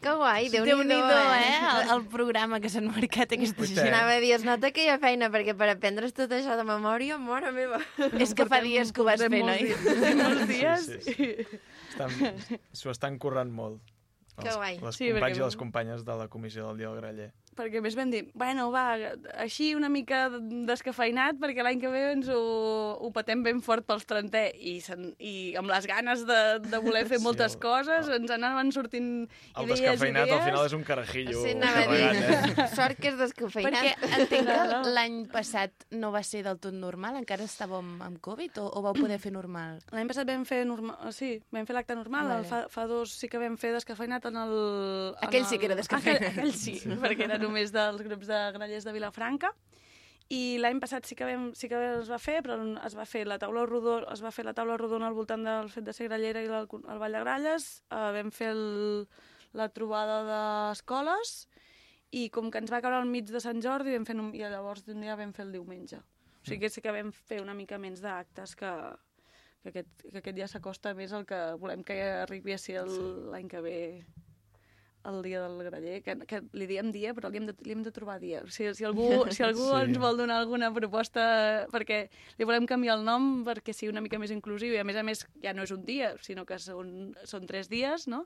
Que 0.01 0.11
guai, 0.13 0.49
Déu-n'hi-do, 0.53 0.83
Déu-n'hi-do, 0.83 1.33
eh? 1.33 1.81
El, 1.81 1.89
el 1.95 2.03
programa 2.11 2.59
que 2.61 2.69
s'han 2.69 2.85
marcat 2.91 3.31
aquesta 3.33 3.57
Vostè- 3.63 3.79
gent. 3.81 3.87
Anava 3.89 4.13
a 4.13 4.19
dir, 4.21 4.29
es 4.35 4.43
nota 4.45 4.69
que 4.71 4.83
hi 4.85 4.91
ha 4.93 4.99
feina, 5.01 5.31
perquè 5.33 5.55
per 5.57 5.71
aprendre's 5.73 6.13
tot 6.13 6.29
això 6.37 6.53
de 6.59 6.63
memòria, 6.67 7.17
mora 7.17 7.49
meva. 7.51 7.79
És 8.21 8.35
que 8.37 8.45
fa 8.45 8.59
dies 8.61 8.91
que 8.93 9.01
ho 9.01 9.07
vas 9.07 9.23
noi? 9.25 9.73
Portem 9.73 10.21
molts 10.21 10.47
dies. 10.51 10.85
Sí, 10.85 11.15
sí, 11.17 11.57
Estan- 11.89 12.59
S'ho 12.77 12.93
estan 12.93 13.17
currant 13.17 13.49
molt. 13.49 13.81
Que 14.37 14.53
guai. 14.53 14.77
Les 14.83 14.95
Sí, 15.01 15.09
companys 15.09 15.23
perquè- 15.33 15.41
i 15.41 15.45
les 15.47 15.57
companyes 15.57 16.05
de 16.05 16.15
la 16.21 16.27
comissió 16.29 16.67
del 16.69 16.77
Dia 16.77 16.91
del 16.93 17.01
Graller. 17.01 17.31
Perquè 17.57 17.81
més 17.83 17.95
vam 17.97 18.11
dir, 18.13 18.23
bueno, 18.37 18.69
va, 18.71 18.85
així 19.41 19.73
una 19.75 19.89
mica 19.89 20.27
descafeinat, 20.67 21.39
perquè 21.41 21.63
l'any 21.65 21.79
que 21.81 21.89
ve 21.91 22.03
ens 22.13 22.29
ho, 22.33 22.39
ho 23.01 23.09
patem 23.15 23.41
ben 23.45 23.61
fort 23.65 23.85
pels 23.87 24.05
30 24.09 24.43
i, 24.55 24.77
sen, 24.85 25.09
i 25.19 25.33
amb 25.59 25.71
les 25.71 25.87
ganes 25.89 26.23
de, 26.27 26.39
de 26.63 26.81
voler 26.83 27.05
fer 27.09 27.17
Sí, 27.19 27.23
moltes 27.25 27.55
el- 27.55 27.61
coses, 27.63 28.09
ens 28.13 28.31
anaven 28.35 28.71
sortint 28.75 29.09
El 29.55 29.65
idees, 29.65 29.79
descafeinat 29.81 30.27
idees. 30.27 30.37
al 30.39 30.45
final 30.47 30.65
és 30.69 30.75
un 30.77 30.83
carajillo 30.87 31.41
Sí, 31.43 31.53
anava 31.55 31.81
a 31.81 31.85
carregat, 31.87 32.15
eh? 32.15 32.41
dir, 32.57 32.67
sort 32.79 33.01
que 33.01 33.11
és 33.13 33.17
descafeinat. 33.19 33.73
Perquè 33.73 34.19
entenc 34.21 34.51
que 34.51 34.93
l'any 34.93 35.17
passat 35.33 35.87
no 35.97 36.11
va 36.13 36.21
ser 36.27 36.43
del 36.45 36.59
tot 36.63 36.75
normal, 36.77 37.17
encara 37.21 37.47
estàvem 37.47 37.95
amb 38.05 38.21
Covid, 38.23 38.59
o, 38.61 38.67
o 38.77 38.83
vau 38.85 38.93
poder 38.97 39.17
fer 39.23 39.31
normal? 39.35 39.79
L'any 39.95 40.09
passat 40.11 40.27
vam 40.29 40.45
fer, 40.47 40.61
normal, 40.69 41.11
sí, 41.15 41.33
vam 41.53 41.65
fer 41.67 41.77
l'acte 41.77 41.95
normal, 41.97 42.27
Vale. 42.27 42.43
vale. 42.43 42.47
fa, 42.51 42.61
fa 42.73 42.87
dos 42.89 43.15
sí 43.17 43.29
que 43.31 43.39
vam 43.41 43.57
fer 43.57 43.73
descafeinat 43.75 44.25
en 44.29 44.37
el... 44.43 44.53
en 45.17 45.27
Aquell 45.27 45.45
sí 45.49 45.57
que 45.57 45.65
era 45.71 45.75
el- 45.77 45.81
descafeinat. 45.81 46.27
Aquell, 46.31 46.37
aquell 46.51 46.53
sí, 46.53 46.77
perquè 47.01 47.25
era 47.27 47.39
només 47.47 47.71
dels 47.75 48.03
grups 48.05 48.27
de 48.29 48.41
grallers 48.55 48.85
de 48.87 48.93
Vilafranca. 48.95 49.53
I 50.29 50.57
l'any 50.59 50.81
passat 50.83 51.05
sí 51.07 51.15
que, 51.15 51.23
vam, 51.23 51.53
sí 51.55 51.69
que 51.71 51.77
es 52.01 52.09
va 52.11 52.17
fer, 52.19 52.41
però 52.43 52.57
es 52.83 52.95
va 52.97 53.05
fer 53.07 53.21
la 53.27 53.37
taula 53.39 53.61
rodona, 53.65 54.09
es 54.11 54.19
va 54.23 54.31
fer 54.35 54.43
la 54.43 54.51
taula 54.53 54.75
rodona 54.75 55.07
al 55.07 55.15
voltant 55.15 55.45
del 55.47 55.69
fet 55.71 55.85
de 55.87 55.93
ser 55.95 56.09
grallera 56.09 56.41
i 56.43 56.49
el, 56.51 56.67
el 56.67 56.99
ball 56.99 57.15
de 57.15 57.21
gralles, 57.23 57.67
uh, 57.95 58.09
vam 58.11 58.27
fer 58.35 58.49
el, 58.51 59.07
la 59.55 59.69
trobada 59.71 60.17
d'escoles 60.27 61.47
i 62.11 62.25
com 62.31 62.51
que 62.51 62.59
ens 62.59 62.71
va 62.71 62.81
caure 62.83 62.99
al 62.99 63.07
mig 63.07 63.31
de 63.31 63.39
Sant 63.43 63.63
Jordi 63.63 63.95
vam 63.95 64.03
fer, 64.07 64.17
un- 64.19 64.33
i 64.35 64.43
llavors 64.43 64.83
d'un 64.83 64.99
dia 65.03 65.15
vam 65.15 65.31
fer 65.35 65.45
el 65.47 65.55
diumenge. 65.55 66.01
O 66.03 66.43
sigui 66.47 66.59
que 66.65 66.69
sí 66.75 66.83
que 66.83 66.91
vam 66.91 67.13
fer 67.15 67.39
una 67.43 67.55
mica 67.55 67.79
menys 67.79 68.03
d'actes 68.03 68.55
que, 68.59 68.73
que, 69.63 69.69
aquest, 69.71 70.05
que 70.11 70.17
aquest 70.19 70.35
dia 70.35 70.47
s'acosta 70.51 70.93
més 70.95 71.15
al 71.15 71.23
que 71.27 71.39
volem 71.59 71.83
que 71.87 71.97
arribi 72.25 72.51
a 72.55 72.59
ser 72.59 72.83
l'any 72.83 73.47
que 73.51 73.63
ve 73.63 73.79
el 75.07 75.21
dia 75.23 75.39
del 75.43 75.61
graller, 75.63 76.01
que, 76.03 76.15
que 76.27 76.41
li 76.57 76.67
diem 76.67 76.91
dia, 76.91 77.13
però 77.15 77.29
li 77.31 77.39
hem 77.39 77.45
de, 77.47 77.55
li 77.63 77.71
hem 77.75 77.83
de 77.85 77.93
trobar 77.95 78.17
dia. 78.19 78.41
O 78.43 78.51
sigui, 78.51 78.73
si 78.75 78.83
algú, 78.87 79.07
si 79.35 79.43
algú 79.45 79.69
Sí. 79.71 79.79
ens 79.87 79.97
vol 80.03 80.19
donar 80.19 80.41
alguna 80.41 80.69
proposta, 80.75 81.67
perquè 81.71 82.01
li 82.37 82.45
volem 82.49 82.67
canviar 82.67 82.97
el 82.99 83.05
nom 83.07 83.43
perquè 83.47 83.73
sigui 83.73 83.91
una 83.93 84.03
mica 84.03 84.19
més 84.19 84.33
inclusiu 84.35 84.75
i 84.75 84.81
a 84.81 84.85
més 84.87 84.99
a 84.99 85.03
més 85.07 85.23
ja 85.43 85.53
no 85.55 85.63
és 85.63 85.71
un 85.71 85.85
dia, 85.87 86.13
sinó 86.21 86.45
que 86.45 86.59
són, 86.59 87.13
són 87.23 87.47
tres 87.47 87.69
dies, 87.71 88.07
no? 88.11 88.25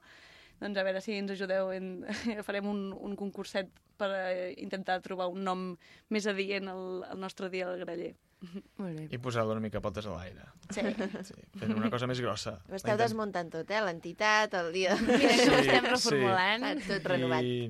Doncs 0.61 0.77
a 0.77 0.83
veure 0.85 0.99
si 1.01 1.15
ens 1.17 1.31
ajudeu, 1.33 1.71
en, 1.73 2.03
farem 2.47 2.67
un, 2.69 2.81
un 2.93 3.15
concurset 3.17 3.69
per 3.97 4.09
eh, 4.17 4.51
intentar 4.61 4.99
trobar 5.01 5.29
un 5.29 5.43
nom 5.45 5.63
més 6.09 6.27
adient 6.29 6.67
al, 6.69 7.03
al 7.09 7.19
nostre 7.21 7.49
dia 7.53 7.69
del 7.69 7.81
graller. 7.85 8.11
Molt 8.81 8.97
bé. 8.97 9.07
I 9.13 9.19
posar-lo 9.21 9.53
una 9.53 9.61
mica 9.63 9.81
potes 9.83 10.07
a 10.09 10.15
l'aire. 10.15 10.47
Sí. 10.73 10.81
Sí, 11.27 11.35
fent 11.59 11.75
una 11.77 11.89
cosa 11.93 12.07
més 12.09 12.21
grossa. 12.23 12.55
Ho 12.69 12.75
esteu 12.75 12.89
La 12.91 12.95
inten- 12.95 13.03
desmuntant 13.05 13.51
tot, 13.53 13.69
eh? 13.71 13.81
L'entitat, 13.85 14.53
el 14.61 14.71
dia... 14.73 14.95
Mira 14.97 15.19
que 15.19 15.27
ho 15.27 15.61
Sí, 15.61 15.67
estem 15.67 15.85
sí. 15.85 15.91
reformulant. 15.91 16.65
Està 16.73 16.97
tot 16.97 17.09
renovat. 17.13 17.43
I, 17.45 17.69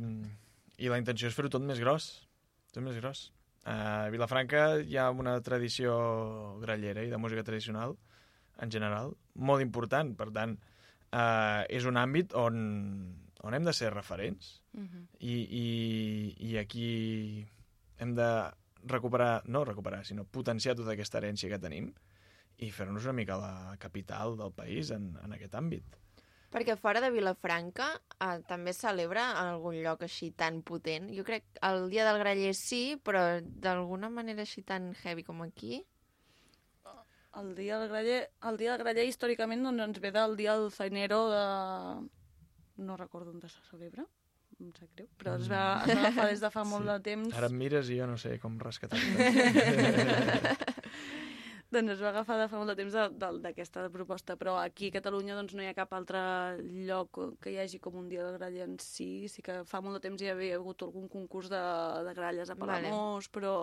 I 0.85 0.91
la 0.93 0.99
intenció 1.01 1.27
és 1.29 1.35
fer-ho 1.37 1.51
tot 1.51 1.63
més 1.67 1.79
gros. 1.83 2.09
Tot 2.71 2.83
més 2.85 2.95
gros. 3.01 3.25
A 3.67 4.07
Vilafranca 4.09 4.79
hi 4.81 4.95
ha 4.97 5.09
una 5.13 5.35
tradició 5.45 5.93
grallera 6.63 7.03
i 7.05 7.11
de 7.11 7.19
música 7.21 7.43
tradicional, 7.45 7.97
en 8.61 8.71
general, 8.73 9.11
molt 9.35 9.61
important. 9.61 10.15
Per 10.17 10.29
tant, 10.33 10.55
eh, 11.11 11.65
és 11.69 11.85
un 11.85 11.99
àmbit 12.01 12.33
on, 12.33 12.55
on 13.43 13.53
hem 13.57 13.67
de 13.67 13.73
ser 13.75 13.91
referents. 13.93 14.55
Mhm. 14.73 15.03
I, 15.19 15.35
i, 15.59 15.67
i 16.47 16.57
aquí 16.57 17.45
hem 17.99 18.15
de 18.17 18.29
recuperar, 18.87 19.43
no 19.45 19.63
recuperar, 19.65 20.05
sinó 20.05 20.25
potenciar 20.25 20.75
tota 20.75 20.95
aquesta 20.95 21.19
herència 21.19 21.49
que 21.51 21.61
tenim 21.61 21.91
i 22.61 22.69
fer-nos 22.69 23.07
una 23.07 23.17
mica 23.17 23.39
la 23.41 23.75
capital 23.79 24.37
del 24.37 24.53
país 24.53 24.91
en, 24.93 25.11
en 25.23 25.33
aquest 25.37 25.55
àmbit. 25.57 25.97
Perquè 26.51 26.75
fora 26.75 26.99
de 26.99 27.09
Vilafranca 27.13 27.87
eh, 27.95 28.41
també 28.47 28.73
es 28.73 28.81
celebra 28.83 29.23
en 29.39 29.53
algun 29.53 29.77
lloc 29.79 30.03
així 30.03 30.33
tan 30.35 30.59
potent. 30.67 31.07
Jo 31.15 31.23
crec 31.27 31.45
que 31.47 31.61
el 31.69 31.87
dia 31.93 32.03
del 32.09 32.19
graller 32.19 32.51
sí, 32.59 32.97
però 32.99 33.23
d'alguna 33.41 34.09
manera 34.11 34.43
així 34.43 34.63
tan 34.67 34.91
heavy 35.01 35.23
com 35.23 35.45
aquí. 35.45 35.79
El 37.39 37.53
dia 37.55 37.77
del 37.79 37.87
graller, 37.87 38.25
el 38.49 38.57
dia 38.59 38.73
del 38.73 38.83
graller 38.83 39.05
històricament 39.07 39.63
doncs, 39.63 39.85
ens 39.85 40.01
ve 40.03 40.11
del 40.11 40.35
dia 40.35 40.57
del 40.59 40.73
zainero 40.75 41.21
de... 41.31 41.45
No 42.83 42.97
recordo 42.97 43.31
on 43.31 43.39
se 43.41 43.63
celebra, 43.69 44.03
em 44.61 44.71
sap 44.77 44.89
greu, 44.95 45.07
però 45.19 45.35
es 45.39 45.47
va, 45.51 45.63
es 45.85 45.95
va 45.95 46.01
agafar 46.07 46.27
des 46.31 46.41
de 46.43 46.49
fa 46.53 46.63
molt 46.73 46.85
de 46.89 46.99
temps. 47.09 47.33
Ara 47.37 47.49
em 47.51 47.57
mires 47.57 47.89
i 47.89 47.97
jo 47.99 48.07
no 48.09 48.17
sé 48.21 48.37
com 48.39 48.59
rescatar-te. 48.61 50.55
Doncs 51.71 51.93
es 51.93 52.01
va 52.03 52.09
agafar 52.11 52.35
de 52.35 52.49
fa 52.51 52.57
molt 52.59 52.67
de 52.73 52.75
temps 52.75 52.91
de- 52.97 53.13
de- 53.15 53.37
d'aquesta 53.45 53.85
proposta, 53.93 54.35
però 54.35 54.57
aquí 54.59 54.89
a 54.89 54.95
Catalunya 54.97 55.37
doncs, 55.37 55.53
no 55.55 55.63
hi 55.63 55.69
ha 55.69 55.73
cap 55.77 55.93
altre 55.95 56.19
lloc 56.87 57.19
que 57.39 57.53
hi 57.53 57.59
hagi 57.61 57.79
com 57.79 57.95
un 57.95 58.09
dia 58.11 58.25
del 58.25 58.35
graller 58.37 58.65
en 58.67 58.73
si. 58.83 59.29
Sí 59.31 59.41
que 59.41 59.61
fa 59.63 59.79
molt 59.79 59.95
de 59.95 60.01
temps 60.09 60.21
hi 60.21 60.27
havia 60.33 60.57
hagut 60.57 60.83
algun 60.83 61.07
concurs 61.07 61.47
de, 61.49 61.61
de 62.09 62.13
gralles 62.17 62.49
a 62.51 62.55
Vale. 62.55 62.81
Palamós, 62.89 63.29
però, 63.31 63.53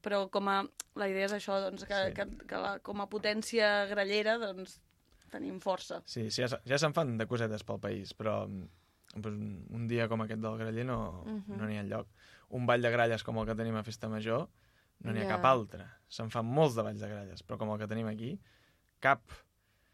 però 0.00 0.22
com 0.32 0.48
a, 0.48 0.62
la 0.96 1.08
idea 1.12 1.26
és 1.28 1.32
això, 1.36 1.60
doncs, 1.66 1.84
que, 1.84 2.00
Sí. 2.08 2.14
que, 2.16 2.26
que 2.48 2.56
la, 2.64 2.78
com 2.80 3.00
a 3.04 3.06
potència 3.12 3.84
grallera 3.92 4.38
doncs, 4.40 4.80
tenim 5.30 5.60
força. 5.60 6.00
Sí, 6.06 6.30
sí 6.30 6.46
ja, 6.46 6.48
ja 6.64 6.78
se'n 6.80 6.94
fan 6.96 7.18
de 7.18 7.26
cosetes 7.28 7.62
pel 7.62 7.78
país, 7.78 8.14
però 8.16 8.46
mm, 8.48 8.64
pues, 9.12 9.34
un, 9.34 9.86
dia 9.88 10.08
com 10.08 10.22
aquest 10.24 10.40
del 10.40 10.56
graller 10.58 10.84
no 10.86 11.24
Mhm. 11.26 11.56
no 11.58 11.66
n'hi 11.66 11.78
ha 11.78 11.82
lloc. 11.84 12.08
Un 12.50 12.66
ball 12.66 12.82
de 12.82 12.90
gralles 12.90 13.22
com 13.24 13.38
el 13.38 13.46
que 13.46 13.54
tenim 13.54 13.76
a 13.76 13.82
Festa 13.84 14.08
Major 14.08 14.48
no 15.00 15.12
n'hi 15.12 15.20
ha 15.20 15.28
Ja. 15.28 15.36
cap 15.36 15.44
altre. 15.44 15.86
Se'n 16.08 16.30
fan 16.30 16.46
molts 16.46 16.74
de 16.76 16.82
balls 16.82 17.00
de 17.00 17.08
gralles, 17.08 17.42
però 17.46 17.58
com 17.58 17.70
el 17.72 17.78
que 17.78 17.88
tenim 17.88 18.06
aquí, 18.06 18.38
cap. 19.00 19.22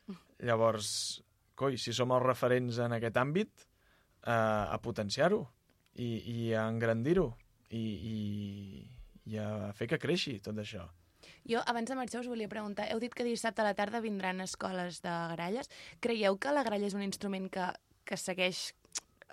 Llavors, 0.38 1.22
coi, 1.54 1.76
si 1.78 1.92
som 1.92 2.12
els 2.14 2.22
referents 2.22 2.78
en 2.78 2.92
aquest 2.92 3.16
àmbit, 3.16 3.50
eh, 4.26 4.30
a 4.30 4.78
potenciar-ho 4.82 5.48
i, 5.94 6.48
i 6.48 6.54
a 6.54 6.68
engrandir-ho 6.68 7.32
i, 7.70 7.80
i, 8.12 8.90
i 9.32 9.38
a 9.38 9.72
fer 9.74 9.88
que 9.88 9.98
creixi 9.98 10.38
tot 10.40 10.56
això. 10.56 10.86
Jo, 11.48 11.60
abans 11.66 11.88
de 11.88 11.96
marxar, 11.96 12.20
us 12.20 12.28
volia 12.30 12.48
preguntar, 12.48 12.86
heu 12.92 13.00
dit 13.00 13.12
que 13.14 13.24
dissabte 13.24 13.62
a 13.62 13.64
la 13.64 13.74
tarda 13.74 14.00
vindran 14.00 14.40
escoles 14.40 15.00
de 15.02 15.14
gralles. 15.34 15.68
Creieu 16.00 16.36
que 16.38 16.52
la 16.52 16.62
gralla 16.62 16.86
és 16.86 16.94
un 16.94 17.02
instrument 17.02 17.48
que, 17.50 17.66
que 18.04 18.16
segueix 18.16 18.74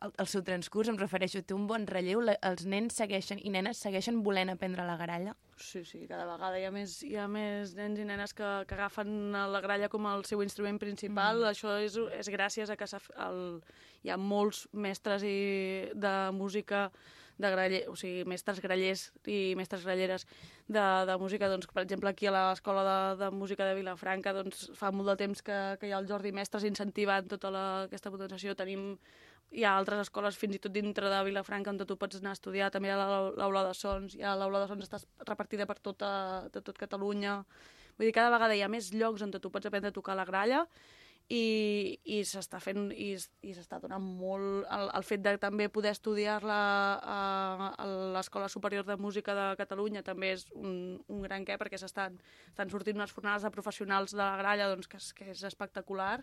el, 0.06 0.14
el 0.22 0.30
seu 0.32 0.44
transcurs? 0.46 0.90
Em 0.92 1.00
refereixo, 1.00 1.42
té 1.44 1.56
un 1.56 1.66
bon 1.70 1.88
relleu? 1.90 2.22
La, 2.26 2.38
els 2.50 2.66
nens 2.70 2.98
segueixen 3.02 3.42
i 3.44 3.52
nenes 3.54 3.82
segueixen 3.84 4.22
volent 4.26 4.54
aprendre 4.54 4.86
la 4.88 4.98
gralla? 5.02 5.36
Sí, 5.58 5.84
sí, 5.88 6.04
cada 6.10 6.28
vegada 6.30 6.60
hi 6.60 6.66
ha 6.68 6.72
més, 6.76 6.98
hi 7.08 7.16
ha 7.20 7.28
més 7.32 7.76
nens 7.78 8.00
i 8.02 8.08
nenes 8.08 8.36
que, 8.38 8.48
que 8.70 8.78
agafen 8.78 9.36
la 9.36 9.64
gralla 9.64 9.90
com 9.92 10.08
el 10.12 10.26
seu 10.30 10.44
instrument 10.46 10.80
principal. 10.82 11.44
Mm. 11.44 11.52
Això 11.52 11.76
és, 11.84 12.00
és 12.20 12.32
gràcies 12.34 12.72
a 12.72 12.80
que 12.80 12.90
el, 13.28 13.44
hi 14.06 14.14
ha 14.14 14.18
molts 14.22 14.66
mestres 14.74 15.26
i 15.28 15.38
de 15.94 16.16
música 16.36 16.90
de 17.38 17.52
graller, 17.52 17.82
o 17.92 17.96
sigui, 18.00 18.24
mestres 18.30 18.62
grallers 18.64 19.10
i 19.28 19.56
mestres 19.60 19.84
gralleres 19.84 20.24
de, 20.72 20.84
de 21.10 21.18
música, 21.20 21.50
doncs, 21.52 21.68
per 21.68 21.84
exemple, 21.84 22.10
aquí 22.10 22.30
a 22.30 22.34
l'Escola 22.36 22.86
de, 22.88 23.00
de 23.20 23.30
Música 23.36 23.68
de 23.68 23.76
Vilafranca, 23.76 24.34
doncs, 24.38 24.70
fa 24.78 24.92
molt 24.96 25.12
de 25.12 25.18
temps 25.26 25.44
que, 25.44 25.60
que 25.82 25.90
hi 25.90 25.94
ha 25.94 26.00
el 26.00 26.08
Jordi 26.08 26.32
Mestres 26.36 26.64
incentivant 26.68 27.28
tota 27.32 27.52
la, 27.52 27.66
aquesta 27.90 28.14
potenciació. 28.14 28.56
Tenim 28.56 28.94
hi 29.52 29.64
ha 29.64 29.76
altres 29.78 30.02
escoles, 30.08 30.38
fins 30.38 30.56
i 30.58 30.60
tot 30.60 30.74
dintre 30.76 31.10
de 31.12 31.22
Vilafranca, 31.28 31.72
on 31.72 31.78
tu 31.78 31.98
pots 31.98 32.18
anar 32.20 32.34
a 32.34 32.40
estudiar. 32.40 32.72
També 32.72 32.90
hi 32.90 32.92
ha 32.96 32.98
la- 32.98 33.32
l'aula 33.38 33.64
de 33.68 33.74
sons. 33.74 34.16
Hi 34.16 34.24
ha 34.24 34.36
l'aula 34.36 34.60
de 34.64 34.68
sons 34.68 34.84
està 34.90 35.00
repartida 35.28 35.66
per 35.66 35.80
tota, 35.80 36.48
de 36.52 36.62
tot 36.62 36.78
Catalunya. 36.78 37.46
Vull 37.98 38.08
dir, 38.10 38.14
cada 38.14 38.30
vegada 38.34 38.56
hi 38.56 38.62
ha 38.62 38.68
més 38.68 38.92
llocs 38.94 39.22
on 39.22 39.32
tu 39.32 39.50
pots 39.50 39.66
aprendre 39.66 39.90
a 39.90 39.96
tocar 39.96 40.16
la 40.16 40.26
gralla 40.26 40.66
i, 41.30 41.98
i 42.06 42.20
s'està 42.28 42.60
fent 42.62 42.92
i, 42.92 43.16
i 43.42 43.54
s'està 43.56 43.80
donant 43.82 44.04
molt 44.04 44.68
el, 44.70 44.90
el 44.94 45.06
fet 45.08 45.24
de 45.26 45.34
també 45.42 45.70
poder 45.74 45.96
estudiar-la 45.96 46.58
a, 47.02 47.72
a 47.82 47.86
l'Escola 48.14 48.50
Superior 48.52 48.86
de 48.86 48.98
Música 49.02 49.34
de 49.34 49.48
Catalunya 49.58 50.04
també 50.06 50.34
és 50.36 50.46
un, 50.54 51.00
un 51.08 51.24
gran 51.26 51.46
què 51.48 51.58
perquè 51.58 51.80
s'estan 51.82 52.20
estan 52.52 52.70
sortint 52.70 53.00
unes 53.00 53.16
fornades 53.16 53.42
de 53.48 53.50
professionals 53.56 54.14
de 54.14 54.22
la 54.22 54.36
gralla 54.38 54.70
doncs, 54.70 54.88
que, 54.92 55.02
que 55.18 55.32
és 55.34 55.42
espectacular 55.50 56.20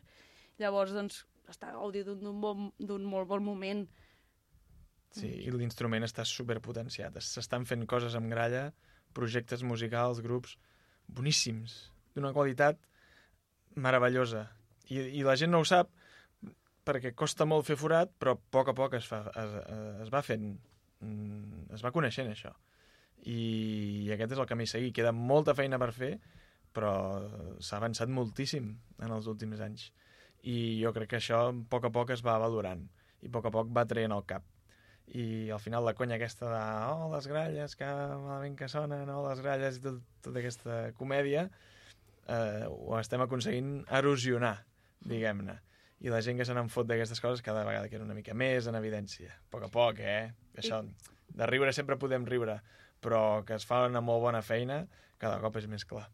llavors 0.63 0.95
doncs 0.95 1.25
està 1.51 1.73
gaudint 1.75 2.07
d'un- 2.07 2.23
d'un 2.25 2.41
bon, 2.41 2.71
d'un 2.79 3.05
molt 3.05 3.29
bon 3.29 3.43
moment 3.45 3.85
Sí, 5.13 5.29
i 5.45 5.51
l'instrument 5.53 6.07
està 6.07 6.25
superpotenciat. 6.25 7.19
Es- 7.21 7.27
S'estan 7.35 7.67
fent 7.69 7.83
coses 7.87 8.15
amb 8.17 8.31
gralla, 8.33 8.71
projectes 9.13 9.61
musicals, 9.63 10.23
grups 10.25 10.55
boníssims, 11.07 11.75
d'una 12.15 12.31
qualitat 12.33 12.79
meravellosa. 13.77 14.47
I, 14.89 15.03
I 15.21 15.23
la 15.27 15.37
gent 15.37 15.53
no 15.53 15.61
ho 15.61 15.69
sap 15.69 15.91
perquè 16.87 17.13
costa 17.15 17.45
molt 17.47 17.67
fer 17.69 17.77
forat, 17.79 18.11
però 18.19 18.35
a 18.35 18.41
poc 18.57 18.73
a 18.73 18.75
poc 18.75 18.97
es, 18.99 19.07
fa, 19.07 19.21
es, 19.39 19.53
es 20.07 20.11
va 20.13 20.23
fent, 20.27 20.49
mm, 21.05 21.69
es 21.77 21.85
va 21.85 21.93
coneixent 21.95 22.33
això. 22.33 22.55
I 23.29 24.09
aquest 24.17 24.33
és 24.35 24.41
el 24.43 24.49
camí 24.51 24.65
a 24.67 24.73
seguir. 24.73 24.95
Queda 24.97 25.13
molta 25.15 25.55
feina 25.55 25.79
per 25.79 25.93
fer, 25.95 26.17
però 26.75 26.95
s'ha 27.63 27.77
avançat 27.79 28.09
moltíssim 28.11 28.73
en 28.99 29.13
els 29.15 29.29
últims 29.31 29.61
anys. 29.63 29.91
I 30.43 30.57
jo 30.83 30.91
crec 30.97 31.13
que 31.13 31.21
això 31.21 31.45
a 31.51 31.55
poc 31.71 31.87
a 31.87 31.93
poc 31.95 32.11
es 32.15 32.25
va 32.27 32.41
valorant 32.43 32.83
i 33.23 33.31
a 33.31 33.35
poc 33.35 33.47
a 33.47 33.55
poc 33.55 33.71
va 33.71 33.87
traient 33.87 34.15
el 34.15 34.25
cap 34.27 34.47
i 35.13 35.51
al 35.51 35.61
final 35.61 35.85
la 35.85 35.95
conya 35.95 36.17
aquesta 36.17 36.49
de 36.49 36.63
oh, 36.93 37.11
les 37.13 37.27
gralles, 37.29 37.75
que 37.77 37.87
malament 37.87 38.57
que 38.57 38.69
sonen, 38.71 39.11
oh, 39.13 39.23
les 39.27 39.43
gralles 39.45 39.77
i 39.77 39.83
tot, 39.85 39.99
tota 40.25 40.41
aquesta 40.41 40.79
comèdia 40.97 41.49
eh, 42.29 42.65
ho 42.69 42.97
estem 42.99 43.21
aconseguint 43.25 43.83
erosionar, 43.93 44.55
diguem-ne. 45.05 45.59
I 46.03 46.11
la 46.11 46.23
gent 46.25 46.41
que 46.41 46.47
se 46.49 46.55
n'en 46.57 46.71
fot 46.73 46.89
d'aquestes 46.89 47.21
coses 47.23 47.45
cada 47.47 47.67
vegada 47.67 47.91
queda 47.91 48.07
una 48.07 48.17
mica 48.17 48.35
més 48.35 48.67
en 48.67 48.79
evidència. 48.79 49.37
A 49.37 49.51
poc 49.53 49.69
a 49.69 49.71
poc, 49.75 50.01
eh? 50.03 50.33
Això, 50.59 50.81
de 51.31 51.51
riure 51.51 51.75
sempre 51.77 51.99
podem 52.01 52.27
riure, 52.27 52.59
però 53.03 53.43
que 53.47 53.59
es 53.59 53.67
fa 53.69 53.85
una 53.87 54.03
molt 54.03 54.25
bona 54.25 54.43
feina 54.43 54.85
cada 55.23 55.39
cop 55.45 55.61
és 55.61 55.69
més 55.71 55.85
clar. 55.87 56.09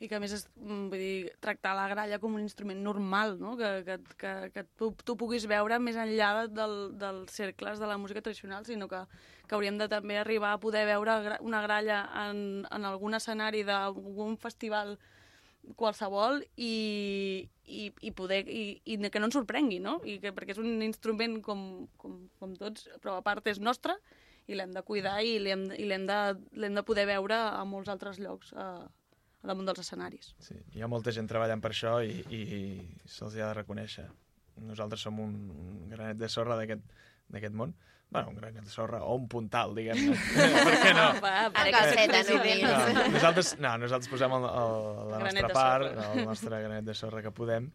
I 0.00 0.08
que 0.08 0.16
a 0.16 0.20
més 0.22 0.32
és, 0.32 0.46
mm, 0.56 0.86
vull 0.88 1.00
dir, 1.02 1.32
tractar 1.44 1.74
la 1.76 1.86
gralla 1.92 2.18
com 2.18 2.34
un 2.34 2.40
instrument 2.40 2.78
normal, 2.80 3.34
no? 3.38 3.52
que, 3.58 3.70
que, 3.84 3.98
que, 4.16 4.32
que 4.54 4.64
tu, 4.80 4.90
tu 5.04 5.16
puguis 5.20 5.44
veure 5.50 5.76
més 5.78 5.98
enllà 6.00 6.30
de- 6.40 6.54
del, 6.56 6.76
dels 6.98 7.34
cercles 7.36 7.78
de 7.78 7.86
la 7.90 7.98
música 8.00 8.22
tradicional, 8.24 8.64
sinó 8.64 8.88
que, 8.88 9.02
que 9.46 9.54
hauríem 9.54 9.76
de 9.76 9.90
també 9.92 10.16
arribar 10.16 10.54
a 10.54 10.60
poder 10.62 10.86
veure 10.88 11.36
una 11.44 11.60
gralla 11.60 12.00
en, 12.26 12.64
en 12.70 12.88
algun 12.88 13.14
escenari 13.18 13.60
d'algun 13.68 14.38
festival 14.40 14.96
qualsevol 15.76 16.40
i, 16.56 17.44
i, 17.68 17.90
i 18.00 18.10
poder 18.16 18.46
i, 18.48 18.80
i 18.88 18.96
que 19.10 19.20
no 19.20 19.28
ens 19.28 19.36
sorprengui, 19.36 19.82
no? 19.84 19.98
I 20.08 20.16
que, 20.22 20.32
perquè 20.32 20.54
és 20.56 20.62
un 20.62 20.80
instrument 20.82 21.42
com, 21.44 21.86
com, 22.00 22.16
com 22.40 22.54
tots, 22.56 22.88
però 23.04 23.18
a 23.18 23.26
part 23.26 23.46
és 23.52 23.60
nostre 23.60 23.98
i 24.48 24.56
l'hem 24.56 24.72
de 24.72 24.82
cuidar 24.82 25.18
i 25.22 25.36
l'hem 25.44 25.68
de, 26.08 26.20
de 26.56 26.82
poder 26.88 27.04
veure 27.12 27.36
a 27.36 27.60
molts 27.68 27.92
altres 27.92 28.18
llocs 28.18 28.54
a 28.56 28.88
damunt 29.42 29.66
dels 29.70 29.80
escenaris. 29.84 30.34
Sí, 30.44 30.56
hi 30.74 30.82
ha 30.82 30.88
molta 30.90 31.12
gent 31.16 31.28
treballant 31.30 31.60
per 31.64 31.70
això 31.72 31.98
i, 32.04 32.18
i 32.30 32.42
se'ls 33.08 33.36
ha 33.40 33.48
de 33.50 33.54
reconèixer. 33.62 34.08
Nosaltres 34.60 35.00
som 35.06 35.18
un, 35.22 35.32
un 35.54 35.88
granet 35.88 36.18
de 36.20 36.28
sorra 36.28 36.56
d'aquest 36.58 36.82
d'aquest 37.30 37.54
món. 37.54 37.72
bueno, 38.10 38.30
un 38.32 38.36
granet 38.40 38.64
de 38.66 38.70
sorra 38.70 39.04
o 39.06 39.14
un 39.14 39.28
puntal, 39.30 39.70
diguem-ne. 39.74 40.16
per 40.66 40.72
què 40.82 40.94
no? 40.96 41.04
Va, 41.22 41.34
Una 41.48 41.62
que- 41.64 41.70
calceta, 41.76 42.24
sí, 42.26 42.34
només. 42.34 42.62
No, 42.64 43.04
nosaltres, 43.14 43.52
no, 43.62 43.76
nosaltres 43.78 44.10
posem 44.10 44.32
el, 44.34 44.46
el, 44.50 44.74
la 45.12 45.20
Granet 45.22 45.44
nostra 45.46 45.54
part, 45.54 46.00
el 46.08 46.24
nostre 46.26 46.58
granet 46.64 46.84
de 46.90 46.94
sorra 46.98 47.22
que 47.22 47.30
podem. 47.30 47.70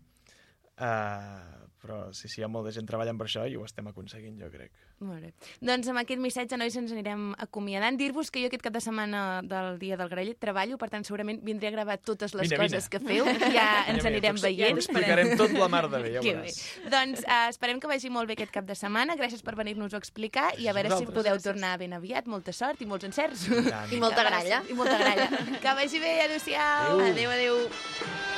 Uh, 0.76 1.65
però 1.86 1.99
sí, 2.18 2.28
sí, 2.28 2.41
hi 2.41 2.44
ha 2.44 2.49
molta 2.49 2.72
gent 2.74 2.88
treballant 2.90 3.18
per 3.22 3.28
això 3.30 3.45
i 3.48 3.56
ho 3.56 3.64
estem 3.68 3.86
aconseguint, 3.91 4.40
jo 4.41 4.49
crec. 4.49 4.72
Molt 5.06 5.22
bé. 5.22 5.34
Doncs 5.62 5.88
amb 5.91 5.99
aquest 6.02 6.20
missatge, 6.24 6.57
nois, 6.57 6.76
ens 6.80 6.91
anirem 6.95 7.34
acomiadant. 7.45 7.98
Dir-vos 7.99 8.32
que 8.32 8.41
jo 8.41 8.49
aquest 8.49 8.64
cap 8.66 8.74
de 8.74 8.82
setmana 8.82 9.41
del 9.44 9.78
Dia 9.80 9.98
del 9.99 10.10
Graell 10.10 10.34
treballo, 10.40 10.78
per 10.82 10.90
tant, 10.90 11.03
segurament 11.06 11.40
vindré 11.45 11.68
a 11.70 11.76
gravar 11.76 11.98
totes 11.99 12.34
les 12.34 12.49
Vine, 12.49 12.57
coses 12.64 12.90
vine. 12.90 12.90
que 12.90 12.99
feu. 13.06 13.52
Ja 13.53 13.68
ens 13.91 14.02
Mira, 14.02 14.10
anirem 14.14 14.36
t'ho- 14.40 14.48
veient. 14.48 14.72
T'ho 14.74 14.84
explicarem 14.84 15.34
tot 15.38 15.52
la 15.53 15.68
mar 15.70 15.86
de 15.91 15.99
bé, 16.02 16.14
ja 16.16 16.20
ho 16.20 16.24
Que 16.24 16.34
bé. 16.36 16.45
veuràs. 16.48 16.90
Doncs 16.90 17.24
uh, 17.28 17.49
esperem 17.53 17.80
que 17.84 17.88
vagi 17.91 18.10
molt 18.10 18.28
bé 18.28 18.34
aquest 18.40 18.52
cap 18.56 18.66
de 18.66 18.76
setmana. 18.76 19.16
Gràcies 19.20 19.44
per 19.45 19.56
venir-nos-ho 19.60 19.99
a 19.99 20.02
explicar 20.02 20.48
i 20.57 20.68
a 20.68 20.74
veure 20.74 20.90
si 20.90 21.06
Vosaltres. 21.06 21.16
podeu 21.22 21.41
tornar 21.44 21.78
ben 21.78 21.94
aviat. 21.94 22.26
Molta 22.28 22.52
sort 22.56 22.82
i 22.82 22.86
molts 22.90 23.06
encerts. 23.06 23.45
tant. 23.70 23.91
I 23.94 23.99
molta 24.02 24.24
gralla. 24.24 24.64
I 24.70 24.74
molta 24.74 24.98
gralla. 24.98 25.30
Que 25.62 25.76
vagi 25.84 25.99
bé, 25.99 26.16
adéu-siau. 26.26 26.99
Adéu, 27.12 27.30
adéu. 27.36 27.56
Abans 27.66 28.35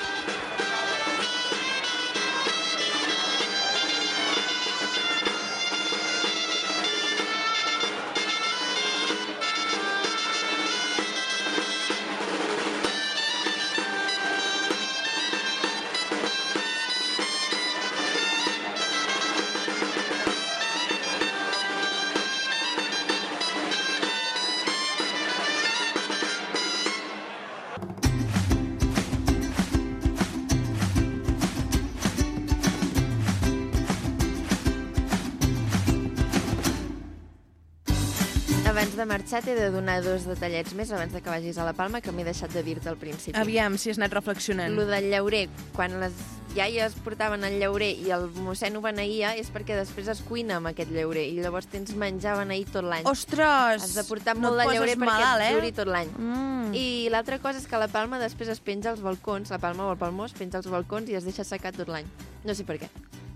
marxar 39.27 39.43
t'he 39.43 39.59
de 39.59 39.71
donar 39.75 39.99
dos 40.05 40.23
detallets 40.23 40.71
més 40.71 40.87
abans 40.95 41.11
de 41.11 41.19
que 41.19 41.27
vagis 41.27 41.57
a 41.59 41.65
la 41.67 41.73
Palma 41.75 41.99
que 41.99 42.13
m'he 42.15 42.23
deixat 42.23 42.53
de 42.55 42.61
dir-te 42.63 42.87
al 42.87 42.95
principi. 42.95 43.35
Aviam, 43.35 43.75
si 43.75 43.91
has 43.91 43.97
anat 43.99 44.13
reflexionant. 44.15 44.71
Lo 44.71 44.85
del 44.87 45.09
llaurer, 45.11 45.49
quan 45.75 45.97
les 45.99 46.15
iaies 46.55 46.95
portaven 47.03 47.43
el 47.43 47.57
llaurer 47.59 47.89
i 47.91 48.13
el 48.15 48.29
mossèn 48.45 48.79
ho 48.79 48.81
beneïa 48.85 49.33
és 49.35 49.51
perquè 49.51 49.75
després 49.75 50.07
es 50.13 50.23
cuina 50.23 50.61
amb 50.61 50.71
aquest 50.71 50.95
llaurer 50.95 51.25
i 51.27 51.35
llavors 51.41 51.67
tens 51.67 51.91
menjar 51.99 52.37
beneït 52.39 52.71
tot 52.71 52.87
l'any. 52.87 53.03
Ostres! 53.03 53.83
Has 53.83 53.99
de 53.99 54.07
portar 54.07 54.37
no 54.39 54.47
molt 54.47 54.63
et 54.63 54.71
de 54.71 54.79
llaurer 54.79 54.95
perquè 54.95 55.11
malalt, 55.11 55.43
et 55.43 55.51
eh? 55.51 55.59
duri 55.59 55.75
tot 55.75 55.91
l'any. 55.91 56.15
Mm. 56.15 56.71
I 56.71 56.87
l'altra 57.11 57.43
cosa 57.43 57.59
és 57.59 57.67
que 57.67 57.83
la 57.83 57.91
palma 57.91 58.23
després 58.23 58.55
es 58.55 58.63
penja 58.63 58.95
als 58.95 59.03
balcons, 59.03 59.51
la 59.51 59.59
palma 59.59 59.89
o 59.89 59.91
el 59.91 59.99
palmó 59.99 60.31
es 60.31 60.39
penja 60.39 60.63
als 60.63 60.71
balcons 60.71 61.11
i 61.11 61.19
es 61.19 61.27
deixa 61.27 61.43
assecar 61.43 61.75
tot 61.75 61.91
l'any. 61.91 62.07
No 62.47 62.55
sé 62.55 62.63
per 62.63 62.79
què. 62.79 62.87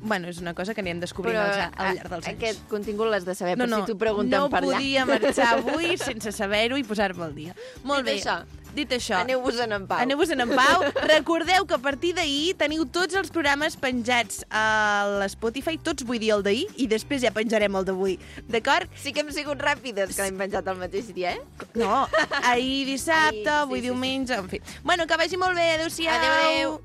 Bueno, 0.02 0.28
és 0.28 0.40
una 0.42 0.54
cosa 0.58 0.74
que 0.74 0.82
anirem 0.82 1.00
descobrint 1.00 1.36
Però 1.38 1.44
al, 1.46 1.74
al 1.78 1.88
a- 1.88 1.94
llarg 1.94 2.10
dels 2.10 2.28
anys. 2.28 2.38
aquest 2.38 2.64
contingut 2.70 3.08
l'has 3.12 3.26
de 3.26 3.36
saber, 3.36 3.56
per 3.58 3.68
si 3.70 3.82
t'ho 3.86 3.98
pregunten 3.98 4.40
no 4.40 4.50
per 4.50 4.64
allà. 4.64 4.74
podia 4.74 5.06
marxar 5.06 5.52
avui 5.60 5.98
sense 5.98 6.32
saber-ho 6.32 6.78
i 6.78 6.84
posar-me 6.84 7.24
al 7.24 7.36
dia. 7.36 7.54
Molt 7.84 8.06
Dit 8.06 8.16
bé. 8.16 8.20
això, 8.22 8.40
Dit 8.72 8.88
això, 8.96 9.18
Aneu-vos-en 9.20 9.74
en 9.76 9.86
pau. 9.86 10.00
Aneu-vos-en 10.00 10.40
en 10.46 10.50
pau. 10.56 10.86
Recordeu 11.04 11.66
que 11.68 11.74
a 11.76 11.78
partir 11.78 12.14
d'ahir 12.16 12.54
teniu 12.56 12.86
tots 12.88 13.14
els 13.20 13.28
programes 13.30 13.76
penjats 13.76 14.46
a 14.50 15.20
l'Spotify, 15.20 15.76
tots 15.78 16.06
vull 16.08 16.22
dir 16.24 16.30
el 16.38 16.42
d'ahir, 16.46 16.70
i 16.80 16.88
després 16.88 17.20
ja 17.22 17.34
penjarem 17.36 17.76
el 17.76 17.84
d'avui. 17.84 18.16
D'acord? 18.48 18.88
Sí 18.96 19.12
que 19.12 19.26
hem 19.26 19.32
sigut 19.36 19.60
ràpides, 19.60 20.16
que 20.16 20.24
l'hem 20.24 20.40
penjat 20.40 20.66
el 20.72 20.80
mateix 20.80 21.12
dia, 21.14 21.34
eh? 21.36 21.68
No, 21.76 22.08
ahir 22.48 22.86
dissabte, 22.88 23.44
Ahir, 23.44 23.44
sí, 23.44 23.50
avui 23.60 23.80
sí, 23.82 23.84
sí. 23.84 23.90
diumenge, 23.90 24.40
en 24.40 24.48
fi. 24.50 24.62
Bueno, 24.88 25.06
que 25.06 25.18
vagi 25.20 25.36
molt 25.36 25.54
bé, 25.60 25.74
adeu-siau. 25.76 26.16
Adéu, 26.16 26.32
adéu. 26.40 26.82